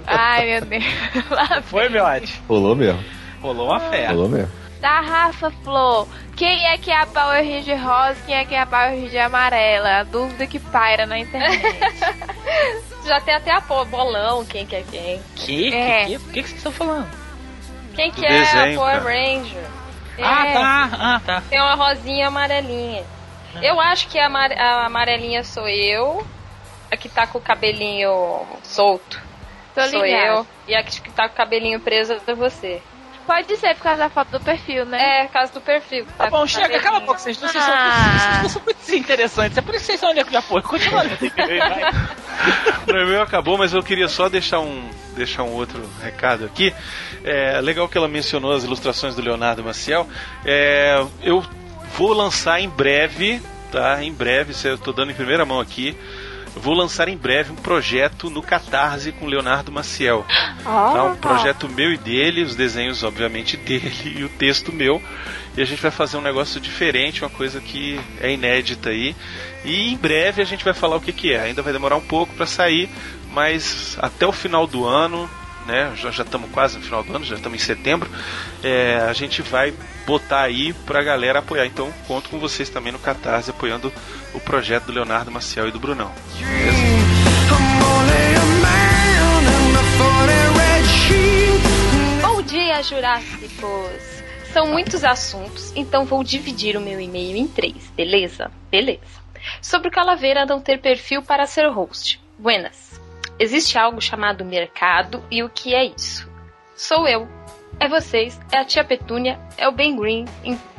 Ai, 0.07 0.47
meu 0.51 0.61
Deus. 0.67 0.85
Foi, 1.67 1.89
Miotti? 1.89 2.41
Rolou 2.49 2.75
mesmo. 2.77 3.03
Rolou 3.41 3.69
uma 3.69 3.81
fé. 3.81 4.09
Rolou 4.09 4.29
mesmo. 4.29 4.51
Da 4.83 5.01
Rafa 5.01 5.51
Flor. 5.63 6.07
Quem 6.37 6.67
é 6.67 6.77
que 6.77 6.91
é 6.91 6.97
a 7.01 7.07
Power 7.07 7.43
Ranger 7.43 7.81
rosa 7.83 8.21
quem 8.27 8.35
é 8.35 8.45
que 8.45 8.55
é 8.55 8.61
a 8.61 8.67
Power 8.67 8.91
Ranger 8.91 9.25
amarela? 9.27 10.01
A 10.01 10.03
dúvida 10.03 10.45
que 10.47 10.59
paira 10.59 11.07
na 11.07 11.19
internet. 11.21 11.63
Já 13.07 13.21
tem 13.21 13.35
até 13.35 13.53
a 13.53 13.61
pô, 13.61 13.85
bolão, 13.85 14.45
quem 14.45 14.67
que 14.67 14.77
é 14.77 14.83
quem. 14.91 15.23
Que? 15.37 15.73
É. 15.75 16.05
Que? 16.07 16.17
O 16.17 16.21
que, 16.21 16.43
que 16.43 16.49
vocês 16.49 16.57
estão 16.57 16.73
falando? 16.73 17.09
Quem 17.95 18.11
Do 18.11 18.17
que 18.17 18.27
é 18.27 18.29
desenho, 18.29 18.81
a 18.81 18.85
Power 18.85 19.03
cara. 19.03 19.15
Ranger? 19.15 19.65
Ah, 20.21 20.47
É, 20.47 20.53
tá. 20.53 20.91
Ah, 20.93 21.21
tá. 21.25 21.43
Tem 21.49 21.61
uma 21.61 21.75
rosinha 21.75 22.29
amarelinha. 22.29 23.05
Eu 23.63 23.81
acho 23.81 24.09
que 24.09 24.19
a, 24.19 24.27
amare- 24.27 24.59
a 24.59 24.87
amarelinha 24.87 25.45
sou 25.45 25.69
eu. 25.69 26.27
A 26.91 26.97
que 26.97 27.09
tá 27.09 27.27
com 27.27 27.39
o 27.39 27.41
cabelinho 27.41 28.11
solto. 28.63 29.21
Tô 29.75 29.83
sou 29.89 30.05
ligada. 30.05 30.27
eu. 30.27 30.47
E 30.69 30.75
a 30.75 30.83
que 30.83 31.01
que 31.01 31.11
tá 31.13 31.29
com 31.29 31.35
o 31.35 31.37
cabelinho 31.37 31.79
preso 31.81 32.21
é 32.27 32.35
você. 32.35 32.83
Pode 33.27 33.57
ser 33.57 33.75
por 33.77 33.85
causa 33.85 33.99
da 33.99 34.09
foto 34.11 34.31
do 34.33 34.41
perfil, 34.41 34.85
né? 34.85 35.21
É, 35.21 35.25
por 35.27 35.33
causa 35.33 35.53
do 35.53 35.61
perfil. 35.61 36.05
Tá 36.19 36.29
bom, 36.29 36.47
chega, 36.47 36.81
cala 36.81 36.99
a 36.99 37.01
boca, 37.01 37.19
vocês 37.19 37.37
dois 37.37 37.53
vocês 37.53 37.65
são, 37.65 37.75
Ah. 37.75 38.39
vocês 38.41 38.53
são 38.53 38.63
muito 38.65 38.79
desinteressantes. 38.79 39.57
É 39.59 39.61
por 39.63 39.75
isso 39.75 39.81
que 39.81 39.87
vocês 39.87 40.01
são 40.01 40.11
elenco 40.11 40.31
de 40.31 40.37
apoio. 40.37 40.63
Continua. 40.63 41.03
O 42.89 42.93
meu 42.93 43.23
acabou, 43.23 43.57
mas 43.57 43.73
eu 43.73 43.83
queria 43.83 44.09
só 44.09 44.29
deixar 44.29 44.59
um, 44.61 44.91
deixar 45.15 45.45
um 45.45 45.53
outro 45.53 45.89
recado 46.03 46.45
aqui. 46.45 46.75
É 47.23 47.61
legal 47.61 47.89
que 47.89 47.97
ela 47.97 48.09
mencionou 48.09 48.53
as 48.53 48.65
ilustrações 48.65 49.15
do 49.15 49.23
Leonardo 49.23 49.63
Maciel. 49.63 50.09
É, 50.45 51.05
eu 51.23 51.45
vou 51.97 52.13
lançar 52.13 52.61
em 52.61 52.69
breve, 52.69 53.41
tá? 53.71 54.03
Em 54.03 54.13
breve, 54.13 54.53
isso 54.53 54.67
eu 54.67 54.77
tô 54.77 54.93
dando 54.93 55.13
em 55.13 55.15
primeira 55.15 55.45
mão 55.45 55.61
aqui. 55.61 55.97
Vou 56.55 56.75
lançar 56.75 57.09
em 57.09 57.17
breve 57.17 57.51
um 57.53 57.57
projeto 57.57 58.29
no 58.29 58.43
Catarse 58.43 59.11
com 59.13 59.27
Leonardo 59.27 59.73
Maciel. 59.73 60.25
Tá? 60.93 61.05
Um 61.05 61.17
projeto 61.17 61.69
meu 61.69 61.93
e 61.93 61.97
dele, 61.97 62.43
os 62.43 62.55
desenhos, 62.55 63.03
obviamente, 63.03 63.57
dele 63.57 63.93
e 64.19 64.25
o 64.25 64.29
texto 64.29 64.73
meu. 64.73 65.03
E 65.57 65.63
a 65.63 65.65
gente 65.65 65.83
vai 65.83 65.91
fazer 65.91 66.17
um 66.17 66.23
negócio 66.23 66.61
diferente, 66.61 67.23
uma 67.23 67.31
coisa 67.31 67.61
que 67.61 68.01
é 68.21 68.33
inédita 68.33 68.91
aí. 68.91 69.17
E 69.65 69.93
em 69.93 69.97
breve 69.97 70.43
a 70.43 70.45
gente 70.45 70.65
vai 70.65 70.75
falar 70.75 70.97
o 70.97 71.01
que, 71.01 71.13
que 71.13 71.33
é. 71.33 71.41
Ainda 71.41 71.63
vai 71.63 71.73
demorar 71.73 71.97
um 71.97 72.01
pouco 72.01 72.35
para 72.35 72.47
sair, 72.47 72.89
mas 73.33 73.97
até 74.01 74.27
o 74.27 74.33
final 74.33 74.67
do 74.67 74.87
ano, 74.87 75.29
né? 75.67 75.93
Já 75.97 76.11
estamos 76.11 76.51
quase 76.51 76.79
no 76.79 76.85
final 76.85 77.03
do 77.03 77.15
ano, 77.15 77.25
já 77.25 77.35
estamos 77.35 77.61
em 77.61 77.65
setembro. 77.65 78.11
é, 78.63 78.97
a 79.09 79.13
gente 79.13 79.43
vai 79.43 79.73
botar 80.07 80.43
aí 80.43 80.73
pra 80.73 81.03
galera 81.03 81.39
apoiar. 81.39 81.67
Então 81.67 81.93
conto 82.07 82.29
com 82.29 82.39
vocês 82.39 82.69
também 82.69 82.93
no 82.93 82.99
Catarse 82.99 83.51
apoiando 83.51 83.93
o 84.35 84.41
projeto 84.41 84.87
do 84.87 84.93
Leonardo 84.93 85.31
Maciel 85.31 85.69
e 85.69 85.71
do 85.71 85.79
Brunão. 85.79 86.13
Bom 92.21 92.43
dia, 92.43 92.83
Jurássicos! 92.83 94.23
São 94.53 94.67
muitos 94.67 95.03
assuntos, 95.03 95.73
então 95.75 96.05
vou 96.05 96.23
dividir 96.23 96.77
o 96.77 96.81
meu 96.81 97.01
e-mail 97.01 97.37
em 97.37 97.49
três, 97.49 97.91
beleza? 97.97 98.51
Beleza. 98.71 99.23
Sobre 99.63 99.89
o 99.89 99.91
Calaveira 99.91 100.45
não 100.45 100.61
ter 100.61 100.79
perfil 100.79 101.23
para 101.23 101.47
ser 101.47 101.67
host. 101.69 102.21
Buenas. 102.39 102.92
Existe 103.39 103.79
algo 103.79 104.01
chamado 104.01 104.45
mercado 104.45 105.23
e 105.31 105.43
o 105.43 105.49
que 105.49 105.75
é 105.75 105.85
isso? 105.85 106.31
Sou 106.77 107.07
eu. 107.09 107.29
É 107.81 107.89
vocês, 107.89 108.39
é 108.53 108.59
a 108.59 108.65
tia 108.65 108.85
Petúnia, 108.85 109.41
é 109.57 109.67
o 109.67 109.73
Ben 109.73 109.97
Green, 109.97 110.27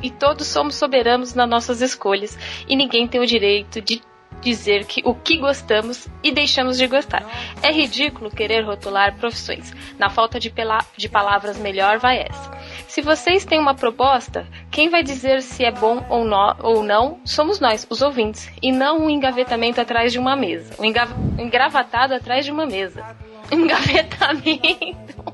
e, 0.00 0.10
todos 0.10 0.46
somos 0.46 0.76
soberanos 0.76 1.34
nas 1.34 1.48
nossas 1.48 1.82
escolhas, 1.82 2.38
e 2.66 2.74
ninguém 2.76 3.06
tem 3.06 3.20
o 3.20 3.26
direito 3.26 3.80
de 3.80 4.00
dizer 4.40 4.84
que 4.84 5.02
o 5.04 5.14
que 5.14 5.38
gostamos 5.38 6.08
e 6.22 6.30
deixamos 6.30 6.76
de 6.76 6.86
gostar. 6.86 7.24
É 7.62 7.72
ridículo 7.72 8.30
querer 8.30 8.62
rotular 8.62 9.16
profissões. 9.16 9.72
Na 9.98 10.10
falta 10.10 10.38
de, 10.38 10.52
de 10.96 11.08
palavras 11.08 11.58
melhor 11.58 11.98
vai 11.98 12.18
essa. 12.18 12.50
Se 12.94 13.02
vocês 13.02 13.44
têm 13.44 13.58
uma 13.58 13.74
proposta, 13.74 14.46
quem 14.70 14.88
vai 14.88 15.02
dizer 15.02 15.42
se 15.42 15.64
é 15.64 15.72
bom 15.72 16.06
ou, 16.08 16.24
no- 16.24 16.54
ou 16.62 16.80
não 16.84 17.18
somos 17.24 17.58
nós, 17.58 17.84
os 17.90 18.00
ouvintes, 18.02 18.48
e 18.62 18.70
não 18.70 19.00
um 19.00 19.10
engavetamento 19.10 19.80
atrás 19.80 20.12
de 20.12 20.18
uma 20.20 20.36
mesa. 20.36 20.76
Um 20.78 20.84
enga- 20.84 21.08
engravatado 21.36 22.14
atrás 22.14 22.44
de 22.44 22.52
uma 22.52 22.66
mesa. 22.66 23.04
Engavetamento. 23.50 25.24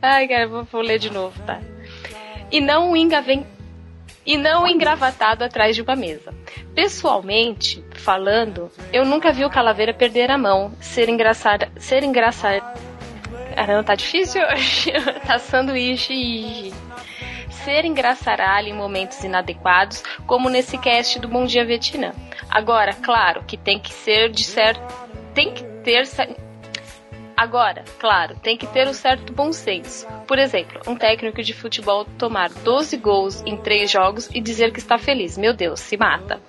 Ai, 0.00 0.26
cara, 0.26 0.48
vou, 0.48 0.64
vou 0.64 0.80
ler 0.80 0.98
de 0.98 1.10
novo, 1.12 1.38
tá? 1.42 1.60
E 2.50 2.58
não 2.58 2.92
um 2.92 2.96
engaven... 2.96 3.46
E 4.24 4.38
não 4.38 4.66
engravatado 4.66 5.44
atrás 5.44 5.76
de 5.76 5.82
uma 5.82 5.94
mesa. 5.94 6.32
Pessoalmente, 6.74 7.84
falando, 7.96 8.70
eu 8.94 9.04
nunca 9.04 9.30
vi 9.30 9.44
o 9.44 9.50
Calaveira 9.50 9.92
perder 9.92 10.30
a 10.30 10.38
mão, 10.38 10.72
ser 10.80 11.10
engraçado, 11.10 11.66
ser 11.78 12.02
engraçado. 12.02 12.64
Caramba, 13.54 13.84
tá 13.84 13.94
difícil 13.94 14.42
hoje. 14.42 14.92
tá 15.26 15.38
sanduíche 15.38 16.12
e 16.12 16.72
ser 17.64 17.84
engraçaralho 17.84 18.68
em 18.68 18.74
momentos 18.74 19.22
inadequados, 19.22 20.02
como 20.26 20.48
nesse 20.48 20.78
cast 20.78 21.18
do 21.18 21.28
Bom 21.28 21.44
Dia 21.44 21.64
Vietnã. 21.64 22.12
Agora, 22.48 22.94
claro 22.94 23.44
que 23.44 23.56
tem 23.56 23.78
que 23.78 23.92
ser 23.92 24.30
de 24.30 24.44
certo. 24.44 24.82
Tem 25.34 25.52
que 25.52 25.62
ter. 25.84 26.08
Agora, 27.36 27.84
claro, 27.98 28.34
tem 28.36 28.56
que 28.56 28.66
ter 28.66 28.86
um 28.86 28.92
certo 28.92 29.32
bom 29.32 29.52
senso. 29.52 30.06
Por 30.26 30.38
exemplo, 30.38 30.80
um 30.86 30.96
técnico 30.96 31.42
de 31.42 31.54
futebol 31.54 32.04
tomar 32.18 32.50
12 32.50 32.96
gols 32.96 33.42
em 33.46 33.56
3 33.56 33.90
jogos 33.90 34.28
e 34.34 34.40
dizer 34.40 34.72
que 34.72 34.78
está 34.78 34.98
feliz. 34.98 35.38
Meu 35.38 35.54
Deus, 35.54 35.80
se 35.80 35.96
mata. 35.96 36.40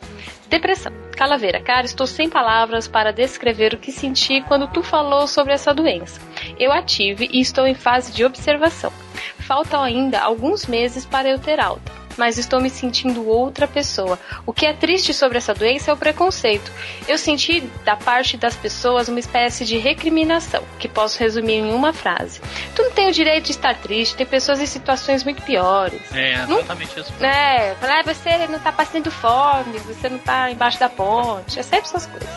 Depressão. 0.52 0.92
Calaveira, 1.16 1.62
cara, 1.62 1.86
estou 1.86 2.06
sem 2.06 2.30
palavras 2.30 2.86
para 2.86 3.14
descrever 3.14 3.74
o 3.74 3.78
que 3.78 3.90
senti 3.90 4.42
quando 4.42 4.68
tu 4.68 4.84
falou 4.84 5.26
sobre 5.26 5.54
essa 5.54 5.74
doença. 5.74 6.20
Eu 6.60 6.74
a 6.74 6.82
tive 6.82 7.30
e 7.32 7.40
estou 7.40 7.66
em 7.66 7.74
fase 7.74 8.12
de 8.12 8.26
observação. 8.26 8.92
Faltam 9.40 9.82
ainda 9.82 10.20
alguns 10.20 10.66
meses 10.66 11.06
para 11.06 11.30
eu 11.30 11.40
ter 11.40 11.58
alta, 11.58 11.90
mas 12.18 12.38
estou 12.38 12.60
me 12.62 12.70
sentindo 12.70 13.28
outra 13.28 13.68
pessoa. 13.68 14.20
O 14.46 14.54
que 14.54 14.66
é 14.66 14.74
triste 14.74 15.14
sobre 15.14 15.38
essa 15.38 15.54
doença 15.54 15.92
é 15.92 15.94
o 15.94 15.98
preconceito. 15.98 16.72
Eu 17.08 17.18
senti 17.18 17.62
da 17.84 17.96
parte 17.96 18.38
das 18.38 18.56
pessoas 18.56 19.08
uma 19.08 19.20
espécie 19.20 19.66
de 19.66 19.78
recriminação, 19.78 20.64
que 20.80 20.88
posso 20.88 21.20
resumir 21.20 21.54
em 21.56 21.74
uma 21.74 21.94
frase. 21.94 22.40
Tu 22.76 22.82
não 22.84 22.92
tem 22.92 23.08
o 23.10 23.12
direito 23.12 23.46
de 23.46 23.52
estar 23.52 23.76
triste, 23.76 24.16
tem 24.16 24.26
pessoas 24.26 24.60
em 24.60 24.66
situações 24.66 25.24
muito 25.24 25.42
piores. 25.44 26.02
É, 26.14 26.46
Não- 26.46 26.58
exatamente 26.60 27.00
isso. 27.00 27.14
É, 27.24 27.76
"Ah, 27.82 28.02
você 28.04 28.48
não 28.48 28.60
tá 28.60 28.72
passando 28.72 29.10
fome, 29.12 29.78
você 29.80 30.10
não 30.10 30.18
tá 30.20 30.52
embaixo 30.52 30.80
da 30.80 30.90
ponte, 30.90 31.60
é 31.60 31.64
sempre 31.64 31.86
essas 31.88 32.06
coisas. 32.06 32.30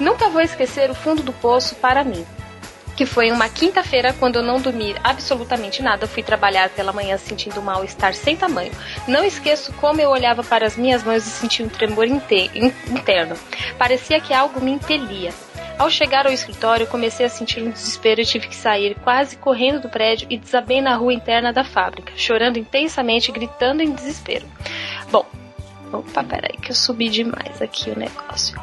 Nunca 0.00 0.28
vou 0.28 0.40
esquecer 0.40 0.90
o 0.90 0.94
fundo 0.94 1.22
do 1.22 1.32
poço 1.32 1.74
para 1.76 2.02
mim. 2.04 2.24
Que 2.96 3.06
foi 3.06 3.30
uma 3.30 3.48
quinta-feira, 3.48 4.12
quando 4.12 4.36
eu 4.36 4.42
não 4.42 4.60
dormi 4.60 4.94
absolutamente 5.02 5.82
nada, 5.82 6.06
fui 6.06 6.22
trabalhar 6.22 6.68
pela 6.68 6.92
manhã 6.92 7.16
sentindo 7.16 7.58
um 7.58 7.62
mal-estar 7.64 8.14
sem 8.14 8.36
tamanho. 8.36 8.70
Não 9.08 9.24
esqueço 9.24 9.72
como 9.74 10.00
eu 10.00 10.10
olhava 10.10 10.44
para 10.44 10.66
as 10.66 10.76
minhas 10.76 11.02
mãos 11.02 11.26
e 11.26 11.30
sentia 11.30 11.64
um 11.64 11.70
tremor 11.70 12.06
inte- 12.06 12.50
in- 12.54 12.72
interno. 12.90 13.34
Parecia 13.78 14.20
que 14.20 14.34
algo 14.34 14.60
me 14.60 14.72
impelia. 14.72 15.32
Ao 15.78 15.90
chegar 15.90 16.26
ao 16.26 16.32
escritório, 16.32 16.86
comecei 16.86 17.24
a 17.24 17.30
sentir 17.30 17.62
um 17.62 17.70
desespero 17.70 18.20
e 18.20 18.26
tive 18.26 18.46
que 18.46 18.54
sair, 18.54 18.94
quase 19.02 19.36
correndo 19.36 19.80
do 19.80 19.88
prédio 19.88 20.26
e 20.30 20.36
desabei 20.36 20.82
na 20.82 20.94
rua 20.94 21.14
interna 21.14 21.50
da 21.50 21.64
fábrica, 21.64 22.12
chorando 22.14 22.58
intensamente 22.58 23.32
gritando 23.32 23.80
em 23.82 23.90
desespero. 23.90 24.46
Bom, 25.10 25.24
opa, 25.90 26.22
peraí, 26.22 26.58
que 26.58 26.70
eu 26.70 26.74
subi 26.74 27.08
demais 27.08 27.60
aqui 27.60 27.90
o 27.90 27.98
negócio. 27.98 28.54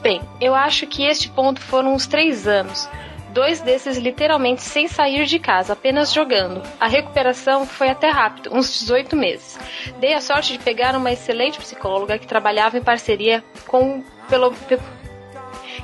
Bem, 0.00 0.22
eu 0.40 0.54
acho 0.54 0.86
que 0.86 1.02
este 1.02 1.28
ponto 1.28 1.60
foram 1.60 1.92
uns 1.92 2.06
três 2.06 2.46
anos. 2.46 2.88
Dois 3.32 3.60
desses 3.60 3.96
literalmente 3.98 4.62
sem 4.62 4.88
sair 4.88 5.24
de 5.26 5.38
casa, 5.38 5.74
apenas 5.74 6.12
jogando. 6.12 6.62
A 6.80 6.88
recuperação 6.88 7.66
foi 7.66 7.88
até 7.88 8.08
rápido, 8.08 8.50
uns 8.52 8.80
18 8.80 9.14
meses. 9.14 9.58
Dei 10.00 10.14
a 10.14 10.20
sorte 10.20 10.52
de 10.54 10.58
pegar 10.58 10.96
uma 10.96 11.12
excelente 11.12 11.58
psicóloga 11.58 12.18
que 12.18 12.26
trabalhava 12.26 12.78
em 12.78 12.82
parceria 12.82 13.44
com 13.66 14.02
pelo, 14.28 14.52
pe- 14.52 14.78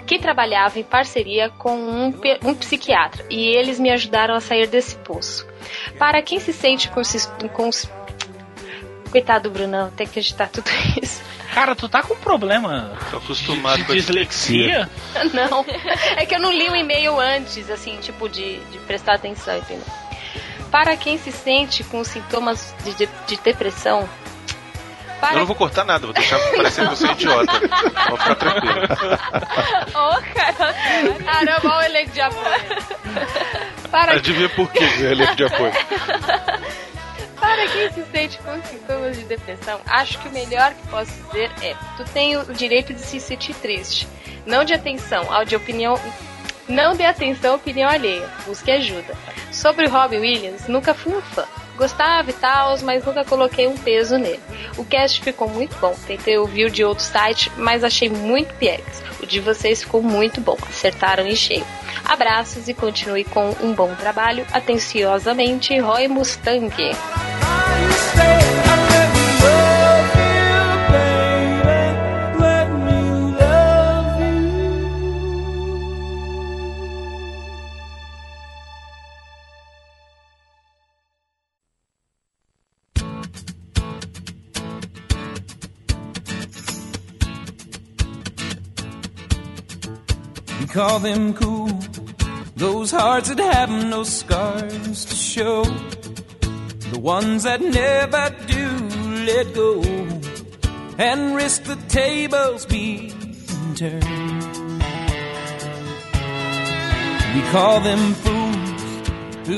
que 0.06 0.18
trabalhava 0.18 0.78
em 0.78 0.82
parceria 0.82 1.48
com 1.50 1.76
um, 1.76 2.12
um 2.44 2.54
psiquiatra 2.54 3.24
e 3.30 3.46
eles 3.48 3.78
me 3.78 3.90
ajudaram 3.90 4.34
a 4.34 4.40
sair 4.40 4.66
desse 4.66 4.96
poço. 4.96 5.46
Para 5.98 6.20
quem 6.22 6.40
se 6.40 6.52
sente 6.52 6.88
com, 6.90 7.02
com 7.52 7.70
coitado 9.10 9.48
do 9.48 9.52
Brunão, 9.52 9.90
tem 9.90 10.06
que 10.06 10.18
editar 10.18 10.48
tudo 10.48 10.68
isso. 11.00 11.22
Cara, 11.54 11.76
tu 11.76 11.88
tá 11.88 12.02
com 12.02 12.16
problema 12.16 12.92
Tô 13.10 13.18
acostumado 13.18 13.76
de 13.76 13.84
com 13.84 13.92
a 13.92 13.94
dislexia? 13.94 14.90
Não, 15.32 15.64
é 16.16 16.26
que 16.26 16.34
eu 16.34 16.40
não 16.40 16.50
li 16.50 16.68
o 16.68 16.74
e-mail 16.74 17.18
antes, 17.20 17.70
assim, 17.70 17.96
tipo, 17.98 18.28
de, 18.28 18.58
de 18.58 18.78
prestar 18.80 19.14
atenção, 19.14 19.56
entendeu? 19.56 19.86
Para 20.70 20.96
quem 20.96 21.16
se 21.16 21.30
sente 21.30 21.84
com 21.84 22.02
sintomas 22.02 22.74
de, 22.82 22.94
de, 22.94 23.08
de 23.28 23.36
depressão, 23.36 24.08
para 25.20 25.34
Eu 25.34 25.38
não 25.38 25.46
vou 25.46 25.54
cortar 25.54 25.84
nada, 25.84 26.06
vou 26.06 26.12
deixar 26.12 26.38
parecendo 26.56 26.88
que 26.88 26.92
eu 26.94 26.96
sou 26.96 27.10
idiota. 27.12 27.60
Vou 28.08 28.18
ficar 28.18 28.34
tranquilo. 28.34 28.80
Ô, 29.94 30.34
cara, 30.34 30.74
caramba, 31.24 31.76
olha 31.76 31.78
o 31.78 31.82
elenco 31.84 32.10
de 32.10 32.20
apoio. 32.20 32.44
Para, 33.90 34.14
Adivinha 34.14 34.48
por 34.50 34.70
que 34.72 34.84
o 34.84 35.06
elenco 35.06 35.36
de 35.36 35.44
apoio? 35.44 35.72
para 37.44 37.68
quem 37.68 37.92
se 37.92 38.10
sente 38.10 38.38
com 38.38 38.62
sintomas 38.62 39.18
de 39.18 39.24
depressão, 39.24 39.78
acho 39.86 40.18
que 40.18 40.28
o 40.28 40.32
melhor 40.32 40.72
que 40.72 40.88
posso 40.88 41.12
dizer 41.24 41.50
é: 41.62 41.74
tu 41.96 42.04
tem 42.12 42.38
o 42.38 42.44
direito 42.54 42.94
de 42.94 43.00
se 43.00 43.20
sentir 43.20 43.54
triste. 43.56 44.08
Não 44.46 44.64
de 44.64 44.72
atenção, 44.72 45.30
ao 45.32 45.44
de 45.44 45.54
opinião. 45.54 46.00
Não 46.66 46.96
dê 46.96 47.04
atenção 47.04 47.52
à 47.52 47.56
opinião 47.56 47.90
alheia, 47.90 48.26
busque 48.46 48.70
ajuda. 48.70 49.14
Sobre 49.52 49.86
o 49.86 49.90
Robin 49.90 50.16
Williams, 50.16 50.66
nunca 50.66 50.94
fui 50.94 51.14
um 51.14 51.20
fã. 51.20 51.44
Gostava 51.76 52.30
e 52.30 52.32
tal, 52.32 52.78
mas 52.82 53.04
nunca 53.04 53.24
coloquei 53.24 53.66
um 53.66 53.76
peso 53.76 54.16
nele. 54.16 54.40
O 54.76 54.84
cast 54.84 55.20
ficou 55.20 55.48
muito 55.48 55.76
bom. 55.78 55.94
Tentei 56.06 56.38
ouvir 56.38 56.66
o 56.66 56.70
de 56.70 56.84
outro 56.84 57.04
site, 57.04 57.50
mas 57.56 57.82
achei 57.82 58.08
muito 58.08 58.54
piegas. 58.54 59.02
O 59.20 59.26
de 59.26 59.40
vocês 59.40 59.82
ficou 59.82 60.02
muito 60.02 60.40
bom. 60.40 60.56
Acertaram 60.68 61.26
em 61.26 61.36
cheio. 61.36 61.66
Abraços 62.04 62.68
e 62.68 62.74
continue 62.74 63.24
com 63.24 63.54
um 63.60 63.72
bom 63.72 63.94
trabalho. 63.94 64.46
Atenciosamente, 64.52 65.78
Roy 65.78 66.08
Mustang. 66.08 66.74
Call 90.74 90.98
them 90.98 91.32
cool. 91.34 91.68
Those 92.56 92.90
hearts 92.90 93.28
that 93.28 93.38
have 93.38 93.70
no 93.70 94.02
scars 94.02 95.04
to 95.04 95.14
show. 95.14 95.62
The 96.90 96.98
ones 96.98 97.44
that 97.44 97.60
never 97.60 98.34
do 98.48 98.64
let 99.24 99.54
go 99.54 99.80
and 100.98 101.36
risk 101.36 101.62
the 101.62 101.76
tables 101.88 102.66
being 102.66 103.12
turned. 103.76 104.04
We 107.34 107.42
call 107.52 107.80
them 107.80 108.14
fools. 108.14 108.44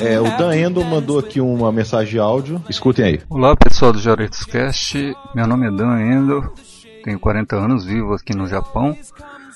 É, 0.02 0.20
o 0.20 0.24
Dan 0.36 0.54
Endo 0.54 0.84
mandou 0.84 1.18
aqui 1.18 1.40
uma 1.40 1.72
mensagem 1.72 2.10
de 2.10 2.18
áudio. 2.18 2.62
Escutem 2.68 3.04
aí. 3.04 3.20
Olá 3.30 3.56
pessoal 3.56 3.92
do 3.92 4.00
Jaritos 4.00 4.44
Cast, 4.44 5.16
meu 5.34 5.46
nome 5.46 5.68
é 5.68 5.70
Dan 5.70 5.98
Endo, 5.98 6.52
tenho 7.04 7.18
40 7.20 7.56
anos, 7.56 7.84
vivo 7.86 8.14
aqui 8.14 8.34
no 8.34 8.48
Japão 8.48 8.96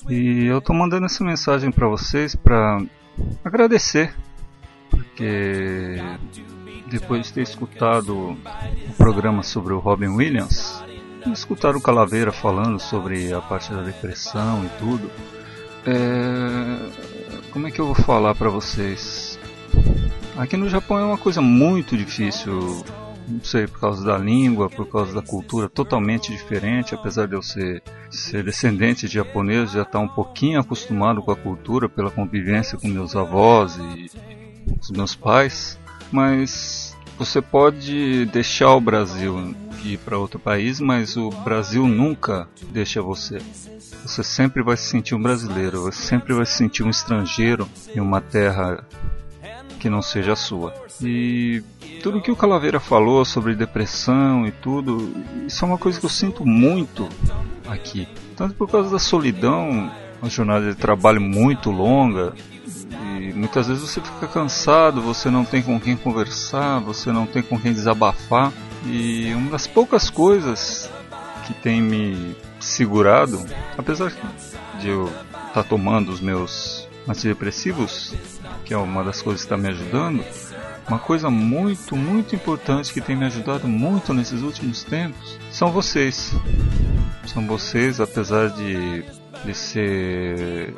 e 0.09 0.47
eu 0.47 0.61
tô 0.61 0.73
mandando 0.73 1.07
essa 1.07 1.23
mensagem 1.23 1.71
para 1.71 1.89
vocês 1.89 2.35
para 2.35 2.81
agradecer, 3.45 4.15
porque 4.89 5.97
depois 6.87 7.27
de 7.27 7.33
ter 7.35 7.43
escutado 7.43 8.31
o 8.33 8.93
programa 8.97 9.43
sobre 9.43 9.73
o 9.73 9.79
Robin 9.79 10.09
Williams, 10.09 10.83
escutar 11.33 11.77
o 11.77 11.81
Calaveira 11.81 12.33
falando 12.33 12.79
sobre 12.79 13.33
a 13.33 13.41
parte 13.41 13.73
da 13.73 13.83
depressão 13.83 14.65
e 14.65 14.69
tudo, 14.79 15.11
é, 15.87 17.51
como 17.53 17.69
é 17.69 17.71
que 17.71 17.81
eu 17.81 17.87
vou 17.87 17.95
falar 17.95 18.35
para 18.35 18.49
vocês? 18.49 19.39
Aqui 20.37 20.57
no 20.57 20.69
Japão 20.69 20.99
é 20.99 21.05
uma 21.05 21.19
coisa 21.19 21.41
muito 21.41 21.97
difícil, 21.97 22.85
não 23.31 23.45
sei, 23.45 23.67
por 23.67 23.81
causa 23.81 24.05
da 24.05 24.19
língua, 24.19 24.69
por 24.69 24.87
causa 24.87 25.15
da 25.15 25.23
cultura 25.23 25.69
totalmente 25.69 26.33
diferente, 26.33 26.95
apesar 26.95 27.27
de 27.27 27.35
eu 27.35 27.43
ser, 27.43 27.83
ser 28.11 28.45
descendente 28.45 29.07
de 29.07 29.15
japonês, 29.15 29.73
já 29.73 29.83
estar 29.83 30.01
um 30.01 30.09
pouquinho 30.09 30.61
acostumado 30.61 31.23
com 31.23 31.31
a 31.31 31.37
cultura 31.37 31.89
pela 31.89 32.11
convivência 32.11 32.77
com 32.77 32.89
meus 32.89 33.15
avós 33.15 33.77
e 33.77 34.11
os 34.81 34.91
meus 34.91 35.15
pais. 35.15 35.79
mas 36.11 36.97
você 37.19 37.43
pode 37.43 38.25
deixar 38.27 38.75
o 38.75 38.81
Brasil 38.81 39.55
e 39.85 39.93
ir 39.93 39.99
para 39.99 40.17
outro 40.17 40.39
país, 40.39 40.81
mas 40.81 41.19
o 41.19 41.29
Brasil 41.29 41.87
nunca 41.87 42.49
deixa 42.73 43.03
você. 43.03 43.39
Você 44.03 44.23
sempre 44.23 44.63
vai 44.63 44.75
se 44.77 44.85
sentir 44.85 45.15
um 45.15 45.23
brasileiro, 45.23 45.83
você 45.83 46.01
sempre 46.01 46.33
vai 46.33 46.47
se 46.47 46.55
sentir 46.55 46.83
um 46.83 46.89
estrangeiro 46.89 47.69
em 47.95 48.01
uma 48.01 48.23
terra 48.23 48.87
que 49.81 49.91
não 49.91 50.03
seja 50.03 50.35
a 50.35 50.37
sua. 50.37 50.73
E 51.03 51.63
tudo 52.03 52.21
que 52.21 52.31
o 52.31 52.37
Calaveira 52.37 52.79
falou 52.79 53.25
sobre 53.25 53.55
depressão 53.55 54.47
e 54.47 54.53
tudo, 54.53 55.13
isso 55.47 55.65
é 55.65 55.69
uma 55.69 55.79
coisa 55.79 55.99
que 55.99 56.07
eu 56.07 56.11
sinto 56.11 56.47
muito 56.47 57.09
aqui. 57.67 58.07
Tanto 58.37 58.55
por 58.55 58.71
causa 58.71 58.91
da 58.91 58.99
solidão, 58.99 59.91
uma 60.21 60.31
jornada 60.31 60.71
de 60.71 60.77
trabalho 60.77 61.21
muito 61.21 61.71
longa, 61.71 62.35
e 62.93 63.33
muitas 63.33 63.67
vezes 63.67 63.83
você 63.83 64.01
fica 64.01 64.29
cansado, 64.29 65.01
você 65.01 65.31
não 65.31 65.45
tem 65.45 65.63
com 65.63 65.81
quem 65.81 65.97
conversar, 65.97 66.79
você 66.81 67.11
não 67.11 67.27
tem 67.27 67.43
com 67.43 67.59
quem 67.59 67.73
desabafar. 67.73 68.53
E 68.87 69.33
uma 69.35 69.51
das 69.51 69.67
poucas 69.67 70.11
coisas 70.11 70.91
que 71.47 71.55
tem 71.55 71.81
me 71.81 72.37
segurado, 72.61 73.43
apesar 73.77 74.13
de 74.79 74.89
eu 74.89 75.11
estar 75.49 75.65
tomando 75.65 76.11
os 76.11 76.21
meus 76.21 76.80
antidepressivos, 77.09 78.15
que 78.65 78.75
é 78.75 78.77
uma 78.77 79.03
das 79.03 79.23
coisas 79.23 79.43
que 79.43 79.47
está 79.47 79.57
me 79.57 79.69
ajudando, 79.69 80.25
uma 80.89 80.99
coisa 80.99 81.31
muito, 81.31 81.97
muito 81.97 82.35
importante 82.35 82.93
que 82.93 83.01
tem 83.01 83.15
me 83.15 83.25
ajudado 83.25 83.69
muito 83.69 84.13
nesses 84.13 84.43
últimos 84.43 84.83
tempos 84.83 85.39
são 85.51 85.71
vocês. 85.71 86.33
São 87.27 87.47
vocês, 87.47 88.01
apesar 88.01 88.49
de, 88.51 89.05
de 89.45 89.55
ser 89.55 90.75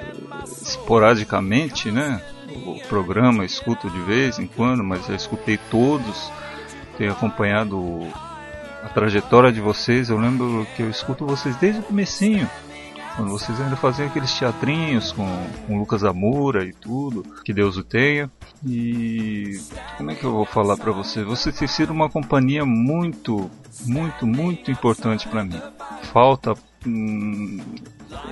esporadicamente, 0.60 1.90
né? 1.90 2.20
O 2.66 2.78
programa 2.88 3.42
eu 3.42 3.46
escuto 3.46 3.88
de 3.88 4.00
vez 4.02 4.38
em 4.38 4.46
quando, 4.46 4.84
mas 4.84 5.06
já 5.06 5.14
escutei 5.14 5.58
todos, 5.70 6.30
tenho 6.98 7.12
acompanhado 7.12 8.06
a 8.82 8.88
trajetória 8.88 9.50
de 9.50 9.60
vocês. 9.60 10.10
Eu 10.10 10.18
lembro 10.18 10.66
que 10.76 10.82
eu 10.82 10.90
escuto 10.90 11.24
vocês 11.24 11.56
desde 11.56 11.80
o 11.80 11.84
comecinho. 11.84 12.48
Quando 13.16 13.30
vocês 13.30 13.60
ainda 13.60 13.76
faziam 13.76 14.08
aqueles 14.08 14.32
teatrinhos 14.32 15.12
com, 15.12 15.26
com 15.66 15.78
Lucas 15.78 16.02
Amura 16.02 16.64
e 16.64 16.72
tudo, 16.72 17.22
que 17.44 17.52
Deus 17.52 17.76
o 17.76 17.84
tenha. 17.84 18.30
E 18.66 19.60
como 19.96 20.10
é 20.10 20.14
que 20.14 20.24
eu 20.24 20.32
vou 20.32 20.46
falar 20.46 20.76
para 20.76 20.92
você? 20.92 21.22
Você 21.22 21.52
tem 21.52 21.68
sido 21.68 21.90
uma 21.90 22.08
companhia 22.08 22.64
muito, 22.64 23.50
muito, 23.84 24.26
muito 24.26 24.70
importante 24.70 25.28
para 25.28 25.44
mim. 25.44 25.60
Falta. 26.12 26.54
Hum, 26.86 27.60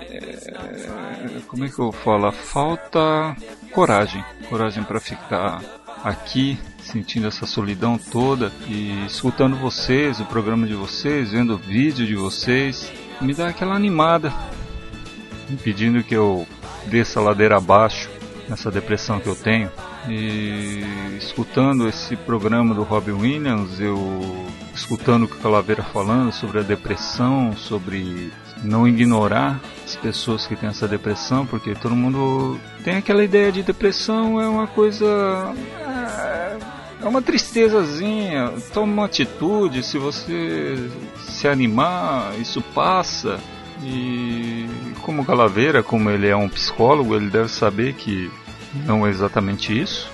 é, 0.00 1.40
como 1.46 1.64
é 1.64 1.68
que 1.68 1.78
eu 1.78 1.90
vou 1.90 1.92
falar? 1.92 2.32
Falta 2.32 3.36
coragem. 3.72 4.24
Coragem 4.48 4.82
para 4.82 4.98
ficar 4.98 5.62
aqui 6.02 6.58
sentindo 6.82 7.26
essa 7.26 7.46
solidão 7.46 7.98
toda 7.98 8.50
e 8.66 9.04
escutando 9.06 9.56
vocês, 9.56 10.18
o 10.20 10.24
programa 10.24 10.66
de 10.66 10.74
vocês, 10.74 11.30
vendo 11.30 11.54
o 11.54 11.58
vídeo 11.58 12.06
de 12.06 12.16
vocês, 12.16 12.90
me 13.20 13.34
dá 13.34 13.48
aquela 13.48 13.74
animada, 13.74 14.32
impedindo 15.52 16.02
que 16.02 16.14
eu 16.14 16.46
desça 16.86 17.20
a 17.20 17.22
ladeira 17.22 17.56
abaixo 17.56 18.08
nessa 18.48 18.70
depressão 18.70 19.20
que 19.20 19.28
eu 19.28 19.36
tenho. 19.36 19.70
E 20.08 20.82
escutando 21.18 21.86
esse 21.86 22.16
programa 22.16 22.74
do 22.74 22.82
Robin 22.82 23.12
Williams, 23.12 23.78
eu 23.78 24.46
escutando 24.74 25.24
o 25.24 25.28
que 25.28 25.36
o 25.36 25.40
Calaveira 25.40 25.82
falando 25.82 26.32
sobre 26.32 26.58
a 26.58 26.62
depressão, 26.62 27.54
sobre 27.56 28.32
não 28.62 28.88
ignorar 28.88 29.60
as 29.84 29.96
pessoas 29.96 30.46
que 30.46 30.56
têm 30.56 30.70
essa 30.70 30.88
depressão, 30.88 31.46
porque 31.46 31.74
todo 31.74 31.94
mundo 31.94 32.58
tem 32.82 32.96
aquela 32.96 33.22
ideia 33.22 33.52
de 33.52 33.62
depressão 33.62 34.40
é 34.40 34.48
uma 34.48 34.66
coisa 34.66 35.54
é 37.02 37.08
uma 37.08 37.22
tristezazinha. 37.22 38.52
Toma 38.72 38.92
uma 38.92 39.04
atitude, 39.06 39.82
se 39.82 39.98
você 39.98 40.90
se 41.18 41.48
animar, 41.48 42.38
isso 42.38 42.60
passa. 42.74 43.38
E 43.82 44.66
como 45.00 45.24
Calaveira, 45.24 45.82
como 45.82 46.10
ele 46.10 46.28
é 46.28 46.36
um 46.36 46.48
psicólogo, 46.48 47.14
ele 47.14 47.30
deve 47.30 47.48
saber 47.48 47.94
que 47.94 48.30
não 48.86 49.06
é 49.06 49.10
exatamente 49.10 49.78
isso, 49.78 50.10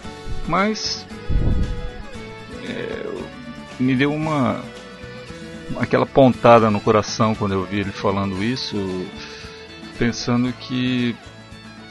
mas 0.47 1.07
é, 2.65 3.07
me 3.79 3.95
deu 3.95 4.13
uma 4.13 4.63
aquela 5.79 6.07
pontada 6.07 6.71
no 6.71 6.81
coração 6.81 7.35
quando 7.35 7.53
eu 7.53 7.65
vi 7.65 7.81
ele 7.81 7.91
falando 7.91 8.43
isso, 8.43 8.77
pensando 9.99 10.53
que 10.53 11.15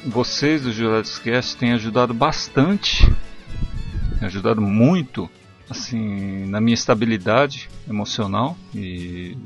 vocês 0.05 0.63
do 0.63 0.71
Jurados 0.71 1.19
Cast 1.19 1.57
têm 1.57 1.73
ajudado 1.73 2.13
bastante, 2.13 3.11
ajudado 4.21 4.61
muito 4.61 5.29
assim 5.69 6.45
na 6.45 6.61
minha 6.61 6.73
estabilidade 6.73 7.69
emocional 7.89 8.57
e 8.73 9.37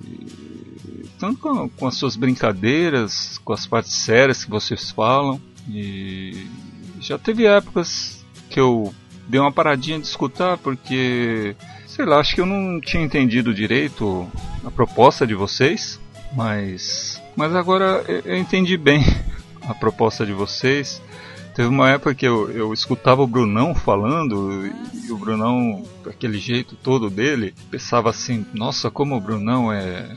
tanto 1.19 1.39
com, 1.39 1.69
com, 1.69 1.87
as 1.87 1.95
suas 1.95 2.15
brincadeiras, 2.15 3.37
com 3.43 3.53
as 3.53 3.65
partes 3.65 3.93
sérias 3.93 4.43
que 4.43 4.49
vocês 4.49 4.89
falam. 4.91 5.39
E 5.67 6.47
já 6.99 7.17
teve 7.17 7.45
épocas 7.45 8.25
que 8.49 8.59
eu 8.59 8.93
dei 9.27 9.39
uma 9.39 9.51
paradinha 9.51 9.99
de 9.99 10.07
escutar 10.07 10.57
porque, 10.57 11.55
sei 11.85 12.05
lá, 12.05 12.19
acho 12.19 12.35
que 12.35 12.41
eu 12.41 12.45
não 12.45 12.81
tinha 12.81 13.03
entendido 13.03 13.53
direito 13.53 14.27
a 14.63 14.71
proposta 14.71 15.27
de 15.27 15.35
vocês, 15.35 15.99
mas, 16.33 17.21
mas 17.35 17.53
agora 17.53 18.03
eu, 18.07 18.21
eu 18.25 18.37
entendi 18.37 18.77
bem 18.77 19.03
a 19.67 19.73
proposta 19.73 20.25
de 20.25 20.33
vocês. 20.33 21.01
Teve 21.55 21.67
uma 21.67 21.89
época 21.89 22.15
que 22.15 22.25
eu, 22.25 22.49
eu 22.51 22.73
escutava 22.73 23.21
o 23.21 23.27
Brunão 23.27 23.75
falando, 23.75 24.65
e 25.05 25.11
o 25.11 25.17
Brunão, 25.17 25.83
aquele 26.05 26.37
jeito 26.37 26.75
todo 26.75 27.09
dele, 27.09 27.53
pensava 27.69 28.09
assim: 28.09 28.45
nossa, 28.53 28.89
como 28.89 29.17
o 29.17 29.21
Brunão 29.21 29.71
é 29.71 30.15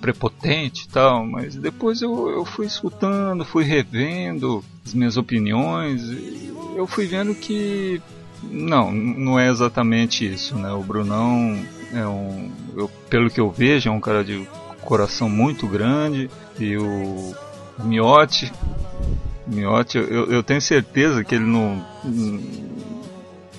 prepotente 0.00 0.84
e 0.84 0.88
tal, 0.88 1.26
mas 1.26 1.56
depois 1.56 2.00
eu, 2.00 2.30
eu 2.30 2.44
fui 2.44 2.66
escutando, 2.66 3.44
fui 3.44 3.64
revendo 3.64 4.62
as 4.84 4.94
minhas 4.94 5.16
opiniões, 5.16 6.02
eu 6.76 6.86
fui 6.86 7.06
vendo 7.06 7.34
que 7.34 8.00
não, 8.42 8.92
não 8.92 9.38
é 9.38 9.48
exatamente 9.48 10.30
isso, 10.30 10.56
né? 10.56 10.70
O 10.72 10.82
Brunão 10.82 11.58
é 11.92 12.06
um, 12.06 12.52
eu, 12.76 12.88
pelo 13.08 13.30
que 13.30 13.40
eu 13.40 13.50
vejo, 13.50 13.88
é 13.88 13.92
um 13.92 14.00
cara 14.00 14.22
de 14.24 14.46
coração 14.82 15.28
muito 15.28 15.66
grande 15.66 16.30
e 16.58 16.76
o 16.76 17.34
Miotti 17.82 18.52
Miotti, 19.46 19.98
eu, 19.98 20.30
eu 20.30 20.42
tenho 20.42 20.60
certeza 20.60 21.22
que 21.22 21.34
ele 21.34 21.44
não. 21.44 21.84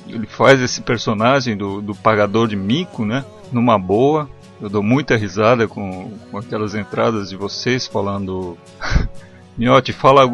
Ele 0.07 0.27
faz 0.27 0.61
esse 0.61 0.81
personagem 0.81 1.55
do, 1.55 1.81
do 1.81 1.95
pagador 1.95 2.47
de 2.47 2.55
mico, 2.55 3.05
né? 3.05 3.25
Numa 3.51 3.77
boa. 3.77 4.29
Eu 4.61 4.69
dou 4.69 4.81
muita 4.81 5.17
risada 5.17 5.67
com, 5.67 6.11
com 6.31 6.37
aquelas 6.37 6.73
entradas 6.75 7.29
de 7.29 7.35
vocês 7.35 7.85
falando. 7.85 8.57
Miotti, 9.57 9.93
fala. 9.93 10.27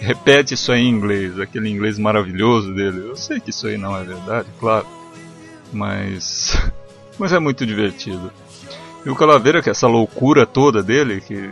Repete 0.00 0.54
isso 0.54 0.70
aí 0.70 0.82
em 0.82 0.90
inglês, 0.90 1.40
aquele 1.40 1.68
inglês 1.68 1.98
maravilhoso 1.98 2.72
dele. 2.72 3.08
Eu 3.08 3.16
sei 3.16 3.40
que 3.40 3.50
isso 3.50 3.66
aí 3.66 3.76
não 3.76 3.96
é 3.96 4.04
verdade, 4.04 4.48
claro. 4.60 4.86
Mas. 5.72 6.56
Mas 7.18 7.32
é 7.32 7.38
muito 7.40 7.66
divertido. 7.66 8.30
E 9.04 9.10
o 9.10 9.16
Calaveira, 9.16 9.60
que 9.60 9.68
é 9.68 9.72
essa 9.72 9.88
loucura 9.88 10.46
toda 10.46 10.82
dele, 10.84 11.20
que 11.20 11.50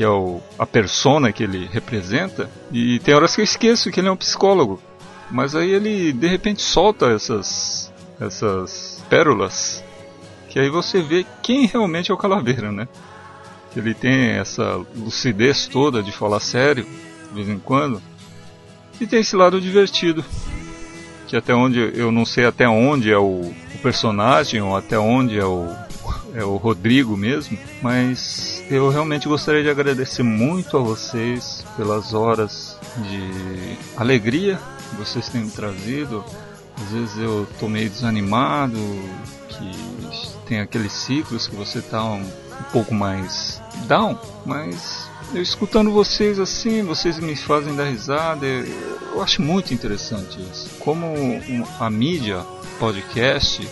que 0.00 0.04
é 0.04 0.08
o, 0.08 0.40
a 0.58 0.64
persona 0.64 1.30
que 1.30 1.42
ele 1.42 1.68
representa, 1.70 2.48
e 2.72 2.98
tem 3.00 3.12
horas 3.12 3.34
que 3.34 3.42
eu 3.42 3.44
esqueço 3.44 3.90
que 3.90 4.00
ele 4.00 4.08
é 4.08 4.10
um 4.10 4.16
psicólogo. 4.16 4.80
Mas 5.30 5.54
aí 5.54 5.72
ele 5.72 6.10
de 6.10 6.26
repente 6.26 6.62
solta 6.62 7.10
essas 7.10 7.92
essas 8.18 9.04
pérolas 9.10 9.84
que 10.48 10.58
aí 10.58 10.70
você 10.70 11.02
vê 11.02 11.26
quem 11.42 11.66
realmente 11.66 12.10
é 12.10 12.14
o 12.14 12.16
Calaveira, 12.16 12.72
né? 12.72 12.88
Ele 13.76 13.92
tem 13.92 14.30
essa 14.30 14.82
lucidez 14.96 15.66
toda 15.66 16.02
de 16.02 16.12
falar 16.12 16.40
sério 16.40 16.86
de 17.28 17.34
vez 17.34 17.50
em 17.50 17.58
quando. 17.58 18.00
E 18.98 19.06
tem 19.06 19.20
esse 19.20 19.36
lado 19.36 19.60
divertido. 19.60 20.24
Que 21.28 21.36
até 21.36 21.54
onde 21.54 21.78
eu 21.78 22.10
não 22.10 22.24
sei 22.24 22.46
até 22.46 22.66
onde 22.66 23.12
é 23.12 23.18
o, 23.18 23.52
o 23.74 23.78
personagem 23.82 24.62
ou 24.62 24.74
até 24.74 24.98
onde 24.98 25.38
é 25.38 25.44
o, 25.44 25.68
é 26.34 26.42
o 26.42 26.56
Rodrigo 26.56 27.18
mesmo, 27.18 27.58
mas 27.82 28.49
eu 28.70 28.88
realmente 28.88 29.26
gostaria 29.26 29.64
de 29.64 29.68
agradecer 29.68 30.22
muito 30.22 30.76
a 30.76 30.80
vocês 30.80 31.64
pelas 31.76 32.14
horas 32.14 32.78
de 32.98 33.76
alegria 33.96 34.60
que 34.88 34.96
vocês 34.96 35.28
têm 35.28 35.42
me 35.42 35.50
trazido. 35.50 36.24
Às 36.80 36.92
vezes 36.92 37.18
eu 37.18 37.48
tô 37.58 37.68
meio 37.68 37.90
desanimado, 37.90 38.78
que 39.48 39.72
tem 40.46 40.60
aqueles 40.60 40.92
ciclos 40.92 41.48
que 41.48 41.56
você 41.56 41.82
tá 41.82 42.02
um, 42.04 42.20
um 42.20 42.62
pouco 42.72 42.94
mais 42.94 43.60
down, 43.88 44.16
mas 44.46 45.10
eu 45.34 45.42
escutando 45.42 45.90
vocês 45.90 46.38
assim, 46.38 46.82
vocês 46.84 47.18
me 47.18 47.34
fazem 47.34 47.74
dar 47.74 47.84
risada, 47.84 48.46
eu 48.46 49.20
acho 49.20 49.42
muito 49.42 49.74
interessante 49.74 50.40
isso. 50.40 50.70
Como 50.78 51.06
a 51.80 51.90
mídia, 51.90 52.44
podcast, 52.78 53.68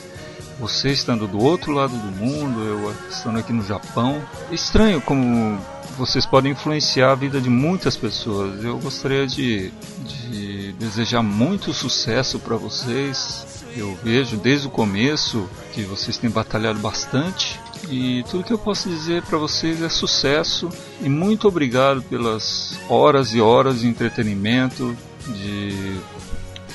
você 0.59 0.90
estando 0.90 1.26
do 1.26 1.43
outro 1.43 1.72
lado 1.72 1.97
do 1.97 2.16
mundo, 2.16 2.60
eu 2.62 2.94
estando 3.09 3.39
aqui 3.39 3.52
no 3.52 3.64
Japão. 3.64 4.20
Estranho 4.51 5.01
como 5.01 5.59
vocês 5.97 6.26
podem 6.26 6.52
influenciar 6.52 7.12
a 7.12 7.14
vida 7.14 7.40
de 7.40 7.48
muitas 7.48 7.97
pessoas. 7.97 8.64
Eu 8.64 8.78
gostaria 8.78 9.26
de, 9.26 9.70
de 10.05 10.72
desejar 10.72 11.22
muito 11.22 11.72
sucesso 11.72 12.39
para 12.39 12.56
vocês. 12.56 13.64
Eu 13.76 13.97
vejo 14.02 14.36
desde 14.36 14.66
o 14.66 14.70
começo 14.70 15.48
que 15.72 15.82
vocês 15.82 16.18
têm 16.18 16.30
batalhado 16.30 16.80
bastante 16.80 17.60
e 17.89 18.24
tudo 18.24 18.44
que 18.44 18.52
eu 18.52 18.59
posso 18.59 18.89
dizer 18.89 19.22
para 19.22 19.39
vocês 19.39 19.80
é 19.82 19.89
sucesso 19.89 20.68
e 21.01 21.09
muito 21.09 21.47
obrigado 21.47 22.02
pelas 22.02 22.78
horas 22.89 23.32
e 23.35 23.40
horas 23.40 23.80
de 23.80 23.86
entretenimento, 23.86 24.97
de 25.28 26.01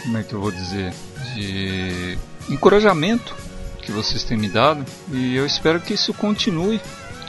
como 0.01 0.18
é 0.18 0.23
que 0.23 0.34
eu 0.34 0.39
vou 0.39 0.51
dizer, 0.51 0.93
de 1.35 2.18
encorajamento 2.49 3.35
que 3.85 3.91
vocês 3.91 4.23
têm 4.23 4.38
me 4.38 4.49
dado 4.49 4.85
e 5.11 5.35
eu 5.35 5.45
espero 5.45 5.80
que 5.80 5.93
isso 5.93 6.14
continue, 6.14 6.80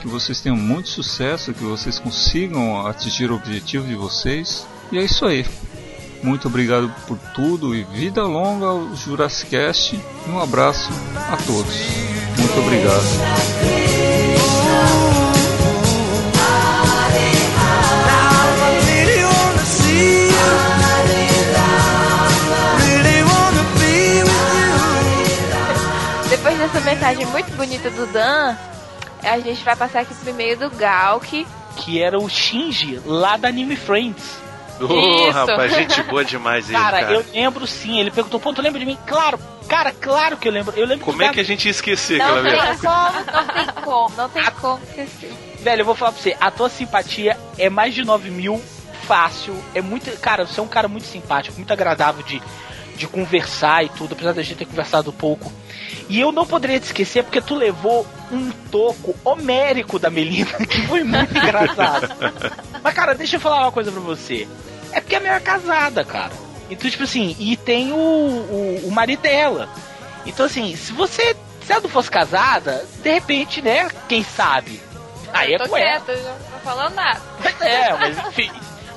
que 0.01 0.07
vocês 0.07 0.41
tenham 0.41 0.57
muito 0.57 0.89
sucesso, 0.89 1.53
que 1.53 1.63
vocês 1.63 1.99
consigam 1.99 2.85
atingir 2.85 3.31
o 3.31 3.35
objetivo 3.35 3.87
de 3.87 3.95
vocês. 3.95 4.65
E 4.91 4.97
é 4.97 5.03
isso 5.03 5.25
aí. 5.25 5.45
Muito 6.23 6.47
obrigado 6.47 6.91
por 7.07 7.17
tudo 7.33 7.75
e 7.75 7.83
vida 7.83 8.23
longa 8.23 8.67
ao 8.67 8.95
Jurassic 8.95 9.51
Cast 9.51 9.95
e 9.95 10.29
um 10.29 10.39
abraço 10.39 10.89
a 11.15 11.37
todos. 11.37 11.75
Muito 12.37 12.59
obrigado. 12.59 14.14
Dessa 26.65 26.81
mensagem 26.81 27.27
muito 27.27 27.51
bonita 27.51 27.91
do 27.91 28.07
Dan, 28.07 28.57
a 29.21 29.39
gente 29.39 29.63
vai 29.63 29.75
passar 29.75 29.99
aqui 29.99 30.15
pro 30.15 30.31
e-mail 30.31 30.57
do 30.57 30.71
Galk. 30.71 31.45
Que 31.77 32.01
era 32.01 32.17
o 32.17 32.27
Shinji, 32.27 32.99
lá 33.05 33.37
da 33.37 33.49
Anime 33.49 33.75
Friends. 33.75 34.39
Ô, 34.81 35.29
rapaz, 35.29 35.71
gente 35.75 36.01
boa 36.01 36.25
demais 36.25 36.67
ele, 36.67 36.79
Cara, 36.79 37.01
cara. 37.01 37.13
eu 37.13 37.25
lembro 37.31 37.67
sim. 37.67 37.99
Ele 37.99 38.09
perguntou, 38.09 38.39
pô, 38.39 38.51
tu 38.51 38.63
lembra 38.63 38.79
de 38.79 38.85
mim? 38.87 38.97
Claro, 39.05 39.39
cara, 39.69 39.91
claro 39.93 40.37
que 40.37 40.47
eu 40.47 40.51
lembro. 40.51 40.73
Eu 40.75 40.87
lembro 40.87 41.05
Como 41.05 41.21
é 41.21 41.29
que 41.29 41.39
a 41.39 41.43
gente 41.43 41.65
ia 41.65 41.71
esquecer 41.71 42.17
Não 42.17 42.39
aquela 42.39 42.65
tem 42.65 42.77
como, 42.79 43.31
não 43.31 43.47
tem 43.53 43.83
como, 43.83 44.15
não 44.17 44.29
tem 44.29 44.43
como 44.59 44.83
esquecer. 44.85 45.33
Velho, 45.59 45.81
eu 45.81 45.85
vou 45.85 45.93
falar 45.93 46.13
pra 46.13 46.21
você, 46.23 46.35
a 46.41 46.49
tua 46.49 46.67
simpatia 46.67 47.37
é 47.59 47.69
mais 47.69 47.93
de 47.93 48.03
9 48.03 48.31
mil, 48.31 48.59
fácil. 49.03 49.55
É 49.75 49.81
muito. 49.83 50.09
Cara, 50.19 50.47
você 50.47 50.59
é 50.59 50.63
um 50.63 50.67
cara 50.67 50.87
muito 50.87 51.05
simpático, 51.05 51.57
muito 51.57 51.71
agradável 51.71 52.23
de, 52.23 52.41
de 52.95 53.07
conversar 53.07 53.83
e 53.83 53.89
tudo, 53.89 54.13
apesar 54.13 54.33
da 54.33 54.41
gente 54.41 54.57
ter 54.57 54.65
conversado 54.65 55.11
pouco. 55.11 55.51
E 56.07 56.19
eu 56.19 56.31
não 56.31 56.45
poderia 56.45 56.79
te 56.79 56.85
esquecer 56.85 57.23
porque 57.23 57.41
tu 57.41 57.55
levou 57.55 58.05
um 58.31 58.51
toco 58.71 59.15
homérico 59.23 59.97
da 59.97 60.09
Melina, 60.09 60.51
que 60.65 60.81
foi 60.87 61.03
muito 61.03 61.35
engraçado. 61.37 62.09
Mas, 62.81 62.93
cara, 62.93 63.13
deixa 63.15 63.37
eu 63.37 63.39
falar 63.39 63.61
uma 63.61 63.71
coisa 63.71 63.91
pra 63.91 64.01
você. 64.01 64.47
É 64.91 65.01
porque 65.01 65.15
a 65.15 65.19
Mel 65.19 65.33
é 65.33 65.39
casada, 65.39 66.03
cara. 66.03 66.31
Então, 66.69 66.89
tipo 66.89 67.03
assim, 67.03 67.35
e 67.39 67.57
tem 67.57 67.91
o, 67.91 67.95
o, 67.95 68.81
o 68.85 68.91
marido 68.91 69.21
dela. 69.21 69.69
Então, 70.25 70.45
assim, 70.45 70.75
se 70.75 70.91
você. 70.93 71.35
Se 71.65 71.71
ela 71.71 71.81
não 71.81 71.89
fosse 71.89 72.11
casada, 72.11 72.85
de 73.01 73.11
repente, 73.11 73.59
né? 73.59 73.89
Quem 74.07 74.23
sabe? 74.23 74.79
Aí 75.33 75.53
é 75.53 75.57
tô 75.57 75.67
com 75.67 75.77
ela. 75.77 75.99
quieta, 75.99 76.21
não 76.21 76.37
tô 76.37 76.59
falando 76.63 76.93
nada. 76.93 77.21
É, 77.61 77.93
mas 77.93 78.17
enfim. 78.27 78.51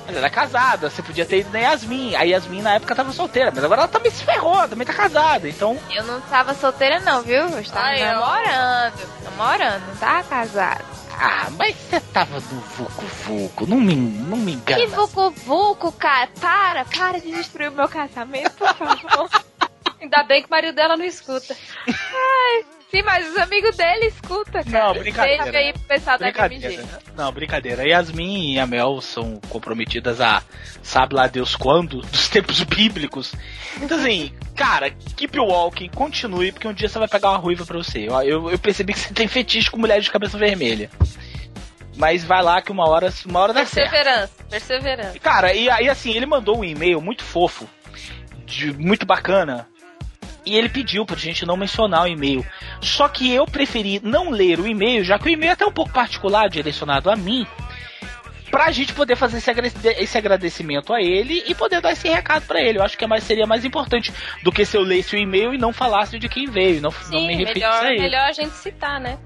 Mas 0.09 0.17
ela 0.17 0.25
é 0.25 0.29
casada, 0.31 0.89
você 0.89 1.03
podia 1.03 1.23
ter 1.23 1.39
ido 1.41 1.51
na 1.51 1.59
Yasmin. 1.59 2.15
A 2.15 2.23
Yasmin 2.23 2.63
na 2.63 2.73
época 2.73 2.95
tava 2.95 3.11
solteira, 3.13 3.51
mas 3.53 3.63
agora 3.63 3.81
ela 3.81 3.87
também 3.87 4.11
se 4.11 4.23
ferrou, 4.23 4.67
também 4.67 4.85
tá 4.87 4.93
casada. 4.93 5.47
Então, 5.47 5.77
Eu 5.91 6.03
não 6.03 6.19
tava 6.21 6.55
solteira 6.55 6.99
não, 7.01 7.21
viu? 7.21 7.47
Eu 7.47 7.59
estava 7.59 7.85
Ai, 7.85 8.01
eu- 8.01 8.07
namorando. 8.19 9.09
Namorando, 9.23 9.87
não 9.87 9.95
tava 9.97 10.23
casada. 10.23 10.83
ah, 11.15 11.47
mas 11.57 11.75
você 11.75 11.99
tava 11.99 12.35
no 12.39 12.59
Vucu 12.59 13.05
Vucu, 13.25 13.67
não 13.67 13.77
me, 13.77 13.95
não 13.95 14.37
me 14.37 14.53
engana. 14.53 14.79
Que 14.81 14.87
vucu 14.87 15.29
vucu, 15.29 15.91
cara. 15.91 16.27
Para, 16.41 16.85
para 16.85 17.19
de 17.19 17.31
destruir 17.31 17.69
o 17.69 17.73
meu 17.73 17.87
casamento, 17.87 18.51
por 18.51 18.73
favor. 18.75 19.29
Ainda 20.01 20.23
bem 20.23 20.41
que 20.41 20.47
o 20.47 20.51
marido 20.51 20.73
dela 20.73 20.97
não 20.97 21.05
escuta. 21.05 21.55
Ai, 21.87 22.65
sim, 22.91 23.01
mas 23.03 23.29
os 23.29 23.37
amigos 23.37 23.75
dele 23.75 24.05
escutam, 24.07 24.63
cara. 24.63 24.93
Não, 24.93 24.93
brincadeira. 24.99 25.43
Beijo 25.43 25.57
aí 25.57 25.73
pro 25.73 25.81
pessoal 25.83 26.17
da. 26.17 26.29
MG. 26.29 26.79
Não, 27.15 27.31
brincadeira. 27.31 27.83
A 27.83 27.85
Yasmin 27.85 28.53
e 28.53 28.59
a 28.59 28.65
Mel 28.67 29.01
são 29.01 29.39
comprometidas 29.49 30.21
a 30.21 30.43
sabe 30.81 31.15
lá 31.15 31.27
Deus 31.27 31.55
quando, 31.55 32.01
dos 32.07 32.29
tempos 32.29 32.63
bíblicos. 32.63 33.33
Então 33.81 33.97
assim, 33.97 34.33
cara, 34.55 34.89
keep 35.15 35.37
walking, 35.39 35.89
continue, 35.89 36.51
porque 36.51 36.67
um 36.67 36.73
dia 36.73 36.89
você 36.89 36.99
vai 36.99 37.07
pegar 37.07 37.29
uma 37.29 37.37
ruiva 37.37 37.65
pra 37.65 37.77
você. 37.77 38.07
Eu, 38.07 38.21
eu, 38.21 38.51
eu 38.51 38.59
percebi 38.59 38.93
que 38.93 38.99
você 38.99 39.13
tem 39.13 39.27
fetiche 39.27 39.69
com 39.69 39.77
mulheres 39.77 40.05
de 40.05 40.11
cabeça 40.11 40.37
vermelha. 40.37 40.89
Mas 41.95 42.23
vai 42.23 42.41
lá 42.41 42.61
que 42.61 42.71
uma 42.71 42.87
hora, 42.87 43.13
uma 43.25 43.39
hora 43.41 43.53
dá 43.53 43.65
certo. 43.65 43.91
Perseverança, 43.91 44.33
perseverança. 44.49 45.19
Cara, 45.19 45.53
e 45.53 45.69
aí 45.69 45.89
assim, 45.89 46.13
ele 46.13 46.25
mandou 46.25 46.59
um 46.59 46.63
e-mail 46.63 47.01
muito 47.01 47.25
fofo, 47.25 47.67
de, 48.45 48.71
muito 48.71 49.05
bacana, 49.05 49.67
e 50.49 50.55
ele 50.55 50.69
pediu 50.69 51.05
pra 51.05 51.15
gente 51.15 51.45
não 51.45 51.55
mencionar 51.55 52.03
o 52.03 52.07
e-mail. 52.07 52.45
Só 52.81 53.07
que 53.07 53.31
eu 53.33 53.45
preferi 53.45 53.99
não 54.03 54.29
ler 54.29 54.59
o 54.59 54.67
e-mail, 54.67 55.03
já 55.03 55.19
que 55.19 55.25
o 55.27 55.29
e-mail 55.29 55.51
é 55.51 55.53
até 55.53 55.65
um 55.65 55.71
pouco 55.71 55.91
particular, 55.91 56.49
direcionado 56.49 57.09
a 57.11 57.15
mim, 57.15 57.45
pra 58.49 58.71
gente 58.71 58.93
poder 58.93 59.15
fazer 59.15 59.37
esse, 59.37 59.49
agrade- 59.49 59.75
esse 59.99 60.17
agradecimento 60.17 60.91
a 60.91 61.01
ele 61.01 61.43
e 61.47 61.53
poder 61.53 61.81
dar 61.81 61.91
esse 61.91 62.07
recado 62.09 62.45
pra 62.47 62.59
ele. 62.61 62.79
Eu 62.79 62.83
acho 62.83 62.97
que 62.97 63.03
é 63.03 63.07
mais, 63.07 63.23
seria 63.23 63.45
mais 63.45 63.63
importante 63.63 64.11
do 64.43 64.51
que 64.51 64.65
se 64.65 64.75
eu 64.75 64.81
lesse 64.81 65.15
o 65.15 65.19
e-mail 65.19 65.53
e 65.53 65.57
não 65.57 65.71
falasse 65.71 66.17
de 66.17 66.27
quem 66.27 66.47
veio, 66.47 66.81
não, 66.81 66.89
não 66.89 67.19
Sim, 67.19 67.27
me 67.27 67.35
referisse 67.35 67.59
melhor, 67.67 67.85
a 67.85 67.91
ele. 67.91 68.01
melhor 68.01 68.27
a 68.27 68.31
gente 68.31 68.55
citar, 68.55 68.99
né? 68.99 69.17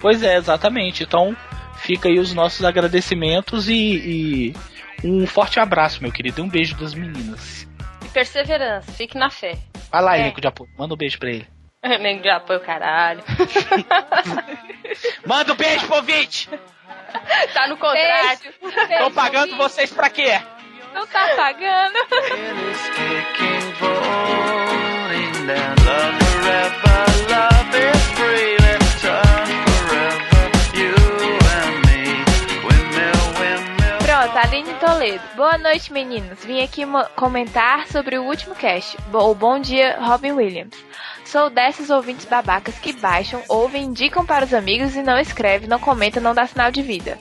Pois 0.00 0.22
é, 0.22 0.36
exatamente. 0.36 1.02
Então, 1.02 1.36
fica 1.78 2.08
aí 2.08 2.18
os 2.18 2.32
nossos 2.32 2.64
agradecimentos 2.64 3.68
e, 3.68 3.74
e 5.02 5.06
um 5.06 5.26
forte 5.26 5.60
abraço, 5.60 6.02
meu 6.02 6.10
querido, 6.10 6.40
e 6.40 6.42
um 6.44 6.48
beijo 6.48 6.74
das 6.76 6.94
meninas. 6.94 7.66
E 8.04 8.08
perseverança, 8.08 8.90
fique 8.92 9.18
na 9.18 9.28
fé. 9.30 9.58
Vai 9.90 10.02
lá, 10.02 10.16
É. 10.16 10.20
elenco 10.20 10.40
de 10.40 10.46
apoio, 10.48 10.70
manda 10.78 10.94
um 10.94 10.96
beijo 10.96 11.18
pra 11.18 11.30
ele. 11.30 11.46
Nem 12.00 12.20
de 12.20 12.28
apoio, 12.28 12.60
caralho. 12.60 13.22
Manda 15.26 15.52
um 15.52 15.56
beijo 15.56 15.86
pro 15.86 15.96
ouvinte! 15.96 16.48
tá 17.54 17.66
no 17.68 17.76
contrato. 17.76 18.48
Tô 18.98 19.10
pagando 19.10 19.56
vocês 19.56 19.92
pra 19.92 20.08
quê? 20.10 20.40
Não 20.94 21.06
tá 21.06 21.28
pagando. 21.36 21.94
Toledo. 34.96 35.20
Boa 35.36 35.58
noite, 35.58 35.92
meninos. 35.92 36.42
Vim 36.42 36.62
aqui 36.62 36.84
comentar 37.14 37.86
sobre 37.88 38.16
o 38.16 38.22
último 38.22 38.54
cast. 38.54 38.96
Bo- 39.08 39.34
bom 39.34 39.60
dia, 39.60 39.98
Robin 40.00 40.32
Williams. 40.32 40.74
Sou 41.22 41.50
dessas 41.50 41.90
ouvintes 41.90 42.24
babacas 42.24 42.78
que 42.78 42.94
baixam, 42.94 43.42
ouvem, 43.46 43.84
indicam 43.84 44.24
para 44.24 44.46
os 44.46 44.54
amigos 44.54 44.96
e 44.96 45.02
não 45.02 45.18
escreve, 45.18 45.66
não 45.66 45.78
comenta, 45.78 46.18
não 46.18 46.34
dá 46.34 46.46
sinal 46.46 46.70
de 46.70 46.80
vida. 46.80 47.18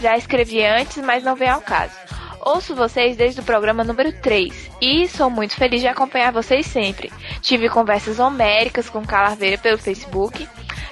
Já 0.00 0.16
escrevi 0.16 0.64
antes, 0.64 0.96
mas 1.04 1.22
não 1.22 1.36
vem 1.36 1.50
ao 1.50 1.60
caso. 1.60 1.92
Ouço 2.40 2.74
vocês 2.74 3.18
desde 3.18 3.40
o 3.40 3.44
programa 3.44 3.84
número 3.84 4.10
3 4.10 4.70
e 4.80 5.06
sou 5.06 5.28
muito 5.28 5.56
feliz 5.56 5.82
de 5.82 5.88
acompanhar 5.88 6.32
vocês 6.32 6.64
sempre. 6.64 7.12
Tive 7.42 7.68
conversas 7.68 8.18
homéricas 8.18 8.88
com 8.88 9.04
Calarveira 9.04 9.58
pelo 9.58 9.76
Facebook. 9.76 10.48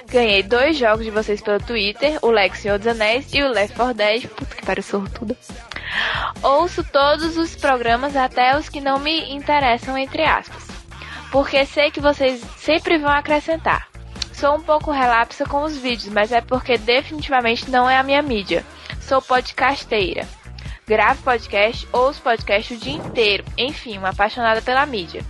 Ganhei 0.07 0.43
dois 0.43 0.77
jogos 0.77 1.05
de 1.05 1.11
vocês 1.11 1.41
pelo 1.41 1.59
Twitter, 1.59 2.19
o 2.21 2.29
Lego 2.29 2.55
Senhor 2.55 2.77
dos 2.77 2.87
Anéis 2.87 3.33
e 3.33 3.41
o 3.41 3.49
Left 3.49 3.75
4 3.75 3.93
Dead. 3.93 4.27
Puta 4.27 4.55
que 4.55 4.65
pariu, 4.65 4.83
sortuda. 4.83 5.35
Ouço 6.41 6.83
todos 6.83 7.37
os 7.37 7.55
programas, 7.55 8.15
até 8.15 8.57
os 8.57 8.69
que 8.69 8.81
não 8.81 8.99
me 8.99 9.33
interessam, 9.33 9.97
entre 9.97 10.23
aspas. 10.23 10.67
Porque 11.31 11.65
sei 11.65 11.89
que 11.89 11.99
vocês 11.99 12.41
sempre 12.57 12.97
vão 12.97 13.11
acrescentar. 13.11 13.87
Sou 14.33 14.55
um 14.55 14.61
pouco 14.61 14.91
relapsa 14.91 15.45
com 15.45 15.63
os 15.63 15.77
vídeos, 15.77 16.09
mas 16.09 16.31
é 16.31 16.41
porque 16.41 16.77
definitivamente 16.77 17.69
não 17.71 17.89
é 17.89 17.97
a 17.97 18.03
minha 18.03 18.21
mídia. 18.21 18.63
Sou 19.01 19.21
podcasteira. 19.21 20.27
Gravo 20.85 21.23
podcast, 21.23 21.87
ouço 21.93 22.21
podcast 22.21 22.73
o 22.73 22.77
dia 22.77 22.93
inteiro. 22.93 23.45
Enfim, 23.57 23.97
uma 23.97 24.09
apaixonada 24.09 24.61
pela 24.61 24.85
mídia. 24.85 25.23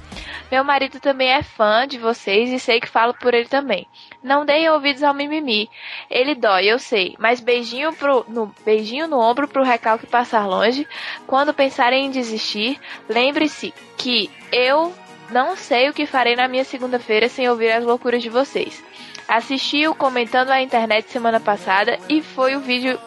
Meu 0.51 0.63
marido 0.63 0.99
também 0.99 1.29
é 1.29 1.43
fã 1.43 1.87
de 1.87 1.97
vocês 1.97 2.51
e 2.51 2.59
sei 2.59 2.79
que 2.79 2.89
falo 2.89 3.13
por 3.13 3.33
ele 3.33 3.47
também. 3.47 3.87
Não 4.23 4.45
deem 4.45 4.69
ouvidos 4.69 5.03
ao 5.03 5.13
mimimi. 5.13 5.69
Ele 6.09 6.33
dói, 6.33 6.65
eu 6.65 6.79
sei. 6.79 7.15
Mas 7.19 7.41
beijinho, 7.41 7.93
pro, 7.93 8.25
no, 8.27 8.53
beijinho 8.65 9.07
no 9.07 9.19
ombro 9.19 9.47
pro 9.47 9.63
recalque 9.63 10.07
passar 10.07 10.47
longe. 10.47 10.87
Quando 11.27 11.53
pensarem 11.53 12.05
em 12.05 12.11
desistir, 12.11 12.79
lembre-se 13.09 13.73
que 13.97 14.31
eu 14.51 14.93
não 15.29 15.57
sei 15.57 15.89
o 15.89 15.93
que 15.93 16.05
farei 16.05 16.35
na 16.35 16.47
minha 16.47 16.63
segunda-feira 16.63 17.27
sem 17.27 17.49
ouvir 17.49 17.71
as 17.71 17.83
loucuras 17.83 18.23
de 18.23 18.29
vocês. 18.29 18.81
Assisti 19.27 19.87
o 19.87 19.95
comentando 19.95 20.49
a 20.49 20.61
internet 20.61 21.09
semana 21.09 21.39
passada 21.39 21.97
e 22.07 22.21
foi 22.21 22.55
o 22.55 22.59
vídeo 22.59 22.99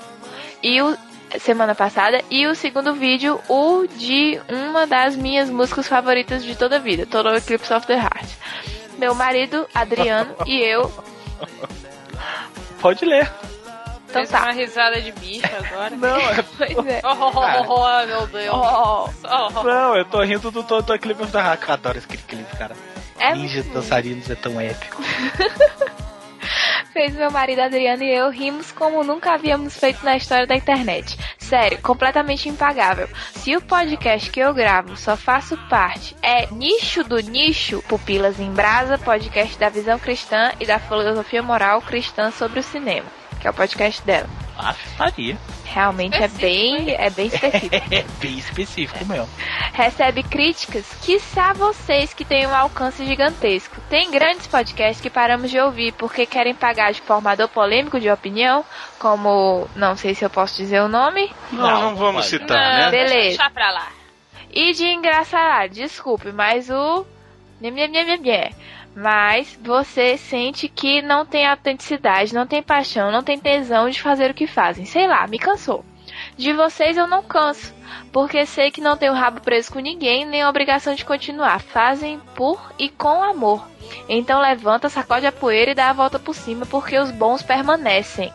e 0.63 0.81
o 0.83 0.97
semana 1.39 1.75
passada 1.75 2.23
e 2.31 2.47
o 2.47 2.55
segundo 2.55 2.95
vídeo 2.95 3.39
o 3.49 3.87
de 3.87 4.41
uma 4.49 4.87
das 4.87 5.17
minhas 5.17 5.51
músicas 5.51 5.87
favoritas 5.87 6.45
de 6.45 6.57
toda 6.57 6.77
a 6.77 6.79
vida, 6.79 7.05
Total 7.05 7.37
Eclipse 7.37 7.73
of 7.73 7.87
the 7.87 7.95
Heart. 7.95 8.29
Meu 8.99 9.15
marido 9.15 9.69
Adriano 9.75 10.35
e 10.47 10.61
eu 10.61 10.91
Pode 12.81 13.05
ler. 13.05 13.31
Então 14.09 14.23
Fez 14.23 14.31
tá. 14.31 14.43
uma 14.43 14.53
risada 14.53 15.01
de 15.01 15.13
bicho 15.13 15.47
agora. 15.47 15.91
Não, 15.97 16.17
é- 16.17 16.43
Pois 16.57 16.87
é. 16.87 17.03
Oh, 17.05 17.09
oh, 17.09 17.33
oh, 17.35 17.65
oh, 17.69 17.85
oh, 17.85 18.07
meu 18.07 18.27
Deus. 18.29 18.55
Oh. 18.55 19.11
Oh, 19.25 19.49
oh. 19.55 19.63
Não, 19.63 19.97
eu 19.97 20.05
tô 20.05 20.23
rindo 20.23 20.51
do 20.51 20.99
Clip 20.99 21.23
of 21.23 21.33
the 21.33 21.41
Hack. 21.41 21.69
Eu 21.69 21.75
adoro 21.75 21.99
esse 21.99 22.07
clipe, 22.07 22.57
cara. 22.57 22.77
É 23.19 23.35
muito 23.35 23.69
dançarinos 23.71 24.31
é 24.31 24.35
tão 24.35 24.61
épico. 24.61 25.03
fez 26.93 27.15
meu 27.15 27.31
marido 27.31 27.61
Adriano 27.61 28.03
e 28.03 28.11
eu 28.11 28.31
rimos 28.31 28.73
como 28.73 29.05
nunca 29.05 29.35
havíamos 29.35 29.77
feito 29.77 30.05
na 30.05 30.17
história 30.17 30.47
da 30.47 30.57
internet. 30.57 31.17
Sério, 31.39 31.79
completamente 31.83 32.49
impagável. 32.49 33.09
Se 33.35 33.57
o 33.57 33.61
podcast 33.61 34.31
que 34.31 34.41
eu 34.41 34.55
gravo 34.55 34.97
só 34.97 35.17
faço 35.17 35.57
parte 35.69 36.17
é 36.23 36.47
Nicho 36.53 37.05
do 37.05 37.19
Nicho, 37.21 37.83
Pupilas 37.89 38.41
em 38.41 38.51
Brasa, 38.53 38.99
podcast 38.99 39.59
da 39.59 39.69
visão 39.69 39.99
cristã 39.99 40.53
e 40.61 40.67
da 40.67 40.79
filosofia 40.79 41.43
moral 41.43 41.83
cristã 41.83 42.31
sobre 42.31 42.61
o 42.61 42.63
cinema, 42.63 43.07
que 43.41 43.47
é 43.47 43.51
o 43.51 43.55
podcast 43.55 44.03
dela. 44.03 44.46
Ah, 44.59 44.73
faria. 44.73 45.37
Realmente 45.65 46.17
é 46.17 46.29
bem, 46.29 46.91
é 46.93 47.11
bem 47.11 47.27
específico. 47.27 47.77
É 47.91 48.05
bem 48.21 48.39
específico 48.39 49.05
mesmo. 49.05 49.29
recebe 49.73 50.23
críticas, 50.23 50.87
quiçá 51.03 51.53
vocês 51.53 52.15
que 52.15 52.25
têm 52.25 52.47
um 52.47 52.55
alcance 52.55 53.05
gigantesco. 53.05 53.77
Tem 53.91 54.11
grandes 54.11 54.47
podcasts 54.47 55.01
que 55.01 55.11
paramos 55.11 55.51
de 55.51 55.59
ouvir 55.61 55.93
porque 55.93 56.25
querem 56.25 56.55
pagar 56.55 56.93
de 56.93 57.01
formador 57.03 57.49
polêmico 57.49 58.01
de 58.01 58.11
opinião, 58.11 58.65
como, 58.99 59.69
não 59.77 59.97
sei 59.97 60.15
se 60.15 60.25
eu 60.25 60.31
posso 60.31 60.57
dizer 60.57 60.81
o 60.81 60.89
nome. 60.89 61.31
Não, 61.53 61.81
não 61.83 61.97
vamos 61.97 62.27
citar, 62.27 62.59
né? 62.59 62.91
Beleza. 62.91 63.15
Deixa 63.15 63.51
pra 63.51 63.71
lá. 63.71 63.89
E 64.51 64.73
de 64.73 64.87
engraçar, 64.87 65.69
desculpe, 65.69 66.33
mas 66.33 66.71
o. 66.71 67.05
Nhê, 67.61 67.71
nhê, 67.71 67.89
nhê, 67.89 68.05
nhê, 68.05 68.17
nhê. 68.17 68.51
Mas 68.97 69.59
você 69.63 70.17
sente 70.17 70.69
que 70.69 71.03
não 71.03 71.27
tem 71.27 71.47
autenticidade, 71.47 72.35
não 72.35 72.47
tem 72.47 72.63
paixão, 72.63 73.13
não 73.13 73.23
tem 73.23 73.39
tesão 73.39 73.91
de 73.91 74.01
fazer 74.01 74.31
o 74.31 74.35
que 74.35 74.47
fazem. 74.47 74.87
Sei 74.87 75.07
lá, 75.07 75.27
me 75.27 75.39
cansou. 75.39 75.85
De 76.35 76.51
vocês 76.55 76.97
eu 76.97 77.07
não 77.07 77.23
canso, 77.23 77.75
porque 78.11 78.47
sei 78.47 78.71
que 78.71 78.81
não 78.81 78.97
tenho 78.97 79.13
rabo 79.13 79.43
preso 79.43 79.71
com 79.71 79.81
ninguém, 79.81 80.25
nem 80.25 80.47
obrigação 80.47 80.95
de 80.95 81.05
continuar. 81.05 81.61
Fazem 81.61 82.19
por 82.35 82.73
e 82.79 82.89
com 82.89 83.23
amor. 83.23 83.69
Então 84.09 84.41
levanta, 84.41 84.89
sacode 84.89 85.27
a 85.27 85.33
poeira 85.33 85.73
e 85.73 85.75
dá 85.75 85.91
a 85.91 85.93
volta 85.93 86.19
por 86.19 86.35
cima, 86.35 86.65
porque 86.65 86.99
os 86.99 87.11
bons 87.11 87.43
permanecem. 87.43 88.33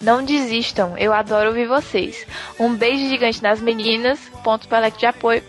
Não 0.00 0.24
desistam, 0.24 0.96
eu 0.98 1.12
adoro 1.12 1.48
ouvir 1.48 1.66
vocês. 1.66 2.26
Um 2.58 2.74
beijo 2.74 3.08
gigante 3.08 3.42
nas 3.42 3.60
meninas, 3.60 4.18
ponto 4.44 4.68
para 4.68 4.88
de 4.90 5.06
apoio. 5.06 5.42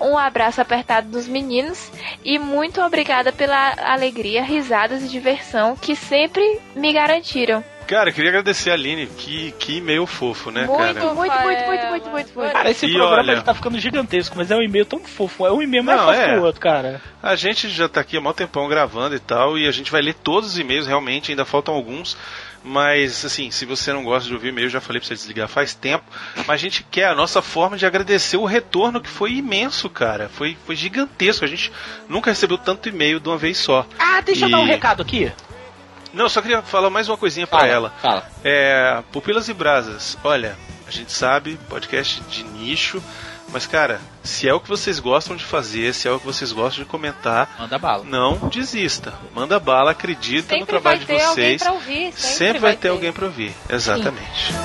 Um 0.00 0.16
abraço 0.18 0.60
apertado 0.60 1.08
dos 1.08 1.26
meninos 1.26 1.90
e 2.24 2.38
muito 2.38 2.80
obrigada 2.80 3.32
pela 3.32 3.74
alegria, 3.92 4.42
risadas 4.42 5.02
e 5.02 5.08
diversão 5.08 5.76
que 5.76 5.96
sempre 5.96 6.60
me 6.74 6.92
garantiram. 6.92 7.64
Cara, 7.86 8.10
eu 8.10 8.12
queria 8.14 8.30
agradecer 8.30 8.70
a 8.70 8.74
Aline. 8.74 9.06
Que, 9.06 9.52
que 9.60 9.76
e-mail 9.76 10.06
fofo, 10.06 10.50
né, 10.50 10.64
Muito, 10.66 10.76
cara? 10.76 10.92
muito, 11.14 11.14
muito, 11.14 11.32
muito, 11.40 11.66
muito, 11.66 11.86
muito, 12.10 12.34
muito. 12.34 12.52
Cara, 12.52 12.68
esse 12.68 12.84
E 12.86 12.90
programa 12.92 13.16
olha- 13.22 13.32
ele 13.32 13.42
tá 13.42 13.54
ficando 13.54 13.78
gigantesco, 13.78 14.36
mas 14.36 14.50
é 14.50 14.56
um 14.56 14.60
e-mail 14.62 14.84
tão 14.84 14.98
fofo. 14.98 15.46
É 15.46 15.52
um 15.52 15.62
e-mail 15.62 15.84
mais 15.84 16.00
Não, 16.00 16.06
fofo 16.08 16.18
é. 16.20 16.32
que 16.32 16.38
o 16.40 16.42
outro, 16.42 16.60
cara. 16.60 17.00
A 17.22 17.36
gente 17.36 17.68
já 17.68 17.88
tá 17.88 18.00
aqui 18.00 18.16
há 18.16 18.20
mó 18.20 18.32
tempão 18.32 18.68
gravando 18.68 19.14
e 19.14 19.20
tal, 19.20 19.56
e 19.56 19.68
a 19.68 19.70
gente 19.70 19.92
vai 19.92 20.02
ler 20.02 20.14
todos 20.14 20.50
os 20.50 20.58
e-mails, 20.58 20.88
realmente, 20.88 21.30
ainda 21.30 21.44
faltam 21.44 21.72
alguns. 21.74 22.16
Mas, 22.68 23.24
assim, 23.24 23.50
se 23.52 23.64
você 23.64 23.92
não 23.92 24.02
gosta 24.02 24.26
de 24.28 24.34
ouvir 24.34 24.48
e-mail, 24.48 24.66
eu 24.66 24.70
já 24.70 24.80
falei 24.80 24.98
pra 25.00 25.06
você 25.06 25.14
desligar 25.14 25.46
faz 25.46 25.72
tempo. 25.72 26.04
Mas 26.38 26.48
a 26.50 26.56
gente 26.56 26.82
quer 26.90 27.06
a 27.06 27.14
nossa 27.14 27.40
forma 27.40 27.76
de 27.78 27.86
agradecer 27.86 28.36
o 28.36 28.44
retorno 28.44 29.00
que 29.00 29.08
foi 29.08 29.34
imenso, 29.34 29.88
cara. 29.88 30.28
Foi, 30.28 30.56
foi 30.66 30.74
gigantesco. 30.74 31.44
A 31.44 31.48
gente 31.48 31.70
nunca 32.08 32.30
recebeu 32.30 32.58
tanto 32.58 32.88
e-mail 32.88 33.20
de 33.20 33.28
uma 33.28 33.38
vez 33.38 33.56
só. 33.58 33.86
Ah, 33.98 34.20
deixa 34.20 34.46
eu 34.46 34.48
E- 34.48 34.50
dar 34.50 34.58
um 34.58 34.64
recado 34.66 35.00
aqui. 35.00 35.30
Não, 36.12 36.24
eu 36.24 36.28
só 36.28 36.42
queria 36.42 36.60
falar 36.62 36.90
mais 36.90 37.08
uma 37.08 37.16
coisinha 37.16 37.46
pra 37.46 37.60
Fala, 37.60 37.70
ela. 37.70 37.90
fala. 38.02 38.30
É, 38.42 39.02
Pupilas 39.12 39.48
e 39.48 39.54
Brasas, 39.54 40.18
olha, 40.24 40.56
a 40.88 40.90
gente 40.90 41.12
sabe, 41.12 41.58
podcast 41.68 42.20
de 42.22 42.42
nicho, 42.42 43.02
mas 43.48 43.66
cara, 43.66 44.00
se 44.22 44.48
é 44.48 44.52
o 44.54 44.60
que 44.60 44.68
vocês 44.68 44.98
gostam 44.98 45.36
de 45.36 45.44
fazer, 45.44 45.94
se 45.94 46.08
é 46.08 46.10
o 46.10 46.18
que 46.18 46.26
vocês 46.26 46.52
gostam 46.52 46.84
de 46.84 46.90
comentar, 46.90 47.56
manda 47.58 47.78
bala. 47.78 48.04
Não 48.04 48.48
desista. 48.48 49.14
Manda 49.34 49.58
bala, 49.58 49.92
acredita 49.92 50.54
no 50.54 50.60
Sempre 50.60 50.66
trabalho 50.66 50.98
vai 50.98 50.98
de 50.98 51.06
ter 51.06 51.22
alguém 51.22 51.34
vocês. 51.34 51.62
pra 51.62 51.72
ouvir, 51.72 52.12
sempre 52.12 52.20
Sempre 52.22 52.52
vai 52.58 52.60
vai 52.72 52.76
ter 52.76 52.88
alguém 52.88 53.12
pra 53.12 53.26
ouvir. 53.26 53.54
Exatamente. 53.68 54.52
Me. 54.52 54.56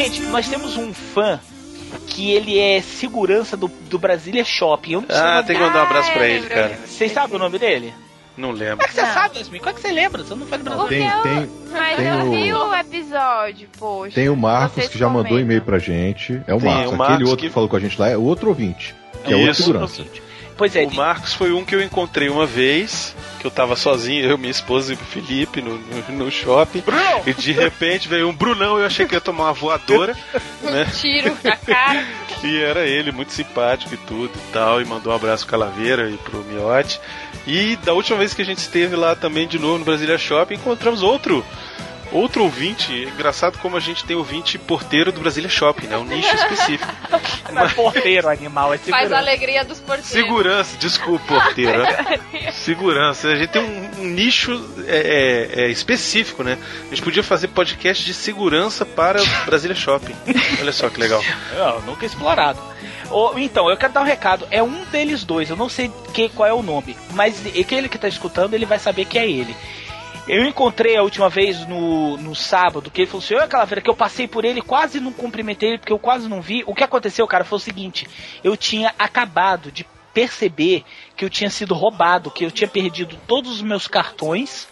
Gente, 0.00 0.22
nós 0.22 0.48
temos 0.48 0.76
um 0.76 0.94
fã 0.94 1.38
que 2.10 2.30
ele 2.32 2.58
é 2.58 2.80
segurança 2.82 3.56
do, 3.56 3.68
do 3.88 3.98
Brasília 3.98 4.44
Shopping. 4.44 4.92
Eu 4.92 5.00
não 5.02 5.08
o 5.08 5.12
Ah, 5.18 5.42
tem 5.42 5.56
que 5.56 5.62
mandar 5.62 5.80
um 5.80 5.86
abraço 5.86 6.12
pra 6.12 6.26
ele, 6.28 6.46
cara. 6.48 6.78
Vocês 6.86 7.12
sabem 7.12 7.36
o 7.36 7.38
nome 7.38 7.58
dele? 7.58 7.94
Não 8.36 8.52
lembro. 8.52 8.76
Como 8.78 8.82
é 8.84 8.88
que 8.88 8.94
você 8.94 9.06
sabe, 9.12 9.38
Yasmin? 9.38 9.58
Como 9.58 9.70
é 9.70 9.72
que 9.74 9.80
você 9.80 9.90
lembra? 9.92 10.22
Você 10.24 10.34
não 10.34 10.46
do 10.46 10.46
Brasil. 10.46 10.88
Tem, 10.88 11.10
tem, 11.22 11.50
Mas 11.72 11.96
tem 11.96 12.06
eu 12.06 12.30
vi 12.30 12.52
o, 12.52 12.68
o 12.70 12.74
episódio, 12.74 13.68
poxa. 13.78 14.14
tem 14.14 14.28
o 14.28 14.36
Marcos 14.36 14.74
Vocês 14.76 14.88
que 14.88 14.98
já 14.98 15.06
mandou 15.08 15.24
comentam. 15.24 15.40
e-mail 15.40 15.62
pra 15.62 15.78
gente. 15.78 16.40
É 16.46 16.54
o 16.54 16.60
Marcos. 16.60 16.92
o 16.92 16.96
Marcos 16.96 17.14
Aquele 17.16 17.28
outro 17.28 17.42
que- 17.42 17.48
que 17.48 17.54
falou 17.54 17.68
com 17.68 17.76
a 17.76 17.80
gente 17.80 18.00
lá 18.00 18.08
é 18.08 18.16
o 18.16 18.22
outro 18.22 18.48
ouvinte. 18.48 18.94
Que 19.24 19.32
é 19.32 19.36
outro 19.36 19.50
Isso. 19.50 19.62
segurança. 19.64 20.04
Pois 20.60 20.76
é, 20.76 20.84
O 20.84 20.94
Marcos 20.94 21.32
foi 21.32 21.54
um 21.54 21.64
que 21.64 21.74
eu 21.74 21.82
encontrei 21.82 22.28
uma 22.28 22.44
vez, 22.44 23.16
que 23.38 23.46
eu 23.46 23.50
tava 23.50 23.74
sozinho, 23.76 24.26
eu, 24.26 24.36
minha 24.36 24.50
esposa 24.50 24.92
e 24.92 24.94
o 24.94 24.98
Felipe 24.98 25.62
no, 25.62 25.78
no, 25.78 26.24
no 26.26 26.30
shopping. 26.30 26.82
E 27.26 27.32
de 27.32 27.50
repente 27.52 28.06
veio 28.06 28.28
um 28.28 28.34
Brunão, 28.34 28.78
eu 28.78 28.84
achei 28.84 29.06
que 29.06 29.14
ia 29.14 29.22
tomar 29.22 29.44
uma 29.44 29.52
voadora, 29.54 30.14
né? 30.60 30.86
Tiro 30.94 31.34
na 31.42 31.56
cara. 31.56 32.04
E 32.42 32.58
era 32.58 32.86
ele, 32.86 33.12
muito 33.12 33.32
simpático 33.32 33.92
e 33.92 33.98
tudo 33.98 34.32
e 34.34 34.52
tal, 34.52 34.80
e 34.80 34.84
mandou 34.86 35.12
um 35.12 35.16
abraço 35.16 35.46
pro 35.46 35.58
Calaveira 35.58 36.08
e 36.08 36.16
pro 36.16 36.42
Miote. 36.44 36.98
E 37.46 37.76
da 37.76 37.92
última 37.92 38.18
vez 38.18 38.32
que 38.32 38.40
a 38.40 38.44
gente 38.44 38.58
esteve 38.58 38.96
lá 38.96 39.14
também 39.14 39.46
de 39.46 39.58
novo 39.58 39.78
no 39.78 39.84
Brasília 39.84 40.16
Shopping, 40.16 40.54
encontramos 40.54 41.02
outro 41.02 41.44
outro 42.12 42.44
ouvinte. 42.44 42.92
Engraçado 42.92 43.58
como 43.58 43.76
a 43.76 43.80
gente 43.80 44.04
tem 44.04 44.16
ouvinte 44.16 44.58
porteiro 44.58 45.12
do 45.12 45.20
Brasília 45.20 45.48
Shopping, 45.48 45.86
né? 45.86 45.96
Um 45.96 46.04
nicho 46.04 46.34
específico. 46.34 46.92
Não 47.52 47.62
é 47.62 47.68
porteiro 47.68 48.28
animal, 48.28 48.74
é 48.74 48.78
Faz 48.78 48.84
segurança. 48.84 49.14
a 49.14 49.18
alegria 49.18 49.64
dos 49.64 49.78
porteiros. 49.78 50.10
Segurança, 50.10 50.76
desculpa, 50.78 51.24
porteiro. 51.26 51.82
Segurança. 52.52 53.28
A 53.28 53.36
gente 53.36 53.50
tem 53.50 53.62
um, 53.62 54.02
um 54.02 54.04
nicho 54.06 54.52
é, 54.86 55.56
é, 55.56 55.62
é, 55.62 55.68
específico, 55.68 56.42
né? 56.42 56.58
A 56.86 56.90
gente 56.90 57.02
podia 57.02 57.22
fazer 57.22 57.48
podcast 57.48 58.04
de 58.04 58.14
segurança 58.14 58.84
para 58.86 59.22
o 59.22 59.26
Brasília 59.46 59.76
Shopping. 59.76 60.14
Olha 60.60 60.72
só 60.72 60.88
que 60.88 61.00
legal. 61.00 61.22
Não, 61.56 61.80
nunca 61.82 62.06
explorado. 62.06 62.60
Então, 63.36 63.68
eu 63.68 63.76
quero 63.76 63.92
dar 63.92 64.02
um 64.02 64.04
recado. 64.04 64.46
É 64.50 64.62
um 64.62 64.84
deles 64.84 65.24
dois, 65.24 65.50
eu 65.50 65.56
não 65.56 65.68
sei 65.68 65.90
que, 66.14 66.28
qual 66.28 66.48
é 66.48 66.52
o 66.52 66.62
nome, 66.62 66.96
mas 67.12 67.44
aquele 67.46 67.88
que 67.88 67.98
tá 67.98 68.06
escutando, 68.06 68.54
ele 68.54 68.64
vai 68.64 68.78
saber 68.78 69.04
que 69.04 69.18
é 69.18 69.28
ele. 69.28 69.56
Eu 70.28 70.44
encontrei 70.44 70.96
a 70.96 71.02
última 71.02 71.28
vez 71.28 71.66
no, 71.66 72.16
no 72.16 72.34
sábado, 72.34 72.90
que 72.90 73.00
ele 73.00 73.10
falou 73.10 73.24
assim, 73.24 73.34
ô 73.34 73.48
Calaveira, 73.48 73.80
que 73.80 73.90
eu 73.90 73.96
passei 73.96 74.28
por 74.28 74.44
ele, 74.44 74.62
quase 74.62 75.00
não 75.00 75.12
cumprimentei 75.12 75.70
ele, 75.70 75.78
porque 75.78 75.92
eu 75.92 75.98
quase 75.98 76.28
não 76.28 76.40
vi. 76.40 76.62
O 76.66 76.74
que 76.74 76.84
aconteceu, 76.84 77.26
cara, 77.26 77.44
foi 77.44 77.56
o 77.56 77.60
seguinte, 77.60 78.08
eu 78.44 78.56
tinha 78.56 78.94
acabado 78.98 79.72
de 79.72 79.84
perceber 80.12 80.84
que 81.16 81.24
eu 81.24 81.30
tinha 81.30 81.50
sido 81.50 81.74
roubado, 81.74 82.30
que 82.30 82.44
eu 82.44 82.50
tinha 82.50 82.68
perdido 82.68 83.18
todos 83.26 83.50
os 83.50 83.62
meus 83.62 83.86
cartões 83.86 84.68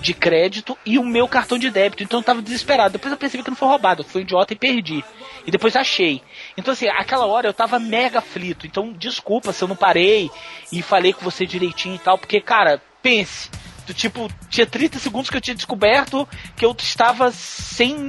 de 0.00 0.12
crédito 0.12 0.76
e 0.84 0.98
o 0.98 1.04
meu 1.04 1.28
cartão 1.28 1.56
de 1.56 1.70
débito. 1.70 2.02
Então 2.02 2.20
eu 2.20 2.24
tava 2.24 2.42
desesperado. 2.42 2.92
Depois 2.92 3.12
eu 3.12 3.18
percebi 3.18 3.42
que 3.42 3.50
não 3.50 3.56
foi 3.56 3.68
roubado, 3.68 4.02
eu 4.02 4.06
fui 4.06 4.22
idiota 4.22 4.52
e 4.52 4.56
perdi. 4.56 5.04
E 5.46 5.50
depois 5.50 5.76
achei. 5.76 6.22
Então, 6.56 6.72
assim, 6.72 6.88
aquela 6.88 7.26
hora 7.26 7.48
eu 7.48 7.54
tava 7.54 7.78
mega 7.78 8.18
aflito. 8.18 8.66
Então, 8.66 8.92
desculpa 8.92 9.52
se 9.52 9.62
eu 9.62 9.68
não 9.68 9.76
parei 9.76 10.30
e 10.70 10.82
falei 10.82 11.12
com 11.12 11.24
você 11.24 11.46
direitinho 11.46 11.96
e 11.96 11.98
tal, 11.98 12.18
porque, 12.18 12.40
cara, 12.40 12.80
pense. 13.02 13.50
Do 13.86 13.92
tipo, 13.94 14.30
tinha 14.48 14.66
30 14.66 14.98
segundos 14.98 15.28
que 15.30 15.36
eu 15.36 15.40
tinha 15.40 15.54
descoberto 15.54 16.28
que 16.56 16.64
eu 16.64 16.74
estava 16.78 17.30
sem 17.32 18.08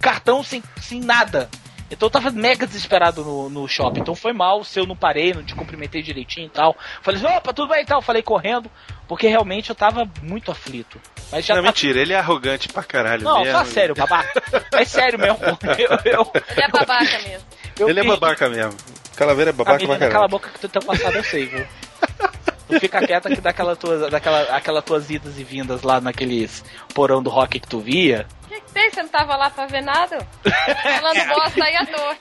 cartão, 0.00 0.42
sem, 0.42 0.62
sem 0.80 1.00
nada. 1.00 1.48
Então 1.92 2.06
eu 2.06 2.10
tava 2.10 2.30
mega 2.30 2.66
desesperado 2.66 3.22
no, 3.22 3.50
no 3.50 3.68
shopping. 3.68 4.00
Então 4.00 4.14
foi 4.14 4.32
mal 4.32 4.64
se 4.64 4.80
eu 4.80 4.86
não 4.86 4.96
parei, 4.96 5.34
não 5.34 5.44
te 5.44 5.54
cumprimentei 5.54 6.02
direitinho 6.02 6.46
e 6.46 6.50
tal. 6.50 6.74
Falei 7.02 7.20
assim, 7.22 7.36
opa, 7.36 7.52
tudo 7.52 7.68
bem 7.68 7.82
e 7.82 7.86
tal. 7.86 8.00
Falei 8.00 8.22
correndo, 8.22 8.70
porque 9.06 9.28
realmente 9.28 9.68
eu 9.68 9.76
tava 9.76 10.08
muito 10.22 10.50
aflito. 10.50 10.98
Mas 11.30 11.44
já 11.44 11.54
não, 11.54 11.62
tá 11.62 11.68
mentira, 11.68 12.00
ele 12.00 12.14
é 12.14 12.16
arrogante 12.18 12.68
pra 12.68 12.82
caralho 12.82 13.22
não, 13.22 13.40
mesmo. 13.40 13.52
fala 13.52 13.64
sério, 13.66 13.94
babaca. 13.94 14.42
É 14.72 14.84
sério 14.86 15.18
mesmo. 15.18 15.38
Eu, 15.78 16.12
eu, 16.12 16.32
Ele 16.50 16.62
é 16.62 16.68
babaca 16.68 17.18
mesmo. 17.20 17.46
eu 17.78 17.88
Ele 17.88 18.00
é 18.00 18.04
babaca 18.04 18.48
mesmo. 18.48 18.76
Calaveira 19.14 19.50
é 19.50 19.52
babaca 19.52 19.76
a 19.76 19.86
pra 19.86 19.86
menina, 19.86 19.98
cala 19.98 20.08
a 20.08 20.12
caralho. 20.12 20.30
boca 20.30 20.48
que 20.50 20.58
tu 20.60 20.68
teu 20.68 20.82
passado 20.82 21.16
eu 21.16 21.24
sei, 21.24 21.46
viu? 21.46 21.66
Fica 22.80 23.06
quieta 23.06 23.28
que 23.28 23.40
daquela 23.40 23.76
tua, 23.76 24.10
daquela, 24.10 24.42
aquela 24.56 24.82
tuas 24.82 25.10
idas 25.10 25.38
e 25.38 25.44
vindas 25.44 25.82
lá 25.82 26.00
naqueles 26.00 26.64
porão 26.94 27.22
do 27.22 27.30
rock 27.30 27.60
que 27.60 27.68
tu 27.68 27.80
via. 27.80 28.26
O 28.44 28.48
que, 28.48 28.60
que 28.60 28.72
tem? 28.72 28.90
Você 28.90 29.02
não 29.02 29.08
tava 29.08 29.36
lá 29.36 29.50
pra 29.50 29.66
ver 29.66 29.82
nada? 29.82 30.26
Falando 30.44 31.28
bosta 31.28 31.64
aí 31.64 31.76
à 31.76 31.86
toa. 31.86 32.16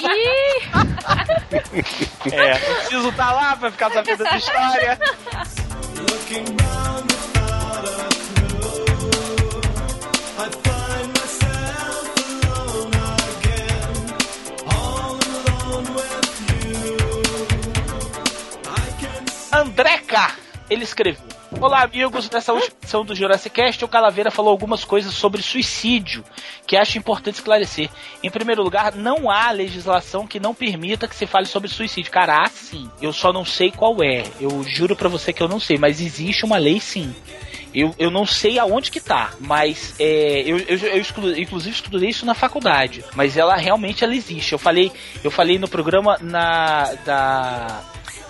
Ih! 0.00 0.62
É, 2.32 2.54
preciso 2.54 3.08
estar 3.08 3.32
lá 3.32 3.56
pra 3.56 3.70
ficar 3.70 3.90
sabendo 3.90 4.18
dessa 4.18 4.36
história. 4.36 4.98
Andreca, 19.52 20.34
ele 20.70 20.82
escreveu. 20.82 21.22
Olá, 21.60 21.82
amigos. 21.82 22.30
Nessa 22.30 22.54
última 22.54 22.74
edição 22.82 23.04
do 23.04 23.14
Jurassic 23.14 23.54
Cast, 23.54 23.84
o 23.84 23.88
Calaveira 23.88 24.30
falou 24.30 24.50
algumas 24.50 24.82
coisas 24.84 25.12
sobre 25.12 25.42
suicídio 25.42 26.24
que 26.66 26.74
acho 26.76 26.96
importante 26.96 27.34
esclarecer. 27.34 27.90
Em 28.22 28.30
primeiro 28.30 28.62
lugar, 28.62 28.94
não 28.94 29.30
há 29.30 29.50
legislação 29.50 30.26
que 30.26 30.40
não 30.40 30.54
permita 30.54 31.06
que 31.06 31.14
se 31.14 31.26
fale 31.26 31.44
sobre 31.44 31.68
suicídio. 31.68 32.10
Cara, 32.10 32.42
há 32.42 32.48
sim. 32.48 32.90
Eu 33.02 33.12
só 33.12 33.30
não 33.30 33.44
sei 33.44 33.70
qual 33.70 34.02
é. 34.02 34.24
Eu 34.40 34.64
juro 34.64 34.96
pra 34.96 35.10
você 35.10 35.32
que 35.34 35.42
eu 35.42 35.48
não 35.48 35.60
sei, 35.60 35.76
mas 35.76 36.00
existe 36.00 36.46
uma 36.46 36.56
lei 36.56 36.80
sim. 36.80 37.14
Eu, 37.74 37.94
eu 37.98 38.10
não 38.10 38.24
sei 38.26 38.58
aonde 38.58 38.90
que 38.90 39.00
tá, 39.00 39.32
mas 39.40 39.94
é, 39.98 40.42
eu, 40.42 40.58
eu, 40.58 40.76
eu 40.76 40.98
exclu- 41.00 41.38
inclusive 41.38 41.74
estudei 41.74 42.10
isso 42.10 42.26
na 42.26 42.34
faculdade, 42.34 43.02
mas 43.14 43.34
ela 43.34 43.56
realmente 43.56 44.04
ela 44.04 44.14
existe. 44.14 44.52
Eu 44.52 44.58
falei, 44.58 44.92
eu 45.24 45.30
falei 45.30 45.58
no 45.58 45.66
programa 45.66 46.18
na 46.20 46.92
da 47.06 47.82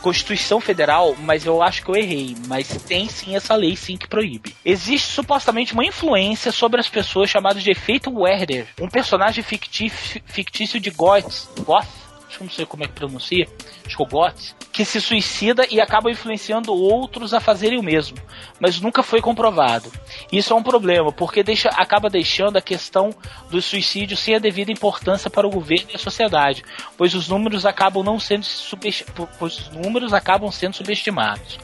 Constituição 0.03 0.61
Federal, 0.61 1.15
mas 1.19 1.47
eu 1.47 1.63
acho 1.63 1.83
que 1.83 1.91
eu 1.91 1.97
errei. 1.97 2.37
Mas 2.47 2.69
tem 2.87 3.09
sim 3.09 3.37
essa 3.37 3.55
lei 3.55 3.77
sim 3.77 3.97
que 3.97 4.09
proíbe. 4.09 4.55
Existe 4.65 5.09
supostamente 5.09 5.73
uma 5.73 5.85
influência 5.85 6.53
sobre 6.53 6.81
as 6.81 6.89
pessoas 6.89 7.31
chamada 7.31 7.61
de 7.61 7.71
efeito 7.71 8.13
Werder, 8.13 8.67
um 8.81 8.89
personagem 8.89 9.43
fictício, 9.43 10.21
fictício 10.27 10.81
de 10.81 10.91
Goth, 10.91 11.49
Goth, 11.65 11.87
não 12.41 12.51
sei 12.51 12.67
como 12.67 12.85
é 12.85 12.87
que 12.87 12.93
pronuncia, 12.93 13.47
que 13.47 14.03
é 14.03 14.33
que 14.73 14.85
se 14.85 15.01
suicida 15.01 15.67
e 15.71 15.81
acaba 15.81 16.11
influenciando 16.11 16.73
outros 16.73 17.35
a 17.35 17.41
fazerem 17.41 17.79
o 17.79 17.83
mesmo, 17.83 18.17
mas 18.59 18.81
nunca 18.81 19.03
foi 19.03 19.21
comprovado. 19.21 19.93
Isso 20.33 20.53
é 20.53 20.57
um 20.57 20.63
problema, 20.63 21.13
porque 21.13 21.43
deixa, 21.43 21.69
acaba 21.69 22.09
deixando 22.09 22.57
a 22.57 22.63
questão 22.63 23.11
do 23.51 23.61
suicídio 23.61 24.17
sem 24.17 24.35
a 24.35 24.39
devida 24.39 24.73
importância 24.73 25.29
para 25.29 25.47
o 25.47 25.51
governo 25.51 25.91
e 25.93 25.97
a 25.97 25.99
sociedade, 25.99 26.65
pois 26.97 27.15
os 27.15 27.29
números 27.29 27.67
acabam 27.67 28.03
não 28.03 28.19
sendo 28.19 28.47
pois 29.39 29.59
os 29.59 29.69
números 29.71 30.15
acabam 30.15 30.51
sendo 30.51 30.75
subestimados. 30.75 31.59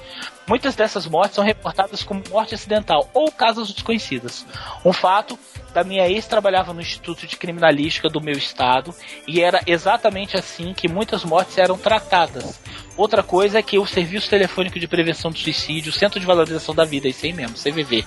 Muitas 0.48 0.74
dessas 0.74 1.06
mortes 1.06 1.34
são 1.34 1.44
reportadas 1.44 2.02
como 2.02 2.24
morte 2.30 2.54
acidental 2.54 3.08
ou 3.12 3.30
causas 3.30 3.70
desconhecidas. 3.70 4.46
Um 4.82 4.92
fato 4.92 5.38
da 5.74 5.84
minha 5.84 6.08
ex 6.08 6.26
trabalhava 6.26 6.72
no 6.72 6.80
Instituto 6.80 7.26
de 7.26 7.36
Criminalística 7.36 8.08
do 8.08 8.20
meu 8.20 8.32
estado 8.32 8.94
e 9.26 9.42
era 9.42 9.60
exatamente 9.66 10.36
assim 10.36 10.72
que 10.72 10.88
muitas 10.88 11.22
mortes 11.24 11.58
eram 11.58 11.76
tratadas. 11.76 12.58
Outra 12.96 13.22
coisa 13.22 13.58
é 13.58 13.62
que 13.62 13.78
o 13.78 13.86
Serviço 13.86 14.28
Telefônico 14.28 14.80
de 14.80 14.88
Prevenção 14.88 15.30
do 15.30 15.38
Suicídio, 15.38 15.90
o 15.90 15.94
Centro 15.94 16.18
de 16.18 16.26
Valorização 16.26 16.74
da 16.74 16.84
Vida, 16.84 17.06
isso 17.06 17.26
aí 17.26 17.32
mesmo, 17.32 17.56
CVV, 17.56 18.04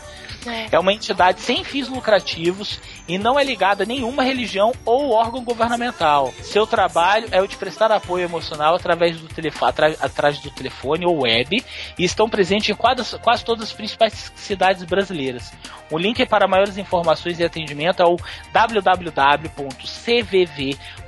é 0.72 0.78
uma 0.80 0.92
entidade 0.92 1.40
sem 1.40 1.64
fins 1.64 1.88
lucrativos 1.88 2.80
e 3.14 3.18
não 3.18 3.38
é 3.38 3.44
ligada 3.44 3.84
a 3.84 3.86
nenhuma 3.86 4.24
religião 4.24 4.72
ou 4.86 5.12
órgão 5.12 5.44
governamental. 5.44 6.34
Seu 6.42 6.66
trabalho 6.66 7.28
é 7.32 7.42
o 7.42 7.48
de 7.48 7.58
prestar 7.58 7.92
apoio 7.92 8.24
emocional 8.24 8.74
através 8.76 9.20
do 9.20 9.28
telefone, 9.28 9.74
atrás 10.00 10.40
do 10.40 10.50
telefone 10.52 11.06
ou 11.06 11.24
web 11.24 11.64
e 12.00 12.04
estão 12.06 12.30
presentes 12.30 12.70
em 12.70 12.74
quase, 12.76 13.20
quase 13.20 13.44
todas 13.44 13.64
as 13.66 13.74
principais 13.74 14.32
cidades 14.36 14.84
brasileiras. 14.86 15.52
O 15.92 15.98
link 15.98 16.26
para 16.26 16.48
maiores 16.48 16.78
informações 16.78 17.38
e 17.40 17.44
atendimento 17.44 18.02
é 18.02 18.06
o 18.06 18.16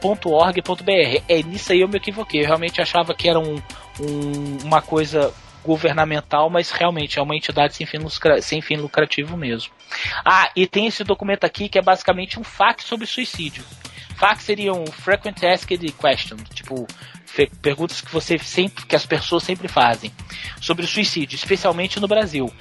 www.cvv.org.br. 0.03 1.23
É 1.29 1.41
nisso 1.43 1.71
aí 1.71 1.81
eu 1.81 1.87
me 1.87 1.97
equivoquei. 1.97 2.41
Eu 2.41 2.47
realmente 2.47 2.81
achava 2.81 3.13
que 3.13 3.29
era 3.29 3.39
um, 3.39 3.55
um- 4.01 4.57
uma 4.63 4.81
coisa 4.81 5.33
governamental, 5.63 6.49
mas 6.49 6.71
realmente 6.71 7.17
é 7.17 7.21
uma 7.21 7.35
entidade 7.35 7.75
sem 7.75 7.85
fim, 7.85 7.97
lucra- 7.97 8.41
sem 8.41 8.61
fim 8.61 8.77
lucrativo 8.77 9.37
mesmo. 9.37 9.71
Ah, 10.23 10.49
e 10.55 10.67
tem 10.67 10.87
esse 10.87 11.03
documento 11.03 11.43
aqui 11.45 11.69
que 11.69 11.77
é 11.77 11.81
basicamente 11.81 12.39
um 12.39 12.43
fax 12.43 12.83
sobre 12.85 13.05
suicídio. 13.07 13.63
Fax 14.15 14.43
seria 14.43 14.73
um 14.73 14.85
frequent 14.85 15.43
asked 15.43 15.91
question, 15.93 16.37
tipo 16.53 16.87
perguntas 17.61 17.99
que 17.99 18.11
você 18.11 18.37
sempre, 18.37 18.85
que 18.85 18.95
as 18.95 19.05
pessoas 19.05 19.43
sempre 19.43 19.67
fazem 19.67 20.11
sobre 20.61 20.85
o 20.85 20.87
suicídio, 20.87 21.35
especialmente 21.35 21.99
no 21.99 22.07
Brasil. 22.07 22.51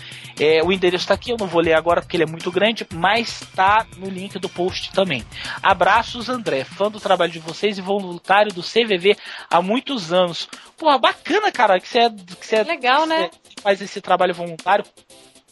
É, 0.41 0.63
o 0.63 0.73
endereço 0.73 1.05
está 1.05 1.15
aqui, 1.15 1.31
eu 1.31 1.37
não 1.39 1.47
vou 1.47 1.61
ler 1.61 1.75
agora 1.75 2.01
porque 2.01 2.17
ele 2.17 2.25
é 2.25 2.27
muito 2.27 2.51
grande, 2.51 2.87
mas 2.93 3.43
está 3.43 3.87
no 3.99 4.09
link 4.09 4.39
do 4.39 4.49
post 4.49 4.91
também. 4.93 5.25
Abraços, 5.63 6.29
André, 6.29 6.65
fã 6.65 6.91
do 6.91 6.99
trabalho 6.99 7.31
de 7.31 7.39
vocês 7.39 7.77
e 7.77 7.83
voluntário 7.83 8.53
do 8.53 8.63
CVV 8.63 9.17
há 9.51 9.61
muitos 9.61 10.13
anos. 10.13 10.49
Pô, 10.77 10.99
bacana, 10.99 11.53
cara, 11.53 11.79
que 11.79 11.89
você 11.89 11.99
é, 11.99 12.11
que 12.11 12.47
você 12.47 12.57
é, 12.57 12.63
Legal, 12.63 13.07
né? 13.07 13.29
que 13.29 13.61
faz 13.61 13.81
esse 13.83 14.01
trabalho 14.01 14.35
voluntário. 14.35 14.85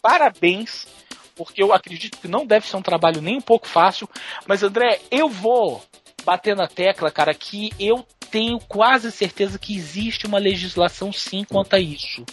Parabéns, 0.01 0.87
porque 1.35 1.61
eu 1.61 1.71
acredito 1.71 2.17
que 2.17 2.27
não 2.27 2.45
deve 2.45 2.67
ser 2.67 2.75
um 2.75 2.81
trabalho 2.81 3.21
nem 3.21 3.37
um 3.37 3.41
pouco 3.41 3.67
fácil. 3.67 4.09
Mas, 4.47 4.63
André, 4.63 4.99
eu 5.11 5.29
vou 5.29 5.83
bater 6.25 6.55
na 6.55 6.67
tecla, 6.67 7.11
cara, 7.11 7.33
que 7.33 7.71
eu 7.79 8.05
tenho 8.31 8.57
quase 8.59 9.11
certeza 9.11 9.59
que 9.59 9.75
existe 9.75 10.25
uma 10.25 10.39
legislação 10.39 11.11
sim 11.11 11.43
quanto 11.43 11.75
a 11.75 11.79
isso. 11.79 12.25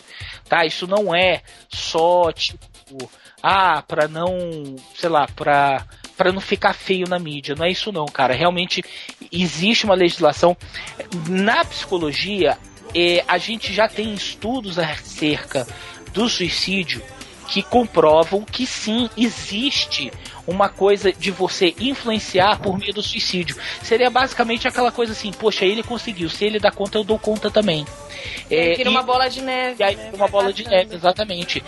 Tá? 0.48 0.64
Isso 0.64 0.86
não 0.86 1.14
é 1.14 1.42
só 1.68 2.30
tipo, 2.32 3.10
ah, 3.42 3.82
pra 3.82 4.06
não, 4.06 4.76
sei 4.94 5.08
lá, 5.08 5.26
pra 5.26 5.84
para 6.16 6.32
não 6.32 6.40
ficar 6.40 6.72
feio 6.72 7.08
na 7.08 7.16
mídia. 7.16 7.54
Não 7.54 7.64
é 7.64 7.70
isso 7.70 7.92
não, 7.92 8.06
cara. 8.06 8.34
Realmente 8.34 8.82
existe 9.30 9.84
uma 9.84 9.94
legislação 9.94 10.56
na 11.28 11.64
psicologia. 11.64 12.58
eh, 12.94 13.22
a 13.28 13.38
gente 13.38 13.72
já 13.72 13.86
tem 13.86 14.14
estudos 14.14 14.78
acerca 14.78 15.64
do 16.12 16.28
suicídio 16.28 17.02
que 17.48 17.62
comprovam 17.62 18.44
que 18.44 18.66
sim 18.66 19.08
existe 19.16 20.12
uma 20.46 20.68
coisa 20.68 21.12
de 21.12 21.30
você 21.30 21.74
influenciar 21.80 22.60
por 22.60 22.78
meio 22.78 22.92
do 22.92 23.02
suicídio. 23.02 23.56
Seria 23.82 24.10
basicamente 24.10 24.68
aquela 24.68 24.92
coisa 24.92 25.12
assim, 25.12 25.32
poxa, 25.32 25.64
ele 25.64 25.82
conseguiu, 25.82 26.28
se 26.28 26.44
ele 26.44 26.58
dá 26.60 26.70
conta, 26.70 26.98
eu 26.98 27.04
dou 27.04 27.18
conta 27.18 27.50
também. 27.50 27.86
É, 28.50 28.74
Vira 28.74 28.88
e- 28.90 28.92
uma 28.92 29.02
bola 29.02 29.28
de 29.28 29.40
neve. 29.42 29.76
e 29.80 29.82
aí 29.82 29.94
vira 29.96 30.14
uma 30.16 30.28
bola 30.28 30.52
de 30.52 30.64
neve, 30.64 30.94
exatamente. 30.94 31.62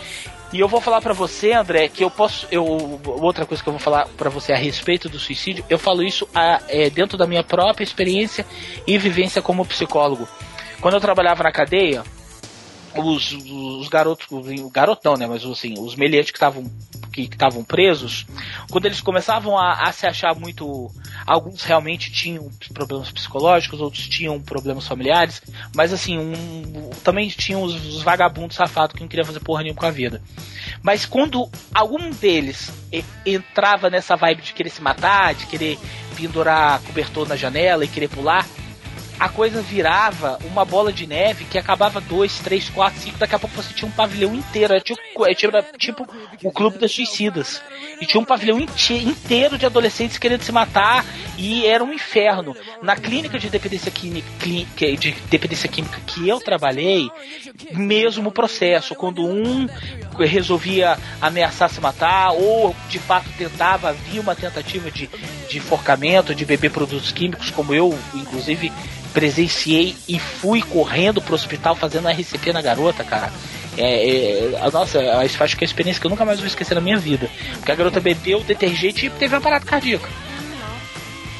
E 0.53 0.59
eu 0.59 0.67
vou 0.67 0.81
falar 0.81 0.99
pra 1.01 1.13
você, 1.13 1.53
André, 1.53 1.87
que 1.87 2.03
eu 2.03 2.11
posso. 2.11 2.45
Eu, 2.51 2.65
outra 3.05 3.45
coisa 3.45 3.63
que 3.63 3.69
eu 3.69 3.73
vou 3.73 3.79
falar 3.79 4.07
pra 4.17 4.29
você 4.29 4.51
a 4.51 4.57
respeito 4.57 5.07
do 5.07 5.17
suicídio, 5.17 5.63
eu 5.69 5.79
falo 5.79 6.03
isso 6.03 6.27
a- 6.35 6.59
é, 6.67 6.89
dentro 6.89 7.17
da 7.17 7.25
minha 7.25 7.43
própria 7.43 7.83
experiência 7.85 8.45
e 8.85 8.97
vivência 8.97 9.41
como 9.41 9.65
psicólogo. 9.65 10.27
Quando 10.81 10.95
eu 10.95 10.99
trabalhava 11.01 11.43
na 11.43 11.51
cadeia, 11.51 12.03
os, 12.95 13.31
os 13.31 13.87
garotos, 13.87 14.27
o 14.31 14.69
garoto 14.69 15.01
não, 15.03 15.15
né, 15.15 15.27
mas 15.27 15.45
assim, 15.45 15.73
os 15.77 15.95
meliantes 15.95 16.31
que 16.31 16.37
estavam 16.37 16.69
que 17.11 17.23
estavam 17.23 17.63
presos, 17.63 18.25
quando 18.69 18.85
eles 18.85 19.01
começavam 19.01 19.57
a, 19.57 19.83
a 19.83 19.91
se 19.91 20.07
achar 20.07 20.33
muito, 20.33 20.89
alguns 21.27 21.61
realmente 21.63 22.09
tinham 22.09 22.49
problemas 22.73 23.11
psicológicos, 23.11 23.81
outros 23.81 24.07
tinham 24.07 24.39
problemas 24.39 24.87
familiares, 24.87 25.41
mas 25.75 25.91
assim, 25.91 26.17
um, 26.17 26.89
também 27.03 27.27
tinham 27.27 27.61
os, 27.63 27.75
os 27.85 28.01
vagabundos 28.01 28.55
safados 28.55 28.95
que 28.95 29.01
não 29.01 29.09
queriam 29.09 29.25
fazer 29.25 29.41
porra 29.41 29.61
nenhuma 29.61 29.81
com 29.81 29.85
a 29.85 29.91
vida. 29.91 30.21
Mas 30.81 31.05
quando 31.05 31.49
algum 31.73 32.11
deles 32.11 32.71
entrava 33.25 33.89
nessa 33.89 34.15
vibe 34.15 34.41
de 34.41 34.53
querer 34.53 34.69
se 34.69 34.81
matar, 34.81 35.35
de 35.35 35.45
querer 35.47 35.77
pendurar 36.15 36.81
cobertor 36.81 37.27
na 37.27 37.35
janela 37.35 37.83
e 37.83 37.89
querer 37.89 38.07
pular, 38.07 38.47
a 39.21 39.29
coisa 39.29 39.61
virava 39.61 40.39
uma 40.45 40.65
bola 40.65 40.91
de 40.91 41.05
neve 41.05 41.45
que 41.45 41.59
acabava 41.59 42.01
dois, 42.01 42.39
três, 42.39 42.67
quatro, 42.69 42.99
cinco, 42.99 43.19
daqui 43.19 43.35
a 43.35 43.39
pouco 43.39 43.55
você 43.55 43.71
tinha 43.71 43.87
um 43.87 43.91
pavilhão 43.91 44.33
inteiro, 44.33 44.73
era 44.73 44.81
tipo, 44.81 44.99
é 45.27 45.35
tipo, 45.35 45.55
era 45.55 45.63
tipo 45.77 46.07
o 46.43 46.51
clube 46.51 46.79
das 46.79 46.91
suicidas. 46.91 47.61
E 48.01 48.05
tinha 48.07 48.19
um 48.19 48.25
pavilhão 48.25 48.59
inte- 48.59 48.95
inteiro 48.95 49.59
de 49.59 49.65
adolescentes 49.67 50.17
querendo 50.17 50.41
se 50.41 50.51
matar 50.51 51.05
e 51.37 51.67
era 51.67 51.83
um 51.83 51.93
inferno. 51.93 52.55
Na 52.81 52.95
clínica 52.95 53.37
de 53.37 53.47
dependência 53.47 53.91
química, 53.91 54.27
de 54.97 55.11
dependência 55.29 55.69
química 55.69 56.01
que 56.07 56.27
eu 56.27 56.39
trabalhei, 56.39 57.07
mesmo 57.73 58.31
processo, 58.31 58.95
quando 58.95 59.23
um 59.23 59.67
resolvia 60.17 60.97
ameaçar 61.21 61.69
se 61.69 61.79
matar 61.79 62.31
ou 62.31 62.75
de 62.89 62.97
fato 62.97 63.29
tentava, 63.37 63.89
havia 63.89 64.19
uma 64.19 64.35
tentativa 64.35 64.89
de, 64.89 65.07
de 65.47 65.57
enforcamento, 65.59 66.33
de 66.33 66.43
beber 66.43 66.71
produtos 66.71 67.11
químicos, 67.11 67.51
como 67.51 67.71
eu, 67.71 67.97
inclusive, 68.15 68.71
presenciei 69.13 69.95
e 70.07 70.19
fui 70.19 70.61
correndo 70.61 71.21
pro 71.21 71.35
hospital 71.35 71.75
fazendo 71.75 72.07
RCP 72.09 72.51
na 72.53 72.61
garota, 72.61 73.03
cara. 73.03 73.31
É, 73.77 74.09
é, 74.53 74.59
a- 74.61 74.69
nossa, 74.71 74.99
isso 75.25 75.41
acho 75.43 75.55
que 75.57 75.63
é 75.63 75.65
uma 75.65 75.69
experiência 75.69 75.99
que 75.99 76.05
eu 76.05 76.11
nunca 76.11 76.25
mais 76.25 76.39
vou 76.39 76.47
esquecer 76.47 76.75
na 76.75 76.81
minha 76.81 76.97
vida. 76.97 77.29
Porque 77.57 77.71
a 77.71 77.75
garota 77.75 77.99
bebeu 77.99 78.41
detergente 78.41 79.05
e 79.05 79.09
teve 79.09 79.33
uma 79.35 79.41
parada 79.41 79.65
cardíaca. 79.65 80.09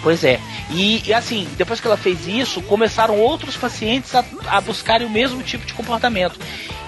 Pois 0.01 0.23
é. 0.23 0.39
E, 0.71 1.03
e, 1.07 1.13
assim, 1.13 1.47
depois 1.57 1.79
que 1.79 1.85
ela 1.87 1.97
fez 1.97 2.27
isso, 2.27 2.61
começaram 2.63 3.17
outros 3.19 3.55
pacientes 3.55 4.15
a, 4.15 4.23
a 4.47 4.59
buscarem 4.61 5.05
o 5.05 5.09
mesmo 5.09 5.43
tipo 5.43 5.65
de 5.65 5.73
comportamento. 5.73 6.39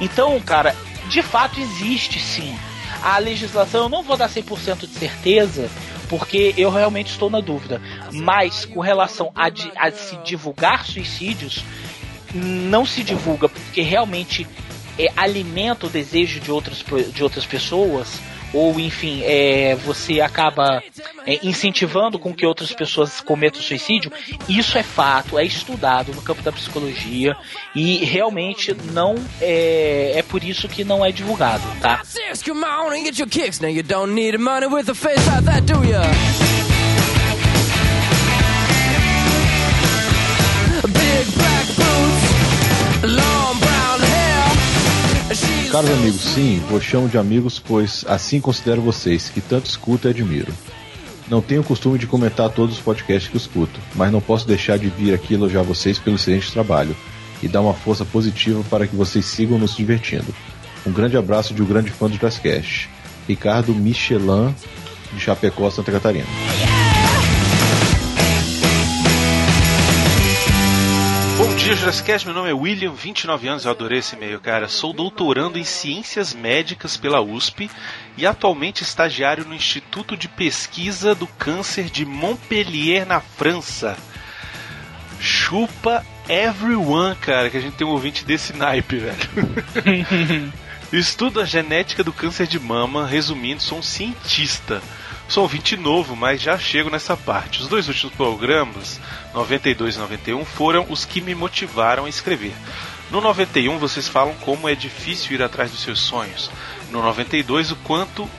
Então, 0.01 0.39
cara, 0.41 0.75
de 1.09 1.21
fato 1.21 1.59
existe 1.59 2.19
sim. 2.19 2.57
A 3.03 3.17
legislação, 3.17 3.83
eu 3.83 3.89
não 3.89 4.01
vou 4.01 4.15
dar 4.17 4.29
100% 4.29 4.87
de 4.87 4.93
certeza, 4.97 5.69
porque 6.17 6.53
eu 6.55 6.69
realmente 6.69 7.07
estou 7.09 7.27
na 7.27 7.39
dúvida. 7.39 7.81
Mas 8.11 8.65
com 8.65 8.79
relação 8.81 9.31
a, 9.33 9.49
di- 9.49 9.71
a 9.75 9.89
se 9.91 10.15
divulgar 10.17 10.85
suicídios, 10.85 11.63
não 12.35 12.85
se 12.85 13.03
divulga 13.03 13.49
porque 13.49 13.81
realmente 13.81 14.45
é, 14.99 15.07
alimenta 15.17 15.87
o 15.87 15.89
desejo 15.89 16.39
de 16.39 16.51
outras, 16.51 16.83
de 17.11 17.23
outras 17.23 17.47
pessoas 17.47 18.19
ou 18.53 18.79
enfim, 18.79 19.21
é, 19.23 19.75
você 19.75 20.21
acaba 20.21 20.81
é, 21.25 21.39
incentivando 21.43 22.19
com 22.19 22.33
que 22.33 22.45
outras 22.45 22.71
pessoas 22.71 23.19
cometam 23.19 23.61
suicídio, 23.61 24.11
isso 24.47 24.77
é 24.77 24.83
fato, 24.83 25.39
é 25.39 25.43
estudado 25.43 26.13
no 26.13 26.21
campo 26.21 26.41
da 26.41 26.51
psicologia 26.51 27.35
e 27.75 27.97
realmente 28.05 28.75
não 28.91 29.15
é, 29.41 30.13
é 30.15 30.21
por 30.21 30.43
isso 30.43 30.69
que 30.69 30.83
não 30.83 31.03
é 31.03 31.11
divulgado, 31.11 31.63
tá? 31.81 32.01
Serious, 32.03 32.41
Caros 45.73 45.89
amigos, 45.89 46.21
sim, 46.21 46.59
vos 46.69 46.83
chamo 46.83 47.09
de 47.09 47.17
amigos, 47.17 47.57
pois 47.57 48.05
assim 48.07 48.39
considero 48.39 48.79
vocês, 48.79 49.29
que 49.29 49.41
tanto 49.41 49.65
escuto 49.65 50.07
e 50.07 50.11
admiro. 50.11 50.53
Não 51.27 51.41
tenho 51.41 51.63
costume 51.63 51.97
de 51.97 52.05
comentar 52.05 52.51
todos 52.51 52.75
os 52.75 52.81
podcasts 52.83 53.27
que 53.27 53.37
escuto, 53.37 53.79
mas 53.95 54.11
não 54.11 54.21
posso 54.21 54.47
deixar 54.47 54.77
de 54.77 54.87
vir 54.89 55.15
aqui 55.15 55.33
elogiar 55.33 55.63
vocês 55.63 55.97
pelo 55.97 56.15
excelente 56.15 56.51
trabalho 56.51 56.95
e 57.41 57.47
dar 57.47 57.61
uma 57.61 57.73
força 57.73 58.05
positiva 58.05 58.63
para 58.69 58.85
que 58.85 58.95
vocês 58.95 59.25
sigam 59.25 59.57
nos 59.57 59.75
divertindo. 59.75 60.31
Um 60.85 60.91
grande 60.91 61.17
abraço 61.17 61.55
de 61.55 61.63
um 61.63 61.65
grande 61.65 61.89
fã 61.89 62.07
do 62.07 62.19
Jazzcast, 62.19 62.87
Ricardo 63.27 63.73
Michelin, 63.73 64.53
de 65.11 65.19
Chapecó, 65.19 65.71
Santa 65.71 65.91
Catarina. 65.91 66.27
Bom 71.43 71.53
dia, 71.57 71.75
Jurassicast. 71.75 72.25
Meu 72.25 72.33
nome 72.33 72.49
é 72.49 72.53
William, 72.53 72.93
29 72.93 73.49
anos. 73.49 73.65
Eu 73.65 73.71
adorei 73.71 73.99
esse 73.99 74.15
e-mail, 74.15 74.39
cara. 74.39 74.69
Sou 74.69 74.93
doutorando 74.93 75.59
em 75.59 75.65
Ciências 75.65 76.33
Médicas 76.33 76.95
pela 76.95 77.19
USP 77.19 77.69
e 78.15 78.25
atualmente 78.25 78.81
estagiário 78.81 79.43
no 79.43 79.53
Instituto 79.53 80.15
de 80.15 80.29
Pesquisa 80.29 81.13
do 81.13 81.27
Câncer 81.27 81.89
de 81.89 82.05
Montpellier, 82.05 83.05
na 83.05 83.19
França. 83.19 83.97
Chupa 85.19 86.05
everyone, 86.29 87.17
cara, 87.17 87.49
que 87.49 87.57
a 87.57 87.61
gente 87.61 87.75
tem 87.75 87.85
um 87.85 87.91
ouvinte 87.91 88.23
desse 88.23 88.53
naipe, 88.53 88.95
velho. 88.95 90.53
Estudo 90.93 91.41
a 91.41 91.45
genética 91.45 92.05
do 92.05 92.13
câncer 92.13 92.47
de 92.47 92.57
mama. 92.57 93.05
Resumindo, 93.05 93.61
sou 93.61 93.79
um 93.79 93.83
cientista. 93.83 94.81
Sou 95.27 95.43
ouvinte 95.43 95.75
novo, 95.77 96.15
mas 96.15 96.41
já 96.41 96.57
chego 96.57 96.89
nessa 96.89 97.17
parte. 97.17 97.61
Os 97.61 97.67
dois 97.67 97.87
últimos 97.87 98.13
programas, 98.13 98.99
92 99.33 99.95
e 99.95 99.99
91, 99.99 100.45
foram 100.45 100.85
os 100.89 101.05
que 101.05 101.21
me 101.21 101.33
motivaram 101.33 102.05
a 102.05 102.09
escrever. 102.09 102.53
No 103.09 103.21
91, 103.21 103.77
vocês 103.77 104.07
falam 104.07 104.35
como 104.41 104.69
é 104.69 104.75
difícil 104.75 105.33
ir 105.33 105.41
atrás 105.41 105.71
dos 105.71 105.81
seus 105.81 105.99
sonhos. 105.99 106.51
No 106.91 107.01
92, 107.01 107.71
o 107.71 107.75
quanto 107.77 108.29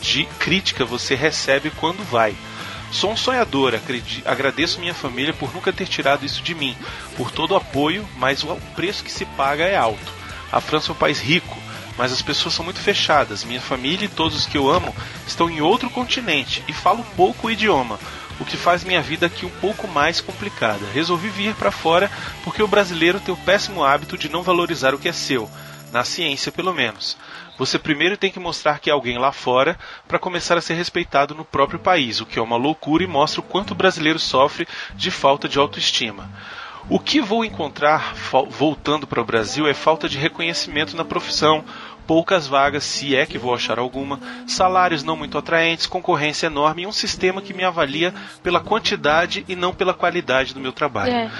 de 0.00 0.24
crítica 0.38 0.84
você 0.84 1.14
recebe 1.14 1.70
quando 1.70 2.04
vai. 2.08 2.36
Sou 2.92 3.10
um 3.10 3.16
sonhador, 3.16 3.74
agradeço 4.24 4.78
minha 4.78 4.94
família 4.94 5.32
por 5.32 5.52
nunca 5.52 5.72
ter 5.72 5.88
tirado 5.88 6.24
isso 6.24 6.42
de 6.42 6.54
mim, 6.54 6.76
por 7.16 7.32
todo 7.32 7.50
o 7.50 7.56
apoio, 7.56 8.06
mas 8.16 8.44
o 8.44 8.54
preço 8.76 9.02
que 9.02 9.10
se 9.10 9.24
paga 9.24 9.64
é 9.64 9.74
alto. 9.74 10.12
A 10.52 10.60
França 10.60 10.90
é 10.90 10.92
um 10.92 10.96
país 10.96 11.18
rico, 11.20 11.56
mas 11.96 12.12
as 12.12 12.22
pessoas 12.22 12.54
são 12.54 12.64
muito 12.64 12.80
fechadas. 12.80 13.44
Minha 13.44 13.60
família 13.60 14.06
e 14.06 14.08
todos 14.08 14.38
os 14.38 14.46
que 14.46 14.58
eu 14.58 14.70
amo 14.70 14.94
estão 15.26 15.48
em 15.48 15.60
outro 15.60 15.90
continente 15.90 16.62
e 16.68 16.72
falo 16.72 17.04
pouco 17.16 17.46
o 17.46 17.50
idioma, 17.50 17.98
o 18.40 18.44
que 18.44 18.56
faz 18.56 18.82
minha 18.84 19.02
vida 19.02 19.26
aqui 19.26 19.46
um 19.46 19.50
pouco 19.50 19.86
mais 19.86 20.20
complicada. 20.20 20.86
Resolvi 20.92 21.28
vir 21.28 21.54
para 21.54 21.70
fora 21.70 22.10
porque 22.42 22.62
o 22.62 22.68
brasileiro 22.68 23.20
tem 23.20 23.32
o 23.32 23.38
péssimo 23.38 23.84
hábito 23.84 24.18
de 24.18 24.28
não 24.28 24.42
valorizar 24.42 24.94
o 24.94 24.98
que 24.98 25.08
é 25.08 25.12
seu, 25.12 25.48
na 25.92 26.04
ciência 26.04 26.50
pelo 26.50 26.74
menos. 26.74 27.16
Você 27.56 27.78
primeiro 27.78 28.16
tem 28.16 28.32
que 28.32 28.40
mostrar 28.40 28.80
que 28.80 28.90
é 28.90 28.92
alguém 28.92 29.16
lá 29.16 29.30
fora 29.30 29.78
para 30.08 30.18
começar 30.18 30.58
a 30.58 30.60
ser 30.60 30.74
respeitado 30.74 31.34
no 31.34 31.44
próprio 31.44 31.78
país, 31.78 32.20
o 32.20 32.26
que 32.26 32.38
é 32.38 32.42
uma 32.42 32.56
loucura 32.56 33.04
e 33.04 33.06
mostra 33.06 33.40
o 33.40 33.44
quanto 33.44 33.70
o 33.70 33.76
brasileiro 33.76 34.18
sofre 34.18 34.66
de 34.96 35.10
falta 35.10 35.48
de 35.48 35.58
autoestima. 35.58 36.28
O 36.90 36.98
que 36.98 37.20
vou 37.20 37.44
encontrar 37.44 38.14
voltando 38.50 39.06
para 39.06 39.20
o 39.20 39.24
Brasil 39.24 39.66
é 39.66 39.72
falta 39.72 40.06
de 40.06 40.18
reconhecimento 40.18 40.94
na 40.94 41.04
profissão, 41.04 41.64
poucas 42.06 42.46
vagas, 42.46 42.84
se 42.84 43.16
é 43.16 43.26
que 43.26 43.38
vou 43.38 43.54
achar 43.54 43.78
alguma, 43.78 44.20
salários 44.46 45.02
não 45.02 45.16
muito 45.16 45.38
atraentes, 45.38 45.86
concorrência 45.86 46.46
enorme 46.46 46.82
e 46.82 46.86
um 46.86 46.92
sistema 46.92 47.42
que 47.42 47.54
me 47.54 47.64
avalia 47.64 48.14
pela 48.42 48.60
quantidade 48.60 49.44
e 49.48 49.56
não 49.56 49.74
pela 49.74 49.94
qualidade 49.94 50.54
do 50.54 50.60
meu 50.60 50.72
trabalho. 50.72 51.12
É. 51.12 51.30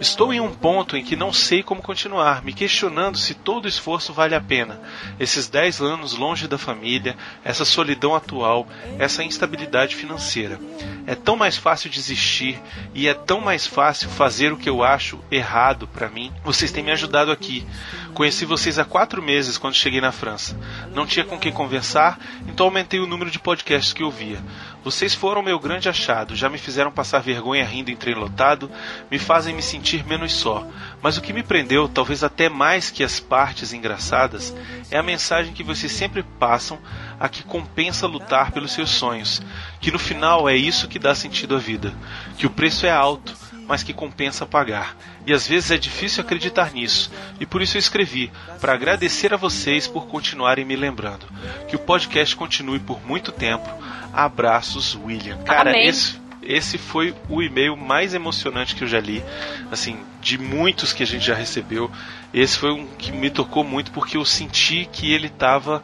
Estou 0.00 0.32
em 0.32 0.40
um 0.40 0.50
ponto 0.50 0.96
em 0.96 1.04
que 1.04 1.14
não 1.14 1.30
sei 1.30 1.62
como 1.62 1.82
continuar, 1.82 2.42
me 2.42 2.54
questionando 2.54 3.18
se 3.18 3.34
todo 3.34 3.66
o 3.66 3.68
esforço 3.68 4.14
vale 4.14 4.34
a 4.34 4.40
pena. 4.40 4.80
Esses 5.18 5.46
10 5.46 5.82
anos 5.82 6.14
longe 6.14 6.48
da 6.48 6.56
família, 6.56 7.16
essa 7.44 7.66
solidão 7.66 8.14
atual, 8.14 8.66
essa 8.98 9.22
instabilidade 9.22 9.94
financeira. 9.94 10.58
É 11.06 11.14
tão 11.14 11.36
mais 11.36 11.56
fácil 11.56 11.90
desistir 11.90 12.58
e 12.94 13.08
é 13.08 13.14
tão 13.14 13.40
mais 13.40 13.66
fácil 13.66 14.08
fazer 14.08 14.52
o 14.52 14.56
que 14.56 14.70
eu 14.70 14.82
acho 14.82 15.18
errado 15.30 15.86
para 15.86 16.08
mim. 16.08 16.32
Vocês 16.44 16.72
têm 16.72 16.82
me 16.82 16.92
ajudado 16.92 17.30
aqui. 17.30 17.66
Conheci 18.14 18.44
vocês 18.44 18.78
há 18.78 18.84
quatro 18.84 19.22
meses 19.22 19.58
quando 19.58 19.74
cheguei 19.74 20.00
na 20.00 20.09
França. 20.12 20.58
Não 20.94 21.06
tinha 21.06 21.24
com 21.24 21.38
quem 21.38 21.52
conversar, 21.52 22.18
então 22.46 22.66
aumentei 22.66 23.00
o 23.00 23.06
número 23.06 23.30
de 23.30 23.38
podcasts 23.38 23.92
que 23.92 24.02
ouvia. 24.02 24.42
Vocês 24.82 25.14
foram 25.14 25.42
meu 25.42 25.58
grande 25.58 25.88
achado, 25.88 26.34
já 26.34 26.48
me 26.48 26.56
fizeram 26.56 26.90
passar 26.90 27.20
vergonha 27.20 27.64
rindo 27.64 27.90
em 27.90 27.96
trem 27.96 28.14
lotado, 28.14 28.70
me 29.10 29.18
fazem 29.18 29.54
me 29.54 29.62
sentir 29.62 30.06
menos 30.06 30.32
só. 30.32 30.66
Mas 31.02 31.16
o 31.16 31.20
que 31.20 31.32
me 31.32 31.42
prendeu, 31.42 31.88
talvez 31.88 32.24
até 32.24 32.48
mais 32.48 32.90
que 32.90 33.04
as 33.04 33.20
partes 33.20 33.72
engraçadas, 33.72 34.54
é 34.90 34.98
a 34.98 35.02
mensagem 35.02 35.52
que 35.52 35.62
vocês 35.62 35.92
sempre 35.92 36.22
passam 36.22 36.78
a 37.18 37.28
que 37.28 37.42
compensa 37.42 38.06
lutar 38.06 38.52
pelos 38.52 38.72
seus 38.72 38.90
sonhos, 38.90 39.42
que 39.80 39.90
no 39.90 39.98
final 39.98 40.48
é 40.48 40.56
isso 40.56 40.88
que 40.88 40.98
dá 40.98 41.14
sentido 41.14 41.54
à 41.54 41.58
vida, 41.58 41.92
que 42.38 42.46
o 42.46 42.50
preço 42.50 42.86
é 42.86 42.90
alto, 42.90 43.36
mas 43.70 43.84
que 43.84 43.92
compensa 43.92 44.44
pagar. 44.44 44.96
E 45.24 45.32
às 45.32 45.46
vezes 45.46 45.70
é 45.70 45.78
difícil 45.78 46.24
acreditar 46.24 46.72
nisso, 46.72 47.08
e 47.38 47.46
por 47.46 47.62
isso 47.62 47.76
eu 47.76 47.78
escrevi, 47.78 48.32
para 48.60 48.74
agradecer 48.74 49.32
a 49.32 49.36
vocês 49.36 49.86
por 49.86 50.08
continuarem 50.08 50.64
me 50.64 50.74
lembrando. 50.74 51.24
Que 51.68 51.76
o 51.76 51.78
podcast 51.78 52.34
continue 52.34 52.80
por 52.80 53.00
muito 53.06 53.30
tempo. 53.30 53.68
Abraços, 54.12 54.96
William. 54.96 55.38
Cara, 55.44 55.70
Amém. 55.70 55.86
esse 55.86 56.18
esse 56.42 56.78
foi 56.78 57.14
o 57.28 57.40
e-mail 57.42 57.76
mais 57.76 58.12
emocionante 58.12 58.74
que 58.74 58.82
eu 58.82 58.88
já 58.88 58.98
li, 58.98 59.22
assim, 59.70 60.00
de 60.20 60.36
muitos 60.36 60.92
que 60.92 61.04
a 61.04 61.06
gente 61.06 61.24
já 61.24 61.34
recebeu. 61.34 61.88
Esse 62.34 62.58
foi 62.58 62.72
um 62.72 62.86
que 62.98 63.12
me 63.12 63.30
tocou 63.30 63.62
muito 63.62 63.92
porque 63.92 64.16
eu 64.16 64.24
senti 64.24 64.88
que 64.90 65.12
ele 65.12 65.28
estava 65.28 65.80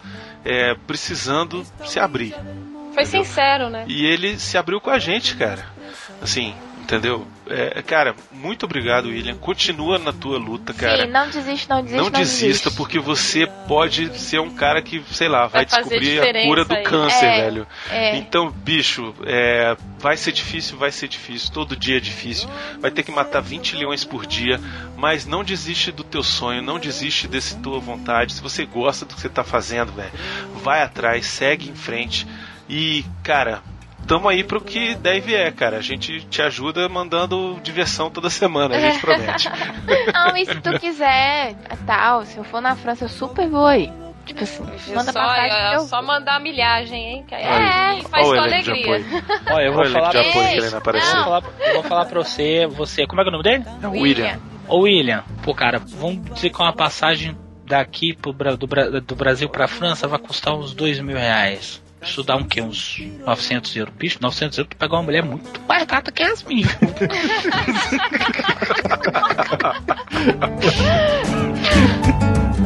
precisando 0.88 1.64
se 1.84 2.00
abrir. 2.00 2.34
Foi 2.94 3.04
sincero, 3.04 3.70
né? 3.70 3.84
E 3.86 4.04
ele 4.06 4.38
se 4.38 4.58
abriu 4.58 4.80
com 4.80 4.90
a 4.90 4.98
gente, 4.98 5.36
cara. 5.36 5.64
Assim, 6.20 6.54
entendeu? 6.86 7.26
É, 7.48 7.82
cara, 7.82 8.14
muito 8.32 8.64
obrigado, 8.64 9.06
William. 9.08 9.36
Continua 9.36 9.98
na 9.98 10.12
tua 10.12 10.38
luta, 10.38 10.72
cara. 10.72 11.04
Sim, 11.04 11.10
não 11.12 11.28
desiste, 11.28 11.68
não 11.68 11.82
desiste, 11.82 11.96
Não 12.02 12.10
não, 12.10 12.18
desista, 12.20 12.70
porque 12.70 12.98
você 12.98 13.46
pode 13.68 14.16
ser 14.18 14.40
um 14.40 14.50
cara 14.50 14.80
que, 14.80 15.02
sei 15.12 15.28
lá, 15.28 15.42
vai, 15.46 15.64
Vai 15.64 15.82
descobrir 15.82 16.20
a 16.20 16.42
cura 16.44 16.64
do 16.64 16.74
aí. 16.74 16.82
câncer, 16.84 17.24
É, 17.26 17.40
velho. 17.42 17.66
é. 17.90 18.16
Então, 18.16 18.50
bicho, 18.50 19.14
é, 19.24 19.76
vai 19.98 20.16
ser 20.16 20.32
difícil, 20.32 20.76
vai 20.78 20.90
ser 20.90 21.08
difícil. 21.08 21.52
Todo 21.52 21.76
dia 21.76 21.96
é 21.98 22.00
difícil. 22.00 22.48
Vai 22.80 22.90
ter 22.90 23.02
que 23.02 23.10
matar 23.12 23.40
20 23.40 23.76
leões 23.76 24.04
por 24.04 24.24
dia. 24.26 24.60
Mas 24.96 25.26
não 25.26 25.44
desiste 25.44 25.92
do 25.92 26.02
teu 26.04 26.22
sonho, 26.22 26.62
não 26.62 26.78
desiste 26.78 27.28
desse 27.28 27.56
tua 27.58 27.78
vontade. 27.78 28.32
Se 28.32 28.40
você 28.42 28.64
gosta 28.64 29.04
do 29.04 29.14
que 29.14 29.20
você 29.20 29.28
tá 29.28 29.44
fazendo, 29.44 29.92
velho, 29.92 30.10
vai 30.62 30.82
atrás, 30.82 31.26
segue 31.26 31.68
em 31.68 31.74
frente. 31.74 32.26
E, 32.68 33.04
cara, 33.22 33.62
tamo 34.06 34.28
aí 34.28 34.42
pro 34.44 34.60
que 34.60 34.94
deve 34.94 35.34
é, 35.34 35.50
cara. 35.50 35.78
A 35.78 35.82
gente 35.82 36.20
te 36.26 36.40
ajuda 36.42 36.88
mandando 36.88 37.58
diversão 37.62 38.10
toda 38.10 38.30
semana, 38.30 38.76
a 38.76 38.80
gente 38.80 38.98
promete. 39.04 39.48
Não, 40.12 40.36
e 40.36 40.46
se 40.46 40.60
tu 40.60 40.78
quiser, 40.78 41.54
tal, 41.86 42.24
se 42.24 42.36
eu 42.38 42.44
for 42.44 42.60
na 42.60 42.76
França, 42.76 43.04
eu 43.04 43.08
super 43.08 43.48
vou 43.48 43.66
aí. 43.66 43.92
Tipo 44.24 44.42
assim, 44.42 44.64
manda 44.92 45.12
só, 45.12 45.20
passagem 45.20 45.56
é, 45.56 45.70
que 45.70 45.76
eu 45.76 45.80
só 45.82 46.02
mandar 46.02 46.34
a 46.34 46.40
milhagem, 46.40 47.00
hein? 47.00 47.24
Que 47.28 47.34
aí 47.34 47.44
É. 47.44 48.02
faz 48.02 48.26
com 48.26 48.34
alegria. 48.34 49.04
Olha, 49.52 49.64
eu 49.64 49.72
vou 49.72 49.82
Olha 49.82 49.90
falar 49.92 50.10
de 50.10 50.18
apoio 50.18 50.46
Ei, 50.48 50.54
querendo 50.54 50.76
aparecer. 50.76 51.06
Eu 51.06 51.12
vou 51.12 51.18
não. 51.20 51.24
falar, 51.24 51.44
eu 51.60 51.74
vou 51.74 51.82
falar 51.84 52.04
pra 52.06 52.24
você, 52.24 52.66
você. 52.66 53.06
Como 53.06 53.20
é 53.20 53.24
que 53.24 53.30
é 53.30 53.32
o 53.32 53.36
nome 53.38 53.44
dele? 53.44 53.64
É 53.80 53.86
o 53.86 53.90
William. 53.92 54.40
Ô 54.66 54.80
William, 54.80 55.22
pô 55.44 55.54
cara, 55.54 55.78
vamos 55.78 56.24
dizer 56.34 56.50
que 56.50 56.60
uma 56.60 56.72
passagem 56.72 57.36
daqui 57.64 58.14
pro, 58.16 58.32
do, 58.32 59.00
do 59.00 59.14
Brasil 59.14 59.48
pra 59.48 59.68
França 59.68 60.08
vai 60.08 60.18
custar 60.18 60.54
uns 60.54 60.74
dois 60.74 60.98
mil 60.98 61.16
reais. 61.16 61.80
Isso 62.06 62.22
dá 62.22 62.36
um 62.36 62.44
quê? 62.44 62.60
Uns 62.62 63.02
900 63.26 63.76
euros. 63.76 63.94
Bicho, 63.94 64.18
900 64.20 64.58
euros 64.58 64.68
pra 64.68 64.86
pegar 64.86 64.96
uma 64.96 65.02
mulher 65.02 65.24
muito 65.24 65.60
mais 65.68 65.84
gata 65.84 66.12
que 66.12 66.22
as 66.22 66.42
minhas. 66.44 66.70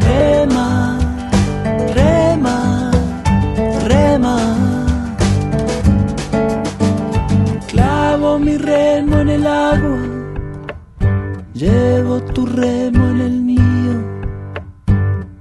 Rema, 0.04 0.98
rema, 1.94 2.90
rema. 3.88 4.36
Clavo 7.68 8.38
mi 8.38 8.56
remo 8.56 9.16
en 9.20 9.40
llevo 11.54 12.22
tu 12.32 12.46
remo 12.46 13.10
en 13.10 13.20
el 13.20 13.40
mío. 13.42 13.94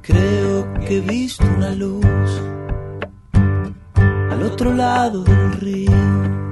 Creo 0.01 0.73
que 0.85 0.97
he 0.97 1.01
visto 1.01 1.45
una 1.45 1.71
luz. 1.71 2.58
Otro 4.51 4.73
lado 4.73 5.23
del 5.23 5.53
río. 5.53 6.48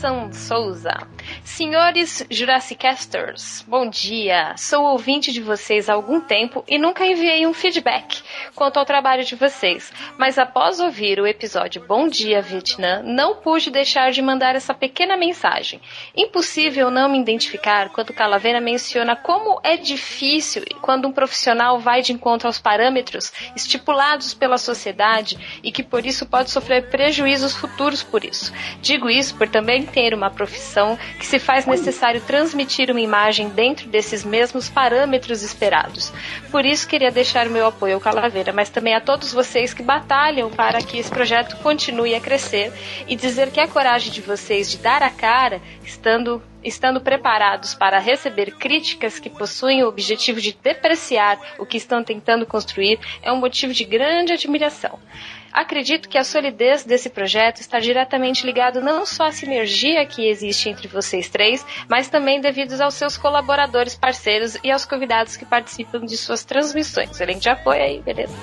Edson 0.00 0.32
Souza. 0.32 1.06
Senhores 1.44 2.26
Jurassicasters, 2.30 3.62
bom 3.68 3.86
dia. 3.86 4.54
Sou 4.56 4.84
ouvinte 4.84 5.30
de 5.30 5.42
vocês 5.42 5.90
há 5.90 5.92
algum 5.92 6.22
tempo 6.22 6.64
e 6.66 6.78
nunca 6.78 7.04
enviei 7.04 7.46
um 7.46 7.52
feedback 7.52 8.22
quanto 8.60 8.78
ao 8.78 8.84
trabalho 8.84 9.24
de 9.24 9.34
vocês, 9.34 9.90
mas 10.18 10.36
após 10.36 10.80
ouvir 10.80 11.18
o 11.18 11.26
episódio 11.26 11.82
Bom 11.88 12.06
Dia 12.08 12.42
Vietnã, 12.42 13.00
não 13.02 13.36
pude 13.36 13.70
deixar 13.70 14.12
de 14.12 14.20
mandar 14.20 14.54
essa 14.54 14.74
pequena 14.74 15.16
mensagem. 15.16 15.80
Impossível 16.14 16.90
não 16.90 17.08
me 17.08 17.18
identificar 17.18 17.88
quando 17.88 18.12
Calaveira 18.12 18.60
menciona 18.60 19.16
como 19.16 19.58
é 19.64 19.78
difícil 19.78 20.62
quando 20.82 21.08
um 21.08 21.12
profissional 21.12 21.80
vai 21.80 22.02
de 22.02 22.12
encontro 22.12 22.48
aos 22.48 22.58
parâmetros 22.58 23.32
estipulados 23.56 24.34
pela 24.34 24.58
sociedade 24.58 25.38
e 25.62 25.72
que 25.72 25.82
por 25.82 26.04
isso 26.04 26.26
pode 26.26 26.50
sofrer 26.50 26.90
prejuízos 26.90 27.56
futuros 27.56 28.02
por 28.02 28.26
isso. 28.26 28.52
Digo 28.82 29.08
isso 29.08 29.36
por 29.36 29.48
também 29.48 29.86
ter 29.86 30.12
uma 30.12 30.28
profissão 30.28 30.98
que 31.18 31.24
se 31.24 31.38
faz 31.38 31.64
necessário 31.64 32.20
transmitir 32.20 32.90
uma 32.90 33.00
imagem 33.00 33.48
dentro 33.48 33.88
desses 33.88 34.22
mesmos 34.22 34.68
parâmetros 34.68 35.40
esperados. 35.42 36.12
Por 36.50 36.66
isso 36.66 36.86
queria 36.86 37.10
deixar 37.10 37.48
meu 37.48 37.66
apoio 37.66 37.94
ao 37.94 38.00
Mas 38.52 38.70
também 38.70 38.94
a 38.94 39.00
todos 39.00 39.32
vocês 39.32 39.72
que 39.74 39.82
batalham 39.82 40.50
para 40.50 40.82
que 40.82 40.98
esse 40.98 41.10
projeto 41.10 41.56
continue 41.62 42.14
a 42.14 42.20
crescer 42.20 42.72
e 43.06 43.16
dizer 43.16 43.50
que 43.50 43.60
a 43.60 43.68
coragem 43.68 44.12
de 44.12 44.20
vocês 44.20 44.70
de 44.70 44.78
dar 44.78 45.02
a 45.02 45.10
cara, 45.10 45.60
estando 45.84 46.42
estando 46.62 47.00
preparados 47.00 47.74
para 47.74 47.98
receber 47.98 48.52
críticas 48.52 49.18
que 49.18 49.30
possuem 49.30 49.82
o 49.82 49.88
objetivo 49.88 50.40
de 50.40 50.52
depreciar 50.52 51.38
o 51.58 51.64
que 51.64 51.78
estão 51.78 52.04
tentando 52.04 52.44
construir, 52.44 52.98
é 53.22 53.32
um 53.32 53.36
motivo 53.36 53.72
de 53.72 53.84
grande 53.84 54.32
admiração. 54.32 54.98
Acredito 55.52 56.08
que 56.08 56.16
a 56.16 56.24
solidez 56.24 56.84
desse 56.84 57.10
projeto 57.10 57.60
está 57.60 57.80
diretamente 57.80 58.46
ligado 58.46 58.80
não 58.80 59.04
só 59.04 59.26
à 59.26 59.32
sinergia 59.32 60.06
que 60.06 60.28
existe 60.28 60.68
entre 60.68 60.86
vocês 60.86 61.28
três, 61.28 61.66
mas 61.88 62.08
também 62.08 62.40
devido 62.40 62.80
aos 62.80 62.94
seus 62.94 63.16
colaboradores 63.16 63.96
parceiros 63.96 64.56
e 64.62 64.70
aos 64.70 64.84
convidados 64.84 65.36
que 65.36 65.44
participam 65.44 66.00
de 66.00 66.16
suas 66.16 66.44
transmissões. 66.44 67.20
Elenco 67.20 67.40
de 67.40 67.48
apoio 67.48 67.82
aí, 67.82 68.00
beleza? 68.00 68.34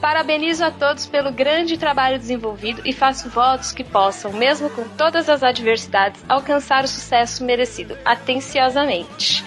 Parabenizo 0.00 0.64
a 0.64 0.70
todos 0.70 1.06
pelo 1.06 1.32
grande 1.32 1.76
trabalho 1.76 2.18
desenvolvido 2.18 2.82
e 2.84 2.92
faço 2.92 3.28
votos 3.28 3.72
que 3.72 3.82
possam, 3.82 4.32
mesmo 4.32 4.70
com 4.70 4.88
todas 4.90 5.28
as 5.28 5.42
adversidades, 5.42 6.24
alcançar 6.28 6.84
o 6.84 6.88
sucesso 6.88 7.44
merecido, 7.44 7.98
atenciosamente. 8.04 9.44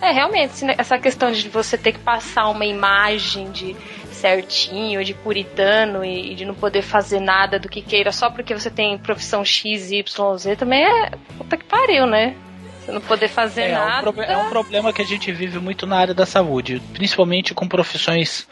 É, 0.00 0.10
realmente, 0.10 0.64
essa 0.76 0.98
questão 0.98 1.30
de 1.30 1.48
você 1.48 1.78
ter 1.78 1.92
que 1.92 2.00
passar 2.00 2.48
uma 2.48 2.66
imagem 2.66 3.52
de 3.52 3.76
certinho, 4.22 5.04
de 5.04 5.12
puritano 5.14 6.04
e 6.04 6.34
de 6.36 6.44
não 6.44 6.54
poder 6.54 6.82
fazer 6.82 7.18
nada 7.18 7.58
do 7.58 7.68
que 7.68 7.82
queira 7.82 8.12
só 8.12 8.30
porque 8.30 8.54
você 8.54 8.70
tem 8.70 8.96
profissão 8.96 9.44
X, 9.44 9.90
Y, 9.90 10.36
Z 10.38 10.56
também 10.56 10.84
é 10.84 11.10
puta 11.36 11.56
que 11.56 11.64
pariu, 11.64 12.06
né? 12.06 12.36
Você 12.78 12.92
não 12.92 13.00
poder 13.00 13.28
fazer 13.28 13.62
É, 13.62 13.72
nada. 13.72 14.10
um 14.10 14.22
é 14.22 14.36
um 14.36 14.48
problema 14.48 14.92
que 14.92 15.02
a 15.02 15.04
gente 15.04 15.32
vive 15.32 15.58
muito 15.58 15.86
na 15.86 15.96
área 15.96 16.14
da 16.14 16.24
saúde, 16.24 16.80
principalmente 16.92 17.52
com 17.52 17.66
profissões 17.66 18.48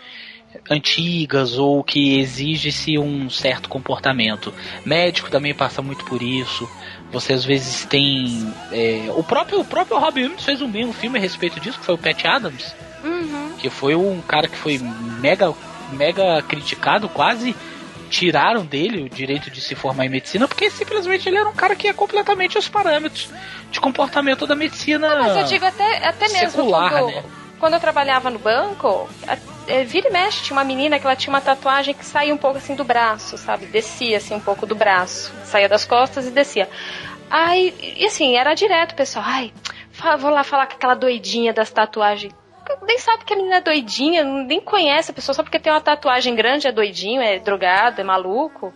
antigas 0.68 1.56
ou 1.58 1.82
que 1.84 2.18
exige-se 2.18 2.98
um 2.98 3.30
certo 3.30 3.68
comportamento. 3.68 4.52
Médico 4.84 5.30
também 5.30 5.54
passa 5.54 5.80
muito 5.80 6.04
por 6.04 6.20
isso. 6.20 6.68
Você 7.12 7.32
às 7.32 7.44
vezes 7.44 7.84
tem. 7.86 8.52
é, 8.70 9.10
o 9.14 9.22
próprio 9.22 9.60
o 9.60 9.64
próprio 9.64 9.98
Robin 9.98 10.22
Williams 10.22 10.44
fez 10.44 10.62
um, 10.62 10.66
um 10.68 10.92
filme 10.92 11.18
a 11.18 11.20
respeito 11.20 11.58
disso, 11.58 11.78
que 11.78 11.84
foi 11.84 11.94
o 11.94 11.98
Pat 11.98 12.24
Adams, 12.24 12.74
Uhum. 13.02 13.52
que 13.58 13.70
foi 13.70 13.94
um 13.94 14.20
cara 14.20 14.46
que 14.46 14.56
foi 14.56 14.78
mega, 14.78 15.52
mega 15.92 16.42
criticado, 16.42 17.08
quase 17.08 17.54
tiraram 18.10 18.66
dele 18.66 19.04
o 19.04 19.08
direito 19.08 19.50
de 19.50 19.60
se 19.60 19.74
formar 19.74 20.04
em 20.04 20.08
medicina, 20.08 20.46
porque 20.48 20.68
simplesmente 20.68 21.28
ele 21.28 21.38
era 21.38 21.48
um 21.48 21.54
cara 21.54 21.76
que 21.76 21.86
ia 21.86 21.94
completamente 21.94 22.56
aos 22.56 22.68
parâmetros 22.68 23.30
de 23.70 23.80
comportamento 23.80 24.46
da 24.46 24.54
medicina. 24.56 25.08
Mas 25.20 25.36
eu 25.36 25.44
digo 25.44 25.64
até, 25.64 26.06
até 26.06 26.28
mesmo 26.28 26.50
secular, 26.50 27.04
né? 27.06 27.22
Quando 27.60 27.74
eu 27.74 27.80
trabalhava 27.80 28.30
no 28.30 28.38
banco, 28.38 29.08
a- 29.28 29.38
é, 29.68 29.84
vira 29.84 30.08
e 30.08 30.10
mexe, 30.10 30.42
tinha 30.42 30.56
uma 30.56 30.64
menina 30.64 30.98
que 30.98 31.06
ela 31.06 31.14
tinha 31.14 31.32
uma 31.32 31.40
tatuagem 31.40 31.94
que 31.94 32.04
saía 32.04 32.34
um 32.34 32.38
pouco 32.38 32.56
assim 32.56 32.74
do 32.74 32.82
braço, 32.82 33.36
sabe? 33.38 33.66
Descia 33.66 34.16
assim 34.16 34.34
um 34.34 34.40
pouco 34.40 34.66
do 34.66 34.74
braço. 34.74 35.32
Saía 35.44 35.68
das 35.68 35.84
costas 35.84 36.26
e 36.26 36.30
descia. 36.30 36.68
Aí, 37.30 37.72
e 37.98 38.04
assim, 38.06 38.36
era 38.36 38.54
direto, 38.54 38.94
pessoal. 38.96 39.24
Ai, 39.28 39.52
vou 40.18 40.30
lá 40.30 40.42
falar 40.42 40.66
com 40.66 40.74
aquela 40.74 40.94
doidinha 40.94 41.52
das 41.52 41.70
tatuagens. 41.70 42.32
Nem 42.86 42.98
sabe 42.98 43.24
que 43.24 43.32
a 43.32 43.36
menina 43.36 43.56
é 43.56 43.60
doidinha, 43.60 44.24
nem 44.24 44.60
conhece 44.60 45.10
a 45.10 45.14
pessoa, 45.14 45.34
só 45.34 45.42
porque 45.42 45.58
tem 45.58 45.72
uma 45.72 45.80
tatuagem 45.80 46.34
grande 46.34 46.66
é 46.66 46.72
doidinho, 46.72 47.20
é 47.20 47.38
drogado, 47.38 48.00
é 48.00 48.04
maluco. 48.04 48.72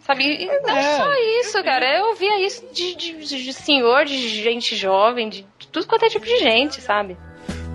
Sabe? 0.00 0.22
E 0.24 0.46
não 0.46 0.76
É. 0.76 0.82
só 0.98 1.12
isso, 1.40 1.62
cara. 1.64 1.98
Eu 1.98 2.08
ouvia 2.08 2.38
isso 2.44 2.64
de, 2.72 2.94
de- 2.94 3.42
de 3.44 3.52
senhor, 3.52 4.04
de 4.04 4.16
gente 4.42 4.76
jovem, 4.76 5.28
de, 5.28 5.46
de 5.58 5.66
tudo 5.68 5.86
quanto 5.86 6.04
é 6.04 6.08
tipo 6.08 6.26
de 6.26 6.36
gente, 6.38 6.80
sabe? 6.80 7.16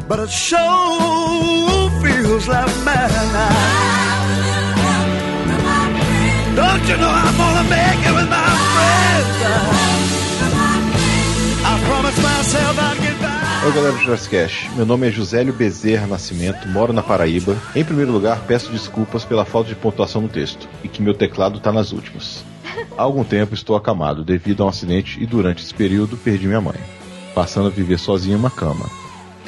But 0.08 0.20
it 0.20 0.30
sure 0.30 1.90
feels 2.02 2.48
like. 2.48 2.66
Don't 6.56 6.88
you 6.90 6.98
know 6.98 7.10
I'm 7.10 7.38
gonna 7.38 7.70
make 7.70 8.02
it 8.08 8.14
with 8.14 8.30
my 8.30 8.50
friends? 8.74 9.36
I 11.66 11.74
myself 12.22 12.80
I'd 12.80 12.98
get. 13.02 13.20
Oi 13.66 13.72
galera 13.74 13.92
do 13.92 14.00
Jurassic 14.00 14.32
Cast, 14.32 14.70
meu 14.76 14.86
nome 14.86 15.08
é 15.08 15.12
Josélio 15.12 15.54
Bezerra 15.54 16.08
Nascimento, 16.08 16.66
moro 16.70 16.94
na 16.94 17.04
Paraíba. 17.04 17.58
Em 17.76 17.84
primeiro 17.84 18.12
lugar, 18.12 18.40
peço 18.48 18.72
desculpas 18.72 19.26
pela 19.26 19.44
falta 19.44 19.68
de 19.68 19.76
pontuação 19.76 20.22
no 20.22 20.30
texto 20.30 20.68
e 20.82 20.88
que 20.88 21.02
meu 21.02 21.14
teclado 21.14 21.60
tá 21.60 21.72
nas 21.72 21.92
últimas. 21.92 22.44
Há 22.98 23.04
algum 23.04 23.24
tempo 23.24 23.54
estou 23.54 23.76
acamado 23.76 24.24
devido 24.24 24.64
a 24.64 24.66
um 24.66 24.70
acidente 24.70 25.22
e 25.22 25.26
durante 25.26 25.62
esse 25.62 25.74
período 25.74 26.16
perdi 26.16 26.48
minha 26.48 26.62
mãe, 26.62 26.80
passando 27.36 27.68
a 27.68 27.72
viver 27.72 28.00
sozinho 28.00 28.38
em 28.38 28.40
uma 28.40 28.50
cama, 28.50 28.90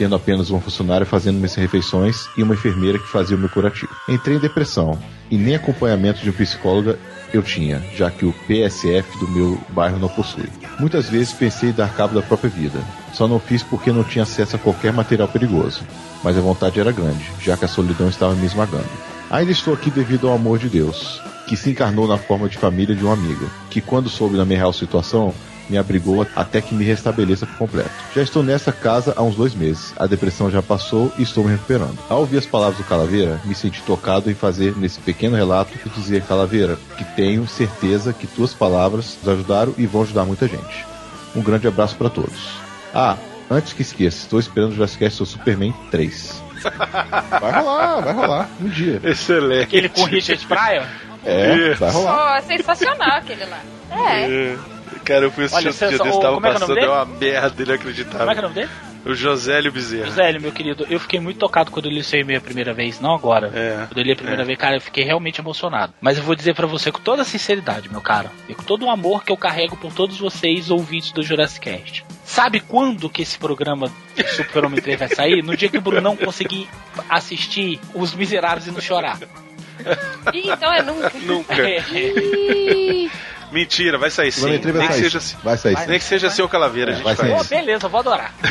tendo 0.02 0.16
apenas 0.16 0.50
uma 0.50 0.60
funcionária 0.60 1.06
fazendo 1.06 1.36
minhas 1.36 1.54
refeições 1.54 2.28
e 2.36 2.42
uma 2.42 2.56
enfermeira 2.56 2.98
que 2.98 3.08
fazia 3.08 3.38
o 3.38 3.40
meu 3.40 3.50
curativo. 3.50 3.96
Entrei 4.10 4.36
em 4.36 4.40
depressão 4.40 4.98
e 5.30 5.38
nem 5.38 5.54
acompanhamento 5.54 6.22
de 6.22 6.32
um 6.32 6.34
psicóloga 6.34 6.98
eu 7.32 7.44
tinha, 7.44 7.80
já 7.96 8.10
que 8.10 8.26
o 8.26 8.34
PSF 8.48 9.20
do 9.20 9.28
meu 9.28 9.60
bairro 9.70 10.00
não 10.00 10.10
possui. 10.10 10.50
Muitas 10.80 11.08
vezes 11.08 11.34
pensei 11.34 11.70
em 11.70 11.74
dar 11.74 11.94
cabo 11.94 12.16
da 12.16 12.22
própria 12.24 12.50
vida, 12.50 12.80
só 13.14 13.28
não 13.28 13.40
fiz 13.40 13.62
porque 13.62 13.92
não 13.92 14.04
tinha 14.04 14.24
acesso 14.24 14.56
a 14.56 14.60
qualquer 14.60 14.92
material 14.92 15.28
perigoso, 15.28 15.84
mas 16.24 16.36
a 16.36 16.42
vontade 16.42 16.80
era 16.80 16.92
grande, 16.92 17.24
já 17.40 17.56
que 17.56 17.66
a 17.66 17.68
solidão 17.68 18.10
estava 18.10 18.34
me 18.34 18.48
esmagando. 18.48 18.90
Ainda 19.30 19.52
estou 19.52 19.72
aqui 19.72 19.92
devido 19.92 20.28
ao 20.28 20.34
amor 20.34 20.58
de 20.58 20.68
Deus, 20.68 21.22
que 21.48 21.56
se 21.56 21.70
encarnou 21.70 22.08
na 22.08 22.18
forma 22.18 22.50
de 22.50 22.58
família 22.58 22.96
de 22.96 23.04
uma 23.04 23.14
amiga, 23.14 23.46
que 23.70 23.80
quando 23.80 24.10
soube 24.10 24.36
da 24.36 24.46
minha 24.46 24.58
real 24.58 24.74
situação, 24.74 25.32
me 25.72 25.78
abrigou 25.78 26.28
até 26.36 26.62
que 26.62 26.76
me 26.76 26.84
restabeleça 26.84 27.46
por 27.48 27.58
completo. 27.58 27.90
Já 28.14 28.22
estou 28.22 28.44
nessa 28.44 28.72
casa 28.74 29.14
há 29.16 29.24
uns 29.24 29.36
dois 29.36 29.56
meses. 29.56 29.94
A 29.98 30.06
depressão 30.06 30.52
já 30.52 30.62
passou 30.62 31.12
e 31.18 31.24
estou 31.24 31.46
me 31.46 31.52
recuperando. 31.52 31.98
Ao 32.10 32.20
ouvir 32.20 32.38
as 32.38 32.46
palavras 32.46 32.78
do 32.78 32.84
Calaveira, 32.84 33.40
me 33.46 33.56
senti 33.56 33.82
tocado 33.84 34.30
em 34.30 34.36
fazer 34.36 34.76
nesse 34.76 35.00
pequeno 35.00 35.38
relato 35.38 35.72
e 35.86 35.90
dizer, 35.90 36.24
Calaveira, 36.24 36.78
que 36.98 37.06
tenho 37.16 37.48
certeza 37.48 38.12
que 38.12 38.28
tuas 38.28 38.54
palavras 38.54 39.18
nos 39.24 39.34
ajudaram 39.34 39.74
e 39.78 39.88
vão 39.88 40.02
ajudar 40.02 40.26
muita 40.26 40.48
gente. 40.48 40.86
Um 41.34 41.42
grande 41.42 41.68
abraço 41.68 41.96
para 41.96 42.10
todos. 42.10 42.50
Ah, 42.94 43.16
antes 43.50 43.72
que 43.72 43.82
esqueça, 43.82 44.18
estou 44.18 44.40
esperando 44.40 44.72
o 44.72 44.76
Jurassic 44.76 45.10
seu 45.10 45.26
Superman 45.26 45.74
3. 45.90 46.44
Vai 46.62 47.52
rolar, 47.60 48.02
vai 48.02 48.14
rolar. 48.14 48.50
Um 48.62 48.70
dia. 48.70 49.02
Excelente. 49.04 49.64
Aquele 49.64 49.90
com 49.90 50.04
Richard 50.04 50.46
Pryor? 50.46 50.86
É, 51.26 51.74
vai 51.74 51.92
rolar. 51.92 52.34
Oh, 52.34 52.36
é 52.36 52.42
sensacional 52.42 53.18
aquele 53.18 53.46
lá. 53.46 53.60
É. 53.90 54.26
É. 54.26 54.58
Cara, 55.04 55.26
eu 55.26 55.32
fui 55.32 55.46
assistir 55.46 55.68
Olha, 55.68 55.72
outro 55.72 55.90
dia 55.90 55.98
desse, 55.98 56.18
o- 56.18 56.22
tava 56.22 56.38
é 56.38 56.40
que 56.40 56.46
é 56.46 56.50
o 56.50 56.54
passando, 56.54 56.80
é 56.80 56.90
uma 56.90 57.06
merda 57.06 57.64
inacreditável. 57.64 58.20
Como 58.20 58.32
é 58.32 58.34
que 58.34 58.40
é 58.40 58.44
o 58.44 58.44
nome 58.44 58.56
dele? 58.56 58.70
O 59.04 59.16
Josélio 59.16 59.72
Bezerra. 59.72 60.06
Josélio, 60.06 60.40
meu 60.40 60.52
querido, 60.52 60.86
eu 60.88 61.00
fiquei 61.00 61.20
muito 61.20 61.40
tocado 61.40 61.72
quando 61.72 61.88
eu 61.88 61.92
li 61.92 62.04
seu 62.04 62.20
e-mail 62.20 62.38
a 62.38 62.42
primeira 62.42 62.72
vez, 62.72 63.00
não 63.00 63.16
agora. 63.16 63.50
Quando 63.88 63.98
eu 63.98 64.04
li 64.04 64.12
a 64.12 64.16
primeira 64.16 64.44
é. 64.44 64.46
vez, 64.46 64.60
cara, 64.60 64.76
eu 64.76 64.82
fiquei 64.82 65.04
realmente 65.04 65.42
emocionado. 65.42 65.92
Mas 66.00 66.20
eu 66.20 66.24
vou 66.24 66.36
dizer 66.36 66.54
pra 66.54 66.68
você 66.68 66.92
com 66.92 67.00
toda 67.00 67.24
sinceridade, 67.24 67.90
meu 67.90 68.00
cara, 68.02 68.32
e 68.48 68.54
com 68.54 68.62
todo 68.62 68.86
o 68.86 68.90
amor 68.92 69.24
que 69.24 69.32
eu 69.32 69.38
carrego 69.38 69.76
por 69.76 69.92
todos 69.92 70.20
vocês, 70.20 70.70
ouvintes 70.70 71.12
do 71.12 71.24
Jurassic 71.24 71.68
Cast. 71.72 72.06
Sabe 72.24 72.60
quando 72.60 73.10
que 73.10 73.24
esse 73.24 73.40
programa 73.40 73.92
Super-Homem 74.36 74.80
3 74.80 75.00
vai 75.00 75.10
sair? 75.10 75.44
No 75.44 75.58
dia 75.58 75.68
que 75.68 75.80
o 75.80 75.82
Brunão 75.82 76.16
conseguir 76.16 76.70
assistir 77.10 77.80
Os 77.96 78.14
Miseráveis 78.14 78.68
e 78.68 78.72
não 78.72 78.80
chorar. 78.82 79.18
Ih, 80.32 80.52
então 80.52 80.72
é 80.72 80.84
nunca. 80.84 81.12
Nunca. 81.26 81.56
Mentira, 83.52 83.98
vai 83.98 84.10
sair 84.10 84.32
sim. 84.32 84.42
Superman 84.42 84.62
3 84.62 84.76
vai 84.76 84.88
Nem 84.88 84.96
que 84.96 85.04
seja 85.04 85.18
assim. 85.18 85.38
Vai 85.44 85.58
sair 85.58 85.88
Nem 85.88 86.00
que 86.00 86.06
seja 86.06 86.30
seu 86.30 86.48
calaveira, 86.48 86.92
a 86.92 86.96
gente 86.96 87.04
vai 87.04 87.16
faz. 87.16 87.30
sair. 87.30 87.38
Pô, 87.38 87.44
beleza, 87.44 87.86
eu 87.86 87.90
vou 87.90 88.00
adorar. 88.00 88.34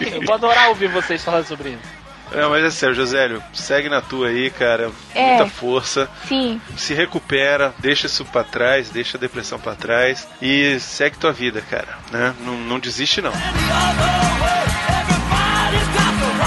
Eu 0.00 0.22
vou 0.22 0.34
adorar 0.34 0.68
ouvir 0.68 0.88
vocês 0.88 1.22
falando 1.24 1.46
sobre 1.46 1.70
isso. 1.70 2.02
Não, 2.34 2.48
mas 2.50 2.64
é 2.64 2.70
sério, 2.70 2.94
Josélio, 2.94 3.42
segue 3.52 3.88
na 3.88 4.00
tua 4.00 4.28
aí, 4.28 4.50
cara. 4.50 4.90
É. 5.14 5.36
Muita 5.36 5.46
força. 5.48 6.08
Sim. 6.26 6.60
Se 6.76 6.94
recupera, 6.94 7.74
deixa 7.78 8.06
isso 8.06 8.24
pra 8.24 8.42
trás, 8.42 8.88
deixa 8.88 9.18
a 9.18 9.20
depressão 9.20 9.58
pra 9.58 9.74
trás 9.74 10.26
e 10.40 10.78
segue 10.80 11.18
tua 11.18 11.32
vida, 11.32 11.60
cara. 11.68 11.98
Né? 12.10 12.34
Não, 12.40 12.56
não 12.56 12.78
desiste, 12.78 13.20
não. 13.20 13.32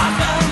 Carlos 0.06 0.45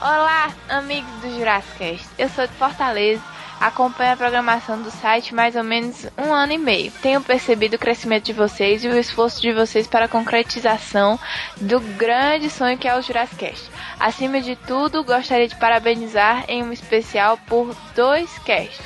Olá, 0.00 0.50
amigos 0.66 1.10
do 1.20 1.28
Jurassic. 1.36 2.00
Eu 2.16 2.26
sou 2.30 2.46
de 2.46 2.54
Fortaleza. 2.54 3.22
Acompanho 3.60 4.14
a 4.14 4.16
programação 4.16 4.80
do 4.80 4.90
site 4.90 5.34
mais 5.34 5.54
ou 5.54 5.62
menos 5.62 6.06
um 6.16 6.32
ano 6.32 6.54
e 6.54 6.58
meio. 6.58 6.90
Tenho 7.02 7.20
percebido 7.20 7.76
o 7.76 7.78
crescimento 7.78 8.24
de 8.24 8.32
vocês 8.32 8.82
e 8.82 8.88
o 8.88 8.98
esforço 8.98 9.42
de 9.42 9.52
vocês 9.52 9.86
para 9.86 10.06
a 10.06 10.08
concretização 10.08 11.20
do 11.60 11.78
grande 11.80 12.48
sonho 12.48 12.78
que 12.78 12.88
é 12.88 12.96
o 12.96 13.02
Jurassic. 13.02 13.52
Acima 14.00 14.40
de 14.40 14.56
tudo, 14.56 15.04
gostaria 15.04 15.48
de 15.48 15.56
parabenizar 15.56 16.46
em 16.48 16.62
um 16.62 16.72
especial 16.72 17.38
por 17.46 17.76
dois 17.94 18.38
casts. 18.38 18.80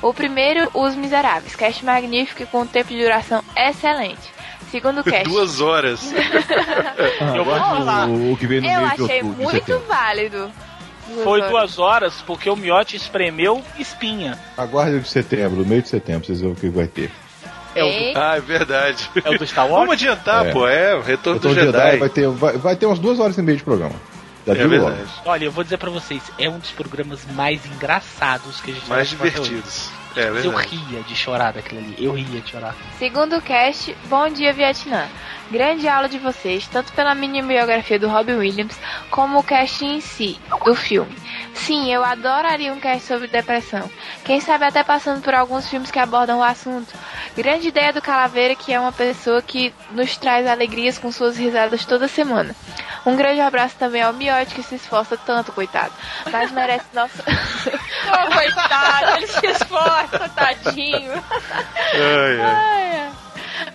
O 0.00 0.14
primeiro, 0.14 0.70
Os 0.72 0.94
Miseráveis, 0.94 1.56
cast 1.56 1.84
magnífico 1.84 2.44
e 2.44 2.46
com 2.46 2.60
um 2.60 2.66
tempo 2.66 2.90
de 2.90 3.02
duração 3.02 3.42
excelente. 3.56 4.35
Segundo 4.70 5.02
cast, 5.04 5.24
Duas 5.28 5.60
horas. 5.62 6.00
Eu 7.34 7.44
vou 7.44 7.54
falar. 7.56 8.08
O, 8.08 8.32
o 8.32 8.36
que 8.36 8.46
veio 8.46 8.62
no 8.62 8.68
eu 8.68 8.84
achei 8.86 9.22
outubro, 9.22 9.42
muito 9.42 9.78
válido. 9.86 10.50
Foi 11.22 11.38
horas. 11.40 11.50
duas 11.50 11.78
horas 11.78 12.14
porque 12.26 12.50
o 12.50 12.56
miote 12.56 12.96
espremeu 12.96 13.62
espinha. 13.78 14.36
Aguarde 14.56 14.98
de 15.00 15.08
setembro, 15.08 15.60
no 15.60 15.66
meio 15.66 15.82
de 15.82 15.88
setembro, 15.88 16.26
vocês 16.26 16.40
vão 16.40 16.52
ver 16.52 16.56
o 16.68 16.70
que 16.72 16.76
vai 16.76 16.86
ter. 16.88 17.10
É 17.76 17.84
o, 17.84 17.86
Ei, 17.86 18.12
Ah, 18.16 18.36
é 18.36 18.40
verdade. 18.40 19.08
do, 19.14 19.22
é 19.24 19.30
o 19.30 19.38
do 19.38 19.46
Star 19.46 19.66
Wars? 19.68 19.80
Vamos 19.86 19.92
adiantar, 20.02 20.46
É. 20.46 20.50
pô. 20.52 20.66
É, 20.66 20.94
o 20.96 21.02
retorno 21.02 21.38
do 21.38 21.48
Então, 21.50 21.64
Jedi. 21.64 21.78
Jedi 21.78 21.96
vai 21.98 22.08
ter, 22.08 22.28
vai, 22.28 22.56
vai 22.56 22.74
ter 22.76 22.86
umas 22.86 22.98
duas 22.98 23.20
horas 23.20 23.36
e 23.38 23.42
meia 23.42 23.56
de 23.56 23.62
programa. 23.62 23.94
Já 24.46 24.52
É 24.54 24.66
verdade. 24.66 25.04
Olha, 25.24 25.44
eu 25.44 25.52
vou 25.52 25.62
dizer 25.62 25.76
pra 25.76 25.90
vocês, 25.90 26.22
é 26.38 26.48
um 26.48 26.58
dos 26.58 26.70
programas 26.70 27.20
mais 27.34 27.64
engraçados 27.66 28.60
que 28.60 28.70
a 28.70 28.74
gente 28.74 28.88
Mais 28.88 29.08
divertidos. 29.08 29.90
É 30.16 30.28
Eu 30.28 30.34
verdade. 30.34 30.76
ria 30.76 31.02
de 31.02 31.14
chorar 31.14 31.52
daquilo 31.52 31.80
ali. 31.80 31.94
Eu 31.98 32.14
ria 32.14 32.40
de 32.40 32.50
chorar. 32.50 32.74
Segundo 32.98 33.40
cast, 33.42 33.94
Bom 34.06 34.28
Dia 34.30 34.52
Vietnã. 34.52 35.06
Grande 35.50 35.86
aula 35.86 36.08
de 36.08 36.18
vocês, 36.18 36.66
tanto 36.66 36.92
pela 36.92 37.14
mini 37.14 37.40
biografia 37.42 37.98
do 38.00 38.08
Robin 38.08 38.32
Williams, 38.34 38.76
como 39.10 39.38
o 39.38 39.42
cast 39.44 39.84
em 39.84 40.00
si, 40.00 40.40
do 40.64 40.74
filme. 40.74 41.14
Sim, 41.54 41.92
eu 41.92 42.02
adoraria 42.04 42.72
um 42.72 42.80
cast 42.80 43.06
sobre 43.06 43.28
depressão. 43.28 43.88
Quem 44.24 44.40
sabe 44.40 44.64
até 44.64 44.82
passando 44.82 45.22
por 45.22 45.34
alguns 45.34 45.68
filmes 45.68 45.90
que 45.90 45.98
abordam 46.00 46.38
o 46.38 46.42
assunto. 46.42 46.92
Grande 47.36 47.68
ideia 47.68 47.92
do 47.92 48.02
Calaveira, 48.02 48.56
que 48.56 48.72
é 48.72 48.80
uma 48.80 48.90
pessoa 48.92 49.40
que 49.40 49.72
nos 49.92 50.16
traz 50.16 50.46
alegrias 50.48 50.98
com 50.98 51.12
suas 51.12 51.36
risadas 51.36 51.84
toda 51.84 52.08
semana. 52.08 52.56
Um 53.04 53.14
grande 53.14 53.40
abraço 53.40 53.76
também 53.78 54.02
ao 54.02 54.12
Miote, 54.12 54.52
que 54.54 54.62
se 54.64 54.74
esforça 54.74 55.16
tanto, 55.16 55.52
coitado. 55.52 55.92
Mas 56.32 56.50
merece 56.50 56.86
nosso... 56.92 57.22
Oh, 58.08 58.32
coitado, 58.32 59.16
ele 59.18 59.26
se 59.26 59.45
tadinho. 60.34 61.12
Ai, 61.94 62.40
ai. 62.40 63.10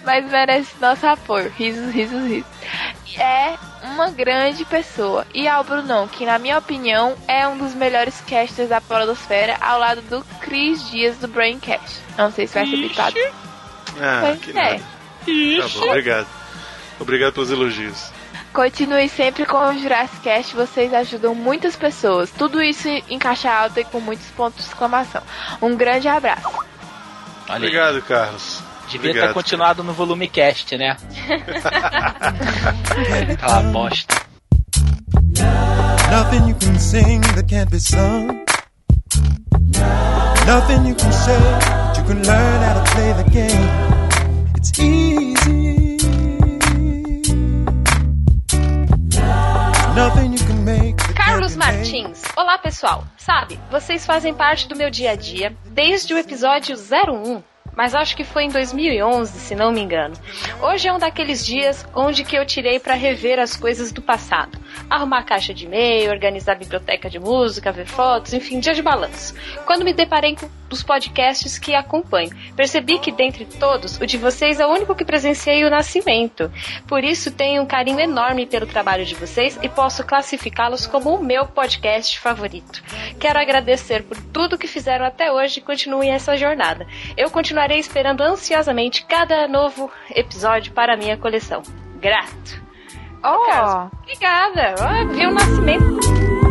Mas 0.04 0.26
merece 0.30 0.72
nosso 0.80 1.06
apoio. 1.08 1.52
Risos, 1.58 1.94
risos, 1.94 2.22
risos. 2.28 2.50
É 3.18 3.56
uma 3.84 4.10
grande 4.10 4.64
pessoa. 4.66 5.26
E 5.34 5.48
ao 5.48 5.64
Brunão, 5.64 6.08
que 6.08 6.26
na 6.26 6.40
minha 6.40 6.58
opinião 6.58 7.16
é 7.28 7.48
um 7.48 7.58
dos 7.58 7.74
melhores 7.74 8.22
casters 8.22 8.70
da 8.70 8.80
Podosfera, 8.80 9.58
ao 9.60 9.80
lado 9.80 10.02
do 10.04 10.24
Cris 10.40 10.90
Dias 10.90 11.18
do 11.18 11.28
Braincast. 11.28 12.00
Não 12.18 12.32
sei 12.32 12.48
se 12.48 12.54
vai 12.54 12.66
ser 12.68 12.78
picado. 12.78 13.16
Ah, 14.00 14.22
Pois 14.22 14.40
que 14.40 14.52
é. 14.52 14.54
nada. 14.54 14.78
Tá 14.80 15.80
bom, 15.80 15.86
obrigado. 15.88 16.28
Obrigado 17.00 17.34
pelos 17.34 17.52
elogios. 17.52 18.11
Continue 18.54 19.08
sempre 19.08 19.46
com 19.46 19.58
o 19.58 19.78
Jurassic 19.80 20.20
Cast, 20.22 20.54
vocês 20.56 20.94
ajudam 20.94 21.34
muitas 21.34 21.76
pessoas. 21.76 22.30
Tudo 22.32 22.62
isso 22.62 22.88
em 22.88 23.18
caixa 23.18 23.50
alta 23.50 23.80
e 23.80 23.86
com 23.86 24.00
muitos 24.02 24.28
pontos 24.28 24.64
de 24.64 24.70
exclamação. 24.70 25.22
Um 25.62 25.76
grande 25.76 26.08
abraço. 26.10 26.50
Olha 27.48 27.50
aí. 27.50 27.56
Obrigado, 27.58 28.02
Carlos. 28.02 28.62
Devia 28.90 29.12
Obrigado. 29.12 29.28
ter 29.30 29.34
continuado 29.34 29.84
no 29.84 29.94
volume 29.94 30.28
cast, 30.28 30.78
né? 30.78 30.98
Aquela 33.32 33.62
bosta. 33.72 34.16
Nothing 36.10 36.50
you 36.50 36.56
can 36.56 36.78
sing 36.78 37.22
that 37.22 37.48
can't 37.48 37.72
be 37.72 37.80
sung. 37.80 38.44
Nothing 40.46 40.88
you 40.90 40.96
can 40.96 41.12
say 41.12 41.38
that 41.38 41.98
you 41.98 42.04
can 42.04 42.22
learn 42.24 42.62
how 42.64 42.74
to 42.74 42.84
play 42.92 43.14
the 43.14 43.24
game. 43.32 43.70
It's 44.58 44.78
easy. 44.78 45.61
Carlos. 51.14 51.58
Martins. 51.58 52.24
Olá, 52.38 52.58
pessoal. 52.58 53.04
Sabe, 53.18 53.60
vocês 53.70 54.06
fazem 54.06 54.34
parte 54.34 54.66
do 54.70 54.76
meu 54.76 54.90
dia 54.90 55.12
a 55.12 55.16
dia 55.16 55.54
desde 55.66 56.14
o 56.14 56.18
episódio 56.18 56.78
01. 56.78 57.44
Mas 57.76 57.94
acho 57.94 58.16
que 58.16 58.24
foi 58.24 58.44
em 58.44 58.50
2011, 58.50 59.38
se 59.38 59.54
não 59.54 59.72
me 59.72 59.82
engano. 59.82 60.16
Hoje 60.62 60.88
é 60.88 60.94
um 60.94 60.98
daqueles 60.98 61.46
dias 61.46 61.86
onde 61.94 62.24
que 62.24 62.38
eu 62.38 62.46
tirei 62.46 62.80
para 62.80 62.94
rever 62.94 63.38
as 63.38 63.58
coisas 63.58 63.92
do 63.92 64.02
passado. 64.02 64.58
Arrumar 64.90 65.24
caixa 65.24 65.54
de 65.54 65.66
e-mail, 65.66 66.12
organizar 66.12 66.54
a 66.54 66.60
biblioteca 66.60 67.10
de 67.10 67.20
música, 67.20 67.72
ver 67.72 67.86
fotos, 67.86 68.34
enfim, 68.34 68.62
dia 68.62 68.74
de 68.74 68.82
balanço. 68.82 69.34
Quando 69.66 69.84
me 69.84 69.94
deparei 69.94 70.38
com 70.72 70.76
os 70.76 70.84
podcasts 70.84 71.60
que 71.60 71.76
acompanho, 71.76 72.32
percebi 72.56 72.98
que 72.98 73.12
dentre 73.12 73.44
todos, 73.44 74.00
o 74.00 74.06
de 74.06 74.18
vocês 74.18 74.58
é 74.58 74.66
o 74.66 74.70
único 74.70 74.96
que 74.96 75.04
presenciei 75.04 75.66
o 75.66 75.70
nascimento. 75.70 76.50
Por 76.88 77.04
isso 77.04 77.30
tenho 77.30 77.62
um 77.62 77.66
carinho 77.66 78.00
enorme 78.00 78.46
pelo 78.46 78.66
trabalho 78.66 79.06
de 79.06 79.14
vocês 79.14 79.60
e 79.62 79.68
posso 79.68 80.06
classificá-los 80.06 80.88
como 80.88 81.14
o 81.14 81.24
meu 81.24 81.46
podcast 81.46 82.18
favorito. 82.20 82.82
Quero 83.20 83.38
agradecer 83.38 84.04
por 84.04 84.16
tudo 84.32 84.58
que 84.58 84.68
fizeram 84.68 85.06
até 85.06 85.30
hoje 85.30 85.60
e 85.60 85.64
continuem 85.64 86.12
essa 86.12 86.38
jornada. 86.38 86.88
Eu 87.18 87.30
continuarei 87.30 87.78
esperando 87.78 88.22
ansiosamente 88.22 89.06
cada 89.06 89.50
novo 89.50 89.92
episódio 90.16 90.72
para 90.72 90.94
a 90.94 90.98
minha 90.98 91.18
coleção. 91.18 91.62
Grato. 92.00 92.62
Oh, 93.24 93.46
Carlos, 93.46 93.92
Obrigada. 94.02 94.76
Ah, 94.80 95.04
vi 95.04 95.28
o 95.28 95.34
nascimento. 95.34 96.51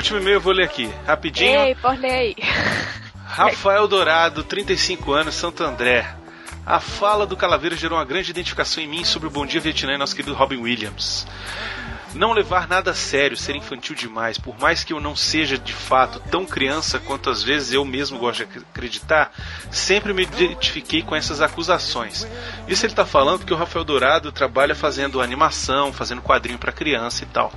Último 0.00 0.18
e-mail 0.18 0.36
eu 0.36 0.40
vou 0.40 0.54
ler 0.54 0.64
aqui, 0.64 0.90
rapidinho. 1.06 1.60
ei, 1.60 1.74
por 1.74 1.90
aí. 1.90 2.34
Rafael 3.22 3.86
Dourado, 3.86 4.42
35 4.42 5.12
anos, 5.12 5.34
Santo 5.34 5.62
André. 5.62 6.08
A 6.64 6.80
fala 6.80 7.26
do 7.26 7.36
Calaveiro 7.36 7.76
gerou 7.76 7.98
uma 7.98 8.04
grande 8.06 8.30
identificação 8.30 8.82
em 8.82 8.86
mim 8.86 9.04
sobre 9.04 9.28
o 9.28 9.30
Bom 9.30 9.44
Dia 9.44 9.60
Vietnã 9.60 9.92
e 9.92 9.98
nosso 9.98 10.16
querido 10.16 10.34
Robin 10.34 10.56
Williams. 10.56 11.26
Não 12.14 12.32
levar 12.32 12.66
nada 12.66 12.92
a 12.92 12.94
sério, 12.94 13.36
ser 13.36 13.54
infantil 13.56 13.94
demais, 13.94 14.38
por 14.38 14.58
mais 14.58 14.82
que 14.82 14.94
eu 14.94 15.00
não 15.00 15.14
seja 15.14 15.58
de 15.58 15.74
fato 15.74 16.18
tão 16.30 16.46
criança 16.46 16.98
quanto 16.98 17.28
às 17.28 17.42
vezes 17.42 17.74
eu 17.74 17.84
mesmo 17.84 18.18
gosto 18.18 18.46
de 18.46 18.58
acreditar, 18.58 19.30
sempre 19.70 20.14
me 20.14 20.22
identifiquei 20.22 21.02
com 21.02 21.14
essas 21.14 21.42
acusações. 21.42 22.26
Isso 22.66 22.86
ele 22.86 22.94
está 22.94 23.04
falando 23.04 23.40
porque 23.40 23.52
o 23.52 23.56
Rafael 23.56 23.84
Dourado 23.84 24.32
trabalha 24.32 24.74
fazendo 24.74 25.20
animação, 25.20 25.92
fazendo 25.92 26.22
quadrinho 26.22 26.58
para 26.58 26.72
criança 26.72 27.22
e 27.22 27.26
tal. 27.26 27.52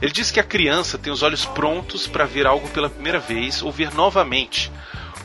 Ele 0.00 0.12
diz 0.12 0.30
que 0.30 0.40
a 0.40 0.44
criança 0.44 0.96
tem 0.96 1.12
os 1.12 1.22
olhos 1.22 1.44
prontos 1.44 2.06
para 2.06 2.24
ver 2.24 2.46
algo 2.46 2.68
pela 2.70 2.88
primeira 2.88 3.18
vez 3.18 3.62
ou 3.62 3.70
ver 3.70 3.92
novamente. 3.94 4.72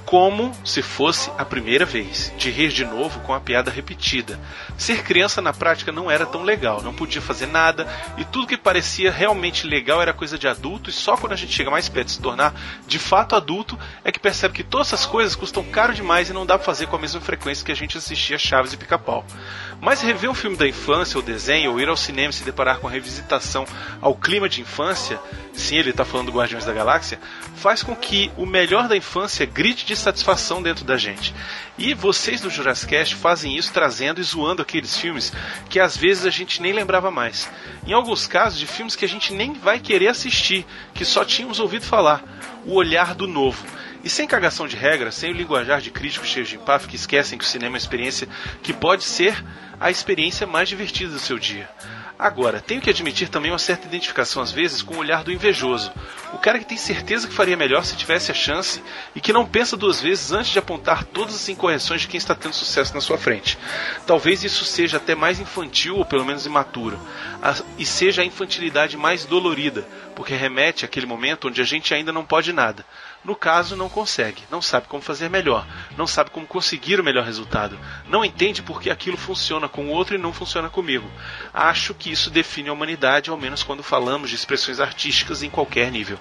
Como 0.06 0.56
se 0.64 0.82
fosse 0.82 1.32
a 1.38 1.44
primeira 1.44 1.84
vez, 1.84 2.32
de 2.38 2.52
rir 2.52 2.70
de 2.70 2.86
novo 2.86 3.20
com 3.22 3.34
a 3.34 3.40
piada 3.40 3.72
repetida. 3.72 4.40
Ser 4.78 5.04
criança 5.04 5.42
na 5.42 5.52
prática 5.52 5.92
não 5.92 6.12
era 6.12 6.26
tão 6.26 6.44
legal, 6.44 6.82
não 6.84 6.94
podia 6.94 7.22
fazer 7.22 7.48
nada 7.48 7.88
e 8.18 8.24
tudo 8.24 8.48
que 8.48 8.58
parecia 8.58 9.12
realmente 9.12 9.66
legal 9.66 10.02
era 10.02 10.14
coisa 10.14 10.38
de 10.38 10.48
adulto 10.48 10.90
e 10.90 10.94
só 10.94 11.18
quando 11.18 11.34
a 11.34 11.36
gente 11.36 11.54
chega 11.54 11.72
mais 11.72 11.90
perto 11.90 12.08
de 12.08 12.14
se 12.14 12.22
tornar 12.22 12.54
de 12.88 13.00
fato 13.00 13.36
adulto 13.36 13.78
é 14.04 14.12
que 14.12 14.20
percebe 14.20 14.54
que 14.54 14.64
todas 14.64 14.88
essas 14.88 15.06
coisas 15.06 15.36
custam 15.36 15.64
caro 15.64 15.94
demais 15.94 16.30
e 16.30 16.34
não 16.34 16.46
dá 16.46 16.58
pra 16.58 16.66
fazer 16.66 16.86
com 16.86 16.96
a 16.96 17.00
mesma 17.00 17.22
frequência 17.22 17.66
que 17.66 17.72
a 17.72 17.76
gente 17.76 17.98
assistia 17.98 18.38
Chaves 18.38 18.74
e 18.74 18.78
Pica-Pau. 18.78 19.26
Mas 19.82 20.02
rever 20.02 20.30
um 20.30 20.36
filme 20.36 20.56
da 20.56 20.68
infância 20.68 21.18
ou 21.18 21.24
desenho 21.24 21.72
ou 21.72 21.80
ir 21.80 21.90
ao 21.90 21.98
cinema 21.98 22.30
e 22.30 22.34
se 22.34 22.44
deparar 22.44 22.80
com 22.80 22.88
a 22.88 22.92
revisitação 22.92 23.66
ao 24.02 24.16
clima 24.16 24.48
de 24.48 24.62
infância, 24.62 25.20
sim, 25.54 25.78
ele 25.78 25.94
tá 25.94 26.06
falando 26.06 26.32
do 26.32 26.38
Guardiões 26.38 26.66
da 26.66 26.74
Galáxia, 26.74 27.20
faz 27.56 27.82
com 27.82 27.96
que 27.96 28.32
o 28.38 28.46
melhor 28.46 28.88
da 28.88 28.96
infância 28.96 29.46
grite 29.46 29.86
de 29.86 29.95
satisfação 29.96 30.62
dentro 30.62 30.84
da 30.86 30.98
gente. 30.98 31.34
E 31.78 31.94
vocês 31.94 32.42
do 32.42 32.50
Jurassic 32.50 33.14
fazem 33.16 33.58
isso 33.58 33.74
trazendo 33.74 34.20
e 34.20 34.24
zoando 34.24 34.62
aqueles 34.62 34.98
filmes 34.98 35.32
que 35.70 35.80
às 35.80 35.98
vezes 35.98 36.26
a 36.26 36.30
gente 36.30 36.62
nem 36.62 36.74
lembrava 36.74 37.12
mais. 37.12 37.50
Em 37.86 37.94
alguns 37.94 38.28
casos, 38.28 38.60
de 38.60 38.68
filmes 38.68 38.96
que 38.96 39.06
a 39.06 39.10
gente 39.10 39.34
nem 39.34 39.54
vai 39.54 39.80
querer 39.80 40.08
assistir, 40.08 40.66
que 40.94 41.06
só 41.06 41.26
tínhamos 41.26 41.60
ouvido 41.60 41.86
falar. 41.86 42.24
O 42.66 42.74
olhar 42.74 43.14
do 43.14 43.28
novo. 43.28 43.66
E 44.04 44.10
sem 44.10 44.28
cagação 44.28 44.68
de 44.68 44.76
regra, 44.76 45.12
sem 45.12 45.32
o 45.32 45.36
linguajar 45.36 45.82
de 45.82 45.90
críticos 45.90 46.30
cheios 46.30 46.48
de 46.48 46.56
empáfia 46.56 46.90
que 46.90 46.96
esquecem 46.96 47.38
que 47.38 47.44
o 47.44 47.48
cinema 47.48 47.70
é 47.70 47.74
uma 47.74 47.78
experiência 47.78 48.28
que 48.62 48.72
pode 48.72 49.04
ser 49.04 49.44
a 49.80 49.90
experiência 49.90 50.46
mais 50.46 50.70
divertida 50.70 51.12
do 51.12 51.20
seu 51.20 51.40
dia. 51.40 51.70
Agora, 52.18 52.62
tenho 52.62 52.80
que 52.80 52.90
admitir 52.90 53.28
também 53.28 53.52
uma 53.52 53.60
certa 53.60 53.88
identificação 53.88 54.42
às 54.42 54.50
vezes 54.50 54.82
com 54.82 54.96
o 54.96 55.00
olhar 55.00 55.24
do 55.24 55.34
invejoso. 55.34 55.92
O 56.32 56.38
cara 56.38 56.60
que 56.60 56.66
tem 56.66 56.78
certeza 56.78 57.28
que 57.28 57.34
faria 57.34 57.58
melhor 57.58 57.84
se 57.84 57.98
tivesse 57.98 58.32
a 58.32 58.34
chance 58.34 58.82
e 59.14 59.20
que 59.20 59.34
não 59.34 59.46
pensa 59.46 59.76
duas 59.76 60.02
vezes 60.02 60.32
antes 60.32 60.52
de 60.52 60.60
apontar 60.60 61.04
todas 61.04 61.36
as 61.36 61.50
incorreções 61.50 62.02
de 62.02 62.08
quem 62.08 62.18
está 62.18 62.34
tendo 62.34 62.54
sucesso 62.54 62.94
na 62.94 63.02
sua 63.02 63.18
frente. 63.18 63.58
Talvez 64.08 64.44
isso 64.46 64.64
seja 64.64 64.96
até 64.96 65.14
mais 65.14 65.42
infantil 65.42 65.98
ou 65.98 66.06
pelo 66.06 66.24
menos 66.24 66.46
imaturo. 66.46 66.98
E 67.78 67.86
seja 67.86 68.22
a 68.22 68.26
infantilidade 68.26 68.96
mais 68.96 69.26
dolorida, 69.26 69.86
porque 70.16 70.34
remete 70.34 70.86
àquele 70.86 71.06
momento 71.06 71.48
onde 71.48 71.62
a 71.62 71.66
gente 71.66 71.94
ainda 71.94 72.12
não 72.12 72.26
pode 72.26 72.54
nada. 72.54 72.86
No 73.24 73.36
caso, 73.36 73.76
não 73.76 73.90
consegue, 73.90 74.44
não 74.50 74.62
sabe 74.62 74.88
como 74.88 75.02
fazer 75.02 75.30
melhor, 75.30 75.68
não 75.98 76.08
sabe 76.08 76.30
como 76.30 76.46
conseguir 76.46 77.00
o 77.00 77.04
melhor 77.04 77.26
resultado, 77.26 77.78
não 78.08 78.24
entende 78.24 78.62
por 78.62 78.82
que 78.82 78.90
aquilo 78.90 79.18
funciona 79.18 79.68
com 79.68 79.86
o 79.86 79.90
outro 79.90 80.16
e 80.16 80.20
não 80.20 80.32
funciona 80.32 80.70
comigo. 80.70 81.10
Acho 81.54 81.94
que 81.94 82.12
isso 82.12 82.30
define 82.30 82.70
a 82.70 82.74
humanidade, 82.74 83.30
ao 83.30 83.38
menos 83.38 83.64
quando 83.64 83.84
falamos 83.84 84.30
de 84.30 84.36
expressões 84.36 84.80
artísticas 84.80 85.44
em 85.44 85.50
qualquer 85.50 85.92
nível. 85.92 86.20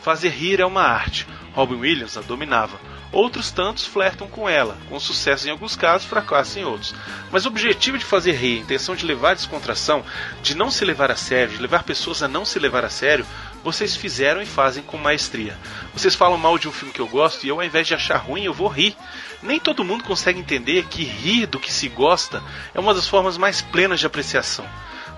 Fazer 0.00 0.30
rir 0.30 0.60
é 0.60 0.66
uma 0.66 0.82
arte. 0.82 1.26
Robin 1.52 1.76
Williams 1.76 2.16
a 2.16 2.22
dominava. 2.22 2.78
Outros 3.16 3.50
tantos 3.50 3.86
flertam 3.86 4.28
com 4.28 4.46
ela, 4.46 4.76
com 4.90 5.00
sucesso 5.00 5.48
em 5.48 5.50
alguns 5.50 5.74
casos, 5.74 6.06
fracasso 6.06 6.58
em 6.58 6.66
outros. 6.66 6.94
Mas 7.32 7.46
o 7.46 7.48
objetivo 7.48 7.96
de 7.96 8.04
fazer 8.04 8.32
rir, 8.32 8.58
a 8.58 8.60
intenção 8.60 8.94
de 8.94 9.06
levar 9.06 9.30
a 9.30 9.34
descontração, 9.34 10.04
de 10.42 10.54
não 10.54 10.70
se 10.70 10.84
levar 10.84 11.10
a 11.10 11.16
sério, 11.16 11.54
de 11.54 11.62
levar 11.62 11.82
pessoas 11.82 12.22
a 12.22 12.28
não 12.28 12.44
se 12.44 12.58
levar 12.58 12.84
a 12.84 12.90
sério, 12.90 13.24
vocês 13.64 13.96
fizeram 13.96 14.42
e 14.42 14.44
fazem 14.44 14.82
com 14.82 14.98
maestria. 14.98 15.56
Vocês 15.94 16.14
falam 16.14 16.36
mal 16.36 16.58
de 16.58 16.68
um 16.68 16.72
filme 16.72 16.92
que 16.92 17.00
eu 17.00 17.08
gosto 17.08 17.44
e 17.44 17.48
eu, 17.48 17.58
ao 17.58 17.64
invés 17.64 17.86
de 17.86 17.94
achar 17.94 18.18
ruim, 18.18 18.44
eu 18.44 18.52
vou 18.52 18.68
rir. 18.68 18.94
Nem 19.42 19.58
todo 19.58 19.82
mundo 19.82 20.04
consegue 20.04 20.38
entender 20.38 20.84
que 20.84 21.02
rir 21.02 21.46
do 21.46 21.58
que 21.58 21.72
se 21.72 21.88
gosta 21.88 22.42
é 22.74 22.78
uma 22.78 22.92
das 22.92 23.08
formas 23.08 23.38
mais 23.38 23.62
plenas 23.62 23.98
de 23.98 24.04
apreciação. 24.04 24.68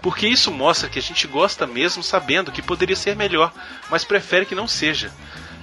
Porque 0.00 0.28
isso 0.28 0.52
mostra 0.52 0.88
que 0.88 1.00
a 1.00 1.02
gente 1.02 1.26
gosta 1.26 1.66
mesmo 1.66 2.04
sabendo 2.04 2.52
que 2.52 2.62
poderia 2.62 2.94
ser 2.94 3.16
melhor, 3.16 3.52
mas 3.90 4.04
prefere 4.04 4.46
que 4.46 4.54
não 4.54 4.68
seja. 4.68 5.10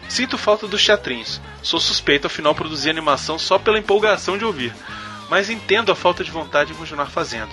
Sinto 0.08 0.38
falta 0.38 0.68
dos 0.68 0.84
teatrinhos. 0.84 1.42
Sou 1.62 1.80
suspeito, 1.80 2.28
afinal, 2.28 2.54
produzir 2.54 2.90
animação 2.90 3.40
só 3.40 3.58
pela 3.58 3.80
empolgação 3.80 4.38
de 4.38 4.46
ouvir. 4.46 4.74
Mas 5.30 5.50
entendo 5.50 5.92
a 5.92 5.96
falta 5.96 6.24
de 6.24 6.32
vontade 6.32 6.72
de 6.72 6.78
continuar 6.78 7.08
fazendo. 7.08 7.50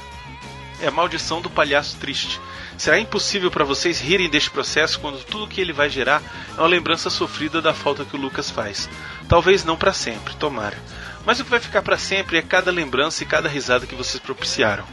É 0.80 0.88
a 0.88 0.90
maldição 0.90 1.40
do 1.40 1.48
palhaço 1.48 1.96
triste. 1.98 2.40
Será 2.76 2.98
impossível 2.98 3.50
para 3.50 3.64
vocês 3.64 4.00
rirem 4.00 4.28
deste 4.28 4.50
processo 4.50 4.98
quando 4.98 5.22
tudo 5.24 5.46
que 5.46 5.60
ele 5.60 5.72
vai 5.72 5.88
gerar 5.88 6.22
é 6.56 6.60
uma 6.60 6.66
lembrança 6.66 7.08
sofrida 7.08 7.62
da 7.62 7.72
falta 7.72 8.04
que 8.04 8.16
o 8.16 8.20
Lucas 8.20 8.50
faz. 8.50 8.88
Talvez 9.28 9.64
não 9.64 9.76
para 9.76 9.92
sempre, 9.92 10.34
tomara. 10.34 10.76
Mas 11.24 11.38
o 11.38 11.44
que 11.44 11.50
vai 11.50 11.60
ficar 11.60 11.82
para 11.82 11.96
sempre 11.96 12.36
é 12.36 12.42
cada 12.42 12.70
lembrança 12.70 13.22
e 13.22 13.26
cada 13.26 13.48
risada 13.48 13.86
que 13.86 13.94
vocês 13.94 14.20
propiciaram. 14.20 14.84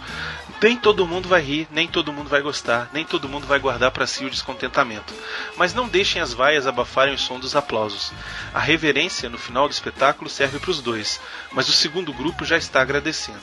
Nem 0.61 0.75
todo 0.75 1.07
mundo 1.07 1.29
vai 1.29 1.41
rir, 1.41 1.67
nem 1.71 1.87
todo 1.87 2.11
mundo 2.11 2.29
vai 2.29 2.41
gostar, 2.41 2.89
nem 2.93 3.05
todo 3.05 3.29
mundo 3.29 3.47
vai 3.47 3.59
guardar 3.59 3.91
para 3.91 4.05
si 4.05 4.25
o 4.25 4.29
descontentamento. 4.29 5.13
Mas 5.55 5.73
não 5.73 5.87
deixem 5.87 6.21
as 6.21 6.33
vaias 6.33 6.67
abafarem 6.67 7.13
o 7.13 7.17
som 7.17 7.39
dos 7.39 7.55
aplausos. 7.55 8.11
A 8.53 8.59
reverência 8.59 9.29
no 9.29 9.37
final 9.37 9.67
do 9.67 9.71
espetáculo 9.71 10.29
serve 10.29 10.59
para 10.59 10.71
os 10.71 10.81
dois, 10.81 11.19
mas 11.51 11.69
o 11.69 11.73
segundo 11.73 12.11
grupo 12.11 12.43
já 12.43 12.57
está 12.57 12.81
agradecendo. 12.81 13.39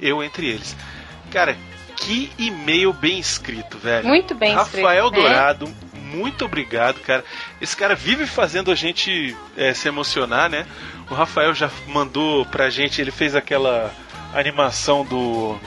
Eu 0.00 0.22
entre 0.22 0.46
eles. 0.46 0.76
Cara, 1.30 1.56
que 1.96 2.30
e-mail 2.38 2.92
bem 2.92 3.18
escrito, 3.18 3.78
velho. 3.78 4.06
Muito 4.06 4.34
bem 4.34 4.54
Rafael 4.54 5.06
escrito, 5.06 5.22
né? 5.22 5.28
Dourado, 5.28 5.74
muito 5.94 6.44
obrigado, 6.44 7.00
cara. 7.00 7.24
Esse 7.60 7.76
cara 7.76 7.94
vive 7.94 8.26
fazendo 8.26 8.70
a 8.70 8.74
gente 8.74 9.36
é, 9.56 9.74
se 9.74 9.88
emocionar, 9.88 10.48
né? 10.48 10.66
O 11.10 11.14
Rafael 11.14 11.54
já 11.54 11.70
mandou 11.86 12.44
pra 12.46 12.70
gente, 12.70 13.00
ele 13.00 13.10
fez 13.10 13.34
aquela 13.34 13.92
animação 14.34 15.04
do. 15.04 15.58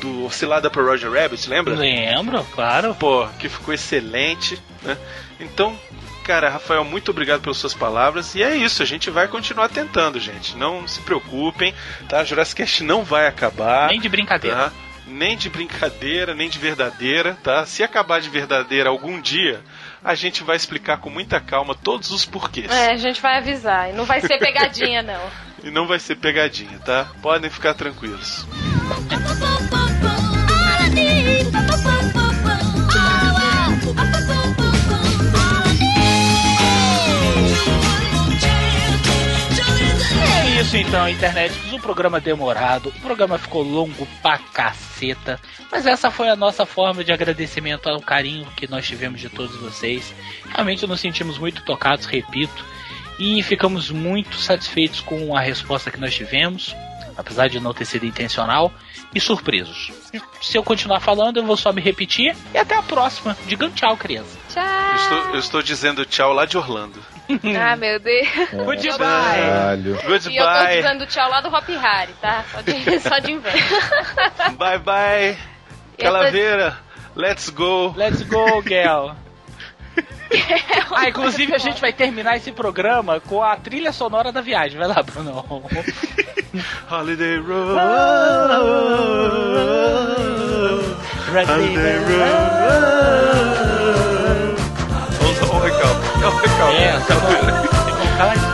Do 0.00 0.24
Oscilada 0.26 0.68
pro 0.70 0.84
Roger 0.86 1.10
Rabbit, 1.10 1.48
lembra? 1.48 1.74
Lembro, 1.74 2.44
claro. 2.54 2.94
Pô, 2.94 3.26
que 3.38 3.48
ficou 3.48 3.72
excelente, 3.72 4.60
né? 4.82 4.96
Então, 5.40 5.78
cara, 6.24 6.48
Rafael, 6.50 6.84
muito 6.84 7.10
obrigado 7.10 7.40
pelas 7.40 7.56
suas 7.56 7.72
palavras. 7.74 8.34
E 8.34 8.42
é 8.42 8.54
isso, 8.56 8.82
a 8.82 8.86
gente 8.86 9.10
vai 9.10 9.26
continuar 9.28 9.68
tentando, 9.68 10.20
gente. 10.20 10.56
Não 10.56 10.86
se 10.86 11.00
preocupem, 11.00 11.74
tá? 12.08 12.22
Jurassic 12.24 12.62
Cast 12.62 12.82
não 12.84 13.02
vai 13.04 13.26
acabar. 13.26 13.88
Nem 13.88 14.00
de 14.00 14.08
brincadeira. 14.08 14.56
tá? 14.56 14.72
Nem 15.06 15.36
de 15.36 15.48
brincadeira, 15.48 16.34
nem 16.34 16.48
de 16.48 16.58
verdadeira, 16.58 17.38
tá? 17.42 17.64
Se 17.64 17.82
acabar 17.82 18.20
de 18.20 18.28
verdadeira 18.28 18.90
algum 18.90 19.20
dia, 19.20 19.60
a 20.02 20.14
gente 20.16 20.42
vai 20.42 20.56
explicar 20.56 20.98
com 20.98 21.08
muita 21.08 21.38
calma 21.40 21.74
todos 21.76 22.10
os 22.10 22.24
porquês. 22.24 22.70
É, 22.72 22.90
a 22.90 22.96
gente 22.96 23.20
vai 23.22 23.38
avisar. 23.38 23.88
E 23.90 23.92
não 23.92 24.04
vai 24.04 24.20
ser 24.20 24.36
pegadinha, 24.40 25.02
não. 25.02 25.30
E 25.62 25.70
não 25.70 25.86
vai 25.86 25.98
ser 26.00 26.16
pegadinha, 26.16 26.78
tá? 26.80 27.06
Podem 27.22 27.48
ficar 27.48 27.74
tranquilos. 27.74 28.44
É 40.56 40.60
isso 40.60 40.76
então, 40.76 41.08
internet. 41.08 41.54
Um 41.72 41.78
programa 41.78 42.18
demorado, 42.20 42.88
o 42.88 43.00
programa 43.00 43.38
ficou 43.38 43.62
longo 43.62 44.06
pra 44.22 44.38
caceta. 44.38 45.40
Mas 45.70 45.86
essa 45.86 46.10
foi 46.10 46.28
a 46.28 46.36
nossa 46.36 46.64
forma 46.64 47.04
de 47.04 47.12
agradecimento 47.12 47.88
ao 47.88 48.00
carinho 48.00 48.46
que 48.56 48.68
nós 48.68 48.86
tivemos 48.86 49.20
de 49.20 49.28
todos 49.28 49.56
vocês. 49.56 50.14
Realmente 50.48 50.86
nos 50.86 51.00
sentimos 51.00 51.38
muito 51.38 51.62
tocados, 51.62 52.06
repito. 52.06 52.64
E 53.18 53.42
ficamos 53.42 53.90
muito 53.90 54.36
satisfeitos 54.36 55.00
com 55.00 55.36
a 55.36 55.40
resposta 55.40 55.90
que 55.90 56.00
nós 56.00 56.14
tivemos, 56.14 56.74
apesar 57.16 57.48
de 57.48 57.58
não 57.60 57.72
ter 57.72 57.84
sido 57.84 58.06
intencional, 58.06 58.72
e 59.14 59.20
surpresos. 59.20 59.92
Se 60.42 60.56
eu 60.58 60.62
continuar 60.62 61.00
falando, 61.00 61.38
eu 61.38 61.44
vou 61.44 61.56
só 61.56 61.72
me 61.72 61.80
repetir. 61.80 62.36
E 62.54 62.58
até 62.58 62.76
a 62.76 62.82
próxima. 62.82 63.36
Digam 63.46 63.70
tchau, 63.70 63.96
criança. 63.96 64.36
Eu 64.48 64.54
Tchau. 64.54 64.94
estou, 64.96 65.18
eu 65.34 65.38
estou 65.38 65.62
dizendo 65.62 66.04
tchau 66.04 66.32
lá 66.32 66.44
de 66.44 66.56
Orlando. 66.58 67.02
Ah, 67.58 67.74
meu 67.74 67.98
Deus. 67.98 68.28
Goodbye. 68.52 68.98
Caralho. 68.98 69.96
E 69.96 70.12
eu 70.12 70.20
tô 70.20 70.30
Goodbye. 70.30 70.76
dizendo 70.76 71.06
tchau 71.06 71.28
lá 71.28 71.40
do 71.40 71.48
Hop 71.48 71.68
Harry, 71.68 72.12
tá? 72.20 72.44
Só 72.52 72.60
de, 72.60 73.00
só 73.00 73.18
de 73.18 73.32
inveja. 73.32 73.80
Bye 74.56 74.78
bye. 74.78 75.36
Calaveira. 75.98 76.78
Let's 77.16 77.50
go. 77.50 77.92
Let's 77.96 78.22
go, 78.22 78.62
girl. 78.62 79.16
Ah, 80.94 81.08
inclusive 81.08 81.54
a 81.54 81.58
gente 81.58 81.80
vai 81.80 81.92
terminar 81.92 82.36
esse 82.36 82.50
programa 82.50 83.20
com 83.20 83.42
a 83.42 83.54
trilha 83.56 83.92
sonora 83.92 84.32
da 84.32 84.40
viagem. 84.40 84.78
Vai 84.78 84.88
lá, 84.88 85.02
Bruno. 85.02 85.44
Holiday 86.90 87.38
Road. 87.38 87.80
Holiday 91.30 91.98
um 95.56 95.60
recalque. 95.60 96.20
Dá 96.20 96.30
um 96.30 96.36
recalque. 96.36 96.76
É, 96.76 96.98
tá 97.00 97.14
bom. 97.14 98.45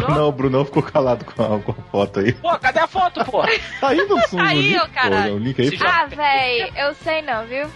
Caíram? 0.00 0.04
O 0.04 0.06
Brunão, 0.06 0.28
o 0.28 0.32
Brunão 0.32 0.64
ficou 0.64 0.82
calado 0.82 1.24
com 1.24 1.42
a, 1.42 1.60
com 1.60 1.72
a 1.72 1.74
foto 1.90 2.20
aí. 2.20 2.32
Pô, 2.32 2.58
cadê 2.58 2.80
a 2.80 2.86
foto, 2.86 3.24
pô? 3.24 3.42
Tá 3.80 3.88
aí 3.88 3.96
no 4.06 4.18
fundo, 4.28 4.42
Aí, 4.42 4.72
no 4.74 4.80
ô, 4.80 4.84
link, 4.84 4.90
caralho. 4.92 5.30
pô, 5.32 5.36
o 5.36 5.38
link 5.38 5.60
aí. 5.60 5.78
Ah, 5.84 6.06
véi, 6.06 6.72
eu 6.76 6.94
sei 6.94 7.22
não, 7.22 7.44
viu? 7.46 7.68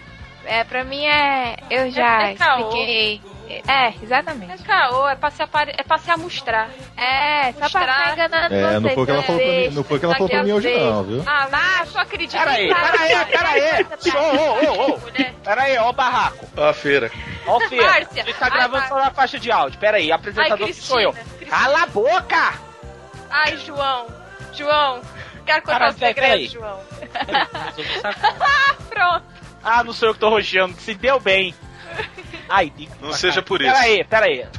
É, 0.46 0.62
pra 0.64 0.84
mim 0.84 1.04
é. 1.06 1.56
Eu 1.70 1.90
já 1.90 2.22
É 2.30 2.34
caô. 2.34 2.68
expliquei. 2.68 3.20
É, 3.68 3.92
exatamente. 4.02 4.52
É 4.52 4.56
caô, 4.66 5.06
é 5.08 5.14
pra 5.14 5.30
se, 5.30 5.42
apare... 5.42 5.72
é 5.76 5.82
pra 5.82 5.98
se 5.98 6.10
amostrar. 6.10 6.68
É, 6.96 7.52
só 7.52 7.68
pra 7.68 7.68
ficar 7.68 8.12
enganando 8.14 8.54
É, 8.54 8.60
vocês. 8.70 8.82
não 8.82 8.90
foi 8.90 9.02
o 9.02 9.06
que 9.06 9.10
ela 9.12 9.20
né? 9.20 9.26
falou 9.26 9.40
pra 9.40 9.48
mim, 9.50 9.68
não 9.70 9.84
foi 9.84 9.98
que 9.98 10.04
ela 10.04 10.14
falou 10.14 10.28
pra 10.30 10.42
mim 10.42 10.52
hoje 10.52 10.78
não, 10.78 11.02
viu? 11.04 11.22
Ah, 11.26 11.48
mas 11.50 11.94
eu 11.94 12.00
acredito. 12.00 12.38
Pera 12.38 12.50
aí, 12.52 12.68
pera 12.74 13.00
aí, 13.00 13.24
pera 13.26 13.48
aí. 13.48 13.86
Ô, 14.14 14.20
ô, 14.20 14.82
ô, 14.92 14.94
ô. 14.94 14.98
Pera 15.44 15.62
aí, 15.62 15.76
ó 15.78 15.90
o 15.90 15.92
barraco. 15.92 16.46
Ó 16.56 16.64
a 16.68 16.72
feira. 16.74 17.10
Ó 17.46 17.56
o 17.58 17.60
Feira. 17.68 17.86
Márcia. 17.86 18.20
Ele 18.22 18.32
tá 18.34 18.46
Ai, 18.46 18.50
gravando 18.50 18.72
Márcia. 18.78 18.88
só 18.96 19.04
na 19.04 19.10
faixa 19.10 19.38
de 19.38 19.52
áudio. 19.52 19.78
Pera 19.78 19.96
aí, 19.98 20.10
apresentador 20.10 20.66
Ai, 20.66 20.72
que 20.72 20.74
sou 20.74 21.00
eu. 21.00 21.14
Cala 21.48 21.82
a 21.82 21.86
boca! 21.86 22.54
Ai, 23.30 23.56
João. 23.58 24.06
João, 24.52 25.00
quero 25.44 25.62
contar 25.62 25.72
Caralho, 25.78 25.94
um 25.94 25.98
segredo, 25.98 26.14
peraí. 26.20 26.46
João. 26.48 26.80
Ah, 28.40 28.74
Pronto. 28.88 29.24
Ah, 29.62 29.82
não 29.82 29.92
sou 29.92 30.08
eu 30.08 30.14
que 30.14 30.20
tô 30.20 30.28
roxeando. 30.28 30.76
Se 30.78 30.94
deu 30.94 31.18
bem. 31.18 31.54
Ai, 32.48 32.70
digo. 32.70 32.92
Não 33.00 33.12
seja 33.12 33.42
por 33.42 33.60
isso. 33.62 33.72
Pera 34.08 34.26
aí, 34.26 34.46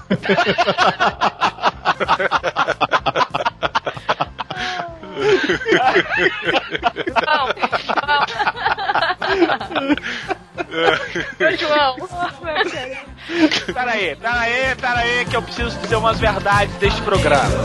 pera 5.16 5.90
aí. 5.90 6.04
Ô, 11.40 11.58
João. 11.58 11.96
Pera 13.74 13.92
aí, 13.92 14.16
pera 14.16 14.40
aí, 14.40 14.76
pera 14.76 15.00
aí, 15.00 15.26
que 15.26 15.36
eu 15.36 15.42
preciso 15.42 15.78
dizer 15.80 15.96
umas 15.96 16.20
verdades 16.20 16.76
deste 16.76 17.02
programa. 17.02 17.56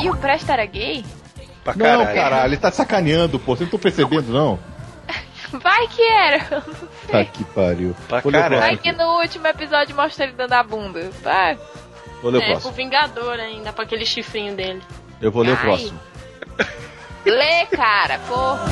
E 0.00 0.10
o 0.10 0.16
Presto 0.16 0.52
era 0.52 0.66
gay? 0.66 1.04
Pra 1.64 1.74
Não, 1.74 1.84
caralho. 2.04 2.14
caralho, 2.14 2.48
ele 2.50 2.56
tá 2.58 2.70
sacaneando, 2.70 3.38
pô. 3.38 3.56
Vocês 3.56 3.60
não 3.60 3.76
estão 3.76 3.80
percebendo, 3.80 4.30
não? 4.32 4.58
Vai 5.52 5.86
que 5.88 6.02
era. 6.02 6.62
Tá 7.10 7.24
que 7.24 7.44
pariu. 7.44 7.94
Pra 8.08 8.18
o 8.24 8.30
caralho. 8.30 8.60
Vai 8.60 8.76
que 8.76 8.92
no 8.92 9.18
último 9.20 9.46
episódio 9.46 9.94
mostra 9.96 10.24
ele 10.24 10.34
dando 10.34 10.52
a 10.52 10.62
bunda. 10.62 11.10
Vai. 11.22 11.58
Vou 12.20 12.30
ler 12.30 12.38
o 12.38 12.40
É, 12.40 12.44
pro 12.44 12.52
próximo. 12.52 12.72
Vingador 12.72 13.38
ainda, 13.38 13.72
pra 13.72 13.84
aquele 13.84 14.04
chifrinho 14.04 14.54
dele. 14.56 14.82
Eu 15.20 15.30
vou 15.30 15.42
ler 15.42 15.52
o 15.52 15.56
próximo. 15.56 15.98
Lê, 17.24 17.66
cara, 17.66 18.18
porra. 18.28 18.64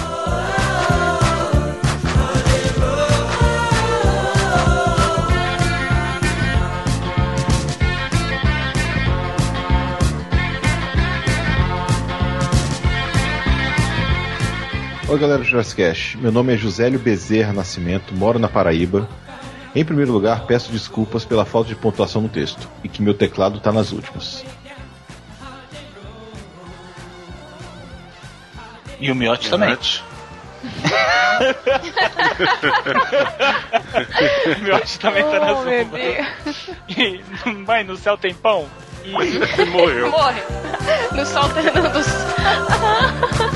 Oi, 15.08 15.18
galera 15.18 15.38
do 15.38 15.44
Jurassic 15.44 15.82
Cash. 15.82 16.16
Meu 16.16 16.30
nome 16.30 16.54
é 16.54 16.56
Josélio 16.56 16.98
Bezerra 16.98 17.52
Nascimento, 17.52 18.14
moro 18.14 18.38
na 18.38 18.48
Paraíba. 18.48 19.08
Em 19.74 19.84
primeiro 19.84 20.12
lugar, 20.12 20.46
peço 20.46 20.70
desculpas 20.70 21.24
pela 21.24 21.44
falta 21.44 21.68
de 21.68 21.74
pontuação 21.74 22.22
no 22.22 22.28
texto 22.28 22.68
e 22.84 22.88
que 22.88 23.02
meu 23.02 23.12
teclado 23.12 23.58
tá 23.58 23.72
nas 23.72 23.90
últimas. 23.92 24.44
E 29.00 29.10
o 29.10 29.14
Miotti 29.14 29.50
também. 29.50 29.72
o 34.56 34.60
Miotti 34.62 35.00
também 35.00 35.24
tá 35.24 35.40
na 35.40 35.46
meu 35.46 35.56
zumba. 35.56 35.98
Deus. 35.98 36.70
E, 36.88 37.20
Mãe, 37.66 37.82
no 37.82 37.96
céu 37.96 38.16
tem 38.16 38.32
pão? 38.32 38.68
E 39.04 39.64
Morreu. 39.66 40.10
Morre. 40.10 40.42
No 41.12 41.26
sol 41.26 41.48
tá 41.48 41.62
no 41.62 41.72